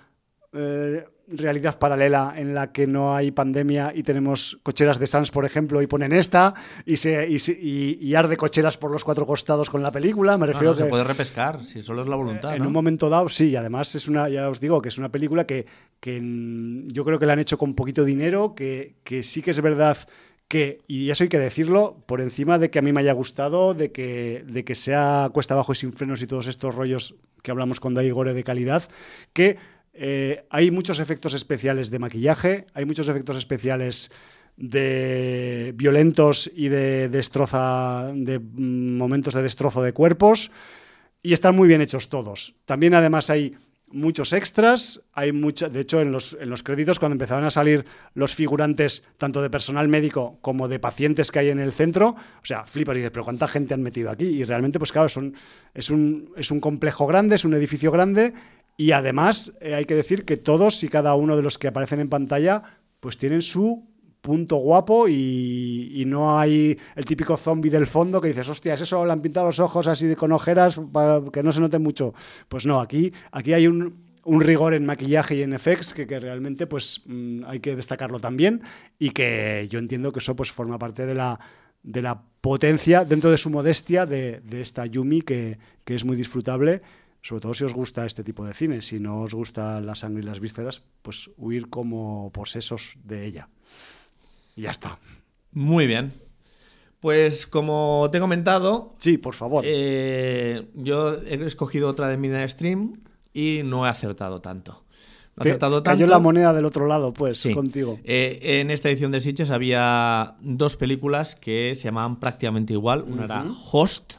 eh, 0.53 1.05
realidad 1.37 1.79
paralela 1.79 2.35
en 2.37 2.55
la 2.55 2.73
que 2.73 2.87
no 2.87 3.15
hay 3.15 3.31
pandemia 3.31 3.93
y 3.95 4.03
tenemos 4.03 4.59
cocheras 4.63 4.99
de 4.99 5.07
Sans, 5.07 5.31
por 5.31 5.45
ejemplo, 5.45 5.81
y 5.83 5.87
ponen 5.87 6.13
esta 6.13 6.55
y, 6.87 6.97
se, 6.97 7.29
y, 7.29 7.39
se- 7.39 7.59
y- 7.61 7.99
y 8.01 8.15
arde 8.15 8.37
cocheras 8.37 8.77
por 8.79 8.91
los 8.91 9.05
cuatro 9.05 9.27
costados 9.27 9.69
con 9.71 9.83
la 9.83 9.91
película. 9.93 10.33
Me 10.37 10.41
No, 10.47 10.53
refiero 10.53 10.71
no, 10.71 10.75
se 10.75 10.85
que 10.85 10.91
puede 10.91 11.05
repescar, 11.05 11.63
si 11.65 11.83
solo 11.83 12.03
es 12.03 12.09
la 12.09 12.17
voluntad. 12.17 12.55
en 12.55 12.63
¿no? 12.63 12.69
un 12.69 12.73
momento 12.73 13.09
dado, 13.09 13.29
sí, 13.29 13.51
y 13.51 13.57
además 13.57 13.95
es 13.95 14.09
una, 14.09 14.29
ya 14.29 14.49
os 14.49 14.61
digo, 14.61 14.81
que 14.83 14.89
es 14.91 14.99
una 14.99 15.11
película 15.11 15.47
que, 15.47 15.67
que 16.01 16.21
yo 16.89 17.05
creo 17.05 17.19
que 17.19 17.27
la 17.27 17.33
han 17.35 17.39
hecho 17.39 17.59
con 17.59 17.75
poquito 17.75 18.05
dinero, 18.05 18.55
que, 18.55 18.95
que 19.05 19.23
sí 19.23 19.43
que 19.43 19.51
es 19.53 19.61
verdad 19.61 19.97
que, 20.49 20.81
y 20.87 21.09
eso 21.09 21.25
hay 21.25 21.29
que 21.31 21.39
decirlo, 21.39 22.03
por 22.07 22.21
encima 22.21 22.59
de 22.59 22.71
que 22.71 22.79
a 22.79 22.83
mí 22.83 22.93
me 22.93 23.01
haya 23.01 23.13
gustado, 23.15 23.73
de 23.73 23.91
que, 23.91 24.45
de 24.47 24.65
que 24.65 24.75
sea 24.75 25.31
cuesta 25.33 25.55
abajo 25.55 25.73
y 25.73 25.77
sin 25.77 25.93
frenos 25.95 26.21
y 26.21 26.27
todos 26.27 26.47
estos 26.47 26.75
rollos 26.75 27.15
que 27.43 27.51
hablamos 27.51 27.81
con 27.81 27.95
Dai 27.95 28.11
Gore 28.11 28.35
de 28.35 28.45
calidad, 28.45 28.83
que 29.33 29.57
eh, 29.95 30.45
hay 30.51 30.71
muchos 30.71 30.99
efectos 30.99 31.35
especiales 31.35 31.91
de 31.91 31.99
maquillaje, 31.99 32.67
hay 32.75 32.85
muchos 32.85 33.09
efectos 33.09 33.37
especiales 33.37 34.11
de 34.57 35.73
violentos 35.75 36.51
y 36.55 36.69
de 36.69 37.09
destroza 37.09 38.11
de 38.15 38.39
mm, 38.39 38.97
momentos 38.97 39.35
de 39.35 39.43
destrozo 39.43 39.83
de 39.83 39.93
cuerpos 39.93 40.51
y 41.23 41.33
están 41.33 41.57
muy 41.57 41.69
bien 41.69 41.81
hechos 41.81 42.09
todos. 42.09 42.55
También 42.65 42.95
además 42.95 43.31
hay 43.31 43.57
muchos 43.93 44.33
extras, 44.33 45.03
hay 45.13 45.33
mucha, 45.33 45.69
de 45.69 45.81
hecho 45.81 46.01
en 46.01 46.13
los, 46.13 46.37
en 46.41 46.49
los 46.49 46.63
créditos 46.63 46.99
cuando 46.99 47.15
empezaban 47.15 47.45
a 47.45 47.51
salir 47.51 47.85
los 48.15 48.35
figurantes 48.35 49.05
tanto 49.19 49.43
de 49.43 49.51
personal 49.51 49.89
médico 49.89 50.39
como 50.41 50.69
de 50.69 50.79
pacientes 50.79 51.31
que 51.31 51.41
hay 51.41 51.51
en 51.51 51.61
el 51.61 51.73
centro, 51.73 52.09
o 52.09 52.45
sea, 52.45 52.65
flipas 52.65 52.97
y 52.97 53.01
dices, 53.01 53.13
pero 53.13 53.25
¿cuánta 53.25 53.49
gente 53.49 53.75
han 53.75 53.83
metido 53.83 54.11
aquí? 54.11 54.25
Y 54.27 54.45
realmente 54.45 54.79
pues 54.79 54.93
claro, 54.93 55.09
son, 55.09 55.35
es, 55.75 55.91
un, 55.91 56.33
es 56.37 56.51
un 56.51 56.61
complejo 56.61 57.07
grande, 57.07 57.37
es 57.37 57.45
un 57.45 57.55
edificio 57.55 57.93
grande 57.93 58.33
y 58.83 58.91
además 58.91 59.53
eh, 59.61 59.75
hay 59.75 59.85
que 59.85 59.95
decir 59.95 60.25
que 60.25 60.37
todos 60.37 60.83
y 60.83 60.89
cada 60.89 61.15
uno 61.15 61.37
de 61.37 61.43
los 61.43 61.57
que 61.57 61.69
aparecen 61.69 62.01
en 62.01 62.09
pantalla 62.09 62.65
pues 62.99 63.17
tienen 63.17 63.41
su 63.41 63.87
punto 64.21 64.57
guapo 64.57 65.07
y, 65.09 66.03
no 66.07 66.37
hay 66.37 66.77
el 66.97 67.05
típico 67.05 67.37
zombie 67.37 67.71
del 67.71 67.87
fondo 67.87 68.21
que 68.21 68.29
dices, 68.29 68.49
hostia, 68.49 68.75
¿es 68.75 68.81
eso? 68.81 69.05
Le 69.07 69.13
han 69.13 69.23
pintado 69.23 69.47
los 69.47 69.61
ojos 69.61 69.87
así 69.87 70.13
con 70.17 70.33
ojeras 70.33 70.81
para 70.93 71.23
que 71.33 71.45
no 71.45 71.53
se 71.53 71.61
note 71.61 71.79
mucho. 71.79 72.13
Pues 72.49 72.67
no, 72.67 72.81
aquí, 72.81 73.13
aquí 73.31 73.53
hay 73.53 73.69
un, 73.69 74.05
un 74.25 74.41
rigor 74.41 74.75
en 74.75 74.85
maquillaje 74.85 75.37
y 75.37 75.43
en 75.43 75.53
effects 75.53 75.95
que, 75.95 76.09
que 76.09 76.19
realmente 76.19 76.67
pues 76.67 77.03
mm, 77.07 77.45
hay 77.47 77.61
que 77.61 77.77
destacarlo 77.77 78.19
también 78.19 78.63
y 78.99 79.11
que 79.11 79.69
yo 79.71 79.79
entiendo 79.79 80.13
que 80.13 80.19
eso 80.19 80.35
pues 80.35 80.51
forma 80.51 80.79
parte 80.79 81.07
de 81.07 81.15
la, 81.15 81.39
de 81.85 82.03
la 82.03 82.21
potencia 82.41 83.05
dentro 83.05 83.31
de 83.31 83.39
su 83.39 83.49
modestia 83.49 84.07
de, 84.07 84.41
de 84.41 84.61
esta 84.61 84.87
Yumi 84.87 85.23
que, 85.23 85.59
que 85.85 85.95
es 85.95 86.05
muy 86.05 86.17
disfrutable. 86.17 86.83
Sobre 87.23 87.41
todo 87.41 87.55
si 87.55 87.65
os 87.65 87.73
gusta 87.73 88.05
este 88.05 88.25
tipo 88.25 88.45
de 88.45 88.53
cine. 88.53 88.83
Si 88.83 88.99
no 88.99 89.21
os 89.21 89.33
gusta 89.35 89.81
la 89.81 89.95
sangre 89.95 90.23
y 90.23 90.27
las 90.27 90.41
vísceras, 90.41 90.83
pues 91.03 91.31
huir 91.37 91.69
como 91.71 92.31
posesos 92.33 92.97
de 93.05 93.25
ella. 93.27 93.49
Y 94.57 94.63
ya 94.63 94.71
está. 94.71 94.99
Muy 95.53 95.87
bien. 95.87 96.13
Pues 97.01 97.47
como 97.47 98.09
te 98.11 98.19
he 98.19 98.21
comentado, 98.21 98.95
Sí, 98.99 99.19
por 99.19 99.35
favor. 99.35 99.65
eh, 99.67 100.69
yo 100.75 101.15
he 101.23 101.35
escogido 101.45 101.89
otra 101.89 102.09
de 102.09 102.17
Midnight 102.17 102.51
Stream 102.51 103.01
y 103.33 103.63
no 103.65 103.87
he 103.87 103.89
acertado 103.89 104.41
tanto. 104.41 104.85
No 105.37 105.45
he 105.45 105.49
acertado 105.49 105.83
cayó 105.83 106.01
tanto. 106.01 106.13
la 106.13 106.19
moneda 106.19 106.53
del 106.53 106.65
otro 106.65 106.87
lado, 106.87 107.13
pues, 107.13 107.41
Sí. 107.41 107.53
contigo. 107.55 107.99
Eh, 108.05 108.61
en 108.61 108.71
esta 108.71 108.89
edición 108.89 109.11
de 109.13 109.21
Sitges 109.21 109.51
había 109.51 110.37
dos 110.41 110.77
películas 110.77 111.35
que 111.35 111.75
se 111.75 111.85
llamaban 111.85 112.21
prácticamente 112.21 112.73
igual. 112.75 113.03
Una 113.03 113.25
era 113.25 113.47
Host, 113.73 114.15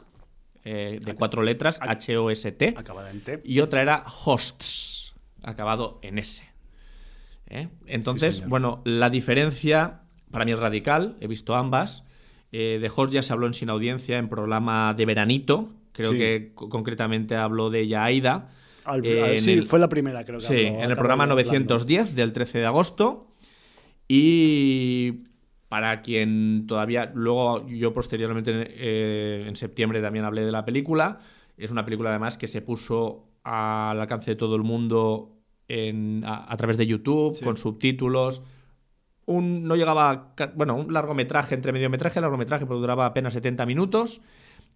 eh, 0.66 1.00
de 1.04 1.14
cuatro 1.16 1.44
letras, 1.44 1.80
H-O-S-T, 1.82 2.74
Acabadamente. 2.78 3.42
y 3.44 3.60
otra 3.60 3.82
era 3.82 4.04
Hosts, 4.26 5.14
acabado 5.44 6.00
en 6.04 6.18
S. 6.20 6.44
¿Eh? 7.48 7.68
Entonces, 7.86 8.48
bueno, 8.48 8.82
la 8.86 9.10
diferencia 9.10 10.02
para 10.32 10.46
mí 10.46 10.52
es 10.54 10.60
radical, 10.60 11.18
he 11.20 11.28
visto 11.28 11.56
ambas. 11.56 12.06
Eh, 12.52 12.80
de 12.82 12.92
Host 12.96 13.14
ya 13.14 13.22
se 13.22 13.34
habló 13.34 13.48
en 13.48 13.54
Sin 13.54 13.70
Audiencia, 13.70 14.18
en 14.18 14.30
programa 14.30 14.94
de 14.94 15.06
veranito, 15.06 15.74
creo 15.92 16.12
Sí. 16.12 16.18
que 16.18 16.52
co- 16.56 16.70
concretamente 16.70 17.36
habló 17.36 17.70
de 17.70 17.82
ella 17.82 18.04
Aida. 18.06 18.50
Al- 18.86 19.06
Eh, 19.06 19.22
al- 19.24 19.32
en 19.32 19.40
sí, 19.42 19.52
el- 19.54 19.68
fue 19.68 19.80
la 19.80 19.90
primera, 19.90 20.24
creo 20.26 20.40
que 20.40 20.46
Sí, 20.46 20.54
habló- 20.54 20.84
en 20.84 20.90
el 20.90 20.96
programa 20.96 21.24
hablando. 21.26 21.36
910 21.36 22.16
del 22.16 22.34
13 22.34 22.60
de 22.60 22.66
agosto. 22.66 23.28
Y 24.08 25.24
para 25.74 26.02
quien 26.02 26.66
todavía, 26.68 27.12
luego 27.16 27.66
yo 27.68 27.96
posteriormente 27.96 28.52
eh, 28.70 29.46
en 29.48 29.56
septiembre 29.56 30.04
también 30.04 30.24
hablé 30.24 30.46
de 30.46 30.52
la 30.52 30.66
película. 30.66 31.18
Es 31.58 31.72
una 31.72 31.84
película 31.84 32.12
además 32.12 32.38
que 32.38 32.46
se 32.46 32.62
puso 32.62 33.26
al 33.44 34.00
alcance 34.00 34.30
de 34.30 34.36
todo 34.36 34.56
el 34.56 34.62
mundo 34.62 35.32
en- 35.68 36.24
a, 36.28 36.46
a 36.54 36.56
través 36.58 36.78
de 36.78 36.86
YouTube, 36.86 37.34
Sí. 37.34 37.44
con 37.44 37.58
subtítulos. 37.58 38.44
Un, 39.26 39.64
no 39.64 39.76
llegaba, 39.76 40.12
a 40.12 40.46
bueno, 40.56 40.76
un 40.76 40.94
largometraje 40.94 41.56
entre 41.56 41.72
mediometraje 41.72 42.20
y 42.20 42.22
largometraje, 42.22 42.68
pero 42.68 42.78
duraba 42.80 43.08
apenas 43.08 43.34
70 43.34 43.66
minutos 43.66 44.22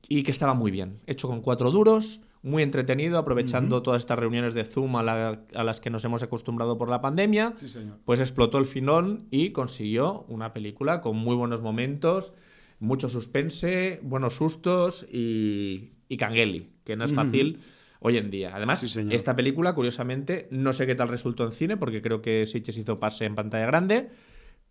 y 0.09 0.23
que 0.23 0.31
estaba 0.31 0.55
muy 0.55 0.71
bien. 0.71 0.99
Hecho 1.05 1.27
con 1.27 1.41
cuatro 1.41 1.69
duros, 1.69 2.21
muy 2.43 2.63
entretenido, 2.63 3.17
aprovechando 3.17 3.81
todas 3.81 4.01
estas 4.01 4.19
reuniones 4.19 4.53
de 4.53 4.63
Zoom 4.63 4.95
a, 4.95 5.03
la- 5.03 5.41
a 5.55 5.63
las 5.63 5.79
que 5.81 5.89
nos 5.89 6.03
hemos 6.05 6.23
acostumbrado 6.23 6.77
por 6.77 6.89
la 6.89 7.01
pandemia. 7.01 7.53
Sí, 7.57 7.67
señor. 7.67 7.97
Pues 8.05 8.19
explotó 8.19 8.57
el 8.57 8.65
finón 8.65 9.27
y 9.31 9.49
consiguió 9.51 10.25
una 10.29 10.53
película 10.53 11.01
con 11.01 11.17
muy 11.17 11.35
buenos 11.35 11.61
momentos, 11.61 12.33
mucho 12.79 13.09
suspense, 13.09 13.99
buenos 14.03 14.35
sustos 14.35 15.05
y, 15.11 15.93
y 16.07 16.17
cangueli, 16.17 16.69
que 16.83 16.95
no 16.95 17.05
es 17.05 17.13
fácil 17.13 17.59
hoy 17.99 18.17
en 18.17 18.29
día. 18.29 18.51
Además, 18.55 18.79
Sí, 18.81 19.07
esta 19.09 19.35
película, 19.35 19.73
curiosamente, 19.73 20.47
no 20.51 20.71
sé 20.73 20.85
qué 20.85 20.93
tal 20.93 21.07
resultó 21.07 21.43
en 21.43 21.51
cine, 21.51 21.75
porque 21.77 22.01
creo 22.03 22.21
que 22.21 22.45
Sitges 22.45 22.77
hizo 22.77 22.99
pase 22.99 23.25
en 23.25 23.33
pantalla 23.33 23.65
grande, 23.65 24.09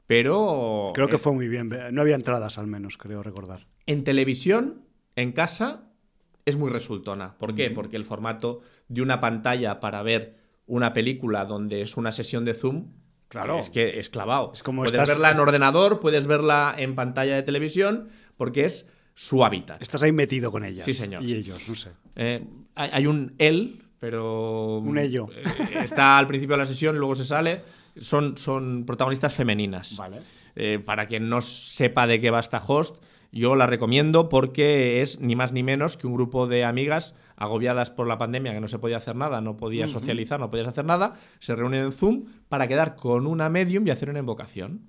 pero 0.07 0.93
Creo 0.95 1.09
que 1.09 1.17
eh, 1.17 1.19
fue 1.19 1.33
muy 1.35 1.49
bien. 1.49 1.71
No 1.93 2.01
había 2.03 2.15
entradas, 2.15 2.59
al 2.59 2.67
menos, 2.67 2.97
creo 2.97 3.23
recordar. 3.23 3.67
en 3.87 4.05
televisión, 4.05 4.83
en 5.17 5.33
casa, 5.33 5.86
es 6.47 6.57
muy 6.57 6.71
resultona. 6.71 7.37
¿Por 7.37 7.55
qué? 7.55 7.71
Porque 7.71 7.97
el 7.97 8.05
formato 8.05 8.61
de 8.89 9.03
una 9.03 9.19
pantalla 9.21 9.81
para 9.81 10.03
ver 10.03 10.37
una 10.67 10.93
película 10.93 11.45
donde 11.45 11.83
es 11.83 11.97
una 11.97 12.13
sesión 12.13 12.45
de 12.45 12.55
Zoom, 12.55 12.93
Claro. 13.29 13.59
es 13.59 13.69
que 13.71 13.99
es 13.99 14.09
clavado. 14.09 14.53
Es 14.55 14.63
como 14.63 14.83
puedes 14.83 14.93
estás- 14.93 15.09
verla 15.11 15.33
en 15.33 15.41
ordenador, 15.41 15.99
puedes 15.99 16.27
verla 16.29 16.73
en 16.79 16.95
pantalla 16.95 17.35
de 17.35 17.43
televisión, 17.43 18.09
porque 18.37 18.65
es 18.65 18.89
su 19.17 19.45
hábitat. 19.45 19.83
Estás 19.83 20.05
ahí 20.05 20.13
metido 20.13 20.53
con 20.53 20.65
ellas. 20.65 20.85
Sí, 20.85 20.93
señor. 20.93 21.25
Y 21.25 21.35
ellos, 21.35 21.69
no 21.69 21.75
sé. 21.75 21.91
Eh, 22.15 22.45
hay, 22.77 22.91
hay 22.93 23.07
un 23.09 23.35
él, 23.39 23.83
pero. 23.99 24.79
Un 24.79 24.99
ello. 24.99 25.27
eh, 25.35 25.43
está 25.83 26.17
al 26.17 26.29
principio 26.29 26.55
de 26.55 26.59
la 26.59 26.67
sesión, 26.67 26.97
luego 26.97 27.17
se 27.17 27.25
sale. 27.25 27.63
Son, 27.99 28.37
son 28.39 28.85
protagonistas 28.87 29.35
femeninas. 29.35 29.97
Vale. 29.97 30.19
Eh, 30.55 30.81
para 30.85 31.07
quien 31.09 31.29
no 31.29 31.41
sepa 31.41 32.07
de 32.07 32.21
qué 32.21 32.31
va 32.31 32.39
esta 32.41 32.59
host, 32.65 33.03
yo 33.37 33.55
la 33.55 33.67
recomiendo 33.67 34.29
porque 34.29 35.03
es 35.03 35.21
ni 35.21 35.37
más 35.37 35.53
ni 35.53 35.63
menos 35.63 35.97
que 35.97 36.07
un 36.07 36.15
grupo 36.15 36.47
de 36.47 36.65
amigas 36.65 37.15
agobiadas 37.37 37.91
por 37.91 38.07
la 38.07 38.19
pandemia, 38.19 38.53
que 38.53 38.61
no 38.61 38.69
se 38.69 38.79
podía 38.79 38.97
hacer 38.97 39.15
nada, 39.15 39.41
no 39.41 39.57
podías 39.57 39.91
socializar, 39.91 40.41
no 40.41 40.51
podías 40.51 40.69
hacer 40.69 40.85
nada, 40.85 41.15
se 41.39 41.55
reúnen 41.55 41.85
en 41.85 41.93
Zoom 41.93 42.25
para 42.49 42.67
quedar 42.67 42.97
con 42.97 43.27
una 43.27 43.49
medium 43.51 43.87
y 43.87 43.91
hacer 43.91 44.09
una 44.11 44.21
invocación. 44.21 44.81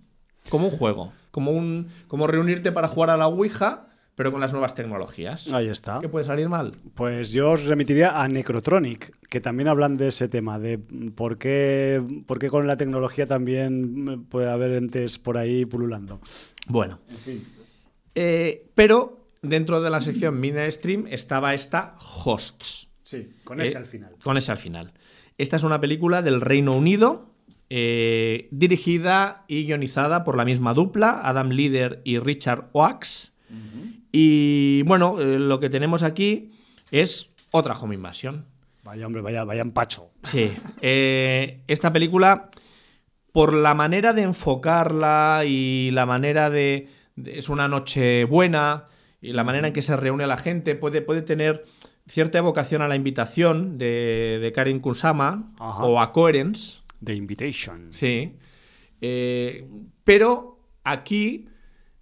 Como 0.49 0.67
un 0.67 0.71
juego, 0.71 1.11
como, 1.29 1.51
un, 1.51 1.87
como 2.07 2.25
reunirte 2.25 2.71
para 2.71 2.87
jugar 2.87 3.09
a 3.09 3.17
la 3.17 3.27
Ouija, 3.27 3.87
pero 4.15 4.31
con 4.31 4.39
las 4.39 4.53
nuevas 4.53 4.73
tecnologías. 4.73 5.51
Ahí 5.51 5.67
está. 5.67 5.99
¿Qué 5.99 6.07
puede 6.09 6.25
salir 6.25 6.47
mal? 6.47 6.71
Pues 6.95 7.31
yo 7.31 7.51
os 7.51 7.65
remitiría 7.65 8.21
a 8.21 8.27
Necrotronic, 8.27 9.13
que 9.29 9.41
también 9.41 9.67
hablan 9.67 9.97
de 9.97 10.07
ese 10.07 10.29
tema, 10.29 10.57
de 10.57 10.79
por 10.79 11.37
qué, 11.37 12.01
por 12.25 12.39
qué 12.39 12.49
con 12.49 12.65
la 12.65 12.77
tecnología 12.77 13.27
también 13.27 14.25
puede 14.29 14.49
haber 14.49 14.71
entes 14.71 15.19
por 15.19 15.37
ahí 15.37 15.65
pululando. 15.65 16.21
Bueno. 16.67 16.99
Eh, 18.19 18.65
pero 18.73 19.27
dentro 19.43 19.79
de 19.79 19.91
la 19.91 20.01
sección 20.01 20.39
Midnight 20.39 20.71
Stream 20.71 21.05
estaba 21.07 21.53
esta 21.53 21.93
Hosts. 21.99 22.89
Sí, 23.03 23.29
con 23.43 23.61
ese 23.61 23.73
Eh, 23.73 23.77
al 23.77 23.85
final. 23.85 24.15
Con 24.23 24.37
ese 24.37 24.51
al 24.51 24.57
final. 24.57 24.91
Esta 25.37 25.55
es 25.55 25.63
una 25.63 25.79
película 25.79 26.23
del 26.23 26.41
Reino 26.41 26.75
Unido, 26.75 27.31
eh, 27.69 28.47
dirigida 28.49 29.45
y 29.47 29.65
guionizada 29.65 30.23
por 30.23 30.35
la 30.35 30.45
misma 30.45 30.73
dupla, 30.73 31.21
Adam 31.23 31.49
Leader 31.49 32.01
y 32.03 32.17
Richard 32.17 32.69
Oakes. 32.73 33.33
Y 34.11 34.81
bueno, 34.83 35.21
eh, 35.21 35.37
lo 35.37 35.59
que 35.59 35.69
tenemos 35.69 36.01
aquí 36.01 36.49
es 36.89 37.29
otra 37.51 37.75
home 37.75 37.93
invasion. 37.93 38.45
Vaya, 38.83 39.05
hombre, 39.05 39.21
vaya, 39.21 39.43
vaya 39.43 39.61
empacho. 39.61 40.09
Sí. 40.23 40.51
eh, 40.81 41.61
esta 41.67 41.93
película, 41.93 42.49
por 43.31 43.53
la 43.53 43.75
manera 43.75 44.13
de 44.13 44.23
enfocarla 44.23 45.43
y 45.45 45.91
la 45.91 46.07
manera 46.07 46.49
de. 46.49 46.87
Es 47.25 47.49
una 47.49 47.67
noche 47.67 48.25
buena 48.25 48.85
y 49.21 49.33
la 49.33 49.43
manera 49.43 49.67
en 49.67 49.73
que 49.73 49.81
se 49.81 49.95
reúne 49.97 50.27
la 50.27 50.37
gente 50.37 50.75
puede, 50.75 51.01
puede 51.01 51.21
tener 51.21 51.63
cierta 52.07 52.37
evocación 52.37 52.81
a 52.81 52.87
la 52.87 52.95
invitación 52.95 53.77
de, 53.77 54.39
de 54.41 54.51
Karen 54.53 54.79
Kusama 54.79 55.43
Ajá. 55.59 55.83
o 55.85 55.99
a 55.99 56.11
Coherence. 56.13 56.79
The 57.03 57.13
Invitation. 57.13 57.87
Sí. 57.91 58.35
Eh, 59.01 59.67
pero 60.03 60.59
aquí 60.83 61.47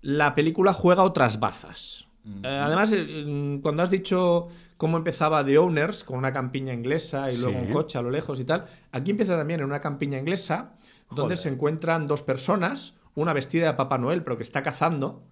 la 0.02 0.36
película 0.36 0.74
juega 0.74 1.04
otras 1.04 1.40
bazas. 1.40 2.08
Eh, 2.44 2.48
además, 2.48 2.92
eh, 2.96 3.60
cuando 3.62 3.84
has 3.84 3.92
dicho 3.92 4.48
cómo 4.78 4.98
empezaba 4.98 5.46
The 5.46 5.58
Owners, 5.58 6.04
con 6.04 6.18
una 6.18 6.34
campiña 6.34 6.74
inglesa 6.74 7.30
y 7.32 7.38
luego 7.38 7.60
Sí. 7.60 7.66
un 7.68 7.74
coche 7.74 7.98
a 7.98 8.02
lo 8.02 8.10
lejos 8.10 8.40
y 8.40 8.46
tal, 8.46 8.66
aquí 8.92 9.12
empieza 9.12 9.38
también 9.38 9.60
en 9.60 9.66
una 9.68 9.80
campiña 9.80 10.18
inglesa 10.18 10.76
donde 11.12 11.36
se 11.36 11.50
encuentran 11.50 12.08
dos 12.08 12.24
personas, 12.24 12.96
una 13.16 13.34
vestida 13.34 13.68
de 13.68 13.74
Papá 13.74 13.98
Noel 13.98 14.24
pero 14.24 14.38
que 14.38 14.44
está 14.44 14.62
cazando 14.62 15.24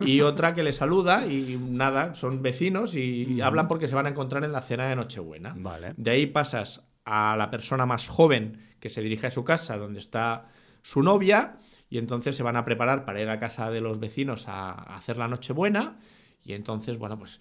y 0.00 0.20
otra 0.22 0.54
que 0.54 0.62
le 0.62 0.72
saluda 0.72 1.26
y 1.26 1.58
nada, 1.60 2.14
son 2.14 2.42
vecinos 2.42 2.94
y 2.94 3.40
hablan 3.40 3.68
porque 3.68 3.88
se 3.88 3.94
van 3.94 4.06
a 4.06 4.10
encontrar 4.10 4.44
en 4.44 4.52
la 4.52 4.62
cena 4.62 4.88
de 4.88 4.96
Nochebuena. 4.96 5.54
Vale. 5.56 5.94
De 5.96 6.10
ahí 6.10 6.26
pasas 6.26 6.86
a 7.04 7.36
la 7.36 7.50
persona 7.50 7.86
más 7.86 8.08
joven 8.08 8.76
que 8.80 8.88
se 8.88 9.00
dirige 9.00 9.26
a 9.26 9.30
su 9.30 9.44
casa, 9.44 9.76
donde 9.76 9.98
está 9.98 10.46
su 10.82 11.02
novia, 11.02 11.56
y 11.88 11.98
entonces 11.98 12.36
se 12.36 12.42
van 12.42 12.56
a 12.56 12.64
preparar 12.64 13.04
para 13.04 13.20
ir 13.20 13.28
a 13.28 13.38
casa 13.38 13.70
de 13.70 13.80
los 13.80 14.00
vecinos 14.00 14.48
a, 14.48 14.70
a 14.70 14.94
hacer 14.94 15.16
la 15.16 15.28
Nochebuena. 15.28 15.98
Y 16.42 16.54
entonces, 16.54 16.98
bueno, 16.98 17.18
pues. 17.18 17.40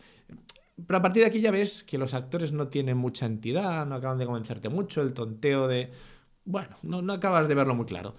Pero 0.86 0.98
a 0.98 1.02
partir 1.02 1.23
de 1.23 1.27
aquí 1.27 1.41
ya 1.41 1.52
ves 1.52 1.84
que 1.84 1.98
los 1.98 2.14
actores 2.14 2.52
no 2.52 2.68
tienen 2.68 2.98
mucha 2.98 3.26
entidad, 3.26 3.86
no 3.86 3.95
acaban 3.95 4.18
de 4.18 4.26
convencerte 4.26 4.69
mucho, 4.69 5.02
el 5.02 5.14
tonteo 5.14 5.68
de. 5.68 5.91
Bueno, 6.44 6.76
no, 6.84 7.02
no 7.02 7.14
acabas 7.14 7.48
de 7.48 7.56
verlo 7.56 7.76
muy 7.76 7.86
claro. 7.86 8.15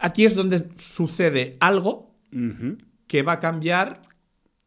Aquí 0.00 0.24
es 0.24 0.34
donde 0.34 0.68
sucede 0.78 1.56
algo 1.60 2.16
que 3.06 3.22
va 3.22 3.32
a 3.34 3.38
cambiar 3.38 4.02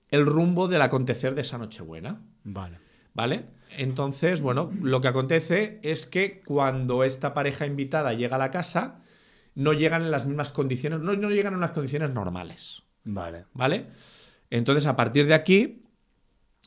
el 0.10 0.26
rumbo 0.26 0.68
del 0.68 0.84
acontecer 0.84 1.34
de 1.34 1.42
esa 1.42 1.58
Nochebuena. 1.58 2.22
Vale. 2.44 2.78
¿Vale? 3.16 3.46
Entonces, 3.78 4.42
bueno, 4.42 4.72
lo 4.82 5.02
que 5.02 5.08
acontece 5.08 5.80
es 5.82 6.06
que 6.06 6.42
cuando 6.46 7.04
esta 7.04 7.34
pareja 7.34 7.66
invitada 7.66 8.14
llega 8.14 8.36
a 8.36 8.40
la 8.40 8.52
casa, 8.52 9.02
no 9.56 9.74
llegan 9.74 10.04
en 10.04 10.12
las 10.12 10.28
mismas 10.28 10.52
condiciones, 10.52 11.00
no, 11.00 11.16
no 11.16 11.30
llegan 11.32 11.54
en 11.54 11.58
unas 11.58 11.72
condiciones 11.72 12.12
normales. 12.12 12.84
Vale. 13.04 13.46
¿Vale? 13.54 13.88
Entonces, 14.52 14.86
a 14.86 14.96
partir 14.96 15.26
de 15.26 15.34
aquí, 15.34 15.84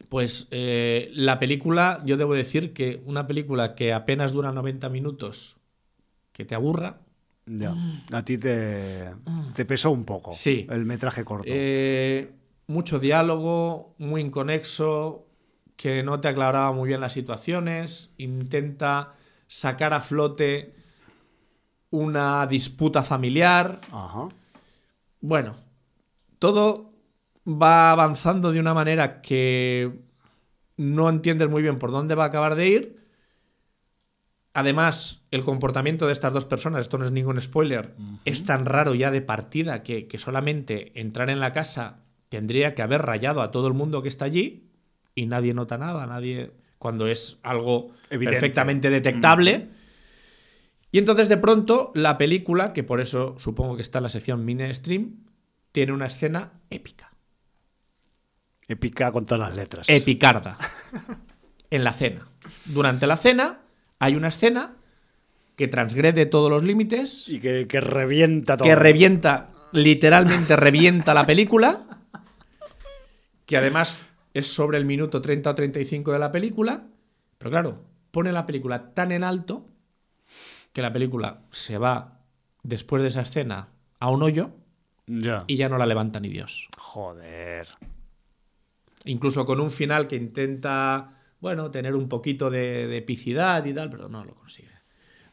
pues 0.08 0.48
eh, 0.50 1.10
la 1.14 1.38
película, 1.38 2.02
yo 2.04 2.16
debo 2.16 2.34
decir 2.34 2.72
que 2.72 3.00
una 3.04 3.28
película 3.28 3.76
que 3.76 3.92
apenas 3.92 4.32
dura 4.32 4.50
90 4.50 4.88
minutos, 4.88 5.56
que 6.32 6.44
te 6.44 6.56
aburra, 6.56 7.05
Ya. 7.46 7.74
A 8.12 8.24
ti 8.24 8.38
te, 8.38 9.14
te 9.54 9.64
pesó 9.64 9.92
un 9.92 10.04
poco 10.04 10.32
Sí. 10.32 10.66
el 10.68 10.84
metraje 10.84 11.24
corto. 11.24 11.44
Eh, 11.46 12.32
mucho 12.66 12.98
diálogo, 12.98 13.94
muy 13.98 14.20
inconexo, 14.20 15.26
que 15.76 16.02
no 16.02 16.20
te 16.20 16.26
aclaraba 16.28 16.72
muy 16.72 16.88
bien 16.88 17.00
las 17.00 17.12
situaciones, 17.12 18.10
intenta 18.18 19.12
sacar 19.46 19.92
a 19.94 20.00
flote 20.00 20.74
una 21.90 22.46
disputa 22.48 23.02
familiar. 23.04 23.80
Ajá. 23.92 24.28
Bueno, 25.20 25.54
todo 26.40 26.90
va 27.46 27.92
avanzando 27.92 28.50
de 28.50 28.58
una 28.58 28.74
manera 28.74 29.22
que 29.22 29.92
no 30.76 31.08
entiendes 31.08 31.48
muy 31.48 31.62
bien 31.62 31.78
por 31.78 31.92
dónde 31.92 32.16
va 32.16 32.24
a 32.24 32.26
acabar 32.26 32.56
de 32.56 32.66
ir. 32.66 33.06
Además, 34.52 35.22
el 35.36 35.44
comportamiento 35.44 36.06
de 36.06 36.12
estas 36.12 36.32
dos 36.32 36.44
personas, 36.44 36.80
esto 36.80 36.98
no 36.98 37.04
es 37.04 37.12
ningún 37.12 37.40
spoiler, 37.40 37.94
es 38.24 38.44
tan 38.44 38.66
raro 38.66 38.94
ya 38.94 39.10
de 39.10 39.20
partida 39.20 39.82
que, 39.82 40.08
que 40.08 40.18
solamente 40.18 40.98
entrar 41.00 41.30
en 41.30 41.38
la 41.40 41.52
casa 41.52 42.00
tendría 42.28 42.74
que 42.74 42.82
haber 42.82 43.02
rayado 43.02 43.40
a 43.42 43.50
todo 43.50 43.68
el 43.68 43.74
mundo 43.74 44.02
que 44.02 44.08
está 44.08 44.24
allí 44.24 44.64
y 45.14 45.26
nadie 45.26 45.54
nota 45.54 45.78
nada, 45.78 46.06
nadie 46.06 46.52
cuando 46.78 47.06
es 47.06 47.38
algo 47.42 47.92
Evidente. 48.10 48.40
perfectamente 48.40 48.90
detectable. 48.90 49.68
Y 50.92 50.98
entonces 50.98 51.28
de 51.28 51.36
pronto 51.36 51.92
la 51.94 52.18
película, 52.18 52.72
que 52.72 52.82
por 52.82 53.00
eso 53.00 53.34
supongo 53.38 53.76
que 53.76 53.82
está 53.82 53.98
en 53.98 54.04
la 54.04 54.08
sección 54.08 54.44
mini 54.44 54.72
stream, 54.74 55.24
tiene 55.72 55.92
una 55.92 56.06
escena 56.06 56.52
épica, 56.70 57.12
Épica 58.68 59.12
con 59.12 59.26
todas 59.26 59.48
las 59.48 59.56
letras. 59.56 59.88
epicarda, 59.88 60.58
en 61.70 61.84
la 61.84 61.92
cena. 61.92 62.28
Durante 62.66 63.06
la 63.06 63.16
cena 63.16 63.60
hay 63.98 64.14
una 64.14 64.28
escena 64.28 64.76
que 65.56 65.68
transgrede 65.68 66.26
todos 66.26 66.50
los 66.50 66.62
límites, 66.62 67.28
Y 67.28 67.40
que, 67.40 67.66
que 67.66 67.80
revienta 67.80 68.56
todo. 68.56 68.68
que 68.68 68.74
revienta, 68.74 69.50
literalmente 69.72 70.54
revienta 70.56 71.14
la 71.14 71.26
película, 71.26 71.80
que 73.46 73.56
además 73.56 74.04
es 74.34 74.46
sobre 74.52 74.76
el 74.78 74.84
minuto 74.84 75.20
30 75.22 75.50
o 75.50 75.54
35 75.54 76.12
de 76.12 76.18
la 76.18 76.30
película, 76.30 76.82
pero 77.38 77.50
claro, 77.50 77.82
pone 78.10 78.32
la 78.32 78.44
película 78.46 78.92
tan 78.94 79.12
en 79.12 79.24
alto 79.24 79.62
que 80.72 80.82
la 80.82 80.92
película 80.92 81.40
se 81.50 81.78
va 81.78 82.20
después 82.62 83.00
de 83.02 83.08
esa 83.08 83.22
escena 83.22 83.68
a 83.98 84.10
un 84.10 84.22
hoyo 84.22 84.50
Ya. 85.06 85.44
y 85.46 85.56
ya 85.56 85.68
no 85.70 85.78
la 85.78 85.86
levanta 85.86 86.20
ni 86.20 86.28
Dios. 86.28 86.68
Joder. 86.76 87.66
Incluso 89.04 89.46
con 89.46 89.60
un 89.60 89.70
final 89.70 90.06
que 90.08 90.16
intenta, 90.16 91.14
bueno, 91.40 91.70
tener 91.70 91.94
un 91.94 92.08
poquito 92.08 92.50
de, 92.50 92.88
de 92.88 92.96
epicidad 92.98 93.64
y 93.64 93.72
tal, 93.72 93.88
pero 93.88 94.08
no 94.08 94.24
lo 94.24 94.34
consigue. 94.34 94.68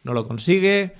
No 0.03 0.13
lo 0.13 0.27
consigue, 0.27 0.93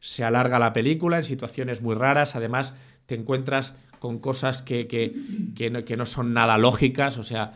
se 0.00 0.24
alarga 0.24 0.58
la 0.58 0.72
película 0.72 1.16
en 1.18 1.24
situaciones 1.24 1.82
muy 1.82 1.94
raras, 1.94 2.36
además 2.36 2.74
te 3.06 3.14
encuentras 3.14 3.74
con 3.98 4.18
cosas 4.18 4.62
que, 4.62 4.86
que- 4.86 5.14
que 5.54 5.70
no, 5.70 5.84
que 5.84 5.96
no 5.96 6.06
son 6.06 6.32
nada 6.32 6.56
lógicas, 6.58 7.18
o 7.18 7.22
sea, 7.22 7.52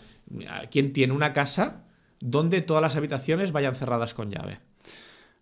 ¿quién 0.71 0.93
tiene 0.93 1.13
una 1.13 1.33
casa 1.33 1.85
donde 2.21 2.61
todas 2.63 2.83
las 2.83 2.97
habitaciones 2.97 3.53
vayan 3.53 3.75
cerradas 3.75 4.15
con 4.15 4.31
llave? 4.31 4.61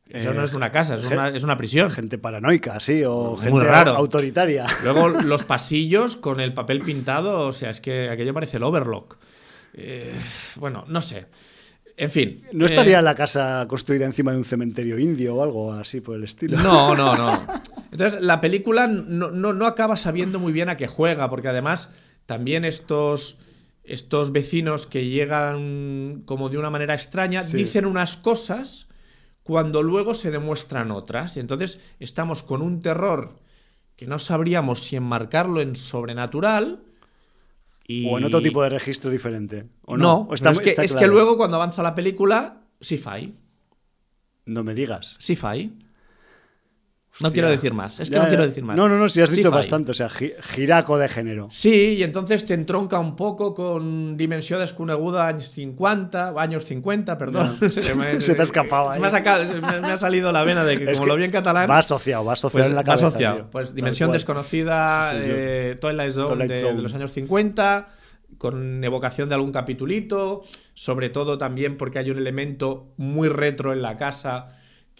Eso 0.09 0.30
Eh, 0.32 0.34
no 0.34 0.44
es 0.44 0.52
una 0.52 0.70
casa, 0.70 0.97
es 0.97 1.05
una, 1.05 1.28
es 1.28 1.43
una 1.43 1.56
prisión. 1.56 1.89
Gente 1.89 2.18
paranoica, 2.18 2.78
sí, 2.80 3.02
o 3.06 3.36
Muy 3.36 3.44
gente 3.44 3.64
raro. 3.64 3.97
autoritaria. 3.97 4.66
Luego 4.82 5.09
los 5.24 5.43
pasillos 5.44 6.16
con 6.16 6.39
el 6.40 6.52
papel 6.52 6.80
pintado, 6.80 7.47
o 7.47 7.52
sea, 7.52 7.70
es 7.70 7.80
que 7.80 8.10
aquello 8.10 8.34
parece 8.34 8.59
el 8.59 8.64
Overlock. 8.64 9.16
Eh, 9.74 10.12
bueno, 10.56 10.84
no 10.89 11.01
sé. 11.01 11.26
En 11.97 12.10
fin. 12.10 12.43
¿No 12.52 12.64
eh, 12.64 12.69
estaría 12.69 13.02
la 13.02 13.14
casa 13.14 13.66
construida 13.69 14.06
encima 14.06 14.32
de 14.32 14.39
un 14.39 14.44
cementerio 14.44 14.98
indio 14.98 15.36
o 15.36 15.43
algo 15.43 15.73
así 15.73 16.01
por 16.01 16.16
el 16.16 16.24
estilo? 16.24 16.56
No, 16.59 16.94
no, 16.97 17.16
no. 17.16 17.40
Entonces, 17.90 18.20
la 18.23 18.40
película 18.40 18.86
no, 18.86 19.31
no- 19.31 19.52
no 19.52 19.66
acaba 19.66 19.97
sabiendo 19.97 20.39
muy 20.39 20.52
bien 20.52 20.69
a 20.69 20.77
qué 20.77 20.86
juega, 20.86 21.28
porque 21.28 21.48
además 21.48 21.90
también 22.27 22.64
estos, 22.64 23.36
estos 23.85 24.32
vecinos 24.32 24.86
que 24.86 25.06
llegan 25.09 26.23
como 26.24 26.48
de 26.48 26.59
una 26.59 26.70
manera 26.70 26.94
extraña 26.94 27.43
Sí. 27.43 27.56
dicen 27.59 27.85
unas 27.85 28.16
cosas 28.16 28.89
cuando 29.43 29.82
luego 29.82 30.14
se 30.14 30.31
demuestran 30.31 30.90
otras. 30.93 31.36
Y 31.36 31.40
entonces 31.40 31.78
estamos 32.01 32.43
con 32.43 32.62
un 32.62 32.81
terror 32.81 33.36
que 33.97 34.06
no 34.06 34.19
sabríamos 34.19 34.82
si 34.85 34.97
enmarcarlo 34.97 35.60
en 35.60 35.77
sobrenatural. 35.77 36.82
Y... 37.86 38.09
O 38.09 38.18
en 38.18 38.24
otro 38.24 38.40
tipo 38.40 38.62
de 38.62 38.70
registro 38.70 39.10
diferente. 39.10 39.66
¿O 39.84 39.96
No, 39.96 40.28
es, 40.32 40.42
que, 40.60 40.70
está 40.70 40.84
es 40.84 40.92
que 40.92 40.98
claro? 40.98 41.12
luego 41.12 41.36
cuando 41.36 41.56
avanza 41.56 41.82
la 41.82 41.94
película, 41.94 42.62
sí 42.80 42.98
fai. 42.98 43.34
No 44.46 44.64
me 44.64 44.74
digas. 44.74 45.16
Sí 45.18 45.36
fai. 45.36 45.72
No 47.20 47.30
quiero 47.30 47.51
decir 47.51 47.74
más. 47.74 48.01
Es 48.01 48.09
que 48.09 48.14
Ya, 48.14 48.20
no 48.20 48.24
ya. 48.24 48.28
quiero 48.30 48.47
decir 48.47 48.64
más. 48.64 48.74
No, 48.76 48.89
no, 48.89 48.97
no, 48.98 49.09
si 49.09 49.20
has 49.20 49.28
Sí 49.30 49.36
dicho 49.36 49.51
fai. 49.51 49.59
bastante. 49.59 49.90
O 49.90 49.94
sea, 49.94 50.09
gi- 50.09 50.32
giraco 50.40 50.97
de 50.98 51.09
género. 51.09 51.48
Sí, 51.51 51.97
y 51.98 52.02
entonces 52.02 52.47
te 52.47 52.55
entronca 52.55 52.98
un 52.98 53.16
poco 53.16 53.55
con 53.55 54.16
Dimensió 54.16 54.59
desconeguda 54.59 55.26
años 55.28 55.48
50, 55.51 56.34
años 56.40 56.64
50, 56.64 57.18
perdón. 57.18 57.59
Se 57.70 58.34
te 58.34 58.40
ha 58.40 58.44
escapado 58.44 58.89
Se 58.90 58.94
ahí. 58.97 59.01
me 59.01 59.09
ha, 59.09 59.10
sacado- 59.12 59.47
se 59.47 59.60
me, 59.60 59.80
me 59.80 59.93
ha 59.93 59.97
salido 59.98 60.32
la 60.32 60.43
vena 60.43 60.64
de 60.64 60.78
que 60.78 60.84
Es 60.90 60.98
como 60.98 61.05
que 61.05 61.09
lo 61.12 61.16
vi 61.18 61.24
en 61.24 61.30
catalán, 61.32 61.68
Va 61.70 61.78
asociado, 61.78 62.24
va 62.24 62.32
asociado 62.32 62.52
pues 62.64 62.70
en 62.70 62.74
la 62.76 62.80
va 62.80 62.84
cabeza. 62.86 63.06
asociado. 63.09 63.36
tío. 63.36 63.51
Pues 63.51 63.74
Dimensión 63.74 64.10
desconocida, 64.10 65.10
Sí, 65.10 65.16
sí, 65.18 65.22
eh, 65.26 65.78
Twilight 65.80 66.14
Zone, 66.14 66.28
Twilight 66.28 66.51
de, 66.51 66.56
Zone. 66.56 66.76
de 66.76 66.82
los 66.82 66.94
años 66.94 67.12
50, 67.12 67.89
con 68.39 68.82
evocación 68.82 69.28
de 69.28 69.34
algún 69.34 69.52
capitulito, 69.52 70.43
sobre 70.74 71.10
todo 71.10 71.36
también 71.39 71.76
porque 71.76 71.98
hay 71.98 72.10
un 72.10 72.16
elemento 72.18 72.94
muy 72.97 73.28
retro 73.28 73.72
en 73.74 73.82
la 73.82 73.97
casa, 73.98 74.48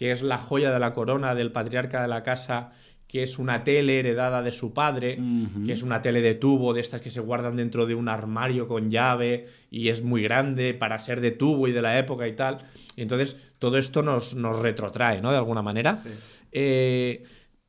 que 0.03 0.11
es 0.11 0.25
la 0.25 0.37
joya 0.37 0.73
de 0.73 0.81
la 0.81 0.93
corona 0.95 1.37
del 1.37 1.53
patriarca 1.53 2.03
de 2.03 2.09
la 2.09 2.25
casa, 2.25 2.73
que 3.07 3.23
es 3.23 3.39
una 3.39 3.63
tele 3.63 4.01
heredada 4.01 4.43
de 4.43 4.51
su 4.51 4.75
padre, 4.75 5.17
que 5.65 5.73
es 5.73 5.85
una 5.85 6.03
tele 6.03 6.21
de 6.21 6.35
tubo, 6.35 6.75
de 6.75 6.81
estas 6.81 7.01
que 7.01 7.09
se 7.09 7.21
guardan 7.21 7.55
dentro 7.55 7.87
de 7.87 7.95
un 7.95 8.09
armario 8.09 8.67
con 8.67 8.91
llave 8.91 9.47
y 9.71 9.91
es 9.91 10.03
muy 10.03 10.25
grande 10.25 10.75
para 10.75 10.99
ser 10.99 11.21
de 11.21 11.31
tubo 11.31 11.69
y 11.69 11.73
de 11.73 11.83
la 11.83 12.01
época 12.01 12.27
y 12.27 12.35
tal. 12.35 12.59
Y 12.97 13.03
entonces 13.03 13.37
todo 13.61 13.79
esto 13.79 14.03
nos, 14.03 14.35
nos 14.35 14.59
retrotrae, 14.59 15.23
¿no? 15.23 15.31
De 15.31 15.37
alguna 15.37 15.63
manera. 15.63 15.97
Eh, 16.51 17.23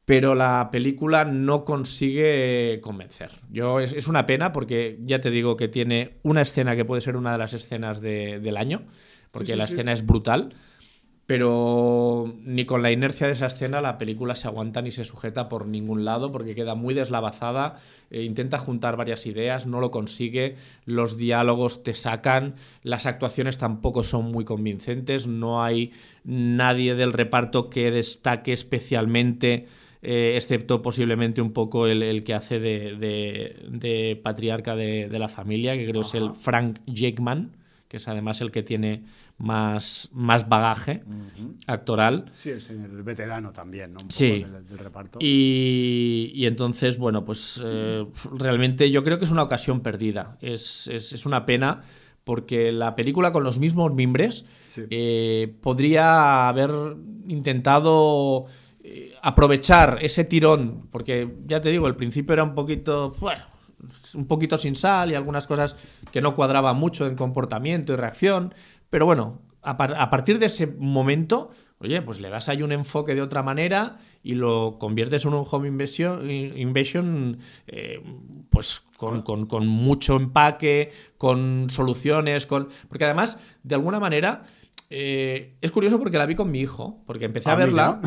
pero 0.06 0.34
la 0.34 0.70
película 0.72 1.26
no 1.26 1.64
consigue 1.64 2.80
convencer. 2.82 3.30
Yo, 3.52 3.80
es, 3.80 4.08
una 4.08 4.26
pena 4.26 4.52
porque 4.52 4.98
ya 5.02 5.22
te 5.22 5.30
digo 5.30 5.56
que 5.56 5.68
tiene 5.68 6.18
una 6.24 6.42
escena 6.42 6.76
que 6.76 6.84
puede 6.84 7.02
ser 7.02 7.16
una 7.16 7.34
de 7.34 7.38
las 7.38 7.54
escenas 7.54 8.02
del 8.02 8.58
año, 8.58 8.88
porque 9.30 9.56
la 9.56 9.66
escena 9.66 9.94
es 9.94 10.04
brutal 10.04 10.56
pero 11.26 12.34
ni 12.44 12.66
con 12.66 12.82
la 12.82 12.92
inercia 12.92 13.28
de 13.28 13.34
esa 13.34 13.46
escena 13.46 13.82
la 13.82 13.98
película 13.98 14.36
se 14.36 14.48
aguanta 14.48 14.82
ni 14.82 14.92
se 14.92 15.06
sujeta 15.06 15.48
por 15.48 15.68
ningún 15.68 16.04
lado 16.04 16.32
porque 16.32 16.54
queda 16.54 16.76
muy 16.76 16.94
deslavazada, 16.94 17.78
eh, 18.12 18.24
intenta 18.24 18.58
juntar 18.58 18.98
varias 18.98 19.26
ideas, 19.26 19.66
no 19.66 19.80
lo 19.80 19.90
consigue, 19.90 20.56
los 20.86 21.18
diálogos 21.18 21.84
te 21.84 21.94
sacan, 21.94 22.56
las 22.84 23.06
actuaciones 23.06 23.58
tampoco 23.58 24.04
son 24.04 24.32
muy 24.32 24.44
convincentes, 24.44 25.28
no 25.28 25.64
hay 25.64 25.92
nadie 26.26 26.96
del 26.96 27.14
reparto 27.14 27.70
que 27.70 27.92
destaque 27.92 28.52
especialmente. 28.52 29.68
Eh, 30.06 30.34
excepto 30.36 30.82
posiblemente 30.82 31.42
un 31.42 31.54
poco 31.54 31.88
el, 31.88 32.26
que 32.26 32.34
hace 32.34 32.60
de, 32.60 34.20
patriarca 34.22 34.76
de, 34.76 35.08
la 35.18 35.30
familia, 35.30 35.78
que 35.78 35.88
creo 35.88 36.02
es 36.02 36.14
el 36.14 36.32
Frank 36.36 36.80
Jakeman, 36.94 37.56
que 37.88 37.96
es 37.96 38.08
además 38.10 38.42
el 38.42 38.52
que 38.52 38.64
tiene 38.64 39.04
más, 39.44 40.10
más 40.14 40.48
bagaje 40.48 41.04
actoral. 41.68 42.32
Sí, 42.34 42.52
es 42.52 42.70
el 42.70 43.04
veterano 43.04 43.52
también, 43.52 43.94
¿no? 43.94 44.00
sí. 44.08 44.46
Del, 44.70 44.78
reparto. 44.78 45.20
Y, 45.22 46.46
entonces, 46.46 46.98
bueno, 46.98 47.26
pues 47.26 47.62
eh, 47.64 48.06
realmente 48.32 48.90
yo 48.90 49.04
creo 49.04 49.18
que 49.18 49.26
es 49.26 49.32
una 49.32 49.44
ocasión 49.44 49.82
perdida. 49.82 50.38
Es, 50.42 50.88
una 51.26 51.46
pena 51.46 51.82
porque 52.24 52.72
la 52.72 52.96
película 52.96 53.34
con 53.34 53.44
los 53.44 53.60
mismos 53.60 53.94
mimbres 53.94 54.46
eh, 54.90 55.54
podría 55.62 56.48
haber 56.48 56.72
intentado 57.28 58.46
eh, 58.82 59.14
aprovechar 59.22 60.00
ese 60.02 60.24
tirón, 60.24 60.88
porque 60.90 61.36
ya 61.46 61.60
te 61.60 61.70
digo, 61.70 61.88
el 61.88 61.98
principio 61.98 62.32
era 62.32 62.44
un 62.44 62.56
poquito, 62.56 63.12
bueno, 63.20 63.44
un 64.16 64.26
poquito 64.26 64.58
sin 64.58 64.78
sal 64.78 65.12
y 65.12 65.16
algunas 65.16 65.48
cosas 65.48 65.76
que 66.12 66.22
no 66.22 66.34
cuadraban 66.34 66.78
mucho 66.78 67.06
en 67.08 67.16
comportamiento 67.16 67.92
y 67.92 67.96
reacción. 67.98 68.54
Pero 68.94 69.08
bueno, 69.08 69.42
a, 69.64 69.76
partir 70.12 70.38
de 70.38 70.46
ese 70.46 70.68
momento, 70.68 71.50
oye, 71.80 72.04
pues 72.04 72.20
le 72.20 72.30
das 72.30 72.48
ahí 72.48 72.62
un 72.62 72.72
enfoque 72.72 73.16
de 73.16 73.24
otra 73.24 73.42
manera 73.42 73.98
y 74.22 74.36
lo 74.36 74.78
conviertes 74.78 75.26
en 75.26 75.34
un 75.34 75.44
home 75.50 75.68
invasion, 75.68 77.40
eh, 77.66 78.04
pues 78.52 78.84
con, 78.96 79.24
con, 79.24 79.66
mucho 79.66 80.16
empaque, 80.16 80.92
con 81.18 81.72
soluciones, 81.72 82.46
con. 82.46 82.68
Porque 82.88 83.06
además, 83.06 83.40
de 83.64 83.74
alguna 83.74 84.00
manera 84.00 84.44
eh, 84.96 85.56
es 85.60 85.72
curioso 85.72 85.98
porque 85.98 86.20
la 86.20 86.28
vi 86.28 86.36
con 86.36 86.52
mi 86.52 86.60
hijo, 86.60 87.02
porque 87.08 87.26
empecé 87.26 87.50
a 87.50 87.54
ah, 87.54 87.56
verla 87.56 88.00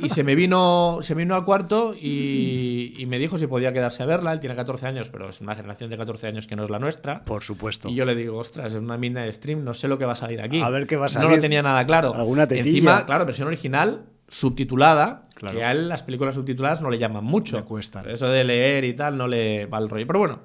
y, 0.00 0.08
se 0.08 0.22
me 0.22 0.34
vino 0.36 1.00
se 1.02 1.16
vino 1.16 1.34
al 1.34 1.44
cuarto 1.44 1.96
y, 2.00 3.04
me 3.08 3.18
dijo 3.18 3.38
si 3.38 3.48
podía 3.48 3.72
quedarse 3.72 4.04
a 4.04 4.06
verla. 4.06 4.32
Él 4.32 4.38
tiene 4.38 4.54
14 4.54 4.86
años, 4.86 5.08
pero 5.08 5.28
es 5.28 5.40
una 5.40 5.56
generación 5.56 5.90
de 5.90 5.96
14 5.96 6.28
años 6.28 6.46
que 6.46 6.54
no 6.54 6.62
es 6.62 6.70
la 6.70 6.78
nuestra. 6.78 7.22
Por 7.22 7.42
supuesto. 7.42 7.88
Y 7.88 7.96
yo 7.96 8.04
le 8.04 8.14
digo, 8.14 8.38
ostras, 8.38 8.72
es 8.72 8.80
una 8.80 8.96
mina 8.96 9.22
de 9.22 9.32
stream, 9.32 9.64
no 9.64 9.74
sé 9.74 9.88
lo 9.88 9.98
que 9.98 10.04
va 10.04 10.12
a 10.12 10.14
salir 10.14 10.40
aquí. 10.40 10.60
A 10.60 10.68
ver 10.70 10.86
qué 10.86 10.96
va 10.96 11.06
a 11.06 11.08
salir. 11.08 11.28
No 11.28 11.34
lo 11.34 11.42
tenía 11.42 11.60
nada 11.60 11.84
claro. 11.84 12.14
Alguna 12.14 12.46
tetilla. 12.46 12.68
Encima, 12.68 13.04
claro, 13.04 13.24
versión 13.26 13.48
original, 13.48 14.04
subtitulada, 14.28 15.24
que 15.50 15.64
a 15.64 15.72
él 15.72 15.88
las 15.88 16.04
películas 16.04 16.36
subtituladas 16.36 16.82
no 16.82 16.90
le 16.90 16.98
llaman 16.98 17.24
mucho. 17.24 17.64
Cuesta. 17.64 18.04
Eso 18.06 18.28
de 18.28 18.44
leer 18.44 18.84
y 18.84 18.94
tal 18.94 19.16
no 19.16 19.26
le 19.26 19.66
va 19.66 19.78
el 19.78 19.88
rollo. 19.88 20.06
Pero 20.06 20.20
bueno, 20.20 20.42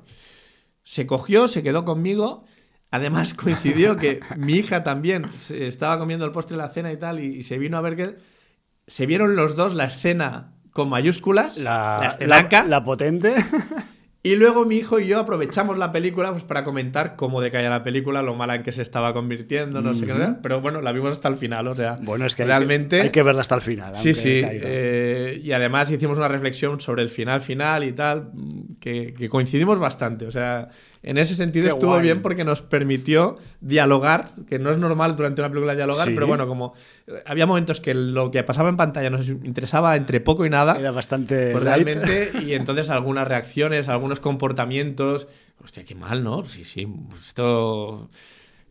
se 0.83 1.05
cogió, 1.05 1.47
se 1.47 1.61
quedó 1.61 1.85
conmigo 1.85 2.45
Además 2.93 3.33
coincidió 3.43 3.97
que 3.97 4.19
mi 4.37 4.53
hija 4.53 4.83
también 4.83 5.25
estaba 5.49 5.97
comiendo 5.97 6.25
el 6.25 6.31
postre 6.31 6.55
de 6.55 6.61
la 6.61 6.69
cena 6.69 6.91
y 6.91 6.97
tal 6.97 7.19
y, 7.19 7.41
se 7.41 7.57
vino 7.57 7.75
a 7.75 7.81
ver 7.81 7.95
que 7.95 8.15
se 8.85 9.07
vieron 9.07 9.35
los 9.35 9.55
dos 9.55 9.73
la 9.73 9.85
escena 9.85 10.53
con 10.69 10.89
mayúsculas, 10.89 11.57
la, 11.57 12.15
la, 12.19 12.63
la 12.67 12.83
potente. 12.83 13.33
Y 14.25 14.37
luego 14.37 14.63
mi 14.63 14.77
hijo 14.77 15.01
y 15.01 15.07
yo 15.07 15.19
aprovechamos 15.19 15.77
la 15.77 15.91
película 15.91 16.31
pues, 16.31 16.45
para 16.45 16.63
comentar 16.63 17.17
cómo 17.17 17.41
decaía 17.41 17.69
la 17.69 17.83
película, 17.83 18.21
lo 18.21 18.33
mala 18.35 18.55
en 18.55 18.63
que 18.63 18.71
se 18.71 18.81
estaba 18.81 19.13
convirtiendo, 19.13 19.81
no 19.81 19.93
sé 19.93 20.05
qué. 20.05 20.13
Pero 20.41 20.61
bueno, 20.61 20.79
la 20.79 20.93
vimos 20.93 21.11
hasta 21.11 21.27
el 21.27 21.35
final, 21.35 21.67
o 21.67 21.75
sea. 21.75 21.97
Bueno, 22.01 22.25
es 22.25 22.33
que 22.33 22.45
realmente. 22.45 23.01
Hay 23.01 23.09
que, 23.09 23.21
verla 23.21 23.41
hasta 23.41 23.55
el 23.55 23.61
final. 23.61 23.93
Sí, 23.97 24.13
sí. 24.13 24.39
Eh, 24.41 25.41
y 25.43 25.51
además 25.51 25.91
hicimos 25.91 26.17
una 26.17 26.29
reflexión 26.29 26.79
sobre 26.79 27.01
el 27.01 27.09
final 27.09 27.41
final 27.41 27.83
y 27.83 27.91
tal, 27.91 28.31
que, 28.79 29.27
coincidimos 29.29 29.77
bastante. 29.77 30.25
O 30.25 30.31
sea, 30.31 30.69
en 31.03 31.17
ese 31.17 31.35
sentido 31.35 31.67
estuvo 31.67 31.99
bien 31.99 32.21
porque 32.21 32.45
nos 32.45 32.61
permitió 32.61 33.37
dialogar, 33.59 34.31
que 34.47 34.57
no 34.57 34.71
es 34.71 34.77
normal 34.77 35.17
durante 35.17 35.41
una 35.41 35.49
película 35.49 35.75
dialogar, 35.75 36.09
pero 36.15 36.27
bueno, 36.27 36.47
como 36.47 36.73
había 37.25 37.45
momentos 37.45 37.81
que 37.81 37.93
lo 37.93 38.31
que 38.31 38.41
pasaba 38.43 38.69
en 38.69 38.77
pantalla 38.77 39.09
nos 39.09 39.27
interesaba 39.27 39.97
entre 39.97 40.21
poco 40.21 40.45
y 40.45 40.49
nada. 40.49 40.79
Era 40.79 40.91
bastante. 40.91 41.51
Pues 41.51 41.63
realmente, 41.63 42.31
y 42.41 42.53
entonces 42.53 42.89
algunas 42.89 43.27
reacciones, 43.27 43.89
algunos 43.89 44.21
comportamientos. 44.21 45.27
Hostia, 45.61 45.83
qué 45.83 45.93
mal, 45.93 46.23
¿no? 46.23 46.45
Sí, 46.45 46.63
sí. 46.63 46.85
Pues 46.85 47.27
esto. 47.27 48.09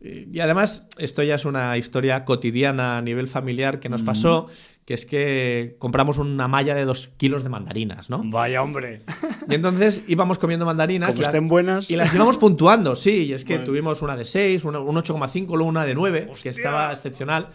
Y 0.01 0.39
además, 0.41 0.87
esto 0.97 1.23
ya 1.23 1.35
es 1.35 1.45
una 1.45 1.77
historia 1.77 2.25
cotidiana 2.25 2.97
a 2.97 3.01
nivel 3.01 3.27
familiar 3.27 3.79
que 3.79 3.87
nos 3.87 4.03
pasó, 4.03 4.47
que 4.85 4.93
es 4.93 5.05
que 5.05 5.75
compramos 5.79 6.17
una 6.17 6.47
malla 6.47 6.75
de 6.75 6.85
dos 6.85 7.07
kilos 7.17 7.43
de 7.43 7.49
mandarinas, 7.49 8.09
¿no? 8.09 8.21
Vaya 8.25 8.61
hombre. 8.61 9.01
Y 9.49 9.55
entonces 9.55 10.03
íbamos 10.07 10.39
comiendo 10.39 10.65
mandarinas. 10.65 11.15
Como 11.15 11.23
estén 11.23 11.47
buenas. 11.47 11.89
Y 11.89 11.95
las 11.95 12.13
íbamos 12.13 12.37
puntuando, 12.37 12.95
sí. 12.95 13.25
Y 13.25 13.33
es 13.33 13.45
que 13.45 13.59
tuvimos 13.59 14.01
una 14.01 14.15
de 14.15 14.25
6, 14.25 14.65
un 14.65 14.75
8,5, 14.75 15.47
luego 15.47 15.65
una 15.65 15.85
de 15.85 15.95
9, 15.95 16.31
que 16.41 16.49
estaba 16.49 16.91
excepcional 16.91 17.49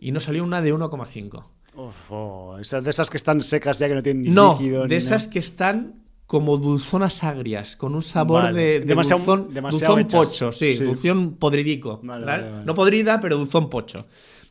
y 0.00 0.12
nos 0.12 0.24
salió 0.24 0.42
una 0.42 0.60
de 0.60 0.74
1,5. 0.74 1.44
Oh, 1.76 2.56
esas 2.60 2.82
de 2.82 2.90
esas 2.90 3.10
que 3.10 3.16
están 3.16 3.40
secas 3.42 3.78
ya 3.78 3.88
que 3.88 3.94
no 3.94 4.02
tienen 4.02 4.24
ni 4.24 4.30
no, 4.30 4.54
líquido. 4.54 4.86
de 4.86 4.96
esas 4.96 5.28
que 5.28 5.38
están 5.38 6.02
como 6.26 6.56
dulzonas 6.56 7.22
agrias, 7.24 7.76
con 7.76 7.94
un 7.94 8.02
sabor 8.02 8.52
de, 8.52 8.80
demasiado, 8.80 9.20
dulzón, 9.24 9.54
dulzón 9.54 10.06
pocho, 10.06 10.52
sí, 10.52 10.74
dulzón 10.74 11.36
podridico. 11.36 12.00
no 12.02 12.74
podrida, 12.74 13.20
pero 13.20 13.36
dulzón 13.36 13.68
pocho. 13.68 13.98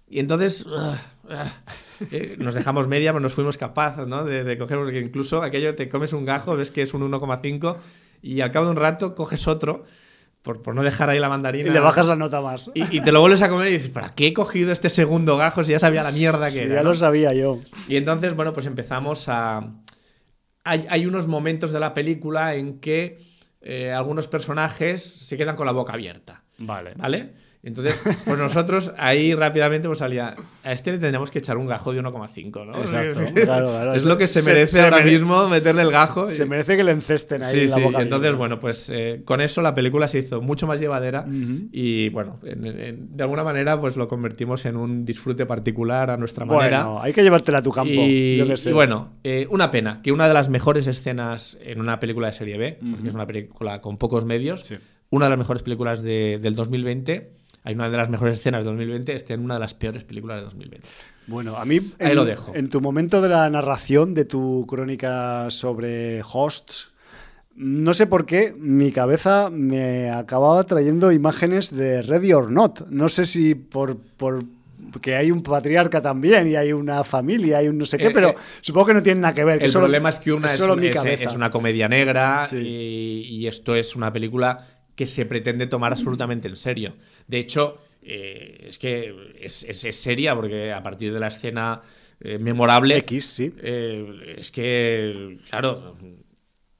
Y 0.10 0.20
entonces 0.20 0.66
nos 2.40 2.54
dejamos 2.54 2.88
media, 2.88 3.12
pero 3.12 3.22
nos 3.22 3.34
fuimos 3.34 3.58
capaces 3.58 4.08
¿no? 4.08 4.24
de, 4.24 4.44
de 4.44 4.58
coger, 4.58 4.78
porque 4.78 5.00
incluso 5.00 5.44
aquello 5.44 5.76
te 5.76 5.90
comes 5.90 6.14
un 6.14 6.26
gajo, 6.26 6.56
ves 6.56 6.72
que 6.72 6.82
es 6.82 6.94
un 6.94 7.10
1,5 7.10 7.78
y 8.22 8.42
al 8.42 8.52
cabo 8.52 8.66
de 8.66 8.72
un 8.72 8.78
rato 8.78 9.16
coges 9.16 9.48
otro 9.48 9.86
por, 10.42 10.74
no 10.74 10.84
dejar 10.84 11.10
ahí 11.10 11.20
la 11.20 11.30
mandarina. 11.30 11.70
Y 11.70 11.74
le 11.74 11.80
bajas 11.80 12.08
la 12.08 12.16
nota 12.16 12.42
más. 12.42 12.72
Y, 12.74 13.02
te 13.02 13.12
lo 13.12 13.20
vuelves 13.20 13.42
a 13.42 13.50
comer 13.50 13.68
y 13.68 13.74
dices, 13.74 13.90
¿para 13.90 14.10
qué 14.10 14.28
he 14.28 14.34
cogido 14.34 14.72
este 14.72 14.90
segundo 14.90 15.38
gajo 15.38 15.64
si 15.64 15.72
ya 15.72 15.80
sabía 15.80 16.02
la 16.02 16.12
mierda 16.12 16.50
que 16.50 16.64
era? 16.64 16.76
Ya 16.76 16.84
lo 16.84 16.96
sabía 16.96 17.34
yo. 17.34 17.60
Y 17.88 17.98
entonces, 17.98 18.36
bueno, 18.36 18.54
pues 18.54 18.66
empezamos 18.66 19.28
a. 19.28 19.70
Hay, 20.64 21.06
unos 21.08 21.28
momentos 21.28 21.72
de 21.72 21.80
la 21.80 21.94
película 21.96 22.54
en 22.54 22.80
que 22.80 23.18
eh, 23.62 23.92
algunos 23.92 24.28
personajes 24.28 25.04
se 25.04 25.36
quedan 25.36 25.56
con 25.56 25.66
la 25.66 25.72
boca 25.72 25.94
abierta. 25.94 26.44
Vale. 26.60 26.94
¿Vale? 26.96 27.34
Entonces, 27.62 28.02
pues 28.26 28.40
nosotros 28.40 28.94
ahí 28.98 29.34
rápidamente 29.36 29.88
pues 29.88 30.00
salía, 30.00 30.34
a 30.64 30.72
este 30.72 30.92
le 30.92 30.98
tendríamos 30.98 31.30
que 31.30 31.40
echar 31.40 31.58
un 31.58 31.68
gajo 31.68 31.92
de 31.92 32.02
1,5, 32.02 32.66
¿no? 32.66 32.80
Exacto, 32.80 33.22
claro, 33.44 33.70
claro. 33.70 33.94
Es 33.94 34.06
lo 34.06 34.18
que 34.18 34.28
se 34.28 34.42
merece 34.44 34.82
ahora 34.82 35.02
mismo 35.02 35.46
meterle 35.48 35.82
el 35.82 35.92
gajo. 35.92 36.30
Se 36.30 36.46
merece 36.46 36.78
que 36.78 36.86
le 36.86 36.92
encesten 36.92 37.44
ahí 37.44 37.52
sí, 37.52 37.60
en 37.62 37.70
la 37.72 37.78
boca 37.80 37.98
sí. 37.98 38.04
Entonces, 38.04 38.36
bueno, 38.36 38.62
pues 38.62 38.90
eh, 38.90 39.24
con 39.26 39.42
eso 39.42 39.62
la 39.62 39.74
película 39.74 40.08
se 40.08 40.20
hizo 40.20 40.42
mucho 40.42 40.68
más 40.68 40.80
llevadera 40.80 41.26
y, 41.72 42.08
bueno, 42.10 42.40
de 42.42 43.24
alguna 43.24 43.44
manera 43.44 43.80
pues 43.80 43.98
lo 43.98 44.08
convertimos 44.08 44.66
en 44.66 44.78
un 44.78 45.04
disfrute 45.04 45.46
particular 45.46 46.12
a 46.12 46.18
nuestra 46.18 46.46
manera. 46.46 46.86
Bueno, 46.86 47.02
hay 47.02 47.12
que 47.12 47.24
llevártela 47.24 47.58
a 47.58 47.64
tu 47.64 47.72
campo. 47.72 47.92
Y, 47.92 48.42
bueno, 48.72 49.10
eh, 49.26 49.48
una 49.50 49.70
pena 49.70 50.02
que 50.02 50.14
una 50.14 50.30
de 50.30 50.34
las 50.34 50.48
mejores 50.48 50.88
escenas 50.88 51.58
en 51.62 51.82
una 51.82 52.00
película 52.00 52.28
de 52.28 52.34
serie 52.34 52.58
B, 52.58 52.80
porque 52.92 53.10
es 53.10 53.16
una 53.16 53.28
película 53.28 53.82
con 53.82 53.98
pocos 53.98 54.24
medios, 54.24 54.64
una 55.10 55.26
de 55.26 55.30
las 55.32 55.40
mejores 55.40 55.62
películas 55.62 56.04
del 56.04 56.56
2020 56.56 57.39
hay 57.70 57.76
una 57.76 57.90
de 57.90 57.98
las 57.98 58.10
mejores 58.10 58.36
escenas 58.36 58.64
de 58.64 58.70
2020, 58.70 59.16
esté 59.16 59.36
en 59.36 59.42
una 59.42 59.54
de 59.54 59.60
las 59.60 59.76
peores 59.76 60.04
películas 60.04 60.38
de 60.38 60.44
2020. 60.46 60.88
Bueno, 61.28 61.56
a 61.56 61.66
mí 61.66 61.80
Ahí 62.00 62.16
lo 62.16 62.26
dejo. 62.26 62.52
en 62.56 62.70
tu 62.70 62.82
momento 62.82 63.22
de 63.22 63.30
la 63.30 63.48
narración 63.50 64.16
de 64.16 64.26
tu 64.26 64.66
crónica 64.68 65.52
sobre 65.52 66.22
hosts, 66.24 66.92
no 67.56 67.94
sé 67.94 68.08
por 68.08 68.26
qué, 68.26 68.56
mi 68.58 68.92
cabeza 68.92 69.50
me 69.52 70.10
acababa 70.10 70.64
trayendo 70.64 71.12
imágenes 71.12 71.76
de 71.76 72.02
Ready 72.02 72.34
or 72.34 72.50
Not. 72.50 72.88
No 72.90 73.10
sé 73.10 73.26
si 73.26 73.54
por, 73.54 73.98
por 73.98 74.40
que 75.02 75.16
hay 75.16 75.30
un 75.30 75.44
patriarca 75.44 76.02
también 76.02 76.48
y 76.48 76.56
hay 76.56 76.74
una 76.74 77.04
familia, 77.04 77.60
hay 77.60 77.68
un 77.68 77.78
no 77.78 77.86
sé 77.86 77.98
qué, 77.98 78.08
eh, 78.08 78.12
pero 78.12 78.30
eh, 78.30 78.36
supongo 78.62 78.88
que 78.88 78.94
no 78.96 79.04
tiene 79.04 79.22
nada 79.22 79.36
que 79.36 79.44
ver. 79.44 79.62
el 79.62 79.72
problema 79.72 80.10
es 80.10 80.18
que 80.18 80.34
una 80.34 80.48
es, 80.48 80.60
es, 80.60 81.36
una 81.36 81.52
comedia 81.52 81.88
negra 81.88 82.48
y, 82.52 83.46
esto 83.46 83.76
es 83.76 83.96
una 83.96 84.12
película 84.12 84.66
que 85.00 85.06
se 85.06 85.26
pretende 85.26 85.66
tomar 85.66 85.94
absolutamente 85.94 86.50
en 86.50 86.58
serio. 86.58 86.94
De 87.26 87.38
hecho, 87.40 87.78
eh, 88.04 88.66
es 88.68 88.78
que 88.78 89.16
es, 89.40 89.66
seria 89.96 90.36
porque 90.36 90.74
a 90.74 90.84
partir 90.84 91.14
de 91.14 91.20
la 91.22 91.28
escena 91.28 91.82
eh, 92.20 92.38
memorable. 92.38 92.98
X, 92.98 93.26
sí. 93.26 93.54
Eh, 93.62 94.36
es 94.40 94.52
que, 94.52 95.38
claro, 95.50 95.96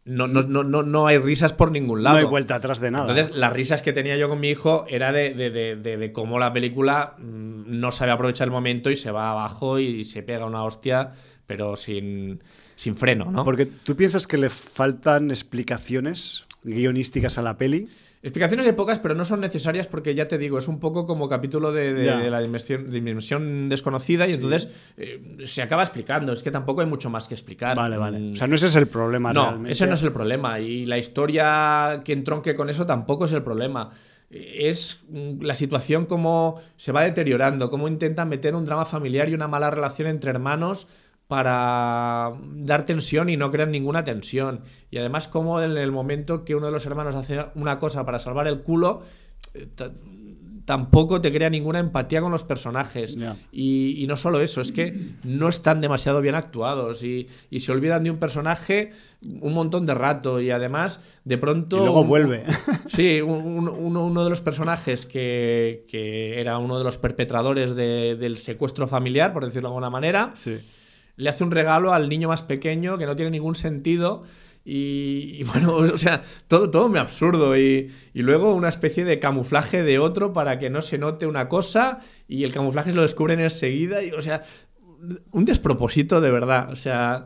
no, 0.04 0.28
no, 0.28 0.42
no, 0.42 0.64
no, 0.66 0.84
no 0.84 1.08
hay 1.08 1.18
risas 1.18 1.54
por 1.54 1.72
ningún 1.72 2.04
lado. 2.04 2.18
No 2.18 2.26
hay 2.26 2.30
vuelta 2.30 2.56
atrás 2.56 2.82
de 2.82 2.92
nada. 2.92 3.10
Entonces, 3.10 3.34
las 3.38 3.54
risas 3.54 3.82
que 3.82 3.94
tenía 3.94 4.18
yo 4.18 4.28
con 4.28 4.42
mi 4.42 4.50
hijo 4.50 4.84
era 4.90 5.14
de, 5.14 5.34
de- 5.34 5.50
de- 5.50 5.76
de- 5.78 5.96
de 5.98 6.12
cómo 6.12 6.40
la 6.40 6.52
película 6.52 7.16
mm, 7.20 7.80
no 7.80 7.94
sabe 7.94 8.12
aprovechar 8.12 8.48
el 8.48 8.52
momento 8.52 8.90
y 8.92 8.98
se 8.98 9.12
va 9.12 9.32
abajo 9.32 9.80
y 9.80 10.04
se 10.04 10.24
pega 10.24 10.46
una 10.46 10.66
hostia, 10.66 11.12
pero 11.46 11.78
sin, 11.78 12.42
sin 12.76 12.98
freno, 12.98 13.32
¿no? 13.32 13.46
Porque 13.46 13.66
tú 13.66 13.96
piensas 13.96 14.28
que 14.28 14.38
le 14.38 14.50
faltan 14.50 15.32
explicaciones 15.32 16.44
guionísticas 16.64 17.38
a 17.38 17.44
la 17.44 17.58
peli. 17.58 17.88
Explicaciones 18.22 18.66
hay 18.66 18.74
pocas, 18.74 19.00
pero 19.00 19.16
no 19.16 19.24
son 19.24 19.40
necesarias 19.40 19.88
porque 19.88 20.14
ya 20.14 20.28
te 20.28 20.38
digo, 20.38 20.58
es 20.60 20.68
un 20.68 20.80
poco 20.82 21.06
como 21.06 21.30
capítulo 21.30 21.72
de, 21.72 21.94
de- 21.94 22.18
de 22.18 22.30
la 22.30 22.42
dimensión, 22.42 22.90
dimensión 22.90 23.70
desconocida 23.70 24.28
y 24.28 24.34
entonces 24.34 24.68
eh, 24.98 25.38
se 25.46 25.62
acaba 25.62 25.84
explicando. 25.84 26.34
Es 26.34 26.44
que 26.44 26.52
tampoco 26.52 26.82
hay 26.82 26.88
mucho 26.88 27.10
más 27.10 27.30
que 27.30 27.34
explicar. 27.34 27.78
Vale, 27.78 27.96
vale. 27.96 28.20
Mm, 28.20 28.34
O 28.34 28.36
sea, 28.36 28.48
no 28.48 28.56
ese 28.56 28.66
es 28.68 28.76
el 28.76 28.88
problema 28.88 29.32
no, 29.32 29.44
realmente. 29.46 29.72
ese 29.72 29.88
no 29.88 29.94
es 29.94 30.04
el 30.04 30.12
problema. 30.12 30.60
Y 30.60 30.86
la 30.86 30.98
historia 30.98 32.02
que 32.04 32.12
entronque 32.12 32.56
con 32.56 32.70
eso 32.70 32.86
tampoco 32.86 33.24
es 33.24 33.32
el 33.32 33.42
problema. 33.42 33.90
Es 34.30 35.00
mm, 35.10 35.42
la 35.42 35.56
situación 35.56 36.06
como 36.06 36.60
se 36.76 36.92
va 36.92 37.04
deteriorando, 37.04 37.70
cómo 37.70 37.88
intentan 37.88 38.28
meter 38.28 38.54
un 38.54 38.66
drama 38.66 38.84
familiar 38.86 39.30
y 39.30 39.34
una 39.34 39.48
mala 39.48 39.72
relación 39.72 40.10
entre 40.10 40.32
hermanos 40.32 40.88
para 41.30 42.34
dar 42.56 42.86
tensión 42.88 43.30
y 43.30 43.38
no 43.38 43.52
crear 43.52 43.68
ninguna 43.68 44.04
tensión. 44.04 44.62
Y 44.90 44.98
además 44.98 45.28
cómo 45.28 45.62
en 45.62 45.78
el 45.78 45.92
momento 45.92 46.44
que 46.44 46.56
uno 46.56 46.66
de 46.66 46.72
los 46.72 46.88
hermanos 46.88 47.14
hace 47.14 47.46
una 47.54 47.78
cosa 47.78 48.04
para 48.04 48.18
salvar 48.18 48.48
el 48.48 48.62
culo, 48.64 49.04
eh, 49.54 49.68
ta- 49.76 49.92
tampoco 50.66 51.22
te 51.22 51.32
crea 51.32 51.52
ninguna 51.52 51.78
empatía 51.80 52.20
con 52.22 52.32
los 52.32 52.44
personajes. 52.44 53.16
Y, 53.52 54.04
y 54.04 54.08
no 54.08 54.18
solo 54.18 54.40
eso, 54.42 54.60
es 54.62 54.72
que 54.72 54.94
no 55.24 55.50
están 55.50 55.82
demasiado 55.82 56.20
bien 56.22 56.34
actuados 56.34 57.04
y, 57.04 57.28
y 57.52 57.60
se 57.60 57.72
olvidan 57.72 58.04
de 58.04 58.10
un 58.12 58.18
personaje 58.18 58.92
un 59.42 59.54
montón 59.54 59.86
de 59.86 59.94
rato 59.94 60.42
y 60.42 60.50
además 60.50 61.00
de 61.26 61.38
pronto... 61.38 61.78
Y 61.78 61.80
luego 61.82 62.02
un- 62.02 62.08
vuelve. 62.08 62.44
Sí, 62.88 63.22
un- 63.22 63.46
un- 63.46 63.68
uno, 63.70 64.06
uno 64.06 64.24
de 64.24 64.30
los 64.32 64.42
personajes 64.42 65.06
que, 65.06 65.86
que 65.88 66.42
era 66.42 66.58
uno 66.58 66.80
de 66.80 66.84
los 66.86 66.98
perpetradores 66.98 67.76
de- 67.76 68.16
del 68.16 68.38
secuestro 68.38 68.88
familiar, 68.88 69.32
por 69.32 69.46
decirlo 69.46 69.70
de 69.70 69.74
alguna 69.74 69.90
manera, 69.92 70.32
Sí. 70.34 70.58
Le 71.20 71.30
hace 71.30 71.44
un 71.44 71.52
regalo 71.52 71.92
al 71.94 72.08
niño 72.08 72.30
más 72.30 72.44
pequeño 72.44 72.98
que 72.98 73.06
no 73.06 73.16
tiene 73.16 73.32
ningún 73.32 73.56
sentido. 73.56 74.24
Y, 74.64 75.36
y 75.38 75.44
bueno, 75.52 75.76
o 75.76 75.98
sea, 75.98 76.22
todo, 76.48 76.72
todo 76.72 76.88
muy 76.88 76.98
absurdo. 77.00 77.58
Y, 77.58 77.92
y 78.14 78.22
luego 78.22 78.56
una 78.56 78.70
especie 78.70 79.04
de 79.04 79.20
camuflaje 79.20 79.84
de 79.84 80.00
otro 80.00 80.32
para 80.32 80.60
que 80.60 80.70
no 80.70 80.82
se 80.82 80.98
note 80.98 81.28
una 81.28 81.50
cosa. 81.50 82.00
Y 82.28 82.46
el 82.46 82.54
camuflaje 82.54 82.92
se 82.92 82.96
lo 82.96 83.02
descubren 83.02 83.42
enseguida. 83.42 84.02
Y, 84.02 84.12
o 84.12 84.22
sea, 84.22 84.44
un 85.32 85.44
despropósito 85.44 86.22
de 86.22 86.32
verdad. 86.32 86.72
O 86.72 86.78
sea, 86.78 87.26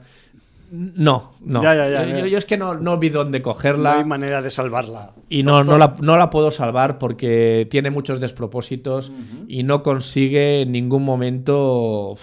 no, 0.71 1.33
no. 1.39 1.61
Ya, 1.61 1.75
ya, 1.75 1.87
ya, 1.87 2.25
yo, 2.25 2.35
es 2.35 2.45
que 2.45 2.57
no, 2.57 2.73
no 2.73 2.97
vi 2.97 3.09
dónde 3.09 3.39
No 3.39 3.43
cogerla. 3.43 3.99
hay 3.99 4.05
manera 4.05 4.41
de 4.41 4.49
salvarla. 4.49 5.11
Y 5.29 5.43
no, 5.43 5.63
no, 5.63 5.77
la, 5.77 5.95
no 6.01 6.17
la 6.17 6.31
puedo 6.31 6.49
salvar 6.49 6.97
porque 6.97 7.67
tiene 7.69 7.91
muchos 7.91 8.19
despropósitos 8.19 9.11
y 9.47 9.61
no 9.61 9.83
consigue 9.83 10.61
en 10.61 10.71
ningún 10.71 11.03
momento 11.03 12.15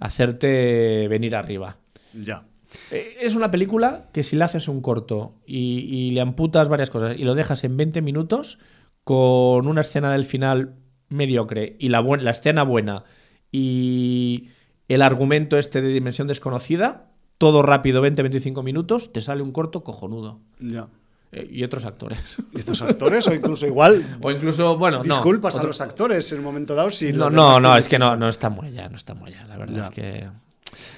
hacerte 0.00 1.06
venir 1.08 1.36
arriba. 1.36 1.76
Ya. 2.12 2.46
Eh, 2.90 3.18
Es 3.20 3.36
una 3.36 3.50
película 3.50 4.08
que 4.12 4.22
si 4.22 4.34
le 4.36 4.44
haces 4.44 4.66
un 4.66 4.80
corto 4.80 5.34
y, 5.46 5.80
y 5.88 6.10
le 6.10 6.20
amputas 6.20 6.68
varias 6.68 6.90
cosas 6.90 7.16
y 7.18 7.24
lo 7.24 7.34
dejas 7.34 7.62
en 7.64 7.76
20 7.76 8.02
minutos 8.02 8.58
con 9.04 9.66
una 9.66 9.82
escena 9.82 10.10
del 10.12 10.24
final 10.24 10.74
mediocre 11.08 11.76
y 11.78 11.88
la, 11.90 12.00
la 12.02 12.30
escena 12.30 12.62
buena 12.62 13.04
y 13.52 14.48
el 14.88 15.02
argumento 15.02 15.58
este 15.58 15.82
de 15.82 15.88
dimensión 15.88 16.28
desconocida, 16.28 17.10
todo 17.38 17.62
rápido, 17.62 18.04
20-25 18.04 18.62
minutos, 18.62 19.12
te 19.12 19.20
sale 19.20 19.42
un 19.42 19.52
corto 19.52 19.82
cojonudo. 19.84 20.40
Ya. 20.60 20.88
Eh, 21.32 21.48
y 21.50 21.62
otros 21.62 21.84
actores. 21.84 22.36
¿Y 22.52 22.58
estos 22.58 22.82
actores? 22.82 23.26
O 23.28 23.34
incluso 23.34 23.66
igual. 23.66 24.04
O 24.22 24.30
incluso, 24.30 24.76
bueno, 24.76 24.98
no, 24.98 25.04
disculpas 25.04 25.56
a 25.56 25.62
los 25.62 25.80
actores 25.80 26.30
en 26.32 26.38
un 26.38 26.44
momento 26.44 26.74
dado. 26.74 26.90
Si 26.90 27.12
No, 27.12 27.30
no, 27.30 27.60
no, 27.60 27.76
es 27.76 27.86
que 27.86 27.98
no, 27.98 28.16
no 28.16 28.28
está 28.28 28.50
muy 28.50 28.66
allá, 28.68 28.88
no 28.88 28.96
está 28.96 29.14
muy 29.14 29.32
allá, 29.32 29.46
la 29.46 29.56
verdad 29.56 29.76
Ya. 29.76 29.82
es 29.84 29.90
que... 29.90 30.28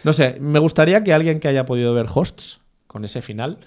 No 0.05 0.13
sé, 0.13 0.37
me 0.41 0.59
gustaría 0.59 1.03
que 1.05 1.13
alguien 1.13 1.41
que 1.41 1.49
haya 1.49 1.65
podido 1.67 1.95
ver 1.95 2.07
Hosts 2.13 2.61
con 2.87 3.05
ese 3.05 3.23
final 3.23 3.59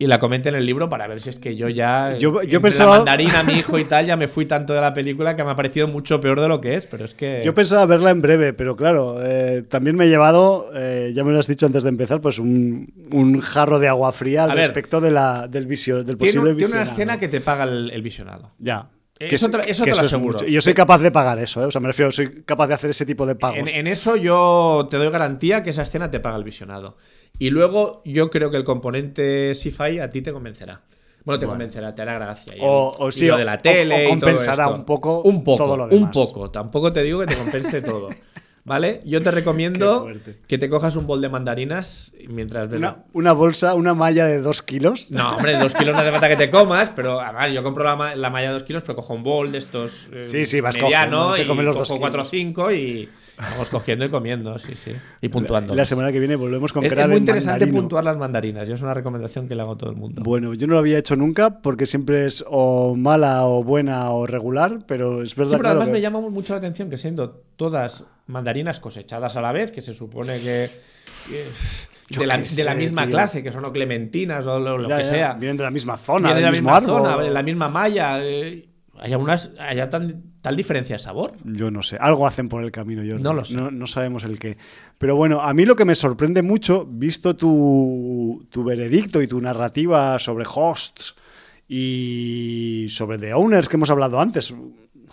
y 0.00 0.06
la 0.06 0.20
comente 0.20 0.48
en 0.48 0.54
el 0.54 0.64
libro 0.64 0.88
para 0.88 1.08
ver 1.08 1.20
si 1.20 1.30
es 1.30 1.40
que 1.40 1.56
yo 1.56 1.68
ya... 1.68 2.16
Yo- 2.18 2.34
yo 2.34 2.40
entre 2.42 2.60
pensaba- 2.60 2.92
La 2.92 2.96
mandarina, 2.98 3.42
mi 3.42 3.54
hijo 3.54 3.78
y 3.80 3.84
tal, 3.84 4.06
ya 4.06 4.16
me 4.16 4.28
fui 4.28 4.46
tanto 4.46 4.72
de 4.72 4.80
la 4.80 4.94
película 4.94 5.34
que 5.34 5.42
me 5.42 5.50
ha 5.50 5.56
parecido 5.56 5.88
mucho 5.88 6.20
peor 6.20 6.40
de 6.40 6.46
lo 6.46 6.60
que 6.60 6.74
es, 6.76 6.86
pero 6.86 7.04
es 7.04 7.16
que... 7.16 7.42
Yo 7.44 7.52
pensaba 7.52 7.84
verla 7.84 8.10
en 8.10 8.22
breve, 8.22 8.52
pero 8.52 8.76
claro, 8.76 9.18
eh, 9.20 9.64
también 9.68 9.96
me 9.96 10.04
he 10.04 10.08
llevado, 10.08 10.70
eh, 10.74 11.10
ya 11.14 11.24
me 11.24 11.32
lo 11.32 11.40
has 11.40 11.48
dicho 11.48 11.66
antes 11.66 11.82
de 11.82 11.88
empezar, 11.88 12.20
pues 12.20 12.38
un, 12.38 12.92
un 13.10 13.40
jarro 13.40 13.80
de 13.80 13.88
agua 13.88 14.12
fría 14.12 14.44
al 14.44 14.52
A 14.52 14.54
ver. 14.54 14.64
respecto 14.66 15.00
de 15.00 15.10
la, 15.10 15.48
del, 15.48 15.66
visio, 15.66 15.96
del 16.04 16.16
tiene, 16.16 16.32
posible 16.34 16.50
un- 16.52 16.56
tiene 16.58 16.72
una 16.74 16.82
escena 16.84 17.18
que 17.18 17.26
te 17.26 17.40
paga 17.40 17.64
el, 17.64 17.90
el 17.90 18.00
visionado. 18.02 18.52
Ya. 18.58 18.90
Eso 19.18 19.50
te- 19.50 19.68
eso 19.68 19.82
te 19.82 19.90
lo 19.90 19.98
aseguro. 19.98 20.46
yo 20.46 20.60
soy 20.60 20.74
capaz 20.74 20.98
de 21.00 21.10
pagar 21.10 21.40
eso, 21.40 21.60
¿eh? 21.60 21.66
o 21.66 21.70
sea, 21.72 21.80
me 21.80 21.88
refiero, 21.88 22.12
soy 22.12 22.42
capaz 22.44 22.68
de 22.68 22.74
hacer 22.74 22.90
ese 22.90 23.04
tipo 23.04 23.26
de 23.26 23.34
pagos. 23.34 23.58
En, 23.58 23.66
en 23.68 23.86
eso 23.88 24.14
yo 24.14 24.86
te 24.88 24.96
doy 24.96 25.10
garantía 25.10 25.64
que 25.64 25.70
esa 25.70 25.82
escena 25.82 26.08
te 26.08 26.20
paga 26.20 26.36
el 26.36 26.44
visionado. 26.44 26.96
Y 27.38 27.50
luego 27.50 28.02
yo 28.04 28.30
creo 28.30 28.50
que 28.50 28.56
el 28.56 28.64
componente 28.64 29.54
sci-fi 29.54 29.98
a 30.00 30.10
ti 30.10 30.22
te 30.22 30.32
convencerá. 30.32 30.80
Bueno, 31.24 31.38
te 31.40 31.46
convencerá, 31.46 31.94
te 31.94 32.02
hará 32.02 32.14
gracia. 32.14 32.56
Y, 32.56 32.60
O- 32.62 32.92
el- 32.96 33.02
o 33.02 33.08
y 33.08 33.12
sí, 33.12 33.26
lo 33.26 33.34
o- 33.34 33.38
de 33.38 33.44
la 33.44 33.54
o- 33.54 33.58
tele 33.58 33.94
o 33.94 33.98
y 33.98 34.02
todo 34.04 34.10
compensará 34.30 34.64
esto. 34.64 34.74
un 34.74 34.84
poco 34.84 35.22
un 35.22 35.44
poco, 35.44 35.64
todo 35.64 35.76
lo 35.76 35.88
un 35.94 36.10
poco. 36.10 36.50
Tampoco 36.50 36.92
te 36.92 37.02
digo 37.02 37.20
que 37.20 37.26
te 37.26 37.36
compense 37.36 37.82
todo. 37.82 38.08
¿Vale? 38.64 39.00
Yo 39.06 39.22
te 39.22 39.30
recomiendo 39.30 40.06
que 40.46 40.58
te 40.58 40.68
cojas 40.68 40.94
un 40.96 41.06
bol 41.06 41.22
de 41.22 41.30
mandarinas 41.30 42.12
mientras 42.28 42.68
ves. 42.68 42.78
una, 42.80 43.04
una 43.14 43.32
bolsa, 43.32 43.74
una 43.74 43.94
malla 43.94 44.26
de 44.26 44.42
dos 44.42 44.60
kilos. 44.62 45.10
No, 45.10 45.36
hombre, 45.36 45.56
dos 45.56 45.74
kilos 45.74 45.94
no 45.94 46.02
hace 46.02 46.10
falta 46.10 46.28
que 46.28 46.36
te 46.36 46.50
comas, 46.50 46.90
pero 46.90 47.18
además 47.18 47.50
yo 47.52 47.62
compro 47.62 47.84
la, 47.84 48.14
la 48.14 48.28
malla 48.30 48.48
de 48.48 48.52
dos 48.54 48.64
kilos, 48.64 48.82
pero 48.82 48.96
cojo 48.96 49.14
un 49.14 49.22
bol 49.22 49.52
de 49.52 49.58
estos 49.58 50.10
eh, 50.12 50.20
Sí, 50.22 50.44
sí, 50.44 50.60
vas 50.60 50.74
mediano 50.76 51.16
cogiendo, 51.18 51.34
te 51.36 51.42
y 51.44 51.46
comes 51.46 51.64
los 51.64 51.76
dos 51.78 51.88
cojo 51.88 51.98
cuatro 52.00 52.22
o 52.22 52.24
cinco 52.26 52.70
y 52.70 53.08
vamos 53.38 53.70
cogiendo 53.70 54.04
y 54.04 54.08
comiendo, 54.08 54.58
sí, 54.58 54.74
sí. 54.74 54.92
Y 55.20 55.28
puntuando. 55.28 55.74
La 55.74 55.84
semana 55.84 56.10
que 56.12 56.18
viene 56.18 56.36
volvemos 56.36 56.72
con 56.72 56.84
es, 56.84 56.92
es 56.92 57.06
muy 57.08 57.16
interesante 57.16 57.50
mandarino. 57.64 57.78
puntuar 57.80 58.04
las 58.04 58.16
mandarinas. 58.16 58.66
Yo 58.68 58.74
es 58.74 58.82
una 58.82 58.94
recomendación 58.94 59.46
que 59.48 59.54
le 59.54 59.62
hago 59.62 59.72
a 59.72 59.76
todo 59.78 59.90
el 59.90 59.96
mundo. 59.96 60.22
Bueno, 60.24 60.54
yo 60.54 60.66
no 60.66 60.72
lo 60.74 60.78
había 60.80 60.98
hecho 60.98 61.16
nunca 61.16 61.60
porque 61.60 61.86
siempre 61.86 62.26
es 62.26 62.44
o 62.48 62.94
mala 62.96 63.46
o 63.46 63.62
buena 63.62 64.10
o 64.10 64.26
regular, 64.26 64.80
pero 64.86 65.22
es 65.22 65.34
verdad 65.36 65.50
Sí, 65.50 65.56
pero 65.56 65.60
claro, 65.62 65.68
además 65.80 65.88
que- 65.88 65.92
me 65.92 66.00
llama 66.00 66.20
mucho 66.30 66.52
la 66.54 66.58
atención 66.58 66.90
que 66.90 66.96
siendo 66.98 67.30
todas 67.56 68.04
mandarinas 68.26 68.80
cosechadas 68.80 69.36
a 69.36 69.40
la 69.40 69.52
vez, 69.52 69.72
que 69.72 69.82
se 69.82 69.94
supone 69.94 70.38
que, 70.40 70.68
de, 72.18 72.26
la, 72.26 72.36
de 72.38 72.64
la 72.64 72.74
misma 72.74 73.02
tío. 73.02 73.12
clase, 73.12 73.42
que 73.42 73.52
son 73.52 73.64
o 73.64 73.72
clementinas 73.72 74.46
o 74.46 74.58
lo, 74.58 74.78
lo 74.78 74.88
Ya, 74.88 74.98
que 74.98 75.04
ya, 75.04 75.08
sea. 75.10 75.32
Vienen 75.34 75.56
de 75.56 75.62
la 75.64 75.70
misma 75.70 75.96
zona, 75.96 76.34
de 76.34 76.40
la 76.42 76.50
mismo 76.50 76.70
misma 76.72 76.76
árbol. 76.94 77.06
zona, 77.10 77.22
de 77.22 77.30
la 77.30 77.42
misma 77.42 77.68
malla. 77.68 78.18
eh, 78.22 78.68
haya 79.00 79.16
unas, 79.16 79.50
haya 79.60 79.88
tan, 79.88 80.22
tal 80.48 80.56
diferencia 80.56 80.94
de 80.96 80.98
sabor. 80.98 81.34
Yo 81.44 81.70
no 81.70 81.82
sé, 81.82 81.98
algo 82.00 82.26
hacen 82.26 82.48
por 82.48 82.64
el 82.64 82.70
camino, 82.70 83.02
yo 83.04 83.18
No 83.18 83.34
lo 83.34 83.44
sé. 83.44 83.54
No, 83.54 83.70
no 83.70 83.86
sabemos 83.86 84.24
el 84.24 84.38
qué. 84.38 84.56
Pero 84.96 85.14
bueno, 85.14 85.42
a 85.42 85.52
mí 85.52 85.66
lo 85.66 85.76
que 85.76 85.84
me 85.84 85.94
sorprende 85.94 86.40
mucho, 86.40 86.86
visto 86.86 87.36
tu, 87.36 88.46
tu 88.50 88.64
veredicto 88.64 89.20
y 89.20 89.26
tu 89.26 89.40
narrativa 89.40 90.18
sobre 90.18 90.44
hosts 90.52 91.14
y 91.68 92.86
sobre 92.88 93.18
The 93.18 93.34
Owners 93.34 93.68
que 93.68 93.76
hemos 93.76 93.90
hablado 93.90 94.20
antes, 94.20 94.54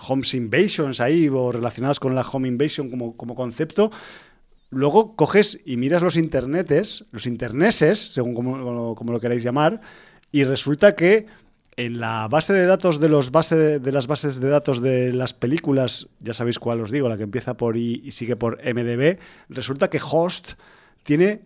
Homes 0.07 0.33
Invasions 0.33 1.01
ahí, 1.01 1.27
o 1.29 1.51
relacionadas 1.51 1.99
con 1.99 2.15
la 2.15 2.21
Home 2.21 2.47
Invasion 2.47 2.89
como, 2.89 3.17
como 3.17 3.35
concepto, 3.35 3.91
luego 4.69 5.15
coges 5.17 5.61
y 5.65 5.75
miras 5.77 6.01
los 6.01 6.15
internetes, 6.15 7.05
los 7.11 7.25
interneses, 7.27 8.13
según 8.13 8.33
como, 8.33 8.59
como- 8.61 8.95
como 8.95 9.11
lo 9.11 9.19
queráis 9.19 9.43
llamar, 9.43 9.81
y 10.31 10.43
resulta 10.45 10.95
que 10.95 11.27
en 11.77 11.99
la 11.99 12.27
base 12.29 12.53
de 12.53 12.65
datos 12.65 12.99
de 12.99 13.09
los 13.09 13.31
base 13.31 13.55
de, 13.55 13.79
de 13.79 13.91
las 13.91 14.07
bases 14.07 14.39
de 14.39 14.49
datos 14.49 14.81
de 14.81 15.11
las 15.11 15.33
películas, 15.33 16.07
ya 16.21 16.33
sabéis 16.33 16.57
cuál 16.59 16.79
os 16.81 16.91
digo, 16.91 17.09
la 17.09 17.17
que 17.17 17.23
empieza 17.23 17.55
por 17.57 17.75
I 17.77 18.01
y 18.03 18.11
sigue 18.11 18.35
por 18.35 18.59
MDB, 18.63 19.17
resulta 19.49 19.89
que 19.89 19.99
Host 20.01 20.53
tiene 21.03 21.41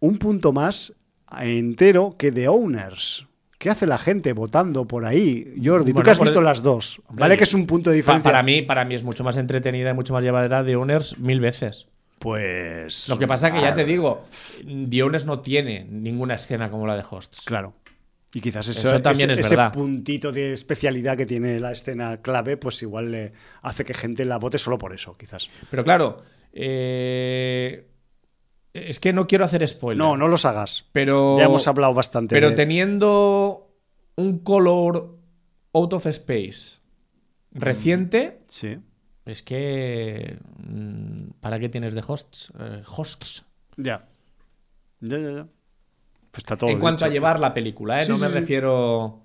un 0.00 0.18
punto 0.18 0.52
más 0.52 0.94
entero 1.40 2.16
que 2.18 2.32
The 2.32 2.48
Owners. 2.48 3.26
¿Qué 3.58 3.70
hace 3.70 3.86
la 3.86 3.96
gente 3.98 4.32
votando 4.32 4.88
por 4.88 5.04
ahí? 5.04 5.54
Jordi, 5.64 5.92
tú 5.92 5.94
Bueno, 5.94 6.04
que 6.04 6.10
has 6.10 6.18
visto 6.20 6.40
el- 6.40 6.44
las 6.44 6.62
dos. 6.64 7.00
Vale 7.10 7.36
que 7.38 7.44
es 7.44 7.54
un 7.54 7.64
punto 7.66 7.90
de 7.90 7.96
diferencia. 7.96 8.28
para, 8.28 8.42
mí, 8.42 8.62
para 8.62 8.84
mí 8.84 8.96
es 8.96 9.04
mucho 9.04 9.22
más 9.22 9.36
entretenida 9.36 9.90
y 9.90 9.94
mucho 9.94 10.12
más 10.12 10.24
llevadera 10.24 10.64
de 10.64 10.74
Owners 10.74 11.16
mil 11.18 11.38
veces. 11.38 11.86
Pues. 12.18 13.08
Lo 13.08 13.18
que 13.18 13.28
pasa 13.28 13.52
que 13.52 13.60
ya 13.60 13.72
te 13.74 13.84
digo, 13.84 14.24
The 14.90 15.02
Owners 15.04 15.24
no 15.26 15.40
tiene 15.40 15.84
ninguna 15.88 16.34
escena 16.34 16.70
como 16.70 16.86
la 16.88 16.96
de 16.96 17.04
Hosts. 17.08 17.42
Claro. 17.44 17.74
Y 18.34 18.40
quizás 18.40 18.66
eso, 18.68 18.88
Eso 18.88 19.02
también 19.02 19.30
ese, 19.30 19.40
es 19.40 19.46
ese 19.46 19.56
verdad. 19.56 19.72
puntito 19.74 20.32
de 20.32 20.54
especialidad 20.54 21.16
que 21.18 21.26
tiene 21.26 21.60
la 21.60 21.72
escena 21.72 22.22
clave, 22.22 22.56
pues 22.56 22.80
igual 22.82 23.12
le 23.12 23.32
hace 23.60 23.84
que 23.84 23.92
gente 23.92 24.24
la 24.24 24.38
vote 24.38 24.56
solo 24.58 24.78
por 24.78 24.94
eso, 24.94 25.12
quizás. 25.14 25.50
Pero 25.70 25.84
claro, 25.84 26.16
eh, 26.54 27.88
es 28.72 29.00
que 29.00 29.12
no 29.12 29.26
quiero 29.26 29.44
hacer 29.44 29.66
spoiler. 29.68 29.98
No, 29.98 30.16
no 30.16 30.28
los 30.28 30.44
hagas. 30.46 30.86
Pero, 30.92 31.36
Ya 31.38 31.44
hemos 31.44 31.68
hablado 31.68 31.92
bastante. 31.92 32.34
Pero 32.34 32.50
de- 32.50 32.56
teniendo 32.56 33.70
un 34.16 34.38
color 34.38 35.18
out 35.74 35.92
of 35.92 36.06
space 36.06 36.78
reciente, 37.50 38.40
Sí. 38.48 38.78
es 39.26 39.42
que 39.42 40.38
mm, 40.58 41.32
¿Para 41.40 41.58
qué 41.58 41.68
tienes 41.68 41.94
de 41.94 42.02
hosts? 42.06 42.50
Eh, 42.58 42.82
hosts. 42.86 43.44
Ya. 43.76 44.08
Ya, 45.00 45.18
ya, 45.18 45.30
ya. 45.32 45.46
Pues 46.32 46.38
está 46.40 46.56
todo 46.56 46.70
en 46.70 46.80
cuanto 46.80 47.04
a 47.04 47.08
llevar 47.08 47.38
la 47.38 47.54
película, 47.54 48.00
¿eh? 48.00 48.04
Sí, 48.04 48.10
no 48.10 48.16
sí, 48.16 48.22
me 48.24 48.28
sí. 48.28 48.34
refiero. 48.34 49.20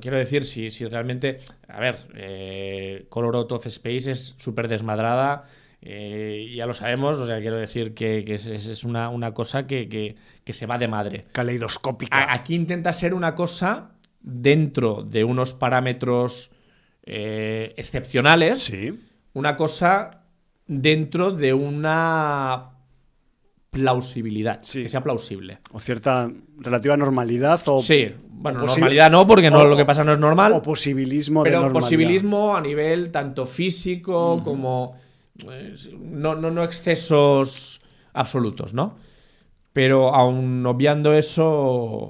Quiero 0.00 0.16
decir, 0.16 0.44
si, 0.46 0.70
si 0.70 0.86
realmente. 0.86 1.38
A 1.68 1.80
ver, 1.80 1.96
eh, 2.14 3.06
Color 3.08 3.36
Out 3.36 3.52
of 3.52 3.66
Space 3.66 4.10
es 4.10 4.34
súper 4.38 4.68
desmadrada. 4.68 5.44
eh, 5.86 6.50
ya 6.56 6.64
lo 6.64 6.72
sabemos, 6.72 7.18
o 7.18 7.26
sea, 7.26 7.40
quiero 7.40 7.56
decir 7.58 7.92
que, 7.92 8.24
que 8.24 8.36
es, 8.36 8.46
es- 8.46 8.84
una, 8.84 9.10
una 9.10 9.34
cosa 9.34 9.66
que, 9.66 9.86
que- 9.86 10.16
que 10.42 10.54
se 10.54 10.64
va 10.64 10.78
de 10.78 10.88
madre. 10.88 11.24
Caleidoscópica. 11.32 12.16
A- 12.16 12.32
Aquí 12.32 12.54
intenta 12.54 12.90
ser 12.94 13.12
una 13.12 13.34
cosa 13.34 13.90
dentro 14.22 15.02
de 15.02 15.24
unos 15.24 15.52
parámetros 15.52 16.50
eh, 17.04 17.74
excepcionales, 17.76 18.60
Sí. 18.62 18.98
una 19.34 19.56
cosa 19.56 20.22
dentro 20.66 21.32
de 21.32 21.52
una 21.52 22.70
plausibilidad, 23.74 24.58
Sí. 24.62 24.82
que 24.84 24.88
sea 24.88 25.02
plausible. 25.02 25.58
O 25.72 25.80
cierta 25.80 26.30
relativa 26.58 26.96
normalidad 26.96 27.60
o, 27.66 27.82
sí, 27.82 28.06
bueno, 28.30 28.62
o 28.62 28.66
normalidad 28.66 29.10
no, 29.10 29.26
porque 29.26 29.50
no 29.50 29.58
o- 29.60 29.64
lo 29.66 29.76
que 29.76 29.84
pasa 29.84 30.04
no 30.04 30.12
es 30.12 30.18
normal, 30.18 30.52
o 30.52 30.62
posibilismo 30.62 31.42
de 31.44 31.50
pero 31.50 31.60
normalidad. 31.62 31.80
posibilismo 31.82 32.56
a 32.56 32.60
nivel 32.60 33.10
tanto 33.10 33.44
físico 33.46 34.40
como 34.42 34.96
eh, 35.50 35.74
no, 36.00 36.34
no, 36.36 36.50
no 36.50 36.62
excesos 36.62 37.80
absolutos, 38.12 38.72
¿no? 38.72 38.96
Pero 39.72 40.14
aun 40.14 40.64
obviando 40.66 41.12
eso, 41.14 41.44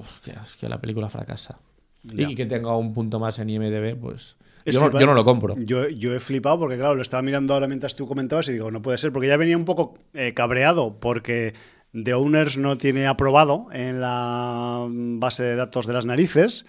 hostia, 0.05 0.41
es 0.43 0.55
que 0.55 0.69
la 0.69 0.79
película 0.79 1.09
fracasa. 1.09 1.57
Ya. 2.03 2.29
Y 2.29 2.35
que 2.35 2.45
tenga 2.45 2.77
un 2.77 2.93
punto 2.93 3.19
más 3.19 3.39
en 3.39 3.49
IMDB, 3.49 3.95
pues 3.99 4.21
Es 4.21 4.44
yo 4.73 4.79
no, 4.79 4.85
flipante. 4.85 4.99
yo 4.99 5.07
no 5.07 5.13
lo 5.13 5.23
compro. 5.23 5.55
Yo, 5.57 5.87
yo 5.89 6.15
he 6.15 6.19
flipado 6.19 6.59
porque, 6.59 6.77
claro, 6.77 6.95
lo 6.95 7.01
estaba 7.01 7.21
mirando 7.21 7.53
ahora 7.53 7.67
mientras 7.67 7.95
tú 7.95 8.07
comentabas 8.07 8.49
y 8.49 8.53
digo, 8.53 8.71
no 8.71 8.81
puede 8.81 8.97
ser, 8.97 9.11
porque 9.11 9.27
ya 9.27 9.37
venía 9.37 9.57
un 9.57 9.65
poco 9.65 9.97
eh, 10.13 10.33
cabreado 10.33 10.99
porque 10.99 11.53
The 11.93 12.13
Owners 12.13 12.57
no 12.57 12.77
tiene 12.77 13.07
aprobado 13.07 13.67
en 13.71 14.01
la 14.01 14.85
base 14.89 15.43
de 15.43 15.55
datos 15.55 15.87
de 15.87 15.93
las 15.93 16.05
narices. 16.05 16.65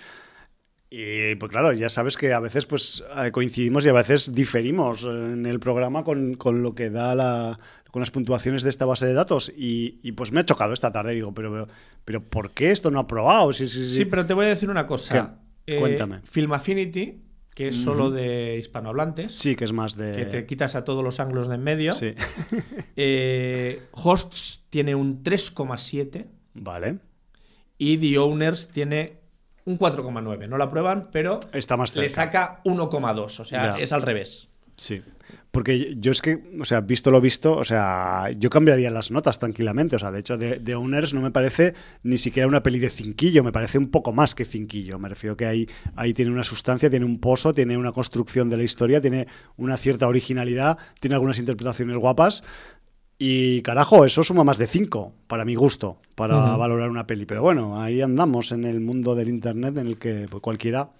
Y 0.88 1.34
pues 1.34 1.50
claro, 1.50 1.72
ya 1.72 1.88
sabes 1.88 2.16
que 2.16 2.32
a 2.32 2.38
veces 2.38 2.64
pues 2.64 3.02
eh, 3.16 3.32
coincidimos 3.32 3.84
y 3.84 3.88
a 3.88 3.92
veces 3.92 4.32
diferimos 4.32 5.04
en 5.04 5.44
el 5.44 5.58
programa 5.58 6.04
con, 6.04 6.34
con 6.34 6.62
lo 6.62 6.74
que 6.74 6.90
da 6.90 7.14
la, 7.14 7.58
con 7.90 8.00
las 8.00 8.12
puntuaciones 8.12 8.62
de 8.62 8.70
esta 8.70 8.84
base 8.84 9.06
de 9.06 9.14
datos. 9.14 9.52
Y, 9.56 9.98
y, 10.02 10.12
pues 10.12 10.30
me 10.30 10.40
ha 10.40 10.44
chocado 10.44 10.72
esta 10.72 10.92
tarde. 10.92 11.14
Digo, 11.14 11.34
pero, 11.34 11.66
pero 12.04 12.22
¿por 12.22 12.52
qué 12.52 12.70
esto 12.70 12.90
no 12.90 13.00
ha 13.00 13.02
aprobado? 13.02 13.52
Sí, 13.52 13.66
sí, 13.66 13.88
sí. 13.88 13.96
Sí, 13.96 14.04
pero 14.04 14.26
te 14.26 14.34
voy 14.34 14.46
a 14.46 14.48
decir 14.50 14.70
una 14.70 14.86
cosa. 14.86 15.40
Cuéntame. 15.66 16.20
Film 16.22 16.52
Affinity, 16.52 17.25
que 17.56 17.68
es 17.68 17.82
solo 17.82 18.10
de 18.10 18.56
hispanohablantes, 18.58 19.32
Sí, 19.32 19.56
que 19.56 19.64
es 19.64 19.72
más 19.72 19.96
de... 19.96 20.14
que 20.14 20.26
te 20.26 20.44
quitas 20.44 20.74
a 20.74 20.84
todos 20.84 21.02
los 21.02 21.20
anglos 21.20 21.48
de 21.48 21.54
en 21.54 21.62
medio. 21.62 21.94
Sí. 21.94 22.14
Eh, 22.96 23.82
Hosts 23.92 24.64
tiene 24.68 24.94
un 24.94 25.22
3,7 25.22 26.26
vale. 26.52 26.98
y 27.78 27.96
The 27.96 28.18
Owners 28.18 28.68
tiene 28.68 29.20
un 29.64 29.78
4,9. 29.78 30.48
No 30.48 30.58
la 30.58 30.68
prueban, 30.68 31.08
pero 31.10 31.40
Está 31.54 31.78
más 31.78 31.96
le 31.96 32.10
saca 32.10 32.60
1,2. 32.64 33.40
O 33.40 33.44
sea, 33.44 33.76
Ya. 33.76 33.82
es 33.82 33.90
al 33.92 34.02
revés. 34.02 34.48
Sí. 34.76 35.02
Porque 35.50 35.96
yo 35.98 36.12
es 36.12 36.20
que, 36.20 36.38
o 36.60 36.64
sea, 36.66 36.82
visto 36.82 37.10
lo 37.10 37.18
visto, 37.18 37.56
o 37.56 37.64
sea, 37.64 38.30
yo 38.38 38.50
cambiaría 38.50 38.90
las 38.90 39.10
notas 39.10 39.38
tranquilamente. 39.38 39.96
O 39.96 39.98
sea, 39.98 40.10
de 40.10 40.20
hecho, 40.20 40.36
de, 40.36 40.58
de 40.58 40.74
Owners 40.74 41.14
no 41.14 41.22
me 41.22 41.30
parece 41.30 41.72
ni 42.02 42.18
siquiera 42.18 42.46
una 42.46 42.62
peli 42.62 42.78
de 42.78 42.90
cinquillo, 42.90 43.42
me 43.42 43.52
parece 43.52 43.78
un 43.78 43.90
poco 43.90 44.12
más 44.12 44.34
que 44.34 44.44
cinquillo. 44.44 44.98
Me 44.98 45.08
refiero 45.08 45.34
que 45.34 45.46
ahí, 45.46 45.66
ahí 45.94 46.12
tiene 46.12 46.30
una 46.30 46.44
sustancia, 46.44 46.90
tiene 46.90 47.06
un 47.06 47.18
pozo, 47.20 47.54
tiene 47.54 47.78
una 47.78 47.92
construcción 47.92 48.50
de 48.50 48.58
la 48.58 48.64
historia, 48.64 49.00
tiene 49.00 49.28
una 49.56 49.78
cierta 49.78 50.06
originalidad, 50.06 50.76
tiene 51.00 51.14
algunas 51.14 51.38
interpretaciones 51.38 51.96
guapas. 51.96 52.44
Y 53.18 53.62
carajo, 53.62 54.04
eso 54.04 54.22
suma 54.22 54.44
más 54.44 54.58
de 54.58 54.66
5, 54.66 55.14
para 55.26 55.46
mi 55.46 55.54
gusto, 55.54 56.02
para 56.16 56.36
Ujú. 56.50 56.58
valorar 56.58 56.90
una 56.90 57.06
peli. 57.06 57.24
Pero 57.24 57.40
bueno, 57.40 57.80
ahí 57.80 58.02
andamos 58.02 58.52
en 58.52 58.64
el 58.64 58.80
mundo 58.80 59.14
del 59.14 59.30
internet 59.30 59.78
en 59.78 59.86
el 59.86 59.96
que 59.98 60.26
pues, 60.30 60.42
cualquiera 60.42 60.90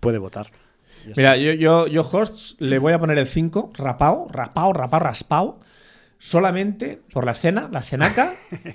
puede 0.00 0.16
votar. 0.16 0.46
Mira, 1.16 1.36
yo, 1.36 1.52
yo, 1.52 1.86
yo 1.86 2.02
Hosts 2.02 2.56
le 2.58 2.78
voy 2.78 2.92
a 2.92 2.98
poner 2.98 3.18
el 3.18 3.26
5, 3.26 3.72
rapao, 3.74 4.28
rapao, 4.30 4.72
rapao, 4.72 5.00
raspao, 5.00 5.58
solamente 6.18 7.00
por 7.12 7.24
la 7.24 7.32
escena, 7.32 7.68
la 7.72 7.80
escenaca, 7.80 8.30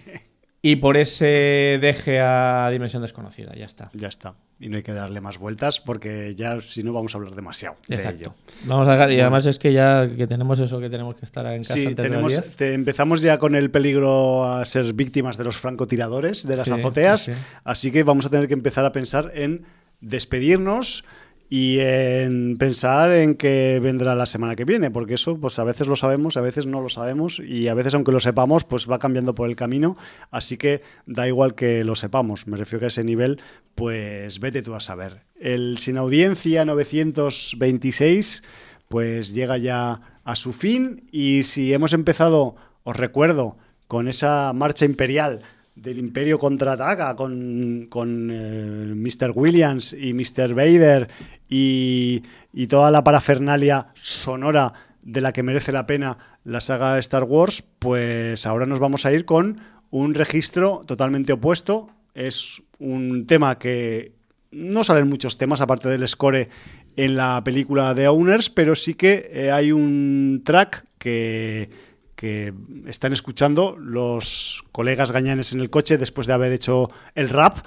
y 0.62 0.78
por 0.78 0.98
ese 0.98 1.78
deje 1.82 2.20
a 2.20 2.70
Dimensión 2.72 3.02
Desconocida. 3.02 3.54
Ya 3.56 3.66
está. 3.66 3.90
Ya 3.94 4.08
está. 4.08 4.36
Y 4.60 4.70
no 4.70 4.78
hay 4.78 4.82
que 4.84 4.91
darle 4.91 5.22
más 5.22 5.38
vueltas 5.38 5.80
porque 5.80 6.34
ya 6.36 6.60
si 6.62 6.82
no 6.82 6.91
vamos 6.91 7.14
a 7.14 7.20
hablar 7.20 7.36
demasiado 7.36 7.76
de 7.88 7.95
Exacto. 7.95 8.18
ello. 8.20 8.34
Vamos 8.66 8.88
a 8.88 8.94
dejar, 8.94 9.12
y 9.12 9.22
además 9.22 9.45
es 9.45 9.60
que 9.60 9.72
ya 9.72 10.10
que 10.18 10.26
tenemos 10.26 10.60
eso 10.60 10.80
que 10.80 10.90
tenemos 10.90 11.16
que 11.16 11.26
estar 11.26 11.45
en 11.45 11.62
casa 11.62 11.76
Sí, 11.76 11.86
antes 11.86 11.98
de 11.98 12.10
las 12.10 12.12
tenemos, 12.12 12.32
10. 12.34 12.56
te- 12.56 12.74
empezamos 12.74 13.22
ya 13.22 13.38
con 13.38 13.54
el 13.54 13.70
peligro 13.70 14.45
a 14.45 14.66
ser 14.66 14.91
víctimas 14.94 15.38
de 15.38 15.44
los 15.44 15.58
francotiradores 15.58 16.45
de 16.48 16.58
las 16.58 16.66
Sí, 16.68 16.74
azoteas, 16.74 17.22
sí, 17.22 17.34
sí. 17.34 17.40
así 17.64 17.91
que 17.91 18.04
vamos 18.04 18.26
a 18.26 18.30
tener 18.32 18.48
que 18.48 18.56
empezar 18.56 18.84
a 18.84 18.91
pensar 18.91 19.32
en 19.36 19.64
despedirnos 20.02 21.06
y 21.49 21.80
en 21.80 22.57
pensar 22.57 23.11
en 23.11 23.36
qué 23.36 23.80
vendrá 23.82 24.15
la 24.15 24.26
semana 24.26 24.56
que 24.56 24.65
viene, 24.65 24.91
porque 24.91 25.14
eso 25.14 25.38
pues 25.40 25.60
a 25.60 25.64
veces 25.64 25.88
lo 25.88 25.95
sabemos, 25.95 26.36
a 26.36 26.41
veces 26.41 26.65
no 26.65 26.82
lo 26.82 26.90
sabemos 26.90 27.40
y 27.40 27.68
a 27.69 27.74
veces 27.74 27.94
aunque 27.94 28.11
lo 28.11 28.19
sepamos 28.19 28.64
pues 28.65 28.90
va 28.90 28.99
cambiando 28.99 29.34
por 29.34 29.48
el 29.48 29.56
camino, 29.56 29.95
así 30.30 30.57
que 30.57 30.82
da 31.06 31.28
igual 31.28 31.56
que 31.56 31.84
lo 31.84 31.95
sepamos, 31.95 32.48
me 32.48 32.57
refiero 32.57 32.80
que 32.80 32.86
a 32.86 32.88
ese 32.90 33.03
nivel 33.03 33.40
pues 33.76 34.40
vete 34.40 34.61
tú 34.61 34.76
a 34.76 34.80
saber. 34.80 35.24
El 35.40 35.78
sin 35.78 35.98
audiencia 35.98 36.65
926 36.65 38.44
pues 38.90 39.34
llega 39.34 39.57
ya 39.57 40.02
a 40.24 40.36
su 40.36 40.52
fin 40.52 41.07
y 41.11 41.44
si 41.44 41.74
hemos 41.74 41.94
empezado, 41.94 42.56
os 42.84 42.95
recuerdo, 42.95 43.57
con 43.88 44.10
esa 44.10 44.52
marcha 44.53 44.84
imperial 44.84 45.41
del 45.78 45.99
Imperio 45.99 46.40
contraataca 46.40 47.15
con, 47.15 47.86
con 47.90 48.30
eh, 48.32 48.94
Mr. 48.95 49.32
Williams 49.36 49.94
y 49.94 50.14
Mr. 50.14 50.56
Vader 50.56 51.07
y, 51.49 52.24
y 52.53 52.68
toda 52.68 52.91
la 52.91 53.03
parafernalia 53.03 53.88
sonora 54.02 54.74
de 55.02 55.22
la 55.22 55.32
que 55.32 55.44
merece 55.44 55.72
la 55.72 55.88
pena 55.88 56.18
la 56.44 56.61
saga 56.61 56.98
Star 56.99 57.24
Wars, 57.24 57.64
pues 57.80 58.45
ahora 58.45 58.65
nos 58.65 58.80
vamos 58.80 59.06
a 59.06 59.11
ir 59.11 59.26
con 59.26 59.60
un 59.90 60.14
registro 60.14 60.84
totalmente 60.86 61.34
opuesto. 61.34 61.90
Es 62.14 62.61
un 62.80 63.26
tema 63.28 63.57
que 63.57 64.14
no 64.52 64.84
salen 64.84 65.10
muchos 65.10 65.38
temas 65.38 65.61
aparte 65.61 65.90
del 65.90 66.07
score 66.07 66.49
en 66.95 67.15
la 67.15 67.41
película 67.44 67.94
de 67.94 68.07
Owners, 68.07 68.49
pero 68.49 68.76
sí 68.76 68.95
que 68.95 69.30
eh, 69.32 69.52
hay 69.52 69.72
un 69.72 70.41
track 70.44 70.86
que, 70.98 71.69
que 72.15 72.53
están 72.88 73.14
escuchando 73.14 73.78
los 73.78 74.64
colegas 74.72 75.11
gañanes 75.11 75.53
en 75.53 75.60
el 75.60 75.69
coche 75.69 75.98
después 75.98 76.28
de 76.28 76.34
haber 76.34 76.52
hecho 76.52 76.90
el 77.14 77.30
rap. 77.30 77.60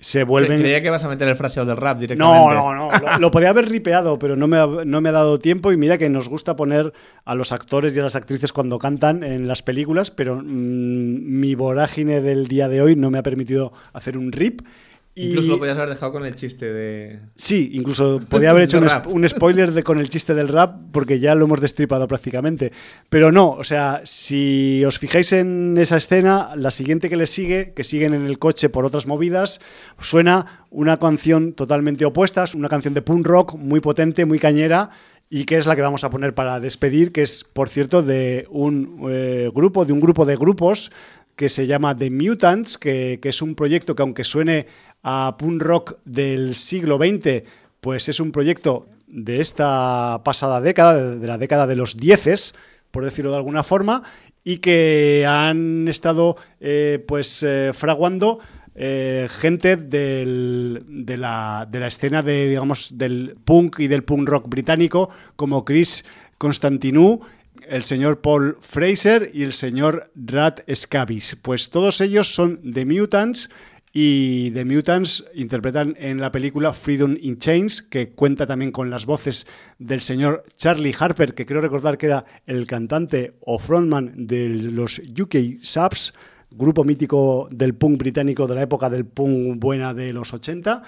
Se 0.00 0.22
vuelven. 0.22 0.60
Creía 0.60 0.80
que 0.80 0.90
vas 0.90 1.04
a 1.04 1.08
meter 1.08 1.26
el 1.26 1.34
fraseo 1.34 1.64
del 1.64 1.76
rap 1.76 1.98
directamente. 1.98 2.54
No, 2.54 2.54
no, 2.54 2.72
no. 2.72 2.98
Lo, 2.98 3.18
lo 3.18 3.30
podía 3.32 3.50
haber 3.50 3.68
ripeado, 3.68 4.18
pero 4.18 4.36
no 4.36 4.46
me, 4.46 4.56
ha, 4.56 4.66
no 4.66 5.00
me 5.00 5.08
ha 5.08 5.12
dado 5.12 5.40
tiempo. 5.40 5.72
Y 5.72 5.76
mira 5.76 5.98
que 5.98 6.08
nos 6.08 6.28
gusta 6.28 6.54
poner 6.54 6.92
a 7.24 7.34
los 7.34 7.50
actores 7.50 7.96
y 7.96 8.00
a 8.00 8.04
las 8.04 8.14
actrices 8.14 8.52
cuando 8.52 8.78
cantan 8.78 9.24
en 9.24 9.48
las 9.48 9.62
películas, 9.62 10.12
pero 10.12 10.36
mmm, 10.36 11.40
mi 11.40 11.56
vorágine 11.56 12.20
del 12.20 12.46
día 12.46 12.68
de 12.68 12.80
hoy 12.80 12.94
no 12.94 13.10
me 13.10 13.18
ha 13.18 13.22
permitido 13.24 13.72
hacer 13.92 14.16
un 14.16 14.30
rip. 14.30 14.62
Incluso 15.18 15.48
lo 15.50 15.58
podías 15.58 15.76
haber 15.78 15.90
dejado 15.90 16.12
con 16.12 16.24
el 16.24 16.34
chiste 16.34 16.72
de. 16.72 17.18
Sí, 17.36 17.70
incluso 17.72 18.20
podía 18.28 18.50
haber 18.50 18.62
hecho 18.64 18.80
un, 19.08 19.28
spoiler 19.28 19.72
de, 19.72 19.82
con 19.82 19.98
el 19.98 20.08
chiste 20.08 20.34
del 20.34 20.48
rap, 20.48 20.76
porque 20.92 21.18
ya 21.18 21.34
lo 21.34 21.46
hemos 21.46 21.60
destripado 21.60 22.06
prácticamente. 22.06 22.72
Pero 23.08 23.32
no, 23.32 23.50
o 23.50 23.64
sea, 23.64 24.02
si 24.04 24.84
os 24.84 24.98
fijáis 24.98 25.32
en 25.32 25.76
esa 25.78 25.96
escena, 25.96 26.52
la 26.56 26.70
siguiente 26.70 27.10
que 27.10 27.16
le 27.16 27.26
sigue, 27.26 27.72
que 27.74 27.84
siguen 27.84 28.14
en 28.14 28.26
el 28.26 28.38
coche 28.38 28.68
por 28.68 28.84
otras 28.84 29.06
movidas, 29.06 29.60
suena 30.00 30.66
una 30.70 30.98
canción 30.98 31.52
totalmente 31.52 32.04
opuesta, 32.04 32.44
una 32.54 32.68
canción 32.68 32.94
de 32.94 33.02
punk 33.02 33.26
rock 33.26 33.54
muy 33.54 33.80
potente, 33.80 34.24
muy 34.24 34.38
cañera. 34.38 34.90
Y 35.30 35.44
que 35.44 35.58
es 35.58 35.66
la 35.66 35.76
que 35.76 35.82
vamos 35.82 36.04
a 36.04 36.10
poner 36.10 36.34
para 36.34 36.58
despedir, 36.58 37.12
que 37.12 37.20
es, 37.20 37.44
por 37.44 37.68
cierto, 37.68 38.02
de 38.02 38.46
un 38.48 38.98
eh, 39.10 39.50
grupo, 39.54 39.84
de 39.84 39.92
un 39.92 40.00
grupo 40.00 40.24
de 40.24 40.36
grupos 40.36 40.90
que 41.38 41.48
se 41.48 41.68
llama 41.68 41.96
The 41.96 42.10
Mutants, 42.10 42.78
que, 42.78 43.20
que 43.22 43.28
es 43.28 43.42
un 43.42 43.54
proyecto 43.54 43.94
que 43.94 44.02
aunque 44.02 44.24
suene 44.24 44.66
a 45.04 45.36
punk 45.38 45.62
rock 45.62 45.98
del 46.04 46.56
siglo 46.56 46.98
XX, 46.98 47.44
pues 47.80 48.08
es 48.08 48.18
un 48.18 48.32
proyecto 48.32 48.88
de 49.06 49.40
esta 49.40 50.20
pasada 50.24 50.60
década, 50.60 51.14
de 51.14 51.26
la 51.28 51.38
década 51.38 51.68
de 51.68 51.76
los 51.76 51.96
dieces, 51.96 52.56
por 52.90 53.04
decirlo 53.04 53.30
de 53.30 53.36
alguna 53.36 53.62
forma, 53.62 54.02
y 54.42 54.58
que 54.58 55.26
han 55.28 55.86
estado 55.86 56.36
eh, 56.58 57.04
pues 57.06 57.44
eh, 57.44 57.70
fraguando 57.72 58.40
eh, 58.74 59.28
gente 59.30 59.76
del, 59.76 60.82
de, 60.88 61.16
la, 61.18 61.68
de, 61.70 61.78
la, 61.78 61.86
escena 61.86 62.24
de, 62.24 62.48
digamos, 62.48 62.98
del 62.98 63.34
punk 63.44 63.78
y 63.78 63.86
del 63.86 64.02
punk 64.02 64.28
rock 64.28 64.48
británico, 64.48 65.10
como 65.36 65.64
Chris 65.64 66.04
Constantinou, 66.36 67.20
el 67.68 67.84
señor 67.84 68.20
Paul 68.20 68.56
Fraser 68.60 69.30
y 69.32 69.42
el 69.42 69.52
señor 69.52 70.10
Rat 70.14 70.60
Scabies. 70.72 71.36
Pues 71.36 71.70
todos 71.70 72.00
ellos 72.00 72.32
son 72.32 72.60
The 72.72 72.84
Mutants 72.84 73.48
y 73.92 74.50
The 74.50 74.64
Mutants 74.64 75.24
interpretan 75.34 75.96
en 75.98 76.20
la 76.20 76.30
película 76.30 76.72
Freedom 76.72 77.16
in 77.20 77.38
Chains, 77.38 77.82
que 77.82 78.10
cuenta 78.10 78.46
también 78.46 78.70
con 78.70 78.90
las 78.90 79.06
voces 79.06 79.46
del 79.78 80.02
señor 80.02 80.44
Charlie 80.56 80.94
Harper, 80.98 81.34
que 81.34 81.46
creo 81.46 81.60
recordar 81.60 81.98
que 81.98 82.06
era 82.06 82.24
el 82.46 82.66
cantante 82.66 83.34
o 83.40 83.58
frontman 83.58 84.26
de 84.26 84.48
los 84.50 84.98
UK 84.98 85.62
Subs, 85.62 86.12
grupo 86.50 86.84
mítico 86.84 87.48
del 87.50 87.74
punk 87.74 87.98
británico 87.98 88.46
de 88.46 88.54
la 88.54 88.62
época 88.62 88.90
del 88.90 89.06
punk 89.06 89.58
buena 89.58 89.94
de 89.94 90.12
los 90.12 90.32
80. 90.32 90.82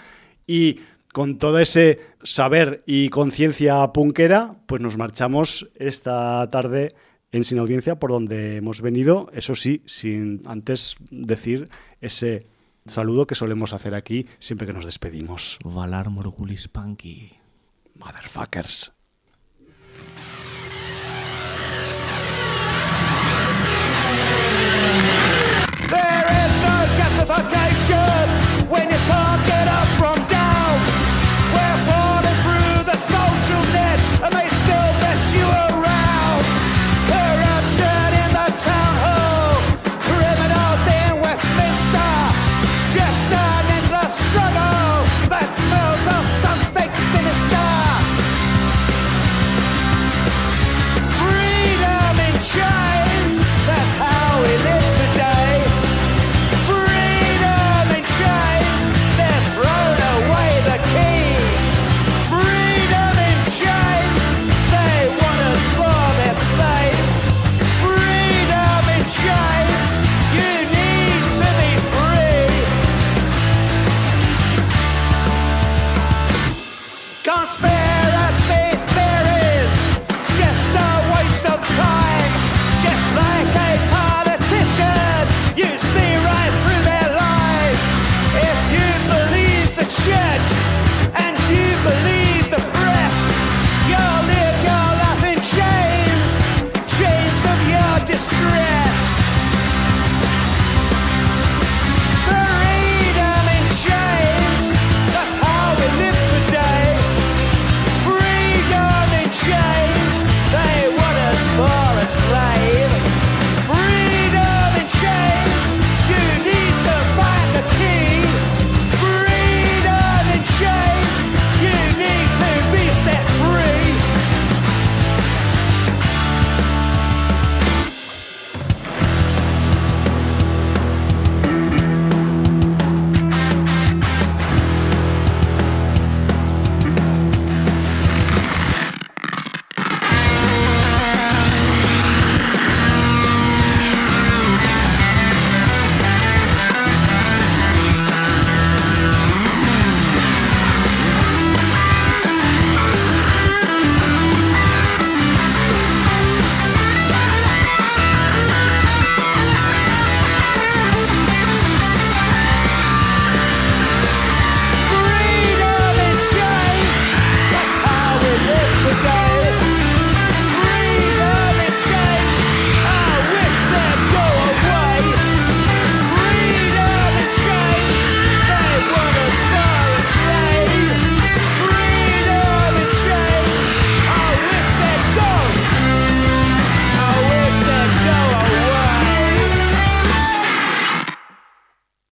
Y 0.47 0.81
con 1.13 1.39
todo 1.39 1.59
ese 1.59 2.01
saber 2.23 2.83
y 2.87 3.09
conciencia 3.09 3.87
punkera, 3.93 4.57
pues 4.67 4.81
nos 4.81 4.97
marchamos 4.97 5.69
esta 5.77 6.49
tarde 6.51 6.89
en 7.33 7.45
Sin 7.45 7.59
Audiencia 7.59 7.99
por 7.99 8.11
donde 8.11 8.57
hemos 8.57 8.81
venido, 8.81 9.31
eso 9.33 9.55
sí, 9.55 9.83
sin 9.87 10.43
antes 10.47 10.97
decir 11.11 11.69
ese 12.01 12.47
saludo 12.87 13.27
que 13.27 13.35
solemos 13.35 13.73
hacer 13.73 13.95
aquí 13.95 14.27
siempre 14.39 14.67
que 14.67 14.73
nos 14.73 14.85
despedimos. 14.85 15.59
Valar 15.65 16.11
Morgulis 16.11 16.69
Punky. 16.69 17.33
Motherfuckers. 17.95 18.93